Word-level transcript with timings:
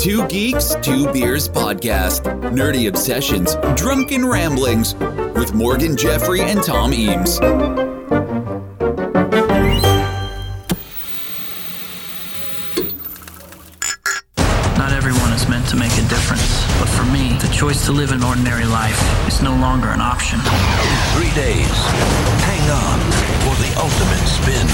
Two 0.00 0.26
Geeks, 0.28 0.76
Two 0.80 1.12
Beers 1.12 1.46
podcast. 1.46 2.22
Nerdy 2.54 2.88
obsessions, 2.88 3.54
drunken 3.78 4.26
ramblings 4.26 4.94
with 5.34 5.52
Morgan 5.52 5.94
Jeffrey 5.94 6.40
and 6.40 6.62
Tom 6.62 6.94
Eames. 6.94 7.38
Not 7.38 7.52
everyone 14.92 15.34
is 15.34 15.46
meant 15.50 15.68
to 15.68 15.76
make 15.76 15.92
a 15.92 16.08
difference, 16.08 16.64
but 16.78 16.88
for 16.88 17.04
me, 17.12 17.36
the 17.36 17.52
choice 17.54 17.84
to 17.84 17.92
live 17.92 18.12
an 18.12 18.24
ordinary 18.24 18.64
life 18.64 18.98
is 19.28 19.42
no 19.42 19.54
longer 19.56 19.88
an 19.88 20.00
option. 20.00 20.38
In 20.40 20.96
Three 21.12 21.34
days. 21.36 21.76
Hang 22.48 22.64
on 22.72 23.00
for 23.44 23.54
the 23.60 23.68
ultimate 23.76 24.24
spin. 24.24 24.66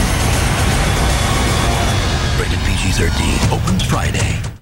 Rated 2.38 2.61
PG 2.64 2.93
13. 2.93 3.58
Opens 3.58 3.82
Friday. 3.82 4.55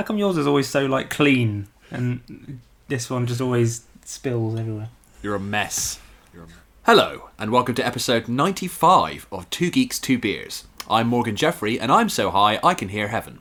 How 0.00 0.04
come 0.04 0.16
yours 0.16 0.38
is 0.38 0.46
always 0.46 0.66
so 0.66 0.86
like 0.86 1.10
clean 1.10 1.68
and 1.90 2.62
this 2.88 3.10
one 3.10 3.26
just 3.26 3.42
always 3.42 3.84
spills 4.02 4.58
everywhere? 4.58 4.88
You're 5.22 5.34
a 5.34 5.38
mess. 5.38 6.00
You're 6.32 6.44
a 6.44 6.46
mess. 6.46 6.56
Hello, 6.84 7.28
and 7.38 7.50
welcome 7.52 7.74
to 7.74 7.84
episode 7.86 8.26
95 8.26 9.26
of 9.30 9.50
Two 9.50 9.70
Geeks, 9.70 9.98
Two 9.98 10.18
Beers. 10.18 10.64
I'm 10.88 11.06
Morgan 11.06 11.36
Jeffrey, 11.36 11.78
and 11.78 11.92
I'm 11.92 12.08
so 12.08 12.30
high 12.30 12.58
I 12.64 12.72
can 12.72 12.88
hear 12.88 13.08
heaven. 13.08 13.40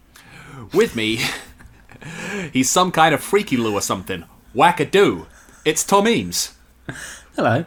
With 0.74 0.98
me, 0.98 1.22
he's 2.52 2.70
some 2.70 2.92
kind 2.92 3.16
of 3.16 3.24
freaky 3.24 3.56
loo 3.56 3.74
or 3.76 3.82
something. 3.82 4.26
Whack 4.54 4.82
a 4.82 4.86
do? 4.86 5.28
It's 5.64 5.86
Tom 5.86 6.10
Eames. 6.10 6.56
Hello. 7.38 7.64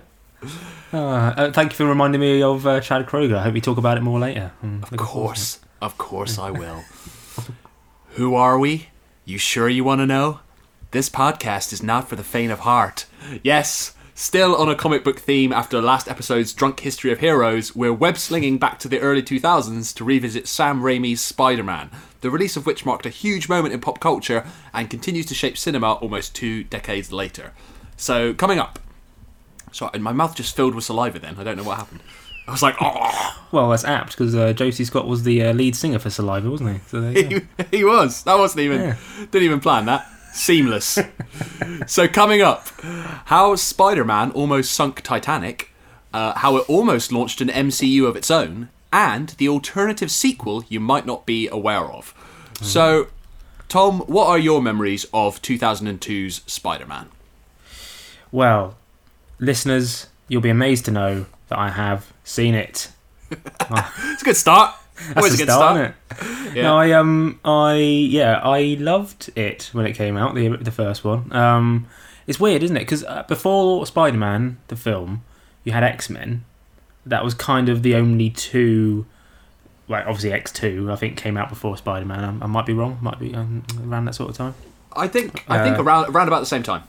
Uh, 0.93 0.99
uh, 0.99 1.51
thank 1.53 1.73
you 1.73 1.77
for 1.79 1.87
reminding 1.87 2.21
me 2.21 2.43
of 2.43 2.67
uh, 2.67 2.79
Chad 2.81 3.07
Kroeger. 3.07 3.39
I 3.39 3.45
hope 3.45 3.55
we 3.55 3.63
talk 3.63 3.79
about 3.79 3.97
it 3.97 4.03
more 4.03 4.19
later. 4.19 4.53
Mm, 4.63 4.83
Of 4.93 4.99
course, 4.99 5.61
of 5.81 5.97
course 5.97 6.39
I 6.39 6.51
will. 6.51 6.85
Who 8.17 8.35
are 8.35 8.59
we? 8.59 8.89
You 9.25 9.39
sure 9.39 9.69
you 9.69 9.85
want 9.85 10.01
to 10.01 10.07
know? 10.07 10.41
This 10.91 11.09
podcast 11.09 11.73
is 11.73 11.81
not 11.81 12.09
for 12.09 12.17
the 12.17 12.25
faint 12.25 12.51
of 12.51 12.61
heart. 12.61 13.07
Yes, 13.45 13.95
still 14.15 14.57
on 14.57 14.69
a 14.69 14.75
comic 14.75 15.05
book 15.05 15.21
theme 15.21 15.53
after 15.53 15.81
last 15.81 16.09
episode's 16.09 16.53
Drunk 16.53 16.81
History 16.81 17.13
of 17.13 17.21
Heroes, 17.21 17.77
we're 17.77 17.93
web 17.93 18.19
slinging 18.19 18.59
back 18.59 18.81
to 18.81 18.89
the 18.89 18.99
early 18.99 19.23
2000s 19.23 19.95
to 19.95 20.03
revisit 20.05 20.49
Sam 20.49 20.83
Raimi's 20.83 21.21
Spider 21.21 21.63
Man, 21.63 21.89
the 22.21 22.33
release 22.33 22.57
of 22.57 22.67
which 22.67 22.85
marked 22.85 23.07
a 23.07 23.11
huge 23.11 23.49
moment 23.49 23.73
in 23.73 23.81
pop 23.81 24.01
culture 24.01 24.45
and 24.75 24.91
continues 24.91 25.27
to 25.27 25.35
shape 25.35 25.57
cinema 25.57 25.93
almost 25.93 26.35
two 26.35 26.65
decades 26.65 27.13
later. 27.13 27.53
So, 27.97 28.35
coming 28.35 28.59
up. 28.59 28.81
Sorry, 29.71 30.01
my 30.01 30.13
mouth 30.13 30.35
just 30.35 30.57
filled 30.57 30.75
with 30.75 30.83
saliva 30.83 31.21
then. 31.21 31.37
I 31.39 31.45
don't 31.45 31.57
know 31.57 31.63
what 31.63 31.79
happened. 31.79 32.01
I 32.47 32.51
was 32.51 32.63
like, 32.63 32.77
oh. 32.81 33.47
Well, 33.53 33.71
that's 33.71 33.85
apt 33.85 34.13
because 34.13 34.35
uh, 34.35 34.53
Josey 34.53 34.85
Scott 34.85 35.07
was 35.07 35.23
the 35.23 35.43
uh, 35.45 35.53
lead 35.53 35.77
singer 35.77 35.99
for 35.99 36.11
Saliva, 36.11 36.51
wasn't 36.51 36.75
he? 36.75 36.81
So 36.89 37.01
there 37.01 37.13
go. 37.15 37.29
he, 37.29 37.41
he 37.79 37.85
was. 37.85 38.25
That 38.25 38.39
wasn't 38.39 38.63
even. 38.63 38.81
Yeah. 38.81 38.97
Didn't 39.31 39.45
even 39.45 39.61
plan 39.61 39.87
that. 39.87 40.07
Seamless. 40.33 40.99
so 41.87 42.09
coming 42.09 42.41
up, 42.41 42.69
how 43.27 43.55
Spider-Man 43.55 44.31
almost 44.33 44.73
sunk 44.73 45.03
Titanic, 45.03 45.71
uh, 46.13 46.39
how 46.39 46.57
it 46.57 46.69
almost 46.69 47.13
launched 47.13 47.41
an 47.41 47.49
MCU 47.49 48.07
of 48.09 48.17
its 48.17 48.31
own, 48.31 48.71
and 48.93 49.31
the 49.31 49.49
alternative 49.49 50.11
sequel 50.11 50.65
you 50.69 50.81
might 50.81 51.07
not 51.07 51.27
be 51.27 51.49
aware 51.49 51.85
of. 51.85 52.15
So, 52.61 53.09
Tom, 53.69 54.01
what 54.01 54.29
are 54.29 54.39
your 54.39 54.63
memories 54.63 55.05
of 55.13 55.43
2002's 55.43 56.43
Spider-Man? 56.47 57.09
Well, 58.31 58.77
listeners, 59.39 60.07
you'll 60.29 60.43
be 60.43 60.51
amazed 60.51 60.85
to 60.87 60.91
know 60.91 61.27
that 61.53 61.59
I 61.59 61.69
have 61.71 62.13
seen 62.25 62.55
it. 62.55 62.89
It's 63.31 64.23
a 64.23 64.25
good 64.25 64.37
start. 64.37 64.75
That's 64.97 65.17
Always 65.17 65.35
a 65.35 65.37
good 65.39 65.49
start, 65.53 65.77
start. 65.77 65.95
isn't 66.21 66.49
it? 66.49 66.55
Yeah. 66.57 66.63
No, 66.65 66.79
I 66.79 66.93
um, 66.93 67.41
I 67.45 67.75
yeah, 67.77 68.41
I 68.43 68.77
loved 68.79 69.31
it 69.37 69.71
when 69.73 69.87
it 69.87 69.95
came 69.95 70.17
out, 70.19 70.35
the 70.35 70.49
the 70.57 70.71
first 70.71 71.03
one. 71.05 71.33
Um, 71.33 71.87
it's 72.27 72.39
weird, 72.39 72.63
isn't 72.63 72.77
it? 72.77 72.81
Because 72.81 73.05
uh, 73.05 73.23
before 73.27 73.87
Spider 73.87 74.19
Man, 74.19 74.59
the 74.69 74.77
film, 74.77 75.25
you 75.65 75.73
had 75.73 75.83
X 75.83 76.11
Men. 76.11 76.45
That 77.07 77.25
was 77.25 77.33
kind 77.35 77.69
of 77.71 77.83
the 77.83 77.95
only 77.95 78.29
two. 78.31 79.07
Like 79.89 80.05
obviously 80.07 80.33
X 80.33 80.53
two, 80.53 80.91
I 80.93 80.97
think 80.97 81.17
came 81.17 81.37
out 81.39 81.49
before 81.49 81.77
Spider 81.79 82.05
Man. 82.07 82.23
I, 82.25 82.45
I 82.45 82.47
might 82.49 82.67
be 82.67 82.75
wrong. 82.75 82.99
Might 83.01 83.19
be 83.19 83.35
um, 83.35 83.65
around 83.87 84.05
that 84.07 84.15
sort 84.15 84.29
of 84.31 84.37
time. 84.37 84.55
I 84.95 85.09
think 85.09 85.45
I 85.49 85.63
think 85.65 85.79
Uh, 85.79 85.83
around 85.85 86.15
around 86.15 86.29
about 86.29 86.41
the 86.41 86.47
same 86.55 86.63
time. 86.63 86.83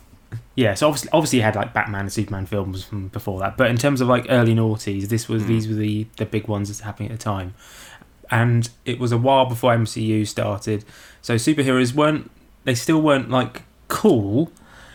Yeah, 0.55 0.73
so 0.73 0.87
obviously, 0.87 1.09
obviously 1.13 1.39
you 1.39 1.43
had 1.43 1.55
like 1.55 1.73
Batman 1.73 2.01
and 2.01 2.13
Superman 2.13 2.45
films 2.45 2.83
from 2.83 3.07
before 3.09 3.39
that, 3.39 3.57
but 3.57 3.69
in 3.69 3.77
terms 3.77 4.01
of 4.01 4.07
like 4.07 4.25
early 4.29 4.53
noughties, 4.53 5.07
this 5.09 5.27
was 5.27 5.45
these 5.45 5.67
were 5.67 5.75
the 5.75 6.07
the 6.17 6.25
big 6.25 6.47
ones 6.47 6.69
that's 6.69 6.81
happening 6.81 7.11
at 7.11 7.19
the 7.19 7.23
time, 7.23 7.53
and 8.29 8.69
it 8.85 8.99
was 8.99 9.11
a 9.11 9.17
while 9.17 9.45
before 9.45 9.75
MCU 9.75 10.27
started, 10.27 10.85
so 11.21 11.35
superheroes 11.35 11.93
weren't 11.93 12.31
they 12.63 12.75
still 12.75 13.01
weren't 13.01 13.29
like 13.29 13.63
cool, 13.87 14.51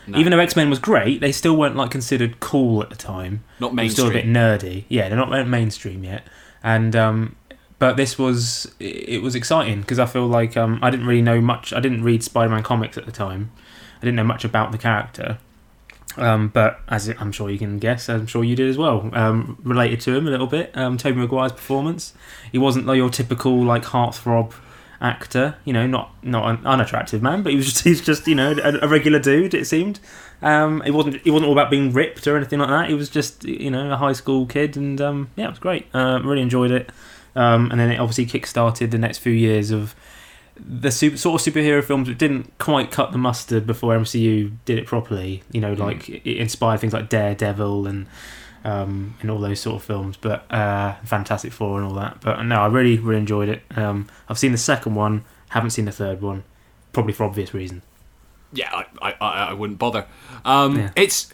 even 0.07 0.31
though 0.31 0.39
X 0.39 0.55
Men 0.55 0.69
was 0.69 0.79
great, 0.79 1.21
they 1.21 1.31
still 1.31 1.55
weren't 1.55 1.75
like 1.75 1.91
considered 1.91 2.39
cool 2.39 2.81
at 2.81 2.89
the 2.89 2.95
time. 2.95 3.43
Not 3.59 3.75
They 3.75 3.83
were 3.83 3.89
still 3.89 4.07
a 4.07 4.13
bit 4.13 4.25
nerdy. 4.25 4.85
Yeah, 4.89 5.09
they're 5.09 5.17
not 5.17 5.47
mainstream 5.47 6.03
yet, 6.03 6.23
and 6.63 6.95
um, 6.95 7.35
but 7.79 7.95
this 7.95 8.19
was 8.19 8.71
it 8.79 9.21
was 9.21 9.35
exciting 9.35 9.81
because 9.81 9.99
I 9.99 10.05
feel 10.05 10.27
like 10.27 10.57
um, 10.57 10.79
I 10.81 10.89
didn't 10.89 11.07
really 11.07 11.21
know 11.21 11.39
much. 11.39 11.71
I 11.73 11.79
didn't 11.79 12.03
read 12.03 12.23
Spider-Man 12.23 12.63
comics 12.63 12.97
at 12.97 13.05
the 13.05 13.11
time. 13.11 13.51
I 13.99 14.05
didn't 14.05 14.15
know 14.15 14.23
much 14.23 14.45
about 14.45 14.71
the 14.71 14.77
character. 14.77 15.37
Um, 16.17 16.49
but 16.49 16.79
as 16.87 17.07
I'm 17.07 17.31
sure 17.31 17.49
you 17.49 17.59
can 17.59 17.79
guess, 17.79 18.09
I'm 18.09 18.27
sure 18.27 18.43
you 18.43 18.55
did 18.55 18.69
as 18.69 18.77
well. 18.77 19.09
Um, 19.13 19.57
related 19.63 20.01
to 20.01 20.15
him 20.15 20.27
a 20.27 20.31
little 20.31 20.47
bit. 20.47 20.75
Um, 20.75 20.97
Tobey 20.97 21.19
Maguire's 21.19 21.51
performance. 21.51 22.13
He 22.51 22.57
wasn't 22.57 22.85
like 22.85 22.97
your 22.97 23.09
typical 23.09 23.63
like 23.63 23.83
heartthrob 23.83 24.53
actor. 25.01 25.55
You 25.65 25.73
know, 25.73 25.87
not 25.87 26.11
not 26.23 26.49
an 26.49 26.65
unattractive 26.65 27.21
man, 27.21 27.43
but 27.43 27.51
he 27.51 27.57
was 27.57 27.65
just 27.65 27.83
he's 27.83 28.01
just 28.01 28.27
you 28.27 28.35
know 28.35 28.51
a, 28.51 28.85
a 28.85 28.87
regular 28.87 29.19
dude. 29.19 29.53
It 29.53 29.65
seemed. 29.65 29.99
Um, 30.41 30.81
it 30.85 30.91
wasn't 30.91 31.15
it 31.25 31.31
wasn't 31.31 31.47
all 31.47 31.53
about 31.53 31.69
being 31.69 31.93
ripped 31.93 32.25
or 32.27 32.37
anything 32.37 32.59
like 32.59 32.69
that. 32.69 32.89
He 32.89 32.95
was 32.95 33.09
just 33.09 33.43
you 33.43 33.71
know 33.71 33.91
a 33.91 33.97
high 33.97 34.13
school 34.13 34.45
kid, 34.45 34.77
and 34.77 34.99
um, 34.99 35.29
yeah, 35.35 35.45
it 35.45 35.51
was 35.51 35.59
great. 35.59 35.87
Uh, 35.93 36.19
really 36.23 36.41
enjoyed 36.41 36.71
it. 36.71 36.89
Um, 37.35 37.69
and 37.69 37.79
then 37.79 37.91
it 37.91 37.99
obviously 37.99 38.25
kick-started 38.25 38.89
the 38.89 38.97
next 38.97 39.19
few 39.19 39.31
years 39.31 39.69
of 39.69 39.95
the 40.65 40.91
super, 40.91 41.17
sort 41.17 41.45
of 41.45 41.53
superhero 41.53 41.83
films 41.83 42.07
that 42.07 42.17
didn't 42.17 42.57
quite 42.57 42.91
cut 42.91 43.11
the 43.11 43.17
mustard 43.17 43.65
before 43.65 43.95
MCU 43.95 44.51
did 44.65 44.77
it 44.77 44.85
properly. 44.85 45.43
You 45.51 45.61
know, 45.61 45.73
like 45.73 46.09
it 46.09 46.25
inspired 46.37 46.79
things 46.79 46.93
like 46.93 47.09
Daredevil 47.09 47.87
and 47.87 48.07
um, 48.63 49.15
and 49.21 49.31
all 49.31 49.39
those 49.39 49.59
sort 49.59 49.77
of 49.77 49.83
films. 49.83 50.17
But 50.17 50.51
uh, 50.51 50.95
Fantastic 51.05 51.51
Four 51.51 51.77
and 51.79 51.87
all 51.87 51.95
that. 51.95 52.21
But 52.21 52.41
no, 52.43 52.61
I 52.61 52.67
really 52.67 52.97
really 52.97 53.19
enjoyed 53.19 53.49
it. 53.49 53.61
Um, 53.75 54.07
I've 54.27 54.39
seen 54.39 54.51
the 54.51 54.57
second 54.57 54.95
one, 54.95 55.23
haven't 55.49 55.71
seen 55.71 55.85
the 55.85 55.91
third 55.91 56.21
one, 56.21 56.43
probably 56.93 57.13
for 57.13 57.23
obvious 57.23 57.53
reasons. 57.53 57.83
yeah, 58.53 58.83
I, 59.01 59.11
I, 59.11 59.15
I 59.19 59.49
I 59.49 59.53
wouldn't 59.53 59.79
bother. 59.79 60.05
Um, 60.45 60.77
Yeah. 60.77 60.91
It's 60.95 61.31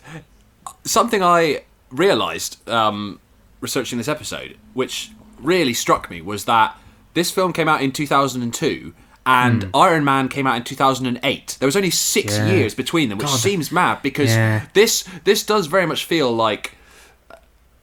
something 0.84 1.24
I 1.24 1.64
realised 1.90 2.68
um, 2.70 3.20
researching 3.62 3.98
this 3.98 4.08
episode, 4.08 4.58
which 4.74 5.12
really 5.40 5.74
struck 5.74 6.10
me, 6.10 6.22
was 6.22 6.46
that 6.46 6.78
this 7.14 7.32
film 7.32 7.54
came 7.54 7.68
out 7.68 7.82
in 7.82 7.92
2002 7.92 8.94
and 9.26 9.70
Iron 9.74 10.04
Man 10.04 10.28
came 10.30 10.46
out 10.48 10.56
in 10.58 10.64
2008. 10.64 11.58
There 11.60 11.68
was 11.68 11.76
only 11.76 11.90
six. 11.92 12.38
Yeah. 12.38 12.48
years 12.52 12.74
between 12.76 13.10
them, 13.10 13.18
which 13.18 13.28
God. 13.28 13.40
seems 13.40 13.72
mad 13.72 14.02
because 14.04 14.30
Yeah. 14.30 14.66
this 14.74 15.04
this 15.24 15.44
does 15.44 15.68
very 15.68 15.86
much 15.86 16.06
feel 16.06 16.32
like 16.32 16.74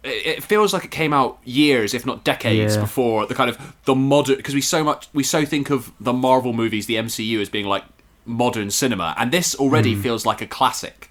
it 0.04 0.26
it 0.26 0.42
feels 0.44 0.72
like 0.72 0.84
it 0.84 0.90
came 0.90 1.12
out 1.12 1.38
years, 1.44 1.94
if 1.94 2.04
not 2.06 2.24
decades, 2.24 2.74
Yeah. 2.74 2.80
before 2.80 3.26
the 3.26 3.34
kind 3.34 3.50
of 3.50 3.58
the 3.84 3.94
modern. 3.94 4.36
Because 4.36 4.54
we 4.54 4.60
so 4.60 4.82
much 4.84 5.08
we 5.12 5.22
so 5.22 5.44
think 5.44 5.70
of 5.70 5.92
the 6.00 6.12
Marvel 6.12 6.52
movies, 6.52 6.86
the 6.86 6.96
MCU, 6.96 7.40
as 7.40 7.48
being 7.48 7.66
like 7.66 7.84
modern 8.24 8.70
cinema, 8.70 9.14
and 9.18 9.32
this 9.32 9.54
already 9.56 9.94
feels 9.94 10.24
like 10.26 10.40
a 10.40 10.46
classic. 10.46 11.08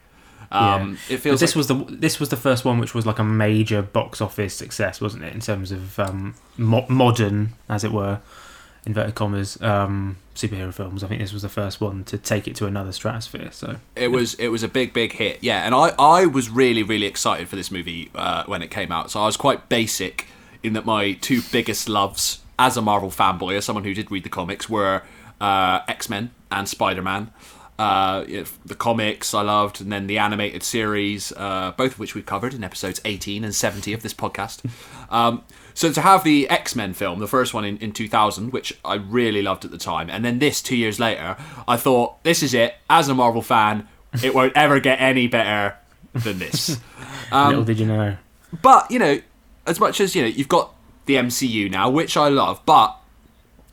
Um, 0.54 0.98
It 1.10 1.16
But 1.16 1.20
feels 1.22 1.40
this 1.40 1.52
like, 1.52 1.56
was 1.58 1.68
the 1.68 1.76
this 1.90 2.20
was 2.20 2.30
the 2.30 2.36
first 2.38 2.66
one 2.66 2.78
which 2.80 2.94
was 2.94 3.06
like 3.06 3.20
a 3.20 3.24
major 3.24 3.82
box 3.82 4.20
office 4.22 4.54
success, 4.54 5.00
wasn't 5.00 5.24
it? 5.24 5.34
In 5.34 5.40
terms 5.40 5.72
of 5.72 5.98
um, 6.00 6.36
mo- 6.58 6.86
modern, 6.90 7.54
as 7.70 7.84
it 7.86 7.92
were, 7.94 8.20
inverted 8.86 9.16
commas, 9.16 9.62
um, 9.62 10.18
superhero 10.36 10.74
films. 10.74 11.04
I 11.04 11.08
think 11.08 11.22
this 11.22 11.34
was 11.34 11.42
the 11.42 11.50
first 11.50 11.82
one 11.82 12.04
to 12.06 12.18
take 12.18 12.48
it 12.48 12.56
to 12.58 12.66
another 12.66 12.92
stratosphere. 12.92 13.50
So 13.52 13.78
it 13.96 14.10
was 14.10 14.34
it 14.36 14.48
was 14.48 14.64
a 14.64 14.68
big 14.68 14.94
big 14.94 15.14
hit, 15.14 15.40
yeah. 15.42 15.66
And 15.66 15.76
I 15.76 15.94
I 16.00 16.26
was 16.26 16.50
really 16.50 16.84
really 16.84 17.06
excited 17.06 17.50
for 17.50 17.56
this 17.56 17.72
movie 17.72 18.12
uh, 18.16 18.44
when 18.46 18.62
it 18.62 18.72
came 18.72 18.92
out. 18.92 19.12
So 19.12 19.22
I 19.22 19.26
was 19.26 19.38
quite 19.38 19.70
basic 19.70 20.28
in 20.64 20.74
that 20.74 20.86
my 20.86 21.14
two 21.14 21.42
biggest 21.52 21.90
loves 21.90 22.40
as 22.58 22.78
a 22.78 22.82
Marvel 22.82 23.10
fanboy, 23.10 23.58
as 23.58 23.66
someone 23.66 23.84
who 23.84 23.94
did 23.94 24.12
read 24.12 24.24
the 24.24 24.30
comics, 24.30 24.70
were 24.70 25.04
uh, 25.40 25.82
X 25.88 26.10
Men 26.10 26.32
and 26.52 26.68
Spider 26.68 27.02
Man. 27.02 27.32
Uh, 27.80 28.24
the 28.64 28.76
comics 28.76 29.34
I 29.34 29.42
loved, 29.42 29.82
and 29.82 29.92
then 29.92 30.06
the 30.06 30.20
animated 30.20 30.62
series, 30.62 31.32
uh, 31.36 31.74
both 31.76 31.94
of 31.94 32.00
which 32.00 32.14
we've 32.14 32.28
covered 32.28 32.54
in 32.54 32.64
episodes 32.64 33.02
18 33.06 33.44
and 33.44 33.56
70 33.56 33.92
of 33.94 34.04
this 34.04 34.14
podcast. 34.14 34.64
Um, 35.10 35.44
so 35.74 35.92
to 35.92 36.02
have 36.02 36.24
the 36.24 36.50
X 36.50 36.76
Men 36.76 36.94
film, 36.94 37.20
the 37.20 37.28
first 37.28 37.54
one 37.54 37.66
in, 37.66 37.78
in 37.78 37.92
2000, 37.92 38.52
which 38.52 38.78
I 38.84 38.96
really 38.96 39.42
loved 39.42 39.66
at 39.66 39.72
the 39.72 39.78
time, 39.78 40.10
and 40.10 40.24
then 40.24 40.40
this 40.40 40.62
two 40.62 40.76
years 40.76 41.00
later, 41.00 41.38
I 41.68 41.78
thought, 41.78 42.24
this 42.24 42.44
is 42.44 42.54
it. 42.54 42.76
As 42.90 43.08
a 43.10 43.14
Marvel 43.14 43.42
fan, 43.42 43.88
it 44.24 44.34
won't 44.36 44.56
ever 44.56 44.80
get 44.80 45.00
any 45.02 45.28
better 45.28 45.78
than 46.14 46.40
this. 46.40 46.80
Um, 47.34 47.48
little 47.48 47.64
did 47.64 47.80
you 47.80 47.86
know. 47.86 48.18
But 48.62 48.92
you 48.92 49.00
know, 49.00 49.22
as 49.66 49.80
much 49.80 50.02
as 50.02 50.16
you 50.16 50.22
know, 50.22 50.28
you've 50.28 50.50
got 50.50 50.74
the 51.06 51.16
MCU 51.16 51.72
now, 51.72 51.90
which 51.90 52.18
I 52.18 52.28
love, 52.28 52.62
but 52.66 52.98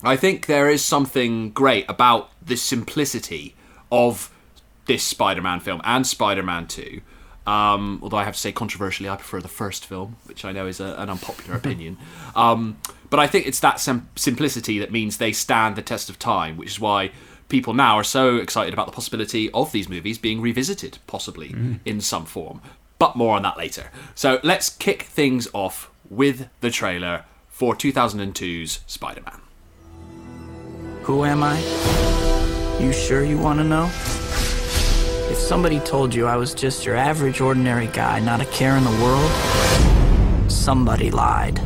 I 0.03 0.17
think 0.17 0.47
there 0.47 0.71
is 0.71 0.85
something 0.85 1.51
great 1.51 1.85
about 1.89 2.31
the 2.45 2.57
simplicity 2.57 3.57
of 3.91 4.31
this 4.87 5.03
Spider-Man 5.03 5.61
film 5.61 5.81
and 5.85 6.07
Spider-Man 6.07 6.69
2. 6.69 7.01
Um, 7.49 8.01
although 8.03 8.19
I 8.19 8.25
have 8.25 8.35
to 8.35 8.41
say, 8.41 8.53
controversially, 8.53 9.09
I 9.09 9.17
prefer 9.17 9.41
the 9.41 9.49
first 9.49 9.87
film, 9.87 10.17
which 10.27 10.45
I 10.45 10.53
know 10.53 10.67
is 10.67 10.81
a, 10.81 10.95
an 10.99 11.09
unpopular 11.09 11.57
opinion. 11.63 11.97
Um, 12.37 12.77
but 13.09 13.19
I 13.19 13.27
think 13.27 13.47
it's 13.47 13.61
that 13.61 13.81
sim- 13.81 14.07
simplicity 14.17 14.79
that 14.81 14.93
means 14.93 15.17
they 15.17 15.33
stand 15.33 15.75
the 15.75 15.81
test 15.81 16.11
of 16.11 16.19
time, 16.19 16.59
which 16.59 16.69
is 16.73 16.81
why 16.81 17.11
people 17.49 17.73
now 17.73 17.97
are 17.97 18.05
so 18.05 18.37
excited 18.37 18.75
about 18.75 18.85
the 18.85 18.93
possibility 18.93 19.51
of 19.53 19.73
these 19.73 19.89
movies 19.89 20.19
being 20.19 20.43
revisited, 20.43 20.99
possibly 21.07 21.79
in 21.87 22.03
some 22.03 22.27
form. 22.27 22.61
But 22.99 23.17
more 23.17 23.35
on 23.35 23.43
that 23.43 23.57
later. 23.57 23.91
So 24.15 24.41
let's 24.43 24.69
kick 24.69 25.05
things 25.05 25.49
off 25.55 25.91
with 26.11 26.51
the 26.61 26.71
trailer 26.71 27.25
for 27.49 27.75
2002's 27.75 28.81
Spider 28.87 29.23
Man. 29.23 29.41
Who 31.05 31.25
am 31.25 31.43
I? 31.43 31.59
You 32.79 32.93
sure 32.93 33.25
you 33.25 33.39
want 33.39 33.59
to 33.61 33.65
know? 33.65 33.91
If 35.31 35.37
somebody 35.37 35.79
told 35.81 36.15
you 36.15 36.27
I 36.27 36.37
was 36.37 36.55
just 36.55 36.87
your 36.87 36.97
average, 36.97 37.41
ordinary 37.41 37.89
guy, 37.89 38.19
not 38.21 38.41
a 38.41 38.47
care 38.47 38.77
in 38.77 38.85
the 38.85 38.91
world, 39.03 39.31
somebody 40.51 41.11
lied. 41.11 41.57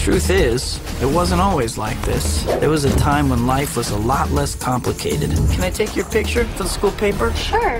Truth 0.00 0.30
is, 0.30 0.80
it 1.00 1.06
wasn't 1.06 1.40
always 1.40 1.78
like 1.78 2.00
this. 2.02 2.42
There 2.42 2.68
was 2.68 2.84
a 2.84 2.94
time 2.96 3.28
when 3.28 3.46
life 3.46 3.76
was 3.76 3.92
a 3.92 3.96
lot 3.96 4.32
less 4.32 4.56
complicated. 4.56 5.30
Can 5.30 5.62
I 5.62 5.70
take 5.70 5.94
your 5.94 6.06
picture 6.06 6.44
for 6.44 6.64
the 6.64 6.68
school 6.68 6.90
paper? 6.90 7.32
Sure. 7.34 7.76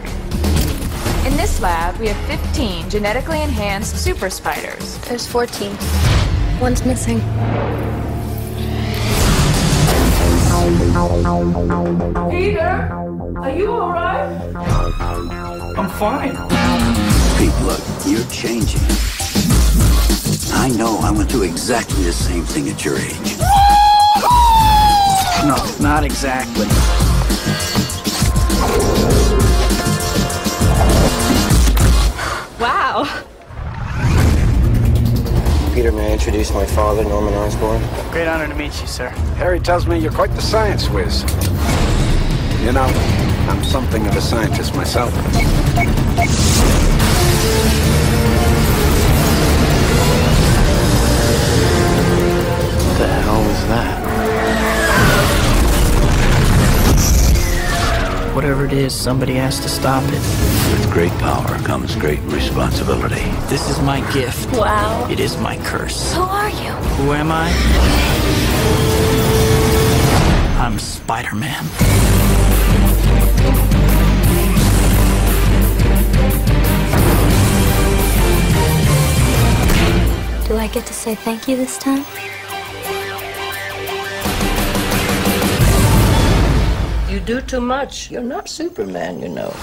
In 1.26 1.36
this 1.36 1.60
lab, 1.60 1.98
we 1.98 2.06
have 2.06 2.26
15 2.26 2.88
genetically 2.88 3.42
enhanced 3.42 3.96
super 3.96 4.30
spiders. 4.30 4.98
There's 4.98 5.26
14. 5.26 5.76
One's 6.60 6.84
missing. 6.84 7.20
Peter, 11.02 12.88
are 13.42 13.50
you 13.50 13.72
alright? 13.72 14.54
I'm 15.76 15.90
fine. 15.98 16.30
Pete, 17.36 17.52
look, 17.64 17.80
you're 18.06 18.24
changing. 18.30 18.80
I 20.52 20.68
know 20.76 20.98
I 21.02 21.10
went 21.10 21.28
through 21.28 21.42
exactly 21.42 22.04
the 22.04 22.12
same 22.12 22.44
thing 22.44 22.68
at 22.68 22.84
your 22.84 22.96
age. 22.98 23.36
No, 25.44 25.56
not 25.80 26.04
exactly. 26.04 26.68
Wow. 32.60 33.24
Peter, 35.82 35.96
may 35.96 36.10
I 36.10 36.12
introduce 36.12 36.52
my 36.54 36.64
father, 36.64 37.02
Norman 37.02 37.34
Osborn? 37.34 37.82
Great 38.12 38.28
honor 38.28 38.46
to 38.46 38.54
meet 38.54 38.80
you, 38.80 38.86
sir. 38.86 39.08
Harry 39.34 39.58
tells 39.58 39.84
me 39.84 39.98
you're 39.98 40.12
quite 40.12 40.30
the 40.30 40.40
science 40.40 40.88
whiz. 40.88 41.22
You 42.64 42.70
know, 42.70 42.86
I'm 43.50 43.64
something 43.64 44.06
of 44.06 44.14
a 44.14 44.20
scientist 44.20 44.76
myself. 44.76 45.12
Whatever 58.34 58.64
it 58.64 58.72
is, 58.72 58.94
somebody 58.94 59.34
has 59.34 59.60
to 59.60 59.68
stop 59.68 60.02
it. 60.04 60.12
With 60.12 60.90
great 60.90 61.12
power 61.20 61.58
comes 61.64 61.94
great 61.96 62.18
responsibility. 62.20 63.30
This 63.48 63.68
is 63.68 63.78
my 63.82 64.00
gift. 64.10 64.50
Wow. 64.56 65.06
It 65.10 65.20
is 65.20 65.36
my 65.36 65.58
curse. 65.58 66.14
Who 66.14 66.22
are 66.22 66.48
you? 66.48 66.72
Who 66.96 67.12
am 67.12 67.30
I? 67.30 67.50
I'm 70.58 70.78
Spider 70.78 71.34
Man. 71.34 71.62
Do 80.48 80.56
I 80.56 80.68
get 80.72 80.86
to 80.86 80.94
say 80.94 81.14
thank 81.14 81.48
you 81.48 81.56
this 81.58 81.76
time? 81.76 82.02
Do 87.24 87.40
too 87.40 87.60
much. 87.60 88.10
You're 88.10 88.22
not 88.22 88.48
Superman, 88.48 89.20
you 89.20 89.28
know. 89.28 89.54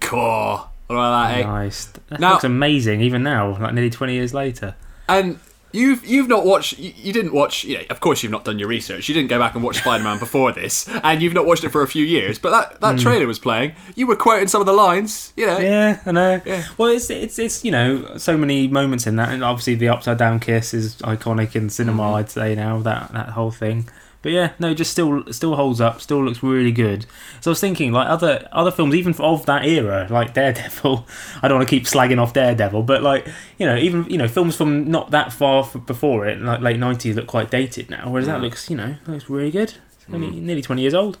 Cool. 0.00 0.66
What 0.88 0.96
that, 0.96 1.38
eh? 1.38 1.42
Nice. 1.44 1.84
That 2.08 2.20
Now- 2.20 2.32
looks 2.32 2.44
amazing, 2.44 3.00
even 3.00 3.22
now, 3.22 3.56
like 3.60 3.74
nearly 3.74 3.90
20 3.90 4.14
years 4.14 4.34
later. 4.34 4.74
And 5.08 5.38
you've 5.72 6.04
you've 6.06 6.28
not 6.28 6.44
watched. 6.44 6.78
You, 6.78 6.92
you 6.96 7.12
didn't 7.12 7.32
watch. 7.32 7.64
You 7.64 7.78
know, 7.78 7.84
of 7.90 8.00
course, 8.00 8.22
you've 8.22 8.32
not 8.32 8.44
done 8.44 8.58
your 8.58 8.68
research. 8.68 9.08
You 9.08 9.14
didn't 9.14 9.28
go 9.28 9.38
back 9.38 9.54
and 9.54 9.62
watch 9.62 9.78
Spider 9.78 10.04
Man 10.04 10.18
before 10.20 10.52
this, 10.52 10.88
and 10.88 11.22
you've 11.22 11.34
not 11.34 11.46
watched 11.46 11.64
it 11.64 11.70
for 11.70 11.82
a 11.82 11.88
few 11.88 12.04
years. 12.04 12.38
But 12.38 12.50
that 12.50 12.80
that 12.80 12.98
trailer 12.98 13.26
was 13.26 13.38
playing. 13.38 13.72
You 13.94 14.06
were 14.06 14.16
quoting 14.16 14.48
some 14.48 14.60
of 14.60 14.66
the 14.66 14.72
lines. 14.72 15.32
You 15.36 15.46
know. 15.46 15.58
Yeah, 15.58 16.00
I 16.06 16.12
know. 16.12 16.40
Yeah. 16.44 16.64
Well, 16.78 16.90
it's 16.90 17.10
it's 17.10 17.38
it's 17.38 17.64
you 17.64 17.70
know 17.70 18.16
so 18.16 18.36
many 18.36 18.68
moments 18.68 19.06
in 19.06 19.16
that, 19.16 19.30
and 19.30 19.44
obviously 19.44 19.74
the 19.74 19.88
upside 19.88 20.18
down 20.18 20.40
kiss 20.40 20.74
is 20.74 20.96
iconic 20.96 21.54
in 21.54 21.70
cinema. 21.70 22.02
Mm-hmm. 22.02 22.14
I'd 22.14 22.30
say 22.30 22.54
now 22.54 22.80
that 22.80 23.12
that 23.12 23.30
whole 23.30 23.50
thing. 23.50 23.88
But 24.22 24.32
yeah, 24.32 24.52
no, 24.58 24.74
just 24.74 24.90
still 24.90 25.24
still 25.32 25.56
holds 25.56 25.80
up. 25.80 26.00
Still 26.02 26.22
looks 26.24 26.42
really 26.42 26.72
good. 26.72 27.06
So 27.40 27.50
I 27.50 27.52
was 27.52 27.60
thinking, 27.60 27.90
like 27.92 28.06
other 28.06 28.46
other 28.52 28.70
films, 28.70 28.94
even 28.94 29.14
of 29.18 29.46
that 29.46 29.64
era, 29.64 30.06
like 30.10 30.34
Daredevil. 30.34 31.06
I 31.42 31.48
don't 31.48 31.56
want 31.58 31.68
to 31.68 31.74
keep 31.74 31.84
slagging 31.84 32.20
off 32.20 32.34
Daredevil, 32.34 32.82
but 32.82 33.02
like 33.02 33.26
you 33.58 33.66
know, 33.66 33.76
even 33.76 34.04
you 34.10 34.18
know 34.18 34.28
films 34.28 34.56
from 34.56 34.90
not 34.90 35.10
that 35.12 35.32
far 35.32 35.64
before 35.86 36.26
it, 36.26 36.38
like 36.40 36.60
late 36.60 36.78
nineties, 36.78 37.16
look 37.16 37.26
quite 37.28 37.50
dated 37.50 37.88
now. 37.88 38.10
Whereas 38.10 38.26
that 38.26 38.42
looks, 38.42 38.68
you 38.68 38.76
know, 38.76 38.96
looks 39.06 39.30
really 39.30 39.50
good. 39.50 39.74
Only 40.12 40.28
Mm. 40.28 40.42
nearly 40.42 40.62
twenty 40.62 40.82
years 40.82 40.94
old. 40.94 41.16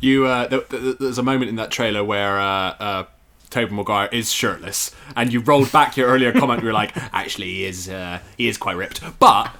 You 0.00 0.26
uh, 0.26 0.46
th- 0.48 0.68
th- 0.68 0.98
there's 0.98 1.18
a 1.18 1.22
moment 1.24 1.48
in 1.48 1.56
that 1.56 1.70
trailer 1.70 2.04
where 2.04 2.38
uh, 2.38 2.44
uh, 2.78 3.04
Tobey 3.50 3.74
Maguire 3.74 4.08
is 4.12 4.30
shirtless, 4.30 4.94
and 5.16 5.32
you 5.32 5.40
rolled 5.40 5.72
back 5.72 5.96
your 5.96 6.06
earlier 6.08 6.32
comment. 6.32 6.60
You 6.60 6.66
were 6.66 6.72
like, 6.72 6.92
actually, 7.12 7.46
he 7.46 7.64
is 7.64 7.88
uh, 7.88 8.20
he 8.36 8.46
is 8.48 8.58
quite 8.58 8.76
ripped. 8.76 9.00
But 9.18 9.50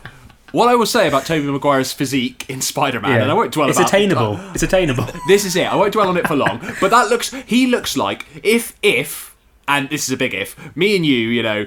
what 0.53 0.69
I 0.69 0.75
will 0.75 0.87
say 0.87 1.09
about 1.09 1.27
Tobey 1.27 1.47
Maguire's 1.51 1.93
physique 1.93 2.47
in 2.49 2.61
Spider-Man, 2.61 3.21
and 3.23 3.31
I 3.31 3.35
won't 3.35 3.53
dwell 3.53 3.65
on 3.65 3.71
it. 3.71 3.79
it's 3.79 3.89
attainable. 3.89 4.39
it's 4.55 4.63
attainable. 4.71 5.07
This 5.27 5.45
is 5.45 5.57
it. 5.57 5.65
I 5.71 5.75
won't 5.77 5.93
dwell 5.93 6.09
on 6.09 6.17
it 6.17 6.27
for 6.27 6.37
long. 6.37 6.61
But 6.81 6.91
that 6.91 7.09
looks. 7.09 7.33
He 7.47 7.67
looks 7.67 7.97
like 7.97 8.27
if 8.43 8.75
if, 8.83 9.37
and 9.67 9.89
this 9.91 10.05
is 10.05 10.11
a 10.13 10.17
big 10.17 10.35
if. 10.35 10.57
Me 10.77 10.97
and 10.97 11.05
you, 11.07 11.17
you 11.17 11.43
know. 11.43 11.67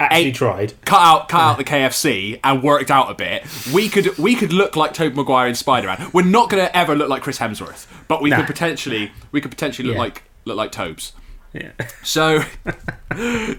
Actually 0.00 0.26
ate- 0.28 0.34
tried. 0.36 0.74
cut 0.84 1.00
out 1.00 1.28
cut 1.28 1.40
out 1.40 1.56
the 1.58 1.64
KFC 1.64 2.38
and 2.44 2.62
worked 2.62 2.88
out 2.88 3.10
a 3.10 3.14
bit, 3.14 3.44
we 3.74 3.88
could 3.88 4.16
we 4.16 4.36
could 4.36 4.52
look 4.52 4.76
like 4.76 4.94
Tobey 4.94 5.16
Maguire 5.16 5.48
in 5.48 5.56
Spider 5.56 5.88
Man. 5.88 6.10
We're 6.12 6.22
not 6.22 6.50
gonna 6.50 6.70
ever 6.72 6.94
look 6.94 7.08
like 7.08 7.22
Chris 7.22 7.40
Hemsworth, 7.40 7.86
but 8.06 8.22
we 8.22 8.30
Nah. 8.30 8.36
could 8.36 8.46
potentially 8.46 9.10
we 9.32 9.40
could 9.40 9.50
potentially 9.50 9.88
look 9.88 9.96
Yeah. 9.96 10.02
like 10.02 10.22
look 10.44 10.56
like 10.56 10.70
Tobes. 10.70 11.14
Yeah. 11.52 11.72
So, 12.04 12.42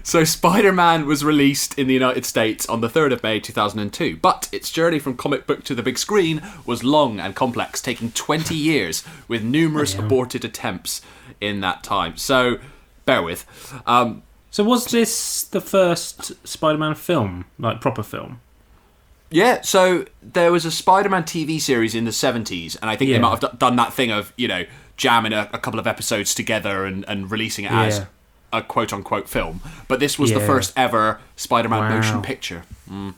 so 0.02 0.24
Spider-Man 0.24 1.06
was 1.06 1.24
released 1.24 1.78
in 1.78 1.86
the 1.86 1.94
United 1.94 2.24
States 2.24 2.66
on 2.68 2.80
the 2.80 2.88
3rd 2.88 3.12
of 3.12 3.22
May 3.22 3.38
2002, 3.38 4.16
but 4.16 4.48
its 4.52 4.70
journey 4.70 4.98
from 4.98 5.16
comic 5.16 5.46
book 5.46 5.62
to 5.64 5.74
the 5.74 5.82
big 5.82 5.98
screen 5.98 6.42
was 6.66 6.82
long 6.82 7.20
and 7.20 7.34
complex, 7.36 7.80
taking 7.80 8.10
20 8.12 8.54
years 8.56 9.04
with 9.28 9.42
numerous 9.44 9.94
aborted 9.96 10.44
attempts 10.44 11.00
in 11.40 11.60
that 11.60 11.84
time. 11.84 12.16
So, 12.16 12.58
bear 13.04 13.22
with. 13.22 13.46
Um, 13.86 14.22
So 14.50 14.64
was 14.64 14.86
this 14.86 15.44
the 15.44 15.60
first 15.60 16.32
Spider-Man 16.46 16.96
film, 16.96 17.44
like 17.58 17.80
proper 17.80 18.02
film? 18.02 18.40
Yeah, 19.30 19.60
so 19.60 20.06
there 20.20 20.50
was 20.50 20.64
a 20.64 20.72
Spider-Man 20.72 21.22
TV 21.22 21.60
series 21.60 21.94
in 21.94 22.04
the 22.04 22.12
seventies, 22.12 22.74
and 22.76 22.90
I 22.90 22.96
think 22.96 23.12
they 23.12 23.18
might 23.20 23.30
have 23.40 23.52
d- 23.52 23.56
done 23.58 23.76
that 23.76 23.92
thing 23.92 24.10
of 24.10 24.32
you 24.36 24.48
know 24.48 24.64
jamming 25.00 25.32
a, 25.32 25.48
a 25.52 25.58
couple 25.58 25.80
of 25.80 25.86
episodes 25.86 26.34
together 26.34 26.84
and, 26.84 27.04
and 27.08 27.30
releasing 27.30 27.64
it 27.64 27.72
as 27.72 28.02
a 28.52 28.60
quote 28.62 28.92
unquote 28.92 29.28
film. 29.28 29.60
But 29.88 29.98
this 29.98 30.18
was 30.18 30.30
the 30.32 30.40
first 30.46 30.72
ever 30.76 31.18
Spider-Man 31.36 31.80
Wow. 31.80 31.96
motion 31.96 32.20
picture. 32.22 32.62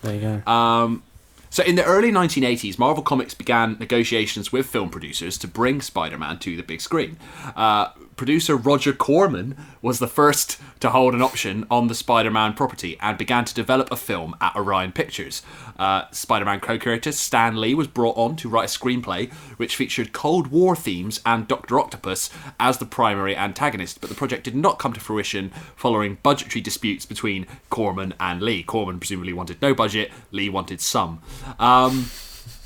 There 0.03 0.15
you 0.15 0.21
go. 0.47 0.51
Um, 0.53 1.03
so 1.51 1.63
in 1.65 1.75
the 1.75 1.85
early 1.85 2.11
1980s, 2.13 2.79
Marvel 2.79 3.03
Comics 3.03 3.35
began 3.35 3.77
negotiations 3.81 4.53
with 4.53 4.67
film 4.67 4.89
producers 4.91 5.37
to 5.39 5.49
bring 5.49 5.81
Spider-Man 5.83 6.39
to 6.39 6.57
the 6.57 6.63
big 6.63 6.81
screen. 6.81 7.19
Uh, 7.57 7.89
producer 8.17 8.57
Roger 8.57 8.93
Corman 8.93 9.57
was 9.81 9.99
the 9.99 10.07
first 10.07 10.61
to 10.81 10.91
hold 10.91 11.15
an 11.15 11.23
option 11.23 11.67
on 11.71 11.89
the 11.89 11.95
Spider-Man 11.95 12.55
property 12.55 12.97
and 13.01 13.17
began 13.17 13.45
to 13.45 13.55
develop 13.55 13.91
a 13.91 13.97
film 13.97 14.37
at 14.41 14.55
Orion 14.57 14.93
Pictures. 14.93 15.43
Uh, 15.79 16.05
Spider-Man 16.11 16.61
co-creator 16.61 17.13
Stan 17.13 17.61
Lee 17.61 17.75
was 17.75 17.87
brought 17.87 18.17
on 18.17 18.37
to 18.37 18.49
write 18.49 18.75
a 18.75 18.79
screenplay 18.79 19.33
which 19.57 19.77
featured 19.77 20.13
Cold 20.13 20.49
War 20.49 20.77
themes 20.77 21.21
and 21.25 21.49
Doctor 21.49 21.79
Octopus 21.79 22.31
as 22.61 22.79
the 22.79 22.87
primary 22.87 23.37
antagonist, 23.37 24.01
but 24.01 24.11
the 24.11 24.17
project 24.17 24.45
did 24.45 24.55
not 24.55 24.79
come 24.79 24.93
to 24.93 25.01
fruition 25.01 25.51
following 25.77 26.19
budgetary 26.23 26.61
disputes 26.61 27.07
between 27.07 27.47
Corman 27.71 28.15
and 28.21 28.43
Lee. 28.43 28.63
Corman 28.63 28.99
presumably 28.99 29.33
wanted 29.33 29.61
no 29.63 29.75
budget, 29.75 30.11
Lee 30.31 30.49
wanted 30.49 30.81
some. 30.81 31.21
Um, 31.59 32.07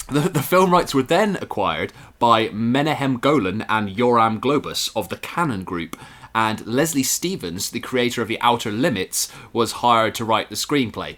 The, 0.09 0.21
the 0.21 0.43
film 0.43 0.71
rights 0.71 0.95
were 0.95 1.03
then 1.03 1.37
acquired 1.41 1.93
by 2.19 2.49
Menahem 2.51 3.19
Golan 3.19 3.63
and 3.69 3.89
Yoram 3.89 4.39
Globus 4.39 4.91
of 4.95 5.09
the 5.09 5.17
Cannon 5.17 5.65
Group, 5.65 5.97
and 6.35 6.65
Leslie 6.67 7.03
Stevens, 7.03 7.71
the 7.71 7.81
creator 7.81 8.23
of 8.23 8.29
The 8.29 8.41
Outer 8.41 8.71
Limits, 8.71 9.33
was 9.53 9.73
hired 9.73 10.15
to 10.17 10.25
write 10.25 10.49
the 10.49 10.55
screenplay. 10.55 11.17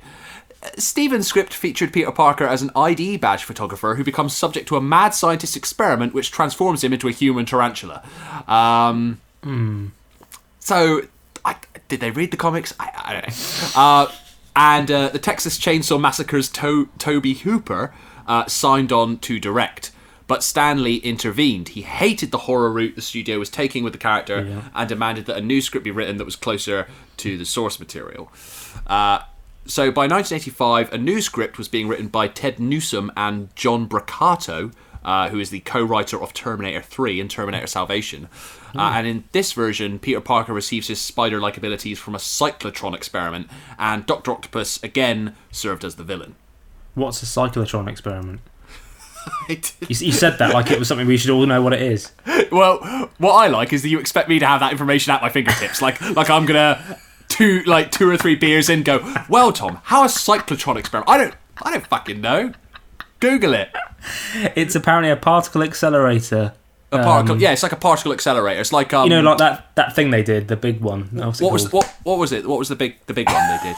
Uh, 0.62 0.68
Stevens' 0.78 1.26
script 1.26 1.52
featured 1.52 1.92
Peter 1.92 2.10
Parker 2.12 2.46
as 2.46 2.62
an 2.62 2.70
ID 2.74 3.18
badge 3.18 3.44
photographer 3.44 3.96
who 3.96 4.04
becomes 4.04 4.34
subject 4.34 4.66
to 4.68 4.76
a 4.76 4.80
mad 4.80 5.10
scientist 5.14 5.56
experiment 5.56 6.14
which 6.14 6.30
transforms 6.30 6.82
him 6.82 6.92
into 6.92 7.08
a 7.08 7.12
human 7.12 7.44
tarantula. 7.46 8.02
Um, 8.48 9.20
So, 10.60 11.02
I, 11.44 11.56
did 11.88 12.00
they 12.00 12.10
read 12.10 12.30
the 12.30 12.36
comics? 12.36 12.74
I, 12.80 12.90
I 12.96 13.12
don't 13.12 13.28
know. 13.28 13.80
Uh, 13.80 14.12
and 14.56 14.90
uh, 14.90 15.08
the 15.10 15.18
Texas 15.18 15.58
Chainsaw 15.58 16.00
Massacre's 16.00 16.48
to- 16.50 16.88
Tobe 16.98 17.36
Hooper 17.38 17.94
uh, 18.28 18.46
signed 18.46 18.92
on 18.92 19.18
to 19.18 19.40
direct. 19.40 19.90
But 20.28 20.44
Stan 20.44 20.82
Lee 20.84 20.96
intervened. 20.96 21.70
He 21.70 21.80
hated 21.80 22.30
the 22.30 22.38
horror 22.38 22.70
route 22.70 22.94
the 22.94 23.00
studio 23.00 23.38
was 23.38 23.48
taking 23.48 23.82
with 23.82 23.94
the 23.94 23.98
character 23.98 24.62
and 24.74 24.88
demanded 24.88 25.24
that 25.24 25.38
a 25.38 25.40
new 25.40 25.62
script 25.62 25.84
be 25.84 25.90
written 25.90 26.18
that 26.18 26.26
was 26.26 26.36
closer 26.36 26.86
to 27.16 27.38
the 27.38 27.46
source 27.46 27.80
material. 27.80 28.30
Uh, 28.86 29.20
so 29.64 29.90
by 29.90 30.02
1985, 30.02 30.92
a 30.92 30.98
new 30.98 31.22
script 31.22 31.56
was 31.56 31.68
being 31.68 31.88
written 31.88 32.08
by 32.08 32.28
Ted 32.28 32.60
Newsom 32.60 33.10
and 33.16 33.54
John 33.56 33.88
Brancato, 33.88 34.72
uh, 35.02 35.30
who 35.30 35.38
is 35.38 35.48
the 35.48 35.60
co-writer 35.60 36.20
of 36.20 36.34
Terminator 36.34 36.82
3 36.82 37.20
and 37.20 37.30
Terminator 37.30 37.66
Salvation. 37.66 38.28
Uh, 38.74 38.92
and 38.94 39.06
in 39.06 39.24
this 39.32 39.52
version, 39.52 39.98
Peter 39.98 40.20
Parker 40.20 40.52
receives 40.52 40.88
his 40.88 41.00
spider-like 41.00 41.56
abilities 41.56 41.98
from 41.98 42.14
a 42.14 42.18
cyclotron 42.18 42.94
experiment, 42.94 43.48
and 43.78 44.04
Doctor 44.04 44.32
Octopus 44.32 44.82
again 44.82 45.34
served 45.50 45.84
as 45.84 45.96
the 45.96 46.04
villain. 46.04 46.34
What's 46.98 47.22
a 47.22 47.26
cyclotron 47.26 47.88
experiment? 47.88 48.40
You, 49.48 49.56
you 49.88 50.12
said 50.12 50.38
that 50.38 50.54
like 50.54 50.70
it 50.70 50.78
was 50.78 50.88
something 50.88 51.06
we 51.06 51.18
should 51.18 51.28
all 51.30 51.44
know 51.44 51.60
what 51.60 51.74
it 51.74 51.82
is. 51.82 52.12
well, 52.52 52.78
what 53.18 53.32
I 53.32 53.48
like 53.48 53.74
is 53.74 53.82
that 53.82 53.88
you 53.88 53.98
expect 53.98 54.28
me 54.28 54.38
to 54.38 54.46
have 54.46 54.60
that 54.60 54.72
information 54.72 55.12
at 55.12 55.20
my 55.20 55.28
fingertips, 55.28 55.82
like 55.82 56.00
like 56.16 56.30
I'm 56.30 56.46
gonna 56.46 56.98
two 57.28 57.62
like 57.64 57.90
two 57.90 58.08
or 58.08 58.16
three 58.16 58.36
beers 58.36 58.70
in 58.70 58.82
go. 58.82 59.00
Well, 59.28 59.52
Tom, 59.52 59.80
how 59.84 60.04
a 60.04 60.06
cyclotron 60.06 60.76
experiment? 60.76 61.10
I 61.10 61.18
don't 61.18 61.34
I 61.62 61.72
don't 61.72 61.86
fucking 61.86 62.20
know. 62.22 62.52
Google 63.20 63.52
it. 63.52 63.70
It's 64.54 64.74
apparently 64.74 65.10
a 65.10 65.16
particle 65.16 65.62
accelerator. 65.62 66.54
A 66.90 66.98
particle, 66.98 67.34
Um, 67.34 67.40
yeah, 67.40 67.52
it's 67.52 67.62
like 67.62 67.72
a 67.72 67.76
particle 67.76 68.12
accelerator. 68.12 68.60
It's 68.60 68.72
like 68.72 68.94
um, 68.94 69.10
you 69.10 69.10
know, 69.10 69.20
like 69.20 69.38
that, 69.38 69.74
that 69.74 69.94
thing 69.94 70.10
they 70.10 70.22
did, 70.22 70.48
the 70.48 70.56
big 70.56 70.80
one. 70.80 71.02
What 71.12 71.52
was 71.52 71.70
what 71.70 71.84
what 72.04 72.18
was 72.18 72.32
it? 72.32 72.46
What 72.46 72.58
was 72.58 72.70
the 72.70 72.76
big 72.76 72.96
the 73.06 73.12
big 73.14 73.28
one 73.28 73.46
they 73.50 73.68
did? 73.68 73.76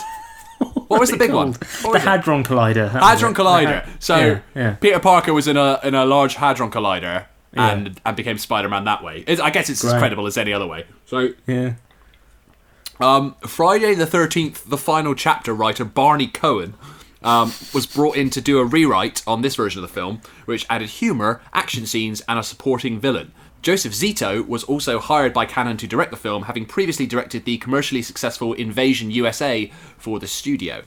What 0.90 1.00
was 1.00 1.10
the 1.10 1.16
big 1.16 1.32
one? 1.32 1.54
called? 1.54 1.64
What 1.84 1.92
The? 1.92 1.98
Hadron 2.00 2.42
Collider. 2.42 2.90
Hadron. 2.90 3.32
Collider. 3.34 3.86
So 4.00 4.16
yeah, 4.16 4.40
yeah. 4.56 4.74
Peter 4.74 4.98
Parker 4.98 5.32
was 5.32 5.46
in 5.46 5.56
a 5.56 5.78
in 5.84 5.94
a 5.94 6.04
large 6.04 6.34
Hadron 6.34 6.70
Collider 6.70 7.26
Yeah. 7.54 7.70
and 7.70 8.00
and 8.04 8.16
became 8.16 8.38
Spider 8.38 8.68
Man 8.68 8.84
that 8.84 9.02
way. 9.04 9.22
It, 9.26 9.40
I 9.40 9.50
guess 9.50 9.70
it's 9.70 9.84
as 9.84 9.92
credible 9.94 10.26
as 10.26 10.36
any 10.36 10.52
other 10.52 10.66
way. 10.66 10.86
So 11.06 11.28
yeah. 11.46 11.74
Um, 13.00 13.34
Friday 13.46 13.94
the 13.94 14.04
13th, 14.04 14.64
the 14.68 14.76
final 14.76 15.14
chapter 15.14 15.54
writer 15.54 15.84
Barney 15.86 16.26
Cohen 16.26 16.74
um, 17.22 17.52
was 17.72 17.86
brought 17.86 18.16
in 18.16 18.28
to 18.30 18.40
do 18.40 18.58
a 18.58 18.64
rewrite 18.64 19.22
on 19.26 19.42
this 19.42 19.56
version 19.56 19.82
of 19.82 19.88
the 19.88 19.94
film, 19.94 20.20
which 20.44 20.66
added 20.68 20.88
humour, 20.90 21.40
action 21.54 21.86
scenes, 21.86 22.20
and 22.28 22.38
a 22.38 22.42
supporting 22.42 23.00
villain. 23.00 23.32
Joseph 23.62 23.92
Zito 23.92 24.46
was 24.46 24.64
also 24.64 24.98
hired 24.98 25.32
by 25.34 25.44
Cannon 25.44 25.76
to 25.78 25.86
direct 25.86 26.10
the 26.10 26.16
film, 26.16 26.44
having 26.44 26.64
previously 26.64 27.06
directed 27.06 27.44
the 27.44 27.58
commercially 27.58 28.00
successful 28.02 28.52
Invasion 28.54 29.10
USA 29.10 29.70
for 29.98 30.18
the 30.18 30.26
studio. 30.26 30.82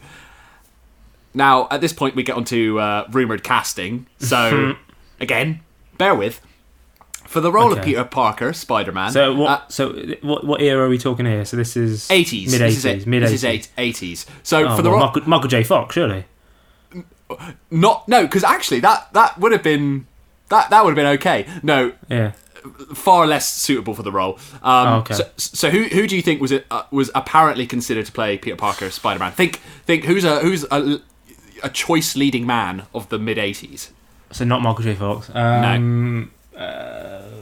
Now, 1.35 1.67
at 1.71 1.81
this 1.81 1.93
point, 1.93 2.15
we 2.15 2.23
get 2.23 2.35
onto 2.35 2.79
uh, 2.79 3.07
rumoured 3.11 3.43
casting. 3.43 4.07
So, 4.19 4.75
again, 5.19 5.61
bear 5.97 6.15
with. 6.15 6.41
For 7.25 7.41
the 7.41 7.51
role 7.51 7.73
of 7.73 7.83
Peter 7.83 8.03
Parker, 8.03 8.53
Spider 8.53 8.91
Man, 8.91 9.11
So 9.11 9.33
what? 9.33 9.71
so 9.71 9.93
what? 10.21 10.43
What 10.45 10.61
era 10.61 10.85
are 10.85 10.89
we 10.89 10.99
talking 10.99 11.25
here? 11.25 11.45
So 11.45 11.57
this 11.57 11.75
is 11.75 12.07
80s. 12.09 12.51
Mid 12.51 12.61
80s. 12.61 13.05
Mid 13.07 13.23
80s. 13.23 13.69
80s. 13.75 14.25
So 14.43 14.67
Oh, 14.67 14.75
for 14.75 14.81
the 14.83 14.91
well, 14.91 14.99
Michael, 14.99 15.21
Michael 15.27 15.47
J. 15.47 15.63
Fox, 15.63 15.95
surely. 15.95 16.25
not 17.71 18.07
no, 18.07 18.23
because 18.23 18.43
actually 18.43 18.81
that 18.81 19.11
that 19.13 19.39
would 19.39 19.51
have 19.51 19.63
been 19.63 20.05
that 20.49 20.69
that 20.69 20.83
would 20.85 20.91
have 20.91 20.95
been 20.95 21.13
okay. 21.17 21.47
No, 21.63 21.93
Yeah. 22.09 22.33
Far 22.93 23.27
less 23.27 23.51
suitable 23.51 23.93
for 23.93 24.03
the 24.03 24.11
role. 24.11 24.39
Um, 24.61 24.87
Oh, 24.87 24.97
okay. 24.99 25.13
So, 25.15 25.29
so 25.37 25.69
who 25.69 25.83
who 25.83 26.07
do 26.07 26.15
you 26.15 26.21
think 26.21 26.41
was 26.41 26.51
it 26.51 26.65
uh, 26.71 26.83
was 26.91 27.09
apparently 27.15 27.65
considered 27.67 28.05
to 28.05 28.11
play 28.11 28.37
Peter 28.37 28.55
Parker 28.55 28.89
Spider 28.89 29.19
Man? 29.19 29.31
Think 29.31 29.57
think 29.85 30.05
who's 30.05 30.23
a 30.23 30.39
who's 30.39 30.65
a, 30.71 30.99
a 31.63 31.69
choice 31.69 32.15
leading 32.15 32.45
man 32.45 32.83
of 32.93 33.09
the 33.09 33.19
mid 33.19 33.37
80s? 33.37 33.89
So 34.31 34.45
not 34.45 34.61
Michael 34.61 34.83
J. 34.83 34.95
Fox. 34.95 35.29
Um, 35.29 36.31
uh, 36.55 36.59
A 36.59 37.32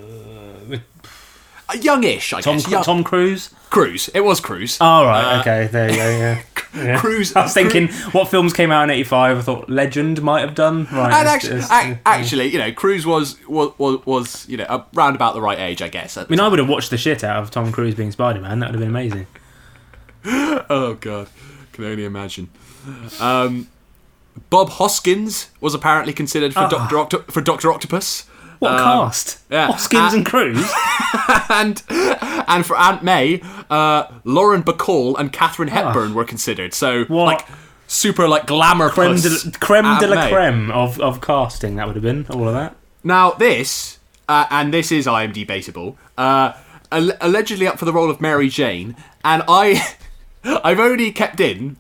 youngish, 1.79 2.33
I 2.33 2.41
Tom 2.41 2.55
guess. 2.57 2.69
Young- 2.69 2.83
Tom 2.83 3.03
Cruise. 3.03 3.49
Cruise. 3.69 4.09
It 4.13 4.21
was 4.21 4.39
Cruise. 4.41 4.77
Oh 4.81 5.05
right, 5.05 5.37
Uh, 5.37 5.39
okay, 5.41 5.67
there 5.71 5.89
you 5.89 5.95
go. 5.95 6.09
Yeah. 6.09 6.41
yeah. 6.75 6.99
Cruise- 6.99 7.33
I 7.35 7.43
was 7.43 7.53
thinking, 7.53 7.87
what 8.11 8.27
films 8.29 8.51
came 8.53 8.69
out 8.71 8.83
in 8.83 8.89
'85? 8.89 9.37
I 9.37 9.41
thought 9.41 9.69
Legend 9.69 10.21
might 10.21 10.41
have 10.41 10.55
done. 10.55 10.87
Right. 10.91 11.13
And 11.13 11.27
actually, 11.27 11.57
it's- 11.59 11.71
ac- 11.71 11.99
actually, 12.05 12.47
you 12.47 12.57
know, 12.57 12.71
Cruise 12.73 13.05
was 13.05 13.37
was 13.47 13.71
was, 14.05 14.47
you 14.49 14.57
know 14.57 14.85
around 14.95 15.15
about 15.15 15.33
the 15.35 15.41
right 15.41 15.59
age, 15.59 15.81
I 15.81 15.87
guess. 15.87 16.17
I 16.17 16.25
mean, 16.29 16.39
I 16.41 16.47
would 16.49 16.59
have 16.59 16.67
watched 16.67 16.89
the 16.89 16.97
shit 16.97 17.23
out 17.23 17.41
of 17.43 17.49
Tom 17.51 17.71
Cruise 17.71 17.95
being 17.95 18.11
Spider 18.11 18.41
Man. 18.41 18.59
That 18.59 18.71
would 18.71 18.75
have 18.75 18.81
been 18.81 18.89
amazing. 18.89 19.27
oh 20.25 20.97
god, 20.99 21.27
can 21.73 21.85
only 21.85 22.05
imagine. 22.05 22.49
Um, 23.19 23.67
Bob 24.49 24.69
Hoskins 24.69 25.49
was 25.59 25.73
apparently 25.73 26.13
considered 26.13 26.53
for 26.53 26.61
Ah. 26.61 26.67
Doctor 26.67 26.97
Octo- 26.99 27.31
for 27.31 27.41
Doctor 27.41 27.71
Octopus. 27.71 28.25
What 28.61 28.73
Um, 28.73 28.77
cast! 29.07 29.39
yeah. 29.49 29.67
Hoskins 29.67 30.13
Uh, 30.13 30.17
and 30.17 30.25
Cruise. 30.25 30.71
and 31.49 31.81
and 31.89 32.63
for 32.65 32.77
Aunt 32.77 33.01
May, 33.03 33.41
uh, 33.71 34.03
Lauren 34.23 34.61
Bacall 34.63 35.17
and 35.19 35.33
Katharine 35.33 35.69
Ah. 35.69 35.73
Hepburn 35.73 36.13
were 36.13 36.25
considered. 36.25 36.73
So 36.75 37.05
like 37.09 37.45
super 37.87 38.27
like 38.27 38.45
glamour 38.45 38.89
creme 38.89 39.15
de, 39.15 39.29
creme 39.59 39.97
de 39.99 40.07
la 40.07 40.15
May. 40.15 40.29
creme 40.31 40.69
of, 40.71 40.99
of 41.01 41.21
casting. 41.21 41.75
That 41.77 41.87
would 41.87 41.95
have 41.95 42.03
been 42.03 42.25
all 42.29 42.47
of 42.47 42.53
that. 42.53 42.75
Now 43.03 43.31
this, 43.31 43.97
uh, 44.29 44.45
and 44.51 44.71
this 44.71 44.91
is 44.91 45.07
IMDb 45.07 45.45
baseable, 45.47 45.95
uh, 46.17 46.53
al- 46.91 47.17
allegedly 47.19 47.65
up 47.67 47.79
for 47.79 47.85
the 47.85 47.93
role 47.93 48.11
of 48.11 48.21
Mary 48.21 48.47
Jane, 48.47 48.95
and 49.25 49.41
I, 49.47 49.95
I've 50.43 50.79
only 50.79 51.11
kept 51.11 51.39
in 51.39 51.77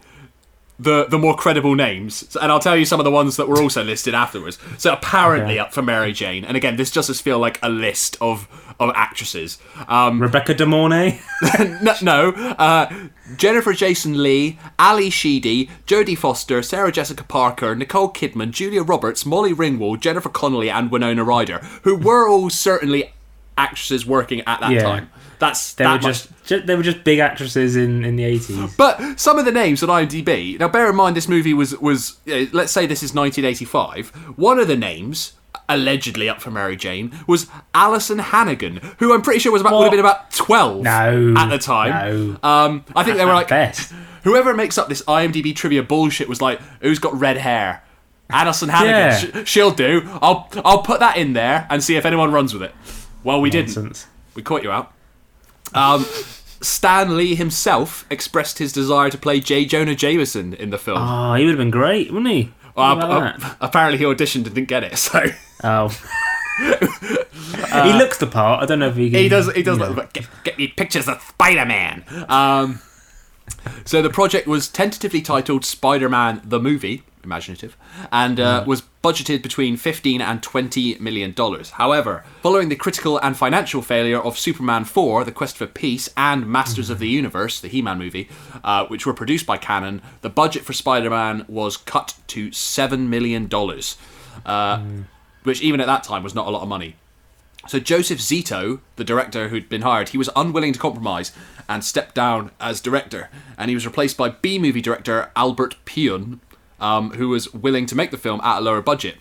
the 0.81 1.05
the 1.05 1.17
more 1.19 1.35
credible 1.35 1.75
names, 1.75 2.35
and 2.41 2.51
I'll 2.51 2.59
tell 2.59 2.75
you 2.75 2.85
some 2.85 2.99
of 2.99 3.03
the 3.03 3.11
ones 3.11 3.35
that 3.37 3.47
were 3.47 3.61
also 3.61 3.83
listed 3.83 4.13
afterwards. 4.15 4.57
So 4.77 4.93
apparently 4.93 5.53
Okay. 5.53 5.59
up 5.59 5.73
for 5.73 5.81
Mary 5.81 6.11
Jane, 6.13 6.43
and 6.45 6.57
again, 6.57 6.75
this 6.75 6.89
just 6.91 7.07
does 7.07 7.21
feel 7.21 7.37
like 7.39 7.59
a 7.61 7.69
list 7.69 8.17
of 8.19 8.47
of 8.79 8.91
actresses. 8.95 9.59
Um, 9.87 10.19
Rebecca 10.21 10.55
De 10.55 10.65
Mornay. 10.65 11.19
no, 11.83 11.93
no 12.01 12.29
uh, 12.57 12.91
Jennifer 13.37 13.73
Jason 13.73 14.23
Lee, 14.23 14.57
Ally 14.79 15.09
Sheedy, 15.09 15.69
Jodie 15.85 16.17
Foster, 16.17 16.63
Sarah 16.63 16.91
Jessica 16.91 17.23
Parker, 17.23 17.75
Nicole 17.75 18.09
Kidman, 18.11 18.49
Julia 18.51 18.81
Roberts, 18.81 19.23
Molly 19.25 19.53
Ringwald, 19.53 19.99
Jennifer 19.99 20.29
Connelly, 20.29 20.69
and 20.69 20.89
Winona 20.91 21.23
Ryder, 21.23 21.59
who 21.83 21.95
were 21.95 22.27
all 22.27 22.49
certainly 22.49 23.13
actresses 23.57 24.05
working 24.05 24.41
at 24.47 24.59
that 24.61 24.71
Yeah. 24.71 24.81
time. 24.83 25.09
That's 25.41 25.73
They 25.73 25.83
that 25.83 26.01
were 26.03 26.07
much- 26.07 26.27
just, 26.29 26.45
ju- 26.45 26.61
they 26.61 26.75
were 26.75 26.83
just 26.83 27.03
big 27.03 27.19
actresses 27.19 27.75
in, 27.75 28.05
in 28.05 28.15
the 28.15 28.23
eighties. 28.23 28.75
But 28.77 29.19
some 29.19 29.37
of 29.39 29.45
the 29.45 29.51
names 29.51 29.81
on 29.83 29.89
IMDb. 29.89 30.57
Now, 30.59 30.67
bear 30.69 30.89
in 30.89 30.95
mind, 30.95 31.17
this 31.17 31.27
movie 31.27 31.53
was 31.53 31.77
was 31.79 32.17
uh, 32.31 32.45
let's 32.53 32.71
say 32.71 32.85
this 32.85 33.01
is 33.03 33.13
1985. 33.13 34.09
One 34.37 34.59
of 34.59 34.67
the 34.67 34.77
names 34.77 35.33
allegedly 35.67 36.29
up 36.29 36.41
for 36.41 36.51
Mary 36.51 36.75
Jane 36.75 37.11
was 37.27 37.47
Alyson 37.73 38.19
Hannigan, 38.19 38.77
who 38.99 39.13
I'm 39.13 39.21
pretty 39.21 39.39
sure 39.39 39.51
was 39.51 39.61
about 39.61 39.73
would 39.73 39.83
have 39.85 39.91
been 39.91 39.99
about 39.99 40.31
12 40.31 40.83
No, 40.83 41.33
at 41.37 41.49
the 41.49 41.57
time. 41.57 42.37
Um, 42.43 42.85
I 42.95 43.03
think 43.03 43.17
they 43.17 43.25
were 43.25 43.31
At 43.31 43.35
like 43.35 43.47
best. 43.49 43.91
whoever 44.23 44.53
makes 44.53 44.77
up 44.77 44.89
this 44.89 45.01
IMDb 45.03 45.55
trivia 45.55 45.81
bullshit 45.83 46.29
was 46.29 46.39
like, 46.41 46.59
who's 46.81 46.99
got 46.99 47.13
red 47.19 47.37
hair? 47.37 47.83
Alyson 48.29 48.69
Hannigan. 48.69 49.33
Yeah. 49.35 49.43
Sh- 49.43 49.49
she'll 49.49 49.71
do. 49.71 50.03
I'll 50.21 50.49
I'll 50.63 50.83
put 50.83 50.99
that 50.99 51.17
in 51.17 51.33
there 51.33 51.67
and 51.69 51.83
see 51.83 51.95
if 51.95 52.05
anyone 52.05 52.31
runs 52.31 52.53
with 52.53 52.63
it. 52.63 52.73
Well, 53.23 53.41
we 53.41 53.49
didn't. 53.49 54.07
We 54.35 54.41
caught 54.43 54.63
you 54.63 54.71
out. 54.71 54.93
Um, 55.73 56.05
Stan 56.61 57.17
Lee 57.17 57.35
himself 57.35 58.05
expressed 58.09 58.59
his 58.59 58.71
desire 58.71 59.09
to 59.09 59.17
play 59.17 59.39
J. 59.39 59.65
Jonah 59.65 59.95
Jameson 59.95 60.53
in 60.53 60.69
the 60.69 60.77
film. 60.77 60.97
Oh, 61.01 61.33
he 61.35 61.43
would 61.45 61.51
have 61.51 61.57
been 61.57 61.71
great, 61.71 62.11
wouldn't 62.11 62.31
he? 62.31 62.51
Well, 62.75 62.95
What 62.95 63.05
ap- 63.05 63.43
ap- 63.43 63.57
apparently, 63.61 63.97
he 63.97 64.03
auditioned 64.05 64.45
and 64.45 64.53
didn't 64.55 64.67
get 64.67 64.83
it. 64.83 64.97
So 64.97 65.23
Oh. 65.63 65.87
he 66.59 67.93
looks 67.93 68.17
the 68.17 68.27
part. 68.27 68.61
I 68.61 68.65
don't 68.65 68.79
know 68.79 68.89
if 68.89 68.95
he 68.95 69.09
can. 69.09 69.19
he 69.19 69.29
does. 69.29 69.51
He 69.53 69.63
does. 69.63 69.77
Look, 69.79 69.95
know. 69.97 70.05
get, 70.13 70.27
get 70.43 70.57
me 70.57 70.67
pictures 70.67 71.07
of 71.07 71.21
Spider 71.21 71.65
Man. 71.65 72.03
Um, 72.29 72.79
so 73.85 74.01
the 74.01 74.09
project 74.09 74.47
was 74.47 74.67
tentatively 74.67 75.21
titled 75.21 75.65
Spider 75.65 76.09
Man 76.09 76.41
the 76.43 76.59
Movie, 76.59 77.03
imaginative, 77.23 77.75
and 78.11 78.39
uh, 78.39 78.63
was 78.67 78.83
budgeted 79.03 79.41
between 79.41 79.77
15 79.77 80.21
and 80.21 80.41
20 80.43 80.97
million 80.99 81.31
dollars. 81.33 81.71
However, 81.71 82.23
following 82.41 82.69
the 82.69 82.75
critical 82.75 83.17
and 83.19 83.35
financial 83.37 83.81
failure 83.81 84.19
of 84.19 84.37
Superman 84.37 84.85
4: 84.85 85.23
The 85.23 85.31
Quest 85.31 85.57
for 85.57 85.67
Peace 85.67 86.09
and 86.15 86.47
Masters 86.47 86.89
of 86.89 86.99
the 86.99 87.07
Universe, 87.09 87.59
the 87.59 87.67
He-Man 87.67 87.97
movie, 87.97 88.29
uh, 88.63 88.85
which 88.87 89.05
were 89.05 89.13
produced 89.13 89.45
by 89.45 89.57
Cannon, 89.57 90.01
the 90.21 90.29
budget 90.29 90.63
for 90.63 90.73
Spider 90.73 91.09
Man 91.09 91.45
was 91.47 91.77
cut 91.77 92.15
to 92.27 92.51
seven 92.51 93.09
million 93.09 93.47
dollars. 93.47 93.97
uh, 94.45 94.81
which 95.43 95.61
even 95.61 95.81
at 95.81 95.87
that 95.87 96.03
time 96.03 96.23
was 96.23 96.35
not 96.35 96.47
a 96.47 96.51
lot 96.51 96.61
of 96.61 96.67
money. 96.69 96.95
So 97.67 97.79
Joseph 97.79 98.19
Zito, 98.19 98.79
the 98.95 99.03
director 99.03 99.49
who'd 99.49 99.69
been 99.69 99.81
hired, 99.83 100.09
he 100.09 100.17
was 100.17 100.29
unwilling 100.35 100.73
to 100.73 100.79
compromise 100.79 101.31
and 101.69 101.83
stepped 101.83 102.15
down 102.15 102.51
as 102.59 102.81
director, 102.81 103.29
and 103.57 103.69
he 103.69 103.75
was 103.75 103.85
replaced 103.85 104.17
by 104.17 104.29
B 104.29 104.57
movie 104.59 104.81
director 104.81 105.31
Albert 105.35 105.75
Pyun, 105.85 106.39
um, 106.81 107.11
who 107.11 107.29
was 107.29 107.53
willing 107.53 107.85
to 107.85 107.95
make 107.95 108.11
the 108.11 108.17
film 108.17 108.41
at 108.43 108.57
a 108.57 108.61
lower 108.61 108.81
budget. 108.81 109.15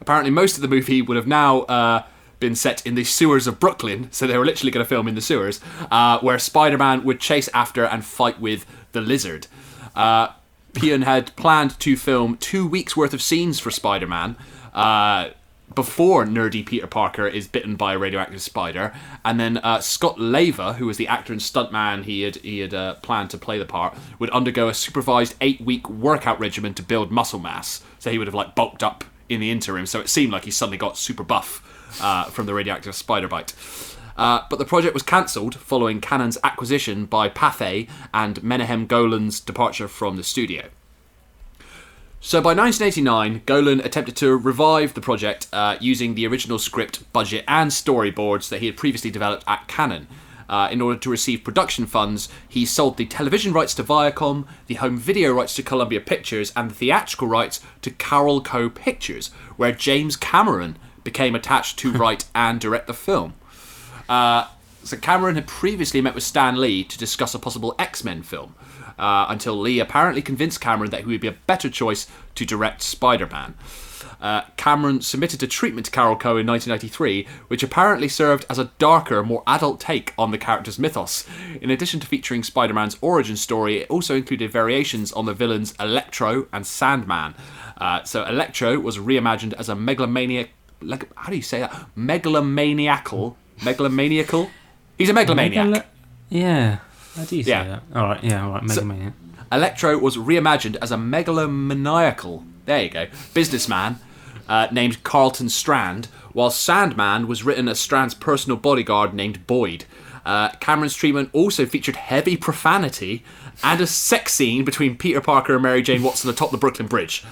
Apparently, 0.00 0.30
most 0.30 0.56
of 0.56 0.62
the 0.62 0.68
movie 0.68 1.00
would 1.00 1.16
have 1.16 1.26
now 1.26 1.60
uh, 1.62 2.02
been 2.40 2.54
set 2.54 2.84
in 2.86 2.94
the 2.94 3.04
sewers 3.04 3.46
of 3.46 3.58
Brooklyn, 3.58 4.08
so 4.12 4.26
they 4.26 4.36
were 4.36 4.44
literally 4.44 4.70
going 4.70 4.84
to 4.84 4.88
film 4.88 5.08
in 5.08 5.14
the 5.14 5.20
sewers, 5.20 5.60
uh, 5.90 6.18
where 6.18 6.38
Spider-Man 6.38 7.04
would 7.04 7.20
chase 7.20 7.48
after 7.54 7.84
and 7.84 8.04
fight 8.04 8.40
with 8.40 8.66
the 8.92 9.00
Lizard. 9.00 9.46
Uh, 9.94 10.28
Pyun 10.74 11.04
had 11.04 11.34
planned 11.36 11.78
to 11.80 11.96
film 11.96 12.36
two 12.36 12.66
weeks 12.66 12.96
worth 12.96 13.14
of 13.14 13.22
scenes 13.22 13.60
for 13.60 13.70
Spider-Man. 13.70 14.36
Uh, 14.74 15.30
before 15.74 16.24
nerdy 16.24 16.64
Peter 16.64 16.86
Parker 16.86 17.26
is 17.26 17.48
bitten 17.48 17.76
by 17.76 17.94
a 17.94 17.98
radioactive 17.98 18.42
spider, 18.42 18.92
and 19.24 19.38
then 19.38 19.58
uh, 19.58 19.80
Scott 19.80 20.18
Leva, 20.18 20.74
who 20.74 20.86
was 20.86 20.96
the 20.96 21.08
actor 21.08 21.32
and 21.32 21.42
stuntman 21.42 22.04
he 22.04 22.22
had 22.22 22.36
he 22.36 22.60
had 22.60 22.74
uh, 22.74 22.94
planned 22.96 23.30
to 23.30 23.38
play 23.38 23.58
the 23.58 23.64
part, 23.64 23.96
would 24.18 24.30
undergo 24.30 24.68
a 24.68 24.74
supervised 24.74 25.34
eight 25.40 25.60
week 25.60 25.88
workout 25.88 26.38
regimen 26.40 26.74
to 26.74 26.82
build 26.82 27.10
muscle 27.10 27.38
mass. 27.38 27.82
So 27.98 28.10
he 28.10 28.18
would 28.18 28.26
have 28.26 28.34
like 28.34 28.54
bulked 28.54 28.82
up 28.82 29.04
in 29.28 29.40
the 29.40 29.50
interim. 29.50 29.86
So 29.86 30.00
it 30.00 30.08
seemed 30.08 30.32
like 30.32 30.44
he 30.44 30.50
suddenly 30.50 30.78
got 30.78 30.98
super 30.98 31.24
buff 31.24 31.98
uh, 32.02 32.24
from 32.24 32.46
the 32.46 32.54
radioactive 32.54 32.94
spider 32.94 33.28
bite. 33.28 33.54
Uh, 34.16 34.42
but 34.48 34.58
the 34.58 34.64
project 34.64 34.94
was 34.94 35.02
cancelled 35.02 35.56
following 35.56 36.00
Cannon's 36.00 36.38
acquisition 36.44 37.04
by 37.06 37.28
Pathé 37.28 37.88
and 38.12 38.42
Menahem 38.42 38.86
Golan's 38.86 39.40
departure 39.40 39.88
from 39.88 40.16
the 40.16 40.22
studio. 40.22 40.68
So 42.26 42.40
by 42.40 42.54
1989, 42.54 43.42
Golan 43.44 43.80
attempted 43.80 44.16
to 44.16 44.34
revive 44.34 44.94
the 44.94 45.02
project 45.02 45.46
uh, 45.52 45.76
using 45.78 46.14
the 46.14 46.26
original 46.26 46.58
script, 46.58 47.12
budget, 47.12 47.44
and 47.46 47.70
storyboards 47.70 48.48
that 48.48 48.60
he 48.60 48.66
had 48.66 48.78
previously 48.78 49.10
developed 49.10 49.44
at 49.46 49.68
Cannon. 49.68 50.06
Uh, 50.48 50.70
in 50.72 50.80
order 50.80 50.98
to 50.98 51.10
receive 51.10 51.44
production 51.44 51.84
funds, 51.84 52.30
he 52.48 52.64
sold 52.64 52.96
the 52.96 53.04
television 53.04 53.52
rights 53.52 53.74
to 53.74 53.84
Viacom, 53.84 54.46
the 54.68 54.76
home 54.76 54.96
video 54.96 55.34
rights 55.34 55.54
to 55.56 55.62
Columbia 55.62 56.00
Pictures, 56.00 56.50
and 56.56 56.70
the 56.70 56.74
theatrical 56.74 57.28
rights 57.28 57.60
to 57.82 57.90
Carolco. 57.90 58.74
Pictures, 58.74 59.28
where 59.58 59.72
James 59.72 60.16
Cameron 60.16 60.78
became 61.04 61.34
attached 61.34 61.78
to 61.80 61.92
write 61.98 62.24
and 62.34 62.58
direct 62.58 62.86
the 62.86 62.94
film. 62.94 63.34
Uh, 64.08 64.48
so 64.82 64.96
Cameron 64.96 65.34
had 65.34 65.46
previously 65.46 66.00
met 66.00 66.14
with 66.14 66.24
Stan 66.24 66.58
Lee 66.58 66.84
to 66.84 66.96
discuss 66.96 67.34
a 67.34 67.38
possible 67.38 67.74
X-Men 67.78 68.22
film, 68.22 68.54
uh, 68.98 69.26
until 69.28 69.58
Lee 69.58 69.80
apparently 69.80 70.22
convinced 70.22 70.60
Cameron 70.60 70.90
that 70.90 71.00
he 71.00 71.06
would 71.06 71.20
be 71.20 71.28
a 71.28 71.32
better 71.32 71.68
choice 71.68 72.06
to 72.34 72.44
direct 72.44 72.82
Spider-Man. 72.82 73.54
Uh, 74.20 74.42
Cameron 74.56 75.02
submitted 75.02 75.42
a 75.42 75.46
treatment 75.46 75.84
to 75.86 75.92
Carolco. 75.92 76.40
in 76.40 76.46
1993, 76.46 77.26
which 77.48 77.62
apparently 77.62 78.08
served 78.08 78.46
as 78.48 78.58
a 78.58 78.70
darker, 78.78 79.22
more 79.22 79.42
adult 79.46 79.80
take 79.80 80.14
on 80.16 80.30
the 80.30 80.38
character's 80.38 80.78
mythos. 80.78 81.26
In 81.60 81.70
addition 81.70 82.00
to 82.00 82.06
featuring 82.06 82.42
Spider 82.42 82.72
Man's 82.72 82.96
origin 83.00 83.36
story, 83.36 83.78
it 83.82 83.90
also 83.90 84.16
included 84.16 84.50
variations 84.50 85.12
on 85.12 85.26
the 85.26 85.34
villains 85.34 85.74
Electro 85.78 86.46
and 86.52 86.66
Sandman. 86.66 87.34
Uh, 87.76 88.02
so, 88.04 88.24
Electro 88.24 88.78
was 88.78 88.96
reimagined 88.98 89.52
as 89.54 89.68
a 89.68 89.74
megalomaniac. 89.74 90.50
Like, 90.80 91.10
how 91.16 91.30
do 91.30 91.36
you 91.36 91.42
say 91.42 91.60
that? 91.60 91.86
Megalomaniacal. 91.96 93.36
Megalomaniacal? 93.60 94.48
He's 94.96 95.10
a 95.10 95.12
megalomaniac. 95.12 95.66
Megalo- 95.66 95.84
yeah. 96.30 96.78
How 97.16 97.24
do 97.24 97.36
you 97.36 97.42
say 97.44 97.50
Yeah. 97.50 97.64
that? 97.64 97.82
All 97.94 98.04
right. 98.08 98.24
Yeah. 98.24 98.44
All 98.46 98.52
right. 98.52 98.62
Mega 98.62 98.74
So- 98.74 99.12
Electro 99.52 99.98
was 99.98 100.16
reimagined 100.16 100.76
as 100.82 100.90
a 100.90 100.96
megalomaniacal, 100.96 102.44
there 102.66 102.82
you 102.82 102.88
go, 102.90 103.06
businessman 103.34 103.98
uh, 104.48 104.66
named 104.72 105.02
Carlton 105.04 105.48
Strand, 105.48 106.06
while 106.32 106.50
Sandman 106.50 107.26
was 107.28 107.44
written 107.44 107.68
as 107.68 107.78
Strand's 107.78 108.14
personal 108.14 108.56
bodyguard 108.56 109.14
named 109.14 109.46
Boyd. 109.46 109.84
Uh, 110.26 110.48
Cameron's 110.60 110.94
treatment 110.96 111.28
also 111.32 111.66
featured 111.66 111.96
heavy 111.96 112.36
profanity 112.36 113.22
and 113.62 113.80
a 113.80 113.86
sex 113.86 114.32
scene 114.34 114.64
between 114.64 114.96
Peter 114.96 115.20
Parker 115.20 115.54
and 115.54 115.62
Mary 115.62 115.82
Jane 115.82 116.02
Watson 116.02 116.30
atop 116.30 116.50
the 116.50 116.56
Brooklyn 116.58 116.88
Bridge. 116.88 117.24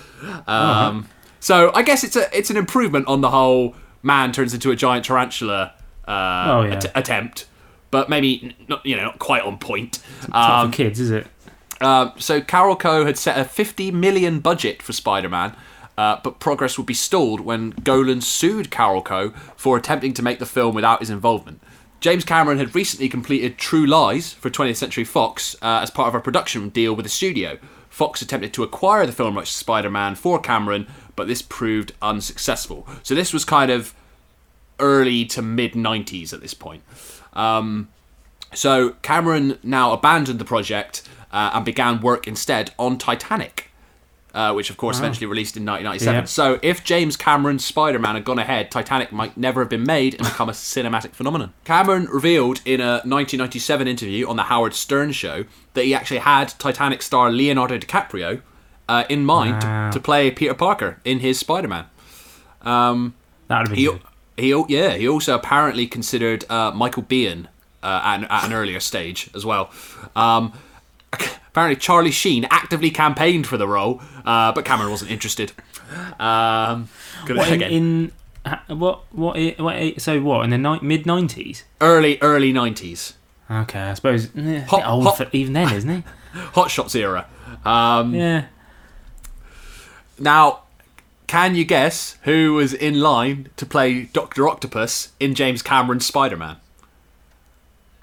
Um, 0.47 1.09
So 1.41 1.73
I 1.75 1.83
guess 1.83 2.05
it's 2.05 2.15
a 2.15 2.29
it's 2.37 2.51
an 2.51 2.57
improvement 2.57 3.09
on 3.09 3.21
the 3.21 3.31
whole 3.31 3.75
man 4.03 4.31
turns 4.31 4.55
into 4.55 4.71
a 4.71 4.77
giant 4.77 5.05
tarantula 5.07 5.73
uh, 6.07 6.45
Oh, 6.49 6.63
yeah. 6.63 6.75
att- 6.75 6.93
attempt, 6.95 7.47
but 7.93 8.09
maybe 8.09 8.57
not 8.67 8.85
you 8.85 8.97
know 8.97 9.05
not 9.05 9.21
quite 9.21 9.45
on 9.45 9.59
point. 9.59 10.01
Um, 10.33 10.73
for 10.73 10.77
kids, 10.77 10.99
is 10.99 11.13
it? 11.13 11.29
uh, 11.81 12.11
so 12.17 12.41
Carolco 12.41 13.07
had 13.07 13.17
set 13.17 13.39
a 13.39 13.45
50 13.45 13.93
million 13.93 14.41
budget 14.41 14.83
for 14.83 14.93
Spider-Man, 14.93 15.55
uh, 15.99 16.19
but 16.25 16.41
progress 16.41 16.77
would 16.79 16.87
be 16.87 16.95
stalled 16.95 17.41
when 17.41 17.71
Golan 17.71 18.21
sued 18.21 18.71
Carolco 18.71 19.35
for 19.57 19.77
attempting 19.77 20.15
to 20.15 20.23
make 20.23 20.39
the 20.39 20.47
film 20.47 20.75
without 20.75 21.01
his 21.01 21.11
involvement. 21.11 21.61
James 22.01 22.25
Cameron 22.25 22.59
had 22.59 22.75
recently 22.75 23.09
completed 23.09 23.59
True 23.59 23.87
Lies 23.87 24.33
for 24.33 24.51
20th 24.51 24.77
Century 24.77 25.05
Fox 25.05 25.55
uh, 25.63 25.81
as 25.83 25.91
part 25.91 26.09
of 26.09 26.15
a 26.17 26.21
production 26.21 26.69
deal 26.69 26.95
with 26.95 27.05
the 27.05 27.11
studio. 27.11 27.59
Fox 27.89 28.23
attempted 28.23 28.53
to 28.55 28.63
acquire 28.63 29.07
the 29.07 29.13
film 29.13 29.37
rights 29.37 29.53
to 29.53 29.59
Spider-Man 29.59 30.15
for 30.15 30.41
Cameron, 30.41 30.89
but 31.15 31.29
this 31.29 31.43
proved 31.43 31.93
unsuccessful. 32.01 32.89
So 33.03 33.15
this 33.15 33.33
was 33.33 33.45
kind 33.45 33.71
of 33.71 33.95
early 34.81 35.25
to 35.27 35.43
mid 35.43 35.73
90s 35.73 36.33
at 36.33 36.41
this 36.41 36.55
point. 36.55 36.83
Um, 37.33 37.89
so 38.55 38.91
Cameron 39.03 39.59
now 39.63 39.93
abandoned 39.93 40.39
the 40.39 40.45
project 40.45 41.03
uh, 41.33 41.51
and 41.55 41.65
began 41.65 42.01
work 42.01 42.29
instead 42.29 42.73
on 42.79 42.99
Titanic, 42.99 43.71
uh, 44.35 44.53
which 44.53 44.69
of 44.69 44.77
course 44.77 44.97
Wow. 44.97 45.05
eventually 45.05 45.27
released 45.27 45.57
in 45.57 45.65
1997. 45.65 46.15
Yeah. 46.15 46.25
So 46.27 46.59
if 46.63 46.85
James 46.85 47.17
Cameron's 47.17 47.65
Spider-Man 47.65 48.15
had 48.15 48.25
gone 48.25 48.39
ahead, 48.39 48.71
Titanic 48.71 49.11
might 49.13 49.37
never 49.39 49.61
have 49.63 49.71
been 49.71 49.85
made 49.85 50.15
and 50.15 50.25
become 50.25 50.49
a 50.51 50.53
cinematic 50.75 51.13
phenomenon. 51.13 51.55
Cameron 51.65 52.07
revealed 52.13 52.61
in 52.67 52.81
a 52.83 53.01
1997 53.05 53.89
interview 53.89 54.29
on 54.29 54.37
the 54.37 54.45
Howard 54.45 54.75
Stern 54.75 55.13
show 55.13 55.45
that 55.75 55.85
he 55.85 55.95
actually 55.95 56.19
had 56.21 56.49
Titanic 56.59 57.01
star 57.01 57.31
Leonardo 57.33 57.79
DiCaprio 57.79 58.43
uh, 58.89 59.05
in 59.09 59.25
mind 59.25 59.63
Wow. 59.63 59.89
to, 59.91 59.99
to 59.99 60.03
play 60.03 60.31
Peter 60.31 60.53
Parker 60.55 60.99
in 61.07 61.21
his 61.21 61.39
Spider-Man. 61.39 61.87
Um, 62.61 63.15
That'd 63.49 63.69
have 63.69 63.77
been 63.77 63.79
he, 63.79 63.85
good. 63.91 64.03
He, 64.37 64.49
yeah, 64.69 64.91
he 64.95 65.09
also 65.09 65.35
apparently 65.35 65.87
considered 65.87 66.45
uh, 66.51 66.71
Michael 66.73 67.03
Biehn 67.03 67.47
uh, 67.83 68.01
at, 68.05 68.17
an, 68.21 68.25
at 68.25 68.45
an 68.45 68.53
earlier 68.53 68.81
stage 68.81 69.29
as 69.35 69.45
well. 69.45 69.71
Um, 70.17 70.53
apparently, 71.13 71.77
Charlie 71.77 72.11
Sheen 72.11 72.47
actively 72.51 72.91
campaigned 72.91 73.47
for 73.47 73.57
the 73.57 73.67
role, 73.69 74.01
uh, 74.25 74.53
but 74.53 74.65
Cameron 74.65 74.91
wasn't 74.91 75.11
interested. 75.11 75.53
Um, 76.19 76.89
What, 77.29 77.49
in, 77.49 77.63
in 77.63 78.13
what 78.69 79.05
what 79.13 79.37
what 79.61 80.01
so 80.01 80.21
what 80.21 80.43
in 80.45 80.51
the 80.51 80.59
ni- 80.59 80.81
mid 80.83 81.05
nineties? 81.07 81.65
early 81.81 82.19
early 82.23 82.51
nineties, 82.53 83.13
Okay, 83.51 83.79
I 83.79 83.95
suppose 83.95 84.25
a 84.25 84.29
bit 84.29 84.63
Hot- 84.65 84.87
old 84.87 85.05
hot- 85.05 85.17
for 85.19 85.27
even 85.33 85.53
then, 85.53 85.71
isn't 85.73 85.89
he? 85.91 86.03
Hot 86.55 86.71
Shots 86.71 86.95
era. 86.95 87.27
Um, 87.65 88.15
Yeah. 88.15 88.47
Now, 90.19 90.63
can 91.33 91.55
you 91.55 91.65
guess 91.65 92.19
who 92.25 92.53
was 92.53 92.75
in 92.75 93.01
line 93.01 93.49
to 93.57 93.65
play 93.65 94.03
Doctor 94.03 94.47
Octopus 94.47 95.13
in 95.19 95.35
James 95.35 95.63
Cameron's 95.63 96.05
Spider-Man? 96.05 96.57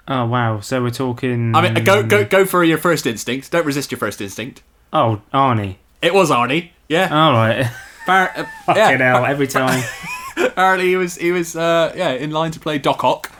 Oh 0.08 0.26
wow. 0.26 0.58
So 0.58 0.82
we're 0.82 0.90
talking. 0.90 1.54
I 1.54 1.62
mean, 1.62 1.84
go 1.84 2.02
go 2.02 2.24
go 2.24 2.44
for 2.44 2.64
your 2.64 2.76
first 2.76 3.06
instinct. 3.06 3.52
Don't 3.52 3.64
resist 3.64 3.92
your 3.92 4.00
first 4.00 4.20
instinct. 4.20 4.64
Oh, 4.92 5.22
Arnie. 5.32 5.76
It 6.02 6.12
was 6.12 6.28
Arnie. 6.28 6.70
Yeah. 6.88 7.06
All 7.16 7.32
right. 7.32 7.70
Bar- 8.04 8.32
uh, 8.36 8.44
Fucking 8.66 8.82
yeah. 8.82 8.96
hell! 8.98 9.24
Every 9.24 9.46
time. 9.46 9.84
Apparently, 10.36 10.88
he 10.88 10.96
was 10.96 11.14
he 11.14 11.30
was 11.30 11.54
uh, 11.54 11.92
yeah 11.94 12.10
in 12.10 12.32
line 12.32 12.50
to 12.50 12.58
play 12.58 12.78
Doc 12.78 13.04
Ock, 13.04 13.30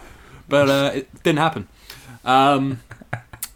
but 0.48 0.70
uh, 0.70 0.90
it 0.94 1.22
didn't 1.24 1.40
happen. 1.40 1.66
Um, 2.24 2.80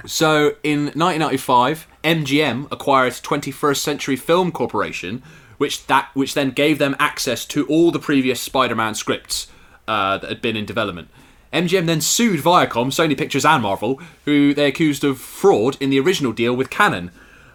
so 0.04 0.56
in 0.64 0.86
1995, 0.86 1.86
MGM 2.02 2.66
acquired 2.72 3.12
21st 3.12 3.76
Century 3.76 4.16
Film 4.16 4.50
Corporation, 4.50 5.22
which 5.64 5.86
that 5.86 6.10
which 6.12 6.34
then 6.34 6.50
gave 6.50 6.76
them 6.78 6.94
access 6.98 7.46
to 7.46 7.66
all 7.68 7.90
the 7.90 7.98
previous 7.98 8.38
Spider-Man 8.38 8.94
scripts 8.94 9.46
uh, 9.88 10.18
that 10.18 10.28
had 10.28 10.42
been 10.42 10.58
in 10.58 10.66
development. 10.66 11.08
MGM 11.54 11.86
then 11.86 12.02
sued 12.02 12.40
Viacom, 12.40 12.88
Sony 12.88 13.16
Pictures, 13.16 13.46
and 13.46 13.62
Marvel, 13.62 13.98
who 14.26 14.52
they 14.52 14.66
accused 14.66 15.04
of 15.04 15.18
fraud 15.18 15.78
in 15.80 15.88
the 15.88 15.98
original 15.98 16.32
deal 16.32 16.54
with 16.54 16.68
Cannon. 16.68 17.10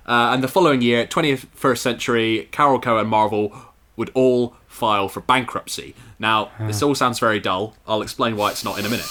Uh, 0.07 0.31
and 0.33 0.41
the 0.41 0.47
following 0.47 0.81
year, 0.81 1.05
21st 1.05 1.77
Century, 1.77 2.49
Carolco. 2.51 2.99
and 2.99 3.07
Marvel 3.07 3.55
would 3.95 4.09
all 4.15 4.55
file 4.67 5.07
for 5.07 5.19
bankruptcy. 5.21 5.93
Now, 6.17 6.49
this 6.59 6.81
all 6.81 6.95
sounds 6.95 7.19
very 7.19 7.39
dull. 7.39 7.75
I'll 7.87 8.01
explain 8.01 8.35
why 8.35 8.49
it's 8.49 8.63
not 8.63 8.79
in 8.79 8.85
a 8.87 8.89
minute. 8.89 9.05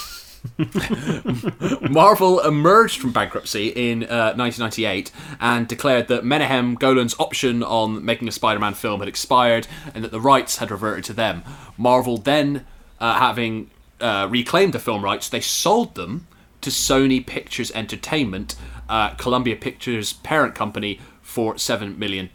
Marvel 1.90 2.40
emerged 2.40 3.00
from 3.00 3.12
bankruptcy 3.12 3.68
in 3.68 4.04
uh, 4.04 4.34
1998 4.34 5.11
and 5.40 5.68
declared 5.68 6.08
that 6.08 6.24
Menahem 6.24 6.74
Golan's 6.74 7.14
option 7.18 7.62
on 7.62 8.04
making 8.04 8.28
a 8.28 8.32
Spider 8.32 8.61
Man 8.61 8.74
film 8.74 9.00
had 9.00 9.08
expired 9.08 9.66
and 9.94 10.04
that 10.04 10.11
the 10.11 10.20
rights 10.20 10.58
had 10.58 10.70
reverted 10.70 11.04
to 11.04 11.12
them. 11.12 11.42
Marvel 11.76 12.16
then, 12.16 12.66
uh, 13.00 13.18
having 13.18 13.70
uh, 14.00 14.26
reclaimed 14.30 14.72
the 14.72 14.78
film 14.78 15.04
rights, 15.04 15.28
they 15.28 15.40
sold 15.40 15.94
them 15.94 16.26
to 16.61 16.70
Sony 16.70 17.24
Pictures 17.24 17.70
Entertainment, 17.72 18.56
uh, 18.88 19.11
Columbia 19.11 19.56
Pictures' 19.56 20.12
parent 20.12 20.54
company, 20.54 21.00
for 21.22 21.54
$7 21.54 21.98
million. 21.98 22.30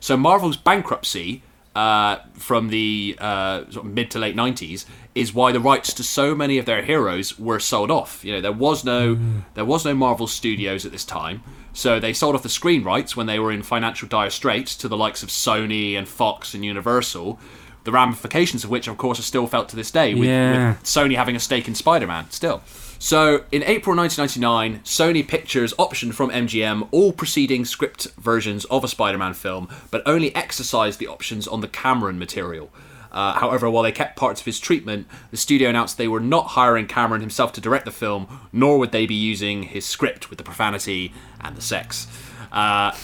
So 0.00 0.16
Marvel's 0.16 0.56
bankruptcy 0.56 1.42
uh, 1.74 2.16
from 2.34 2.68
the 2.68 3.16
uh, 3.20 3.60
sort 3.70 3.86
of 3.86 3.92
mid 3.92 4.10
to 4.10 4.18
late 4.18 4.34
90s 4.36 4.84
is 5.14 5.32
why 5.34 5.52
the 5.52 5.60
rights 5.60 5.92
to 5.94 6.02
so 6.02 6.34
many 6.34 6.58
of 6.58 6.66
their 6.66 6.82
heroes 6.82 7.38
were 7.38 7.60
sold 7.60 7.90
off. 7.90 8.24
You 8.24 8.32
know, 8.32 8.40
there 8.40 8.52
was 8.52 8.84
no 8.84 9.18
there 9.54 9.64
was 9.64 9.84
no 9.84 9.94
Marvel 9.94 10.26
Studios 10.26 10.84
at 10.84 10.92
this 10.92 11.04
time, 11.04 11.42
so 11.72 12.00
they 12.00 12.12
sold 12.12 12.34
off 12.34 12.42
the 12.42 12.48
screen 12.48 12.82
rights 12.82 13.16
when 13.16 13.26
they 13.26 13.38
were 13.38 13.52
in 13.52 13.62
financial 13.62 14.08
dire 14.08 14.30
straits 14.30 14.74
to 14.76 14.88
the 14.88 14.96
likes 14.96 15.22
of 15.22 15.28
Sony 15.28 15.96
and 15.96 16.08
Fox 16.08 16.54
and 16.54 16.64
Universal. 16.64 17.38
The 17.84 17.92
ramifications 17.92 18.62
of 18.64 18.68
which, 18.70 18.88
of 18.88 18.98
course, 18.98 19.18
are 19.18 19.22
still 19.22 19.46
felt 19.46 19.70
to 19.70 19.76
this 19.76 19.90
day, 19.90 20.12
with, 20.14 20.28
Yeah. 20.28 20.70
with 20.72 20.82
Sony 20.84 21.16
having 21.16 21.34
a 21.34 21.40
stake 21.40 21.66
in 21.66 21.74
Spider-Man 21.74 22.26
still. 22.30 22.62
So, 23.02 23.44
in 23.50 23.62
April 23.62 23.96
1999, 23.96 24.82
Sony 24.84 25.26
Pictures 25.26 25.72
optioned 25.78 26.12
from 26.12 26.28
MGM 26.28 26.86
all 26.90 27.14
preceding 27.14 27.64
script 27.64 28.08
versions 28.18 28.66
of 28.66 28.84
a 28.84 28.88
Spider 28.88 29.16
Man 29.16 29.32
film, 29.32 29.70
but 29.90 30.02
only 30.04 30.34
exercised 30.36 30.98
the 30.98 31.06
options 31.06 31.48
on 31.48 31.62
the 31.62 31.66
Cameron 31.66 32.18
material. 32.18 32.68
Uh, 33.10 33.32
however, 33.32 33.70
while 33.70 33.84
they 33.84 33.90
kept 33.90 34.16
parts 34.16 34.42
of 34.42 34.44
his 34.44 34.60
treatment, 34.60 35.06
the 35.30 35.38
studio 35.38 35.70
announced 35.70 35.96
they 35.96 36.08
were 36.08 36.20
not 36.20 36.48
hiring 36.48 36.86
Cameron 36.86 37.22
himself 37.22 37.54
to 37.54 37.60
direct 37.62 37.86
the 37.86 37.90
film, 37.90 38.48
nor 38.52 38.78
would 38.78 38.92
they 38.92 39.06
be 39.06 39.14
using 39.14 39.62
his 39.62 39.86
script 39.86 40.28
with 40.28 40.36
the 40.36 40.44
profanity 40.44 41.14
and 41.40 41.56
the 41.56 41.62
sex. 41.62 42.06
Uh, 42.52 42.94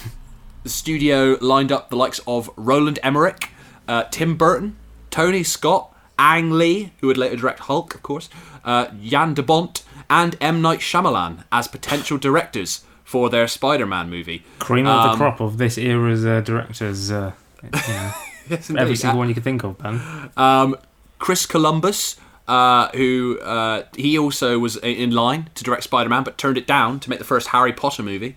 the 0.62 0.68
studio 0.68 1.38
lined 1.40 1.72
up 1.72 1.88
the 1.88 1.96
likes 1.96 2.20
of 2.26 2.50
Roland 2.56 2.98
Emmerich, 3.02 3.48
uh, 3.88 4.04
Tim 4.10 4.36
Burton, 4.36 4.76
Tony 5.10 5.42
Scott, 5.42 5.90
Ang 6.18 6.50
Lee, 6.50 6.92
who 7.00 7.06
would 7.06 7.16
later 7.16 7.36
direct 7.36 7.60
Hulk, 7.60 7.94
of 7.94 8.02
course, 8.02 8.28
uh, 8.62 8.88
Jan 9.02 9.32
de 9.32 9.42
Bont, 9.42 9.82
and 10.10 10.36
M. 10.40 10.60
Night 10.62 10.80
Shyamalan 10.80 11.44
as 11.52 11.68
potential 11.68 12.18
directors 12.18 12.84
for 13.04 13.30
their 13.30 13.46
Spider-Man 13.48 14.10
movie. 14.10 14.44
Cream 14.58 14.86
of 14.86 15.02
the 15.04 15.10
Um, 15.10 15.16
crop 15.18 15.40
of 15.40 15.58
this 15.58 15.78
era's 15.78 16.24
uh, 16.26 16.40
directors. 16.40 17.10
Uh, 17.10 17.32
you 17.62 17.70
know, 17.72 18.12
Yes, 18.48 18.70
every 18.70 18.94
single 18.96 19.16
Uh, 19.16 19.18
one 19.18 19.28
you 19.28 19.34
could 19.34 19.44
think 19.44 19.64
of, 19.64 19.80
man. 19.82 20.30
Um, 20.36 20.76
Chris 21.18 21.46
Columbus, 21.46 22.16
uh, 22.46 22.88
who 22.94 23.38
uh, 23.40 23.82
he 23.96 24.16
also 24.18 24.58
was 24.58 24.76
in 24.76 25.10
line 25.10 25.50
to 25.56 25.64
direct 25.64 25.82
Spider-Man, 25.84 26.22
but 26.24 26.38
turned 26.38 26.56
it 26.58 26.66
down 26.66 27.00
to 27.00 27.10
make 27.10 27.18
the 27.18 27.24
first 27.24 27.48
Harry 27.48 27.72
Potter 27.72 28.02
movie, 28.04 28.36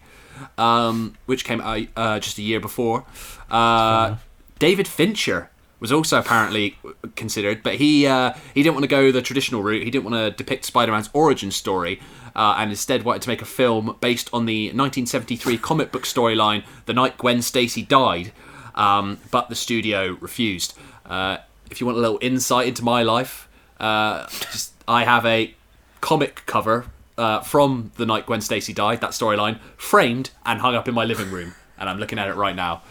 um, 0.57 1.15
which 1.27 1.43
came 1.45 1.61
out 1.61 1.85
uh, 1.95 2.19
just 2.19 2.37
a 2.39 2.41
year 2.41 2.59
before. 2.59 3.05
Uh, 3.51 4.15
David 4.57 4.87
Fincher 4.87 5.49
was 5.79 5.91
also 5.91 6.19
apparently 6.19 6.77
considered, 7.15 7.63
but 7.63 7.75
he 7.75 8.05
uh, 8.05 8.33
he 8.53 8.63
didn't 8.63 8.75
want 8.75 8.83
to 8.83 8.89
go 8.89 9.11
the 9.11 9.21
traditional 9.21 9.63
route. 9.63 9.83
He 9.83 9.91
didn't 9.91 10.09
want 10.09 10.15
to 10.15 10.31
depict 10.31 10.65
Spider-Man's 10.65 11.09
origin 11.13 11.51
story, 11.51 11.99
uh, 12.35 12.55
and 12.57 12.69
instead 12.69 13.03
wanted 13.03 13.21
to 13.23 13.29
make 13.29 13.41
a 13.41 13.45
film 13.45 13.97
based 14.01 14.29
on 14.33 14.45
the 14.45 14.67
1973 14.67 15.57
comic 15.57 15.91
book 15.91 16.03
storyline, 16.03 16.63
"The 16.85 16.93
Night 16.93 17.17
Gwen 17.17 17.41
Stacy 17.41 17.81
Died." 17.81 18.31
Um, 18.75 19.19
but 19.31 19.49
the 19.49 19.55
studio 19.55 20.17
refused. 20.21 20.73
Uh, 21.05 21.37
if 21.69 21.81
you 21.81 21.85
want 21.85 21.97
a 21.97 22.01
little 22.01 22.19
insight 22.21 22.67
into 22.67 22.83
my 22.83 23.03
life, 23.03 23.49
uh, 23.79 24.27
just, 24.27 24.73
I 24.87 25.03
have 25.03 25.25
a 25.25 25.53
comic 26.01 26.43
cover 26.45 26.85
uh, 27.17 27.41
from 27.41 27.91
the 27.97 28.05
night 28.05 28.25
Gwen 28.25 28.41
Stacy 28.41 28.73
died, 28.73 29.01
that 29.01 29.11
storyline, 29.11 29.59
framed 29.75 30.31
and 30.45 30.61
hung 30.61 30.75
up 30.75 30.87
in 30.87 30.93
my 30.93 31.03
living 31.03 31.29
room, 31.29 31.53
and 31.77 31.89
I'm 31.89 31.97
looking 31.97 32.17
at 32.17 32.29
it 32.29 32.35
right 32.35 32.55
now. 32.55 32.81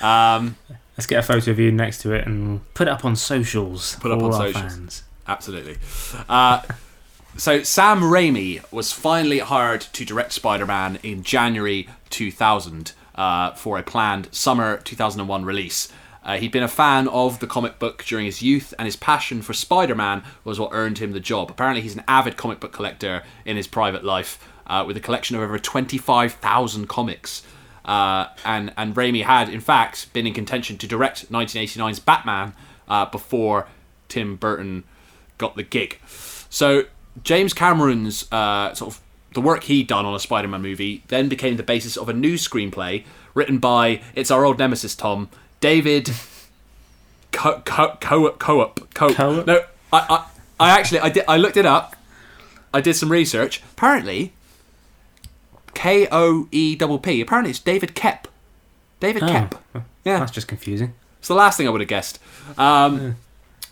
Um, 0.00 0.56
Let's 0.96 1.06
get 1.06 1.20
a 1.20 1.22
photo 1.22 1.50
of 1.50 1.58
you 1.58 1.72
next 1.72 2.02
to 2.02 2.12
it 2.12 2.26
and 2.26 2.60
put 2.74 2.88
it 2.88 2.90
up 2.90 3.04
on 3.04 3.16
socials. 3.16 3.96
Put 3.96 4.12
up 4.12 4.22
on 4.22 4.32
socials. 4.32 4.74
Fans. 4.74 5.02
Absolutely. 5.26 5.78
Uh, 6.28 6.62
so 7.36 7.62
Sam 7.62 8.00
Raimi 8.00 8.62
was 8.70 8.92
finally 8.92 9.38
hired 9.38 9.80
to 9.80 10.04
direct 10.04 10.32
Spider-Man 10.32 10.98
in 11.02 11.22
January 11.22 11.88
2000 12.10 12.92
uh, 13.14 13.52
for 13.52 13.78
a 13.78 13.82
planned 13.82 14.28
summer 14.32 14.78
2001 14.78 15.44
release. 15.44 15.90
Uh, 16.24 16.36
he'd 16.36 16.52
been 16.52 16.62
a 16.62 16.68
fan 16.68 17.08
of 17.08 17.40
the 17.40 17.46
comic 17.46 17.78
book 17.78 18.04
during 18.04 18.26
his 18.26 18.42
youth, 18.42 18.72
and 18.78 18.86
his 18.86 18.94
passion 18.94 19.42
for 19.42 19.52
Spider-Man 19.52 20.22
was 20.44 20.60
what 20.60 20.70
earned 20.72 20.98
him 20.98 21.12
the 21.12 21.20
job. 21.20 21.50
Apparently, 21.50 21.82
he's 21.82 21.96
an 21.96 22.04
avid 22.06 22.36
comic 22.36 22.60
book 22.60 22.72
collector 22.72 23.24
in 23.44 23.56
his 23.56 23.66
private 23.66 24.04
life, 24.04 24.38
uh, 24.68 24.84
with 24.86 24.96
a 24.96 25.00
collection 25.00 25.34
of 25.34 25.42
over 25.42 25.58
25,000 25.58 26.88
comics. 26.88 27.42
Uh, 27.84 28.26
and 28.44 28.72
and 28.76 28.94
Raimi 28.94 29.24
had, 29.24 29.48
in 29.48 29.60
fact, 29.60 30.12
been 30.12 30.26
in 30.26 30.34
contention 30.34 30.78
to 30.78 30.86
direct 30.86 31.30
1989's 31.32 31.98
Batman 31.98 32.54
uh, 32.88 33.06
before 33.06 33.66
Tim 34.08 34.36
Burton 34.36 34.84
got 35.38 35.56
the 35.56 35.62
gig. 35.62 35.98
So 36.48 36.84
James 37.24 37.52
Cameron's 37.52 38.30
uh, 38.32 38.74
sort 38.74 38.94
of 38.94 39.00
the 39.34 39.40
work 39.40 39.64
he'd 39.64 39.86
done 39.86 40.04
on 40.04 40.14
a 40.14 40.18
Spider-Man 40.18 40.60
movie 40.60 41.02
then 41.08 41.28
became 41.28 41.56
the 41.56 41.62
basis 41.62 41.96
of 41.96 42.08
a 42.08 42.12
new 42.12 42.34
screenplay 42.34 43.04
written 43.34 43.58
by 43.58 44.02
it's 44.14 44.30
our 44.30 44.44
old 44.44 44.58
nemesis 44.58 44.94
Tom 44.94 45.30
David 45.60 46.10
Co 47.32 47.62
Co 47.64 47.96
Co 47.98 48.30
Co 48.32 48.72
Co. 48.94 49.42
No, 49.44 49.64
I, 49.92 50.06
I 50.08 50.26
I 50.60 50.78
actually 50.78 51.00
I 51.00 51.08
did 51.08 51.24
I 51.26 51.36
looked 51.38 51.56
it 51.56 51.66
up. 51.66 51.96
I 52.74 52.80
did 52.80 52.94
some 52.94 53.10
research. 53.10 53.62
Apparently, 53.72 54.32
K 55.74 56.06
O 56.12 56.48
E 56.50 56.74
double 56.76 56.98
P. 56.98 57.20
Apparently, 57.20 57.50
it's 57.50 57.58
David 57.58 57.94
Koepp. 57.94 58.24
David 59.00 59.22
Oh, 59.24 59.26
Koepp. 59.26 59.82
Yeah, 60.04 60.18
That's 60.18 60.30
just 60.32 60.48
confusing. 60.48 60.94
it's 61.18 61.28
the 61.28 61.34
last 61.34 61.56
thing 61.56 61.66
I 61.66 61.70
would 61.70 61.80
have 61.80 61.88
guessed. 61.88 62.18
Um, 62.58 63.16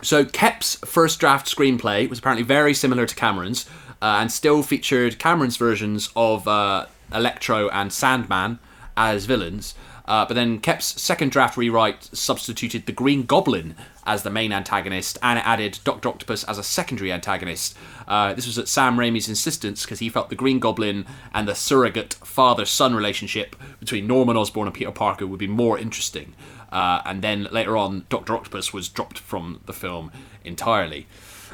So 0.02 0.24
Koepp's 0.24 0.76
first 0.76 1.20
draft 1.20 1.46
screenplay 1.54 2.08
was 2.08 2.20
apparently 2.20 2.42
very 2.44 2.72
similar 2.72 3.04
to 3.04 3.14
Cameron's, 3.14 3.66
uh, 4.00 4.16
and 4.20 4.32
still 4.32 4.62
featured 4.62 5.18
Cameron's 5.18 5.56
versions 5.58 6.08
of 6.16 6.48
uh, 6.48 6.86
Electro 7.14 7.68
and 7.68 7.92
Sandman 7.92 8.58
as 8.96 9.26
villains. 9.26 9.74
Uh, 10.04 10.24
but 10.26 10.34
then 10.34 10.60
Koepp's 10.60 11.00
second 11.00 11.30
draft 11.30 11.56
rewrite 11.56 12.04
substituted 12.12 12.86
the 12.86 12.92
Green 12.92 13.24
Goblin 13.24 13.74
as 14.06 14.22
the 14.22 14.30
main 14.30 14.52
antagonist, 14.52 15.18
and 15.22 15.38
it 15.38 15.46
added 15.46 15.78
Doctor 15.84 16.08
Octopus 16.08 16.44
as 16.44 16.58
a 16.58 16.62
secondary 16.62 17.12
antagonist. 17.12 17.76
Uh, 18.08 18.34
this 18.34 18.46
was 18.46 18.58
at 18.58 18.68
Sam 18.68 18.96
Raimi's 18.96 19.28
insistence 19.28 19.84
because 19.84 20.00
he 20.00 20.08
felt 20.08 20.30
the 20.30 20.34
Green 20.34 20.58
Goblin 20.58 21.06
and 21.32 21.46
the 21.46 21.54
surrogate 21.54 22.14
father-son 22.14 22.94
relationship 22.94 23.54
between 23.78 24.06
Norman 24.06 24.36
Osborn 24.36 24.66
and 24.66 24.74
Peter 24.74 24.90
Parker 24.90 25.26
would 25.26 25.38
be 25.38 25.46
more 25.46 25.78
interesting. 25.78 26.34
Uh, 26.72 27.02
and 27.04 27.22
then 27.22 27.48
later 27.50 27.76
on, 27.76 28.06
Doctor 28.08 28.34
Octopus 28.34 28.72
was 28.72 28.88
dropped 28.88 29.18
from 29.18 29.60
the 29.66 29.72
film 29.72 30.10
entirely. 30.44 31.06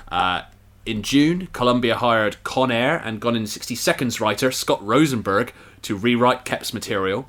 Uh, 0.08 0.42
in 0.84 1.02
June, 1.02 1.48
Columbia 1.52 1.96
hired 1.96 2.42
Con 2.44 2.70
Air 2.70 2.96
and 3.04 3.20
Gone 3.20 3.34
in 3.34 3.46
60 3.46 3.74
Seconds 3.74 4.20
writer 4.20 4.52
Scott 4.52 4.84
Rosenberg 4.86 5.52
to 5.82 5.96
rewrite 5.96 6.44
Koepp's 6.44 6.72
material. 6.72 7.28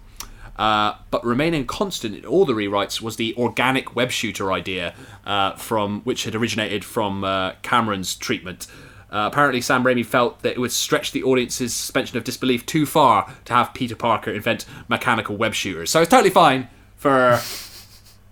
Uh, 0.57 0.95
but 1.11 1.23
remaining 1.23 1.65
constant 1.65 2.15
in 2.15 2.25
all 2.25 2.45
the 2.45 2.53
rewrites 2.53 3.01
was 3.01 3.17
the 3.17 3.35
organic 3.35 3.95
web 3.95 4.11
shooter 4.11 4.51
idea, 4.51 4.95
uh, 5.25 5.53
from 5.55 6.01
which 6.01 6.23
had 6.23 6.33
originated 6.35 6.83
from 6.83 7.23
uh, 7.23 7.53
Cameron's 7.61 8.15
treatment. 8.15 8.67
Uh, 9.09 9.29
apparently, 9.31 9.61
Sam 9.61 9.83
Raimi 9.83 10.05
felt 10.05 10.41
that 10.41 10.53
it 10.53 10.59
would 10.59 10.71
stretch 10.71 11.11
the 11.11 11.23
audience's 11.23 11.73
suspension 11.73 12.17
of 12.17 12.23
disbelief 12.23 12.65
too 12.65 12.85
far 12.85 13.33
to 13.45 13.53
have 13.53 13.73
Peter 13.73 13.95
Parker 13.95 14.31
invent 14.31 14.65
mechanical 14.87 15.37
web 15.37 15.53
shooters. 15.53 15.89
So 15.89 16.01
it's 16.01 16.11
totally 16.11 16.29
fine 16.29 16.67
for 16.95 17.39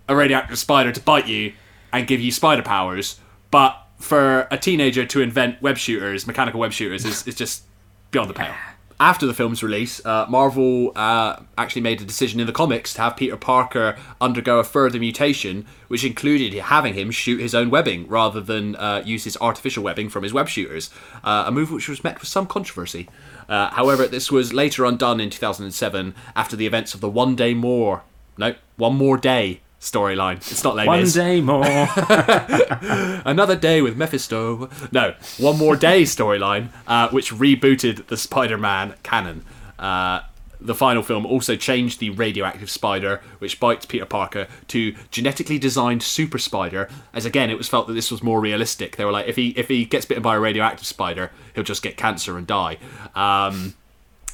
a 0.08 0.16
radioactive 0.16 0.58
spider 0.58 0.92
to 0.92 1.00
bite 1.00 1.26
you 1.26 1.54
and 1.92 2.06
give 2.06 2.20
you 2.20 2.30
spider 2.30 2.62
powers, 2.62 3.18
but 3.50 3.86
for 3.98 4.46
a 4.50 4.58
teenager 4.58 5.06
to 5.06 5.22
invent 5.22 5.62
web 5.62 5.78
shooters, 5.78 6.26
mechanical 6.26 6.60
web 6.60 6.72
shooters, 6.72 7.04
is, 7.06 7.26
is 7.26 7.34
just 7.34 7.62
beyond 8.10 8.28
the 8.28 8.34
pale. 8.34 8.54
After 8.98 9.26
the 9.26 9.34
film's 9.34 9.62
release, 9.62 10.04
uh, 10.06 10.24
Marvel 10.26 10.92
uh, 10.96 11.40
actually 11.58 11.82
made 11.82 12.00
a 12.00 12.04
decision 12.04 12.40
in 12.40 12.46
the 12.46 12.52
comics 12.52 12.94
to 12.94 13.02
have 13.02 13.16
Peter 13.16 13.36
Parker 13.36 13.94
undergo 14.22 14.58
a 14.58 14.64
further 14.64 14.98
mutation, 14.98 15.66
which 15.88 16.02
included 16.02 16.54
having 16.54 16.94
him 16.94 17.10
shoot 17.10 17.38
his 17.38 17.54
own 17.54 17.68
webbing 17.68 18.08
rather 18.08 18.40
than 18.40 18.74
uh, 18.76 19.02
use 19.04 19.24
his 19.24 19.36
artificial 19.38 19.84
webbing 19.84 20.08
from 20.08 20.22
his 20.22 20.32
web 20.32 20.48
shooters, 20.48 20.88
uh, 21.24 21.44
a 21.46 21.52
move 21.52 21.70
which 21.70 21.88
was 21.88 22.02
met 22.02 22.18
with 22.20 22.28
some 22.28 22.46
controversy. 22.46 23.06
Uh, 23.50 23.68
however, 23.68 24.06
this 24.06 24.32
was 24.32 24.54
later 24.54 24.86
undone 24.86 25.20
in 25.20 25.28
2007 25.28 26.14
after 26.34 26.56
the 26.56 26.66
events 26.66 26.94
of 26.94 27.02
the 27.02 27.10
One 27.10 27.36
Day 27.36 27.52
More, 27.52 28.02
no, 28.38 28.54
One 28.76 28.96
More 28.96 29.18
Day 29.18 29.60
storyline. 29.80 30.36
It's 30.36 30.64
not 30.64 30.76
Les 30.76 30.86
One 30.86 31.00
Mis. 31.00 31.14
day 31.14 31.40
more. 31.40 31.64
Another 33.24 33.56
day 33.56 33.82
with 33.82 33.96
Mephisto. 33.96 34.68
No, 34.92 35.14
one 35.38 35.58
more 35.58 35.76
day 35.76 36.02
storyline, 36.02 36.70
uh, 36.86 37.08
which 37.10 37.32
rebooted 37.32 38.06
the 38.06 38.16
Spider-Man 38.16 38.94
canon. 39.02 39.44
Uh, 39.78 40.20
the 40.60 40.74
final 40.74 41.02
film 41.02 41.26
also 41.26 41.54
changed 41.54 42.00
the 42.00 42.10
radioactive 42.10 42.70
spider, 42.70 43.20
which 43.38 43.60
bites 43.60 43.84
Peter 43.86 44.06
Parker, 44.06 44.48
to 44.68 44.94
genetically 45.10 45.58
designed 45.58 46.02
super 46.02 46.38
spider. 46.38 46.88
As 47.12 47.26
again, 47.26 47.50
it 47.50 47.58
was 47.58 47.68
felt 47.68 47.86
that 47.88 47.92
this 47.92 48.10
was 48.10 48.22
more 48.22 48.40
realistic. 48.40 48.96
They 48.96 49.04
were 49.04 49.12
like, 49.12 49.28
if 49.28 49.36
he 49.36 49.50
if 49.50 49.68
he 49.68 49.84
gets 49.84 50.06
bitten 50.06 50.22
by 50.22 50.36
a 50.36 50.40
radioactive 50.40 50.86
spider, 50.86 51.30
he'll 51.54 51.64
just 51.64 51.82
get 51.82 51.96
cancer 51.96 52.38
and 52.38 52.46
die. 52.46 52.78
Um, 53.14 53.74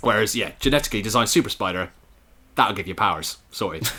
whereas, 0.00 0.36
yeah, 0.36 0.52
genetically 0.60 1.02
designed 1.02 1.28
super 1.28 1.48
spider, 1.48 1.90
that'll 2.54 2.76
give 2.76 2.86
you 2.86 2.94
powers. 2.94 3.38
Sorry. 3.50 3.80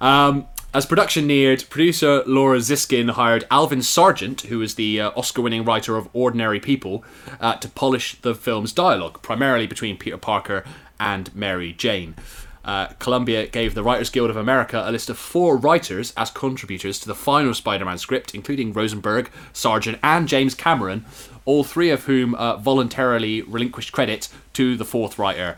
Um, 0.00 0.48
as 0.76 0.84
production 0.84 1.26
neared, 1.26 1.64
producer 1.70 2.22
Laura 2.26 2.58
Ziskin 2.58 3.12
hired 3.12 3.46
Alvin 3.50 3.80
Sargent, 3.80 4.42
who 4.42 4.60
is 4.60 4.74
the 4.74 5.00
uh, 5.00 5.10
Oscar 5.16 5.40
winning 5.40 5.64
writer 5.64 5.96
of 5.96 6.06
Ordinary 6.12 6.60
People, 6.60 7.02
uh, 7.40 7.54
to 7.54 7.68
polish 7.70 8.20
the 8.20 8.34
film's 8.34 8.74
dialogue, 8.74 9.22
primarily 9.22 9.66
between 9.66 9.96
Peter 9.96 10.18
Parker 10.18 10.64
and 11.00 11.34
Mary 11.34 11.72
Jane. 11.72 12.14
Uh, 12.62 12.88
Columbia 12.98 13.46
gave 13.46 13.74
the 13.74 13.82
Writers 13.82 14.10
Guild 14.10 14.28
of 14.28 14.36
America 14.36 14.84
a 14.84 14.92
list 14.92 15.08
of 15.08 15.16
four 15.16 15.56
writers 15.56 16.12
as 16.14 16.30
contributors 16.30 17.00
to 17.00 17.08
the 17.08 17.14
final 17.14 17.54
Spider 17.54 17.86
Man 17.86 17.96
script, 17.96 18.34
including 18.34 18.74
Rosenberg, 18.74 19.30
Sargent, 19.54 19.98
and 20.02 20.28
James 20.28 20.54
Cameron, 20.54 21.06
all 21.46 21.64
three 21.64 21.88
of 21.88 22.04
whom 22.04 22.34
uh, 22.34 22.58
voluntarily 22.58 23.40
relinquished 23.40 23.92
credit 23.92 24.28
to 24.52 24.76
the 24.76 24.84
fourth 24.84 25.18
writer, 25.18 25.56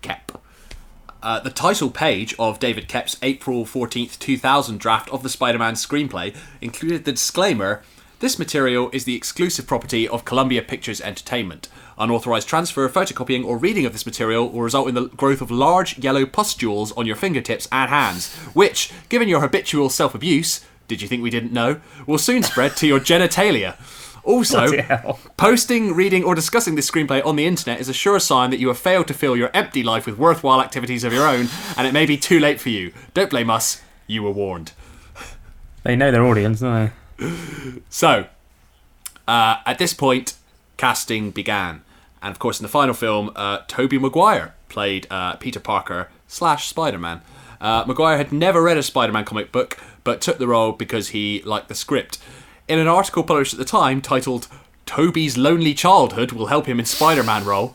Koepp. 0.00 0.38
Uh, 1.22 1.38
the 1.40 1.50
title 1.50 1.90
page 1.90 2.34
of 2.38 2.58
David 2.58 2.88
Koepp's 2.88 3.18
April 3.22 3.66
14th, 3.66 4.18
2000 4.18 4.78
draft 4.78 5.10
of 5.10 5.22
the 5.22 5.28
Spider 5.28 5.58
Man 5.58 5.74
screenplay 5.74 6.34
included 6.60 7.04
the 7.04 7.12
disclaimer 7.12 7.82
this 8.20 8.38
material 8.38 8.90
is 8.92 9.04
the 9.04 9.16
exclusive 9.16 9.66
property 9.66 10.06
of 10.06 10.26
Columbia 10.26 10.60
Pictures 10.60 11.00
Entertainment. 11.00 11.70
Unauthorized 11.96 12.46
transfer, 12.46 12.86
photocopying, 12.86 13.46
or 13.46 13.56
reading 13.56 13.86
of 13.86 13.94
this 13.94 14.04
material 14.04 14.50
will 14.50 14.60
result 14.60 14.88
in 14.88 14.94
the 14.94 15.08
growth 15.08 15.40
of 15.40 15.50
large 15.50 15.96
yellow 15.98 16.26
pustules 16.26 16.92
on 16.92 17.06
your 17.06 17.16
fingertips 17.16 17.66
and 17.72 17.88
hands, 17.88 18.34
which, 18.52 18.92
given 19.08 19.26
your 19.26 19.40
habitual 19.40 19.88
self 19.88 20.14
abuse, 20.14 20.60
did 20.86 21.00
you 21.00 21.08
think 21.08 21.22
we 21.22 21.30
didn't 21.30 21.50
know, 21.50 21.80
will 22.06 22.18
soon 22.18 22.42
spread 22.42 22.76
to 22.76 22.86
your 22.86 23.00
genitalia. 23.00 23.74
Also, 24.22 24.82
posting, 25.36 25.94
reading, 25.94 26.24
or 26.24 26.34
discussing 26.34 26.74
this 26.74 26.90
screenplay 26.90 27.24
on 27.24 27.36
the 27.36 27.46
internet 27.46 27.80
is 27.80 27.88
a 27.88 27.92
sure 27.94 28.20
sign 28.20 28.50
that 28.50 28.58
you 28.58 28.68
have 28.68 28.78
failed 28.78 29.08
to 29.08 29.14
fill 29.14 29.36
your 29.36 29.50
empty 29.54 29.82
life 29.82 30.06
with 30.06 30.18
worthwhile 30.18 30.60
activities 30.60 31.04
of 31.04 31.12
your 31.12 31.26
own, 31.26 31.48
and 31.76 31.86
it 31.86 31.92
may 31.92 32.06
be 32.06 32.16
too 32.16 32.38
late 32.38 32.60
for 32.60 32.68
you. 32.68 32.92
Don't 33.14 33.30
blame 33.30 33.50
us, 33.50 33.82
you 34.06 34.22
were 34.22 34.30
warned. 34.30 34.72
They 35.82 35.96
know 35.96 36.10
their 36.10 36.24
audience, 36.24 36.60
don't 36.60 36.92
they? 37.18 37.32
So, 37.88 38.26
uh, 39.26 39.56
at 39.64 39.78
this 39.78 39.94
point, 39.94 40.34
casting 40.76 41.30
began. 41.30 41.82
And 42.22 42.30
of 42.32 42.38
course, 42.38 42.60
in 42.60 42.62
the 42.62 42.68
final 42.68 42.94
film, 42.94 43.30
uh, 43.34 43.60
Tobey 43.66 43.98
Maguire 43.98 44.54
played 44.68 45.06
uh, 45.10 45.36
Peter 45.36 45.60
Parker 45.60 46.08
slash 46.28 46.68
Spider 46.68 46.98
Man. 46.98 47.22
Uh, 47.60 47.84
Maguire 47.86 48.16
had 48.16 48.32
never 48.32 48.62
read 48.62 48.76
a 48.76 48.82
Spider 48.82 49.12
Man 49.12 49.24
comic 49.24 49.52
book, 49.52 49.78
but 50.04 50.20
took 50.20 50.38
the 50.38 50.46
role 50.46 50.72
because 50.72 51.08
he 51.08 51.42
liked 51.42 51.68
the 51.68 51.74
script. 51.74 52.18
In 52.70 52.78
an 52.78 52.86
article 52.86 53.24
published 53.24 53.52
at 53.52 53.58
the 53.58 53.64
time 53.64 54.00
titled 54.00 54.46
Toby's 54.86 55.36
Lonely 55.36 55.74
Childhood 55.74 56.30
Will 56.30 56.46
Help 56.46 56.66
Him 56.66 56.78
in 56.78 56.86
Spider 56.86 57.24
Man 57.24 57.44
Role, 57.44 57.74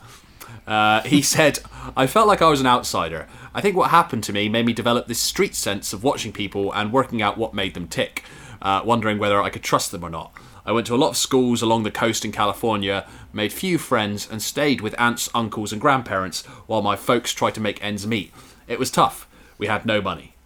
uh, 0.66 1.02
he 1.02 1.20
said, 1.36 1.58
I 1.94 2.06
felt 2.06 2.26
like 2.26 2.40
I 2.40 2.48
was 2.48 2.62
an 2.62 2.66
outsider. 2.66 3.28
I 3.54 3.60
think 3.60 3.76
what 3.76 3.90
happened 3.90 4.24
to 4.24 4.32
me 4.32 4.48
made 4.48 4.64
me 4.64 4.72
develop 4.72 5.06
this 5.06 5.20
street 5.20 5.54
sense 5.54 5.92
of 5.92 6.02
watching 6.02 6.32
people 6.32 6.72
and 6.72 6.94
working 6.94 7.20
out 7.20 7.36
what 7.36 7.52
made 7.52 7.74
them 7.74 7.88
tick, 7.88 8.24
uh, 8.62 8.80
wondering 8.86 9.18
whether 9.18 9.42
I 9.42 9.50
could 9.50 9.62
trust 9.62 9.90
them 9.90 10.02
or 10.02 10.08
not. 10.08 10.32
I 10.64 10.72
went 10.72 10.86
to 10.86 10.94
a 10.94 10.96
lot 10.96 11.10
of 11.10 11.18
schools 11.18 11.60
along 11.60 11.82
the 11.82 11.90
coast 11.90 12.24
in 12.24 12.32
California, 12.32 13.06
made 13.34 13.52
few 13.52 13.76
friends, 13.76 14.26
and 14.26 14.40
stayed 14.40 14.80
with 14.80 14.98
aunts, 14.98 15.28
uncles, 15.34 15.72
and 15.72 15.80
grandparents 15.80 16.46
while 16.66 16.80
my 16.80 16.96
folks 16.96 17.34
tried 17.34 17.54
to 17.56 17.60
make 17.60 17.84
ends 17.84 18.06
meet. 18.06 18.32
It 18.66 18.78
was 18.78 18.90
tough. 18.90 19.28
We 19.58 19.66
had 19.66 19.84
no 19.84 20.00
money. 20.00 20.36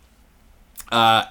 Uh, 0.91 1.27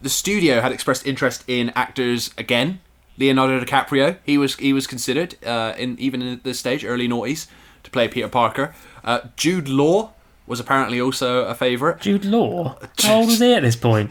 the 0.00 0.08
studio 0.08 0.60
had 0.60 0.72
expressed 0.72 1.06
interest 1.06 1.44
in 1.46 1.70
actors 1.70 2.32
again. 2.36 2.80
Leonardo 3.16 3.60
DiCaprio, 3.64 4.16
he 4.24 4.36
was 4.36 4.56
he 4.56 4.72
was 4.72 4.86
considered 4.86 5.36
uh, 5.44 5.74
in 5.78 5.98
even 5.98 6.20
in 6.20 6.40
this 6.42 6.58
stage, 6.58 6.84
early 6.84 7.08
noughties, 7.08 7.46
to 7.84 7.90
play 7.90 8.08
Peter 8.08 8.28
Parker. 8.28 8.74
Uh, 9.04 9.20
Jude 9.36 9.68
Law 9.68 10.12
was 10.46 10.60
apparently 10.60 11.00
also 11.00 11.44
a 11.44 11.54
favourite. 11.54 12.00
Jude 12.00 12.24
Law? 12.24 12.76
How 12.98 13.16
old 13.16 13.26
was 13.28 13.38
he 13.38 13.54
at 13.54 13.62
this 13.62 13.76
point? 13.76 14.10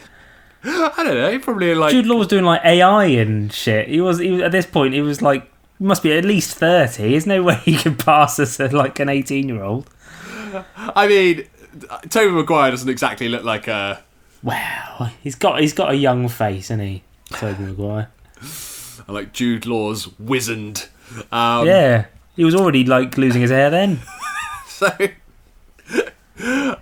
I 0.63 1.03
don't 1.03 1.15
know. 1.15 1.39
Probably 1.39 1.75
like 1.75 1.91
Jude 1.91 2.05
Law 2.05 2.17
was 2.17 2.27
doing 2.27 2.45
like 2.45 2.63
AI 2.63 3.05
and 3.05 3.51
shit. 3.51 3.89
He 3.89 3.99
was, 3.99 4.19
he 4.19 4.31
was 4.31 4.41
at 4.41 4.51
this 4.51 4.65
point. 4.65 4.93
He 4.93 5.01
was 5.01 5.21
like 5.21 5.51
he 5.77 5.83
must 5.83 6.01
be 6.01 6.13
at 6.13 6.23
least 6.23 6.55
thirty. 6.57 7.09
There's 7.11 7.27
no 7.27 7.43
way 7.47 7.55
he 7.65 7.75
could 7.75 7.99
pass 7.99 8.39
as 8.39 8.59
a, 8.59 8.69
like 8.69 8.99
an 8.99 9.09
eighteen-year-old. 9.09 9.89
I 10.77 11.07
mean, 11.07 11.45
Tobey 12.09 12.31
Maguire 12.31 12.71
doesn't 12.71 12.89
exactly 12.89 13.27
look 13.27 13.43
like 13.43 13.67
a. 13.67 14.03
Wow, 14.43 15.09
he's 15.23 15.35
got 15.35 15.61
he's 15.61 15.73
got 15.73 15.91
a 15.91 15.95
young 15.95 16.27
face, 16.27 16.65
isn't 16.65 16.79
he, 16.79 17.03
Tobey 17.31 17.63
Maguire? 17.63 18.09
I 19.07 19.11
like 19.11 19.31
Jude 19.33 19.65
Law's 19.65 20.09
wizened. 20.19 20.87
Um, 21.31 21.65
yeah, 21.65 22.05
he 22.35 22.43
was 22.43 22.53
already 22.55 22.83
like 22.83 23.17
losing 23.17 23.41
his 23.41 23.51
hair 23.51 23.69
then. 23.69 23.99
So 24.67 24.89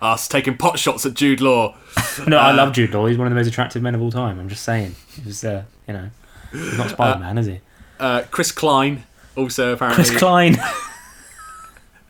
us 0.01 0.27
taking 0.27 0.57
pot 0.57 0.79
shots 0.79 1.05
at 1.05 1.13
Jude 1.13 1.41
Law. 1.41 1.75
No, 2.25 2.37
I 2.37 2.51
Uh, 2.51 2.55
love 2.55 2.73
Jude 2.73 2.93
Law. 2.93 3.05
He's 3.05 3.17
one 3.17 3.27
of 3.27 3.31
the 3.31 3.35
most 3.35 3.47
attractive 3.47 3.81
men 3.83 3.93
of 3.93 4.01
all 4.01 4.11
time. 4.11 4.39
I'm 4.39 4.49
just 4.49 4.63
saying. 4.63 4.95
He 5.13 5.21
was, 5.23 5.43
uh, 5.43 5.63
you 5.87 5.93
know, 5.93 6.09
he's 6.51 6.77
not 6.77 6.89
Spider 6.89 7.19
Man, 7.19 7.37
is 7.37 7.45
he? 7.47 7.59
Uh, 7.99 8.23
Chris 8.31 8.51
Klein 8.51 9.03
also 9.35 9.73
apparently. 9.73 10.03
Chris 10.05 10.17
Klein. 10.17 10.57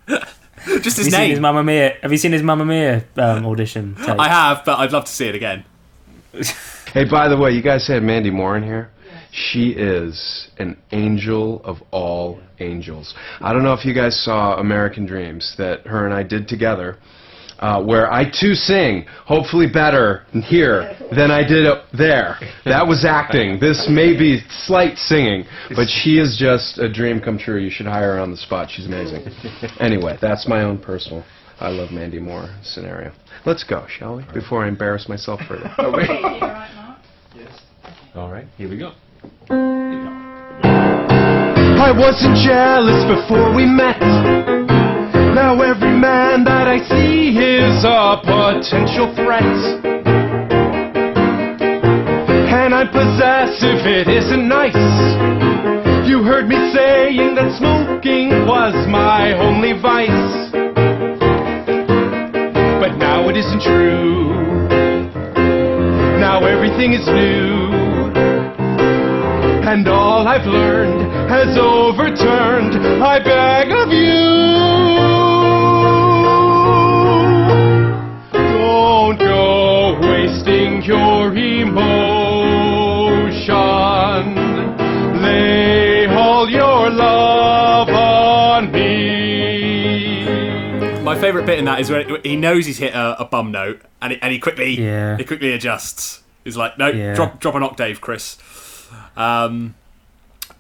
Just 0.81 0.97
his 0.97 0.97
Have 0.97 1.05
you 1.05 1.11
seen 1.11 1.19
name. 1.19 1.29
his 1.31 1.39
Mamma 1.39 1.63
Mia? 1.63 1.97
Have 2.01 2.11
you 2.11 2.17
seen 2.17 2.31
his 2.31 2.43
Mamma 2.43 2.65
Mia 2.65 3.03
um, 3.17 3.45
audition? 3.45 3.95
Tape? 3.95 4.19
I 4.19 4.27
have, 4.29 4.63
but 4.65 4.77
I'd 4.79 4.91
love 4.91 5.05
to 5.05 5.11
see 5.11 5.27
it 5.27 5.35
again. 5.35 5.65
Hey, 6.93 7.05
by 7.09 7.29
the 7.29 7.37
way, 7.37 7.51
you 7.51 7.61
guys 7.61 7.87
had 7.87 8.03
Mandy 8.03 8.29
Moore 8.31 8.57
in 8.57 8.63
here. 8.63 8.91
She 9.31 9.69
is 9.69 10.49
an 10.57 10.75
angel 10.91 11.61
of 11.63 11.77
all 11.91 12.41
angels. 12.59 13.15
I 13.39 13.53
don't 13.53 13.63
know 13.63 13.71
if 13.71 13.85
you 13.85 13.93
guys 13.93 14.21
saw 14.21 14.57
American 14.57 15.05
Dreams 15.05 15.55
that 15.57 15.87
her 15.87 16.03
and 16.05 16.13
I 16.13 16.23
did 16.23 16.49
together, 16.49 16.97
uh, 17.61 17.81
where 17.83 18.11
I 18.11 18.25
too 18.25 18.53
sing, 18.55 19.05
hopefully 19.25 19.67
better 19.71 20.25
here 20.33 20.95
than 21.15 21.31
I 21.31 21.47
did 21.47 21.65
up 21.65 21.85
there. 21.97 22.37
That 22.65 22.87
was 22.87 23.05
acting. 23.05 23.59
This 23.59 23.87
may 23.89 24.17
be 24.17 24.41
slight 24.49 24.97
singing, 24.97 25.45
but 25.75 25.87
she 25.87 26.17
is 26.17 26.37
just 26.39 26.79
a 26.79 26.91
dream 26.91 27.21
come 27.21 27.37
true. 27.37 27.59
You 27.59 27.69
should 27.69 27.85
hire 27.85 28.15
her 28.15 28.19
on 28.19 28.31
the 28.31 28.37
spot. 28.37 28.69
She's 28.71 28.87
amazing. 28.87 29.25
Anyway, 29.79 30.17
that's 30.21 30.47
my 30.47 30.63
own 30.63 30.79
personal 30.79 31.23
I 31.61 31.69
love 31.69 31.91
Mandy 31.91 32.19
Moore 32.19 32.49
scenario. 32.63 33.13
Let's 33.45 33.63
go, 33.63 33.85
shall 33.87 34.17
we? 34.17 34.23
Before 34.33 34.65
I 34.65 34.67
embarrass 34.67 35.07
myself 35.07 35.41
further. 35.47 35.71
Are 35.77 35.91
we? 35.95 36.07
All 38.15 38.31
right, 38.31 38.47
here 38.57 38.67
we 38.67 38.79
go. 38.79 38.93
I 41.79 41.91
wasn't 41.95 42.35
jealous 42.37 43.05
before 43.05 43.55
we 43.55 43.65
met. 43.65 44.50
Now 45.33 45.61
every 45.61 45.95
man 45.95 46.43
that 46.43 46.67
I 46.67 46.79
see 46.83 47.31
is 47.39 47.85
a 47.87 48.19
potential 48.19 49.15
threat. 49.15 49.47
And 52.51 52.75
I'm 52.75 52.89
possessive, 52.91 53.87
it 53.87 54.07
isn't 54.07 54.47
nice. 54.47 54.75
You 56.05 56.23
heard 56.23 56.47
me 56.49 56.59
saying 56.75 57.35
that 57.35 57.55
smoking 57.57 58.45
was 58.45 58.75
my 58.87 59.31
only 59.39 59.71
vice. 59.79 60.51
But 62.81 62.97
now 62.97 63.29
it 63.29 63.37
isn't 63.37 63.61
true. 63.61 64.35
Now 66.19 66.43
everything 66.45 66.91
is 66.91 67.07
new. 67.07 67.71
And 69.63 69.87
all 69.87 70.27
I've 70.27 70.45
learned 70.45 71.31
has 71.31 71.57
overturned. 71.57 72.75
I 73.01 73.19
beg 73.23 73.71
of 73.71 73.93
you. 73.93 74.70
Favourite 91.41 91.45
bit 91.45 91.59
in 91.59 91.65
that 91.65 91.79
is 91.79 91.89
where 91.89 92.19
he 92.23 92.35
knows 92.35 92.65
he's 92.65 92.77
hit 92.77 92.93
a, 92.93 93.21
a 93.21 93.25
bum 93.25 93.51
note, 93.51 93.81
and 94.01 94.13
he, 94.13 94.21
and 94.21 94.31
he 94.31 94.39
quickly 94.39 94.79
Yeah. 94.79 95.17
he 95.17 95.23
quickly 95.23 95.51
adjusts. 95.53 96.21
He's 96.43 96.57
like, 96.57 96.77
no, 96.77 96.87
Yeah. 96.87 97.13
drop 97.13 97.39
drop 97.39 97.55
an 97.55 97.63
octave, 97.63 98.01
Chris. 98.01 98.37
Um, 99.15 99.75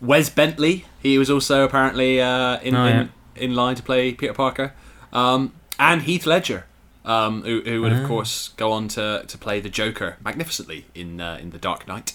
Wes 0.01 0.29
Bentley, 0.29 0.85
he 1.01 1.17
was 1.17 1.29
also 1.29 1.63
apparently 1.63 2.21
uh, 2.21 2.59
in, 2.61 2.75
Oh, 2.75 2.85
in 2.85 2.95
yeah. 2.95 3.07
in 3.35 3.55
line 3.55 3.75
to 3.75 3.83
play 3.83 4.13
Peter 4.13 4.33
Parker, 4.33 4.73
um, 5.13 5.53
and 5.79 6.03
Heath 6.03 6.25
Ledger, 6.25 6.65
um, 7.05 7.43
who, 7.43 7.61
who 7.61 7.81
would 7.81 7.91
of 7.93 8.03
Ah. 8.03 8.07
course 8.07 8.49
go 8.57 8.71
on 8.71 8.87
to, 8.89 9.23
to 9.27 9.37
play 9.37 9.59
the 9.59 9.69
Joker 9.69 10.17
magnificently 10.23 10.85
in 10.95 11.21
uh, 11.21 11.37
in 11.41 11.51
the 11.51 11.57
Dark 11.57 11.87
Knight. 11.87 12.13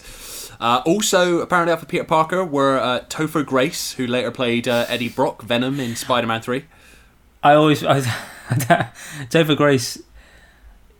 Uh, 0.59 0.81
also, 0.85 1.39
apparently, 1.39 1.71
after 1.71 1.85
Peter 1.85 2.03
Parker 2.03 2.43
were 2.43 2.79
uh, 2.79 3.01
Topher 3.09 3.45
Grace, 3.45 3.93
who 3.93 4.07
later 4.07 4.31
played 4.31 4.67
uh, 4.67 4.85
Eddie 4.89 5.09
Brock, 5.09 5.43
Venom 5.43 5.79
in 5.79 5.95
Spider-Man 5.95 6.41
Three. 6.41 6.65
I 7.43 7.53
always, 7.53 7.83
I, 7.83 8.01
Topher 9.29 9.55
Grace. 9.55 10.01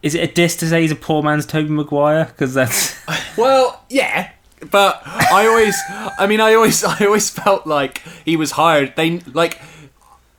Is 0.03 0.15
it 0.15 0.29
a 0.29 0.31
diss 0.31 0.55
to 0.57 0.67
say 0.67 0.81
he's 0.81 0.91
a 0.91 0.95
poor 0.95 1.23
man's 1.23 1.45
Tobey 1.45 1.69
Maguire? 1.69 2.25
Because 2.25 2.53
that's 2.53 2.97
Well, 3.37 3.83
yeah, 3.89 4.31
but 4.69 5.01
I 5.05 5.47
always, 5.47 5.75
I 6.19 6.27
mean, 6.27 6.39
I 6.39 6.53
always, 6.53 6.83
I 6.83 7.05
always 7.05 7.29
felt 7.29 7.65
like 7.65 7.99
he 8.25 8.35
was 8.35 8.51
hired. 8.51 8.95
They 8.95 9.19
like 9.19 9.59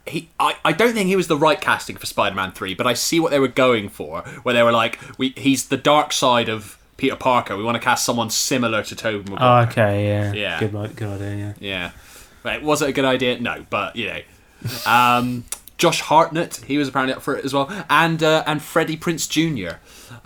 he. 0.06 0.30
I, 0.38 0.56
I 0.64 0.72
don't 0.72 0.94
think 0.94 1.08
he 1.08 1.16
was 1.16 1.26
the 1.26 1.36
right 1.36 1.60
casting 1.60 1.96
for 1.96 2.06
Spider-Man 2.06 2.52
Three, 2.52 2.74
but 2.74 2.86
I 2.86 2.94
see 2.94 3.20
what 3.20 3.30
they 3.30 3.40
were 3.40 3.48
going 3.48 3.88
for, 3.88 4.22
where 4.42 4.54
they 4.54 4.62
were 4.62 4.72
like, 4.72 4.98
we 5.18 5.30
he's 5.30 5.68
the 5.68 5.76
dark 5.76 6.12
side 6.12 6.48
of 6.48 6.78
Peter 6.96 7.16
Parker. 7.16 7.56
We 7.56 7.64
want 7.64 7.76
to 7.76 7.82
cast 7.82 8.04
someone 8.04 8.30
similar 8.30 8.82
to 8.82 8.96
Tobey 8.96 9.34
oh, 9.38 9.58
okay. 9.62 10.06
Yeah, 10.06 10.32
Yeah. 10.32 10.60
Good, 10.60 10.96
good 10.96 11.20
idea. 11.20 11.36
Yeah. 11.36 11.52
Yeah. 11.60 11.90
Right, 12.44 12.62
was 12.62 12.82
it 12.82 12.88
a 12.88 12.92
good 12.92 13.04
idea? 13.04 13.40
No, 13.40 13.66
but 13.68 13.96
you 13.96 14.06
know. 14.06 14.20
Um, 14.86 15.44
Josh 15.78 16.00
Hartnett, 16.00 16.56
he 16.66 16.76
was 16.76 16.88
apparently 16.88 17.14
up 17.14 17.22
for 17.22 17.36
it 17.36 17.44
as 17.44 17.54
well, 17.54 17.70
and 17.88 18.22
uh, 18.22 18.42
and 18.46 18.60
Freddie 18.60 18.96
Prinze 18.96 19.28
Jr. 19.28 19.78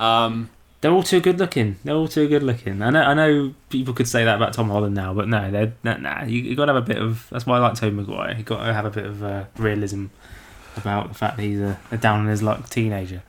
Um, 0.03 0.49
They're 0.81 0.91
all 0.91 1.03
too 1.03 1.21
good 1.21 1.39
looking. 1.39 1.77
They're 1.85 1.95
all 1.95 2.09
too 2.09 2.27
good 2.27 2.43
looking. 2.43 2.81
I 2.83 2.91
know. 2.91 3.03
I 3.03 3.15
know 3.15 3.55
people 3.69 3.93
could 3.95 4.09
say 4.09 4.25
that 4.25 4.37
about 4.37 4.55
Tom 4.55 4.71
Holland 4.71 4.95
now, 4.95 5.13
but 5.13 5.29
no, 5.29 5.51
they're 5.51 5.75
nah. 5.85 5.99
nah 5.99 6.25
you, 6.25 6.41
you 6.43 6.57
got 6.57 6.67
to 6.67 6.75
have 6.75 6.83
a 6.83 6.87
bit 6.87 6.99
of. 6.99 7.29
That's 7.31 7.47
why 7.47 7.59
I 7.59 7.61
like 7.61 7.75
Tobey 7.75 7.95
Maguire. 7.95 8.35
You 8.37 8.43
got 8.45 8.65
to 8.65 8.73
have 8.73 8.87
a 8.87 8.91
bit 8.91 9.05
of 9.05 9.23
uh, 9.23 9.45
realism 9.59 10.07
about 10.77 11.09
the 11.09 11.15
fact 11.15 11.37
that 11.37 11.43
he's 11.43 11.61
a, 11.61 11.79
a 11.91 11.99
down 11.99 12.21
on 12.21 12.27
his 12.29 12.43
luck 12.43 12.69
teenager. 12.71 13.23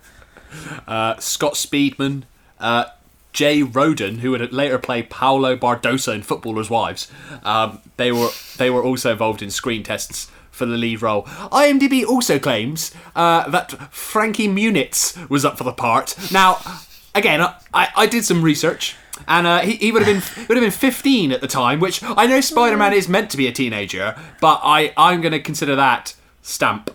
uh, 0.88 1.17
Scott 1.17 1.53
Speedman, 1.55 2.23
uh, 2.59 2.86
Jay 3.33 3.63
Roden, 3.63 4.19
who 4.19 4.31
would 4.31 4.53
later 4.53 4.79
play 4.79 5.03
Paolo 5.03 5.57
Bardosa 5.57 6.15
in 6.15 6.21
Footballers' 6.21 6.69
Wives. 6.69 7.12
Um, 7.43 7.79
they 7.97 8.13
were 8.13 8.29
they 8.57 8.69
were 8.69 8.81
also 8.83 9.12
involved 9.12 9.41
in 9.41 9.49
screen 9.49 9.83
tests 9.83 10.31
for 10.53 10.65
the 10.65 10.77
lead 10.77 11.01
role. 11.01 11.23
IMDb 11.51 12.05
also 12.05 12.39
claims 12.39 12.93
uh, 13.15 13.49
that 13.49 13.71
Frankie 13.93 14.47
Muniz 14.47 15.29
was 15.29 15.43
up 15.43 15.57
for 15.57 15.63
the 15.63 15.73
part. 15.73 16.15
Now, 16.31 16.59
again, 17.13 17.41
I, 17.73 17.89
I 17.95 18.05
did 18.05 18.23
some 18.23 18.41
research. 18.41 18.95
And 19.27 19.45
uh, 19.45 19.59
he, 19.59 19.73
he 19.73 19.91
would 19.91 20.01
have 20.01 20.35
been 20.35 20.47
would 20.47 20.57
have 20.57 20.63
been 20.63 20.71
15 20.71 21.31
at 21.31 21.39
the 21.39 21.47
time, 21.47 21.79
which 21.79 22.01
I 22.01 22.25
know 22.25 22.41
Spider-Man 22.41 22.93
is 22.93 23.07
meant 23.07 23.29
to 23.29 23.37
be 23.37 23.45
a 23.45 23.51
teenager, 23.51 24.15
but 24.41 24.59
I 24.63 24.91
I'm 24.97 25.21
going 25.21 25.33
to 25.33 25.39
consider 25.39 25.75
that 25.75 26.15
stamp 26.41 26.89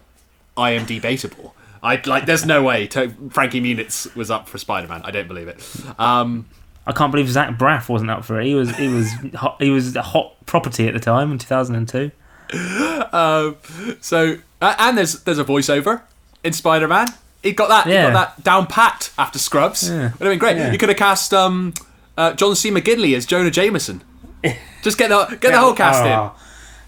IMDb-bateable. 0.57 1.53
I 1.81 2.03
like. 2.07 2.27
There's 2.27 2.45
no 2.45 2.65
way 2.65 2.89
to, 2.89 3.11
Frankie 3.31 3.61
Muniz 3.61 4.15
was 4.17 4.33
up 4.33 4.49
for 4.49 4.59
Spider-Man. 4.59 5.03
I 5.05 5.13
don't 5.13 5.29
believe 5.29 5.47
it. 5.47 5.65
Um, 5.97 6.49
I 6.89 6.93
can't 6.93 7.13
believe 7.13 7.29
Zach 7.29 7.57
Braff 7.57 7.89
wasn't 7.89 8.11
up 8.11 8.25
for 8.25 8.41
it. 8.41 8.47
He 8.47 8.55
was 8.55 8.75
he 8.77 8.89
was 8.89 9.13
hot, 9.35 9.63
he 9.63 9.71
was 9.71 9.95
a 9.95 10.03
hot 10.03 10.35
property 10.47 10.89
at 10.89 10.95
the 10.95 11.01
time 11.01 11.31
in 11.31 11.39
2002. 11.39 12.11
Um, 12.53 13.57
so 14.01 14.37
uh, 14.61 14.75
and 14.79 14.97
there's 14.99 15.23
there's 15.23 15.39
a 15.39 15.45
voiceover 15.45 16.03
in 16.45 16.53
Spider-Man. 16.53 17.09
He 17.43 17.53
got 17.53 17.69
that. 17.69 17.87
Yeah. 17.87 18.07
He 18.09 18.13
got 18.13 18.37
that 18.37 18.45
down 18.45 18.67
pat 18.67 19.11
after 19.19 19.39
Scrubs. 19.39 19.89
Yeah. 19.89 19.97
Would 19.97 20.11
have 20.11 20.19
been 20.21 20.39
great. 20.39 20.57
Yeah. 20.57 20.73
You 20.73 20.79
could 20.79 20.89
have 20.89 20.99
cast 20.99 21.33
um, 21.33 21.73
uh, 22.17 22.33
John 22.33 22.57
C. 22.57 22.71
McGinley 22.71 23.17
as 23.17 23.27
Jonah 23.27 23.51
Jameson. 23.51 24.03
Just 24.83 24.99
get 24.99 25.09
the 25.09 25.37
get 25.41 25.53
the 25.53 25.59
whole 25.59 25.75
cast 25.75 26.05
in. 26.05 26.13
Oh, 26.13 26.33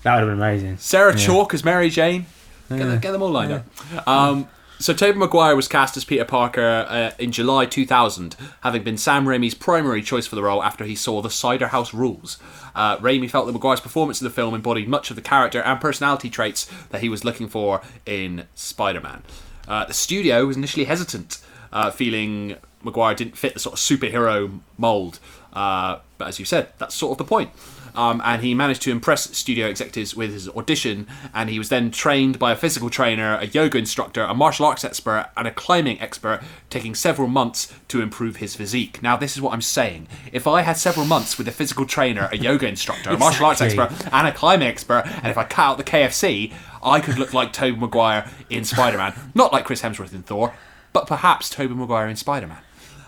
That 0.03 0.15
would 0.15 0.29
have 0.29 0.39
been 0.39 0.39
amazing. 0.39 0.79
Sarah 0.79 1.13
Yeah. 1.17 1.27
Chalke 1.27 1.55
as 1.55 1.65
Mary 1.65 1.91
Jane. 1.91 2.27
Get, 2.69 2.79
Yeah. 2.79 2.85
them, 2.87 2.99
get 3.01 3.13
them 3.13 3.23
all 3.23 3.31
lined 3.31 3.53
up. 3.53 4.09
Um, 4.09 4.49
so 4.81 4.95
Tobey 4.95 5.19
Maguire 5.19 5.55
was 5.55 5.69
cast 5.69 5.97
as 5.97 6.05
Peter 6.05 6.25
Parker 6.25 6.87
uh, 6.89 7.11
in 7.19 7.33
July 7.33 7.67
2000, 7.67 8.35
having 8.63 8.83
been 8.83 8.97
Sam 8.97 9.27
Raimi's 9.27 9.55
primary 9.55 10.01
choice 10.01 10.27
for 10.27 10.37
the 10.37 10.43
role 10.43 10.63
after 10.63 10.85
he 10.85 10.95
saw 10.95 11.21
The 11.21 11.31
Cider 11.31 11.69
House 11.69 11.93
Rules. 11.93 12.39
Uh, 12.75 12.97
Raimi 12.97 13.31
felt 13.31 13.47
that 13.47 13.53
Maguire's 13.53 13.81
performance 13.81 14.21
in 14.21 14.25
the 14.25 14.33
film 14.33 14.55
embodied 14.55 14.89
much 14.89 15.11
of 15.11 15.17
the 15.17 15.23
character 15.23 15.61
and 15.61 15.81
personality 15.81 16.31
traits 16.31 16.71
that 16.89 17.03
he 17.03 17.11
was 17.11 17.25
looking 17.25 17.47
for 17.47 17.83
in 18.07 18.47
Spider-Man. 18.55 19.23
Uh, 19.69 19.85
the 19.85 19.95
studio 19.95 20.47
was 20.47 20.57
initially 20.57 20.87
hesitant, 20.87 21.41
uh, 21.73 21.91
feeling 21.91 22.57
Maguire 22.83 23.15
didn't 23.15 23.37
fit 23.37 23.55
the 23.55 23.61
sort 23.61 23.75
of 23.75 23.79
superhero 23.79 24.61
mold. 24.79 25.19
Uh, 25.53 25.99
but 26.17 26.29
as 26.29 26.39
you 26.39 26.45
said, 26.45 26.69
that's 26.79 26.95
sort 26.95 27.13
of 27.13 27.19
the 27.19 27.25
point. 27.25 27.51
Um, 27.95 28.21
and 28.25 28.43
he 28.43 28.55
managed 28.55 28.83
to 28.83 28.91
impress 28.91 29.37
studio 29.37 29.67
executives 29.67 30.15
with 30.15 30.33
his 30.33 30.49
audition. 30.49 31.07
And 31.35 31.51
he 31.51 31.59
was 31.59 31.69
then 31.69 31.91
trained 31.91 32.39
by 32.39 32.53
a 32.53 32.57
physical 32.57 32.91
trainer, 32.91 33.37
a 33.37 33.47
yoga 33.47 33.79
instructor, 33.79 34.23
a 34.23 34.35
martial 34.35 34.67
arts 34.67 34.85
expert, 34.85 35.31
and 35.37 35.47
a 35.47 35.51
climbing 35.51 36.01
expert, 36.01 36.41
taking 36.69 36.95
several 36.95 37.29
months 37.29 37.73
to 37.89 38.01
improve 38.01 38.37
his 38.37 38.55
physique. 38.55 39.03
Now, 39.03 39.17
this 39.17 39.37
is 39.37 39.43
what 39.43 39.53
I'm 39.53 39.63
saying. 39.63 40.09
If 40.33 40.47
I 40.47 40.63
had 40.63 40.77
several 40.77 41.07
months 41.07 41.39
with 41.39 41.49
a 41.49 41.53
physical 41.53 41.87
trainer, 41.87 42.29
a 42.33 42.37
yoga 42.37 42.67
instructor, 42.67 43.11
a 43.11 43.19
martial 43.19 43.47
arts 43.47 43.61
expert, 43.61 43.91
and 44.13 44.27
a 44.27 44.33
climbing 44.33 44.69
expert, 44.69 45.05
and 45.07 45.27
if 45.27 45.39
I 45.39 45.45
cut 45.45 45.63
out 45.63 45.79
the 45.79 45.85
KFC, 45.85 46.53
I 46.83 47.01
could 47.01 47.19
look 47.19 47.35
like 47.35 47.53
Tobey 47.53 47.79
Maguire 47.79 48.29
in 48.49 48.65
Spider 48.65 48.99
Man. 48.99 49.15
Not 49.35 49.53
like 49.53 49.65
Chris 49.65 49.83
Hemsworth 49.83 50.15
in 50.15 50.23
Thor, 50.23 50.55
but 50.93 51.07
perhaps 51.07 51.51
Tobey 51.51 51.75
Maguire 51.75 52.09
in 52.09 52.17
Spider 52.17 52.47
Man. 52.47 52.59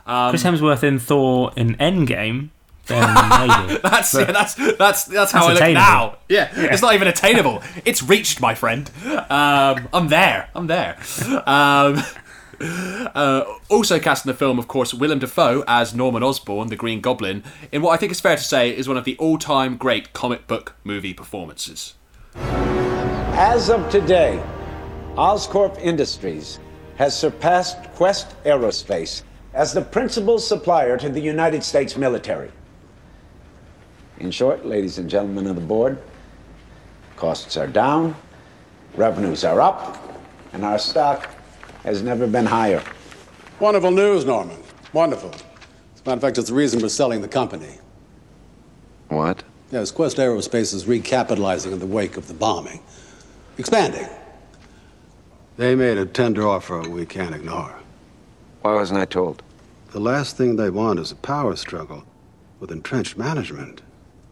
Um, 0.07 0.31
Chris 0.31 0.43
Hemsworth 0.43 0.83
in 0.83 0.99
Thor 0.99 1.53
in 1.57 1.77
Endgame. 1.77 2.51
Then 2.87 3.15
maybe. 3.15 3.81
That's 3.83 4.13
But- 4.13 4.27
yeah, 4.29 4.33
that's 4.33 4.55
that's 4.55 5.05
that's 5.05 5.31
how 5.33 5.49
That's 5.49 5.61
I 5.61 5.67
look 5.69 5.75
now. 5.75 6.17
Yeah, 6.29 6.51
Yeah. 6.57 6.73
it's 6.73 6.83
not 6.83 6.95
even 6.95 7.07
attainable. 7.09 7.63
It's 7.85 8.03
reached, 8.03 8.41
my 8.41 8.55
friend. 8.55 8.91
Um, 9.07 9.89
I'm 9.93 10.09
there. 10.09 10.49
I'm 10.55 10.67
there. 10.67 10.99
Um, 11.47 12.03
uh, 13.15 13.45
also 13.69 13.99
cast 14.01 14.25
in 14.27 14.31
the 14.33 14.37
film, 14.37 14.59
of 14.59 14.67
course, 14.69 14.93
Willem 14.95 15.19
Dafoe 15.21 15.63
as 15.69 15.95
Norman 15.95 16.23
Osborn, 16.23 16.69
the 16.69 16.77
Green 16.77 17.01
Goblin, 17.01 17.45
in 17.71 17.83
what 17.83 17.93
I 17.93 17.97
think 17.97 18.11
is 18.13 18.21
fair 18.21 18.37
to 18.37 18.43
say 18.43 18.71
is 18.77 18.89
one 18.89 18.97
of 18.97 19.05
the 19.05 19.17
all-time 19.19 19.77
great 19.77 20.13
comic 20.13 20.47
book 20.49 20.75
movie 20.85 21.15
performances. 21.15 21.95
As 22.35 23.71
of 23.71 23.89
today, 23.91 24.43
Oscorp 25.15 25.79
Industries 25.81 26.59
has 26.97 27.19
surpassed 27.19 27.79
Quest 27.95 28.35
Aerospace 28.45 29.23
as 29.55 29.73
the 29.73 29.83
principal 29.83 30.39
supplier 30.39 30.97
to 30.99 31.09
the 31.09 31.21
United 31.21 31.63
States 31.63 31.97
military. 31.97 32.51
In 34.19 34.31
short, 34.31 34.65
ladies 34.65 34.99
and 34.99 35.09
gentlemen 35.09 35.47
of 35.47 35.57
the 35.57 35.63
board, 35.63 35.99
costs 37.17 37.57
are 37.57 37.67
down, 37.67 38.15
revenues 38.95 39.45
are 39.45 39.61
up, 39.61 39.99
and 40.53 40.65
our 40.65 40.79
stock 40.79 41.29
has 41.83 42.03
never 42.03 42.27
been 42.27 42.47
higher. 42.47 42.83
Wonderful 43.59 43.91
news, 43.91 44.25
Norman. 44.25 44.59
Wonderful. 44.93 45.31
As 45.31 46.01
a 46.05 46.09
matter 46.09 46.17
of 46.17 46.21
fact, 46.21 46.39
it's 46.39 46.49
the 46.49 46.55
reason 46.55 46.81
we're 46.81 46.89
selling 46.89 47.21
the 47.21 47.29
company. 47.29 47.79
What? 49.09 49.43
Yes, 49.71 49.91
Quest 49.91 50.19
Aerospace 50.19 50.75
is 50.75 50.85
recapitalizing 50.85 51.73
in 51.73 51.79
the 51.79 51.87
wake 51.87 52.17
of 52.17 52.29
the 52.29 52.35
bombing. 52.35 52.81
Expanding. 53.59 54.07
They 55.57 55.75
made 55.75 55.99
a 55.99 56.07
tender 56.07 56.47
offer 56.47 56.81
we 56.89 57.07
can't 57.07 57.35
ignore. 57.35 57.75
Why 58.63 58.75
wasn't 58.75 59.01
I 59.01 59.05
told? 59.05 59.43
The 59.91 60.01
last 60.01 60.37
thing 60.37 60.57
they 60.57 60.71
want 60.71 60.99
is 60.99 61.13
a 61.13 61.17
power 61.17 61.57
struggle 61.57 62.05
with 62.61 62.71
entrenched 62.71 63.17
management. 63.17 63.83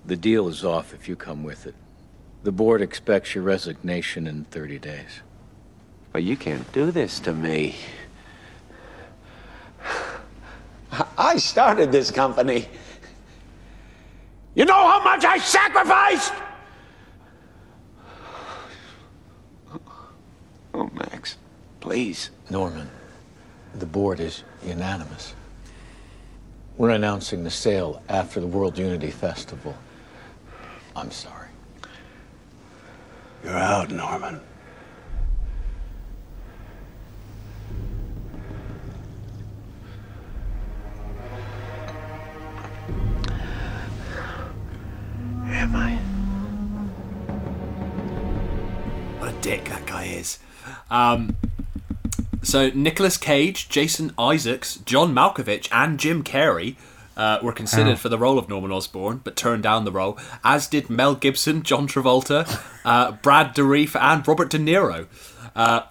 The 0.07 0.17
deal 0.17 0.49
is 0.49 0.65
off 0.65 0.95
if 0.95 1.09
you 1.09 1.17
come 1.17 1.43
with 1.45 1.67
it. 1.67 1.75
The 2.43 2.53
board 2.53 2.81
expects 2.81 3.35
your 3.35 3.45
resignation 3.45 4.27
in 4.27 4.45
30 4.45 4.79
days. 4.79 5.21
But 6.13 6.23
you 6.23 6.37
can't 6.37 6.71
do 6.73 6.91
this 6.91 7.21
to 7.21 7.33
me. 7.33 7.77
I 11.19 11.37
started 11.37 11.93
this 11.93 12.11
company. 12.11 12.67
You 14.55 14.65
know 14.65 14.75
how 14.89 15.03
much 15.05 15.25
I 15.25 15.39
sacrificed? 15.39 16.33
Oh, 20.75 20.91
Max, 20.95 21.37
please. 21.81 22.31
Norman, 22.49 22.91
the 23.75 23.87
board 23.87 24.19
is 24.19 24.43
unanimous. 24.65 25.35
We're 26.77 26.91
announcing 26.91 27.45
the 27.45 27.51
sale 27.51 28.03
after 28.09 28.41
the 28.41 28.47
World 28.47 28.79
Unity 28.79 29.11
Festival. 29.11 29.77
I'm 30.97 31.11
sorry. 31.11 31.49
You're 33.45 33.57
out, 33.57 33.91
Norman. 33.91 34.41
Am 45.47 45.77
I? 45.77 45.97
What 49.19 49.31
a 49.31 49.41
dick 49.41 49.65
that 49.67 49.87
guy 49.87 50.05
is. 50.05 50.39
Um, 50.91 51.37
so 52.43 52.71
Nicolas 52.71 53.17
Cage, 53.17 53.69
Jason 53.69 54.13
Isaacs, 54.19 54.77
John 54.85 55.15
Malkovich, 55.15 55.69
and 55.73 55.99
Jim 55.99 56.23
Carrey 56.23 56.77
uh, 57.21 57.39
were 57.43 57.53
considered 57.53 57.93
Oh. 57.99 58.03
for 58.03 58.09
the 58.09 58.19
role 58.19 58.39
of 58.39 58.49
Norman 58.49 58.73
Osborn, 58.73 59.21
but 59.25 59.37
turned 59.37 59.63
down 59.63 59.85
the 59.85 59.93
role. 59.93 60.19
As 60.43 60.67
did 60.67 60.89
Mel 60.89 61.15
Gibson, 61.15 61.63
John 61.63 61.87
Travolta, 61.87 62.41
uh, 62.85 63.13
Brad 63.23 63.55
Dourif, 63.55 63.95
and 64.01 64.27
Robert 64.27 64.49
De 64.51 64.59
Niro. 64.59 65.07
Uh, 65.55 65.83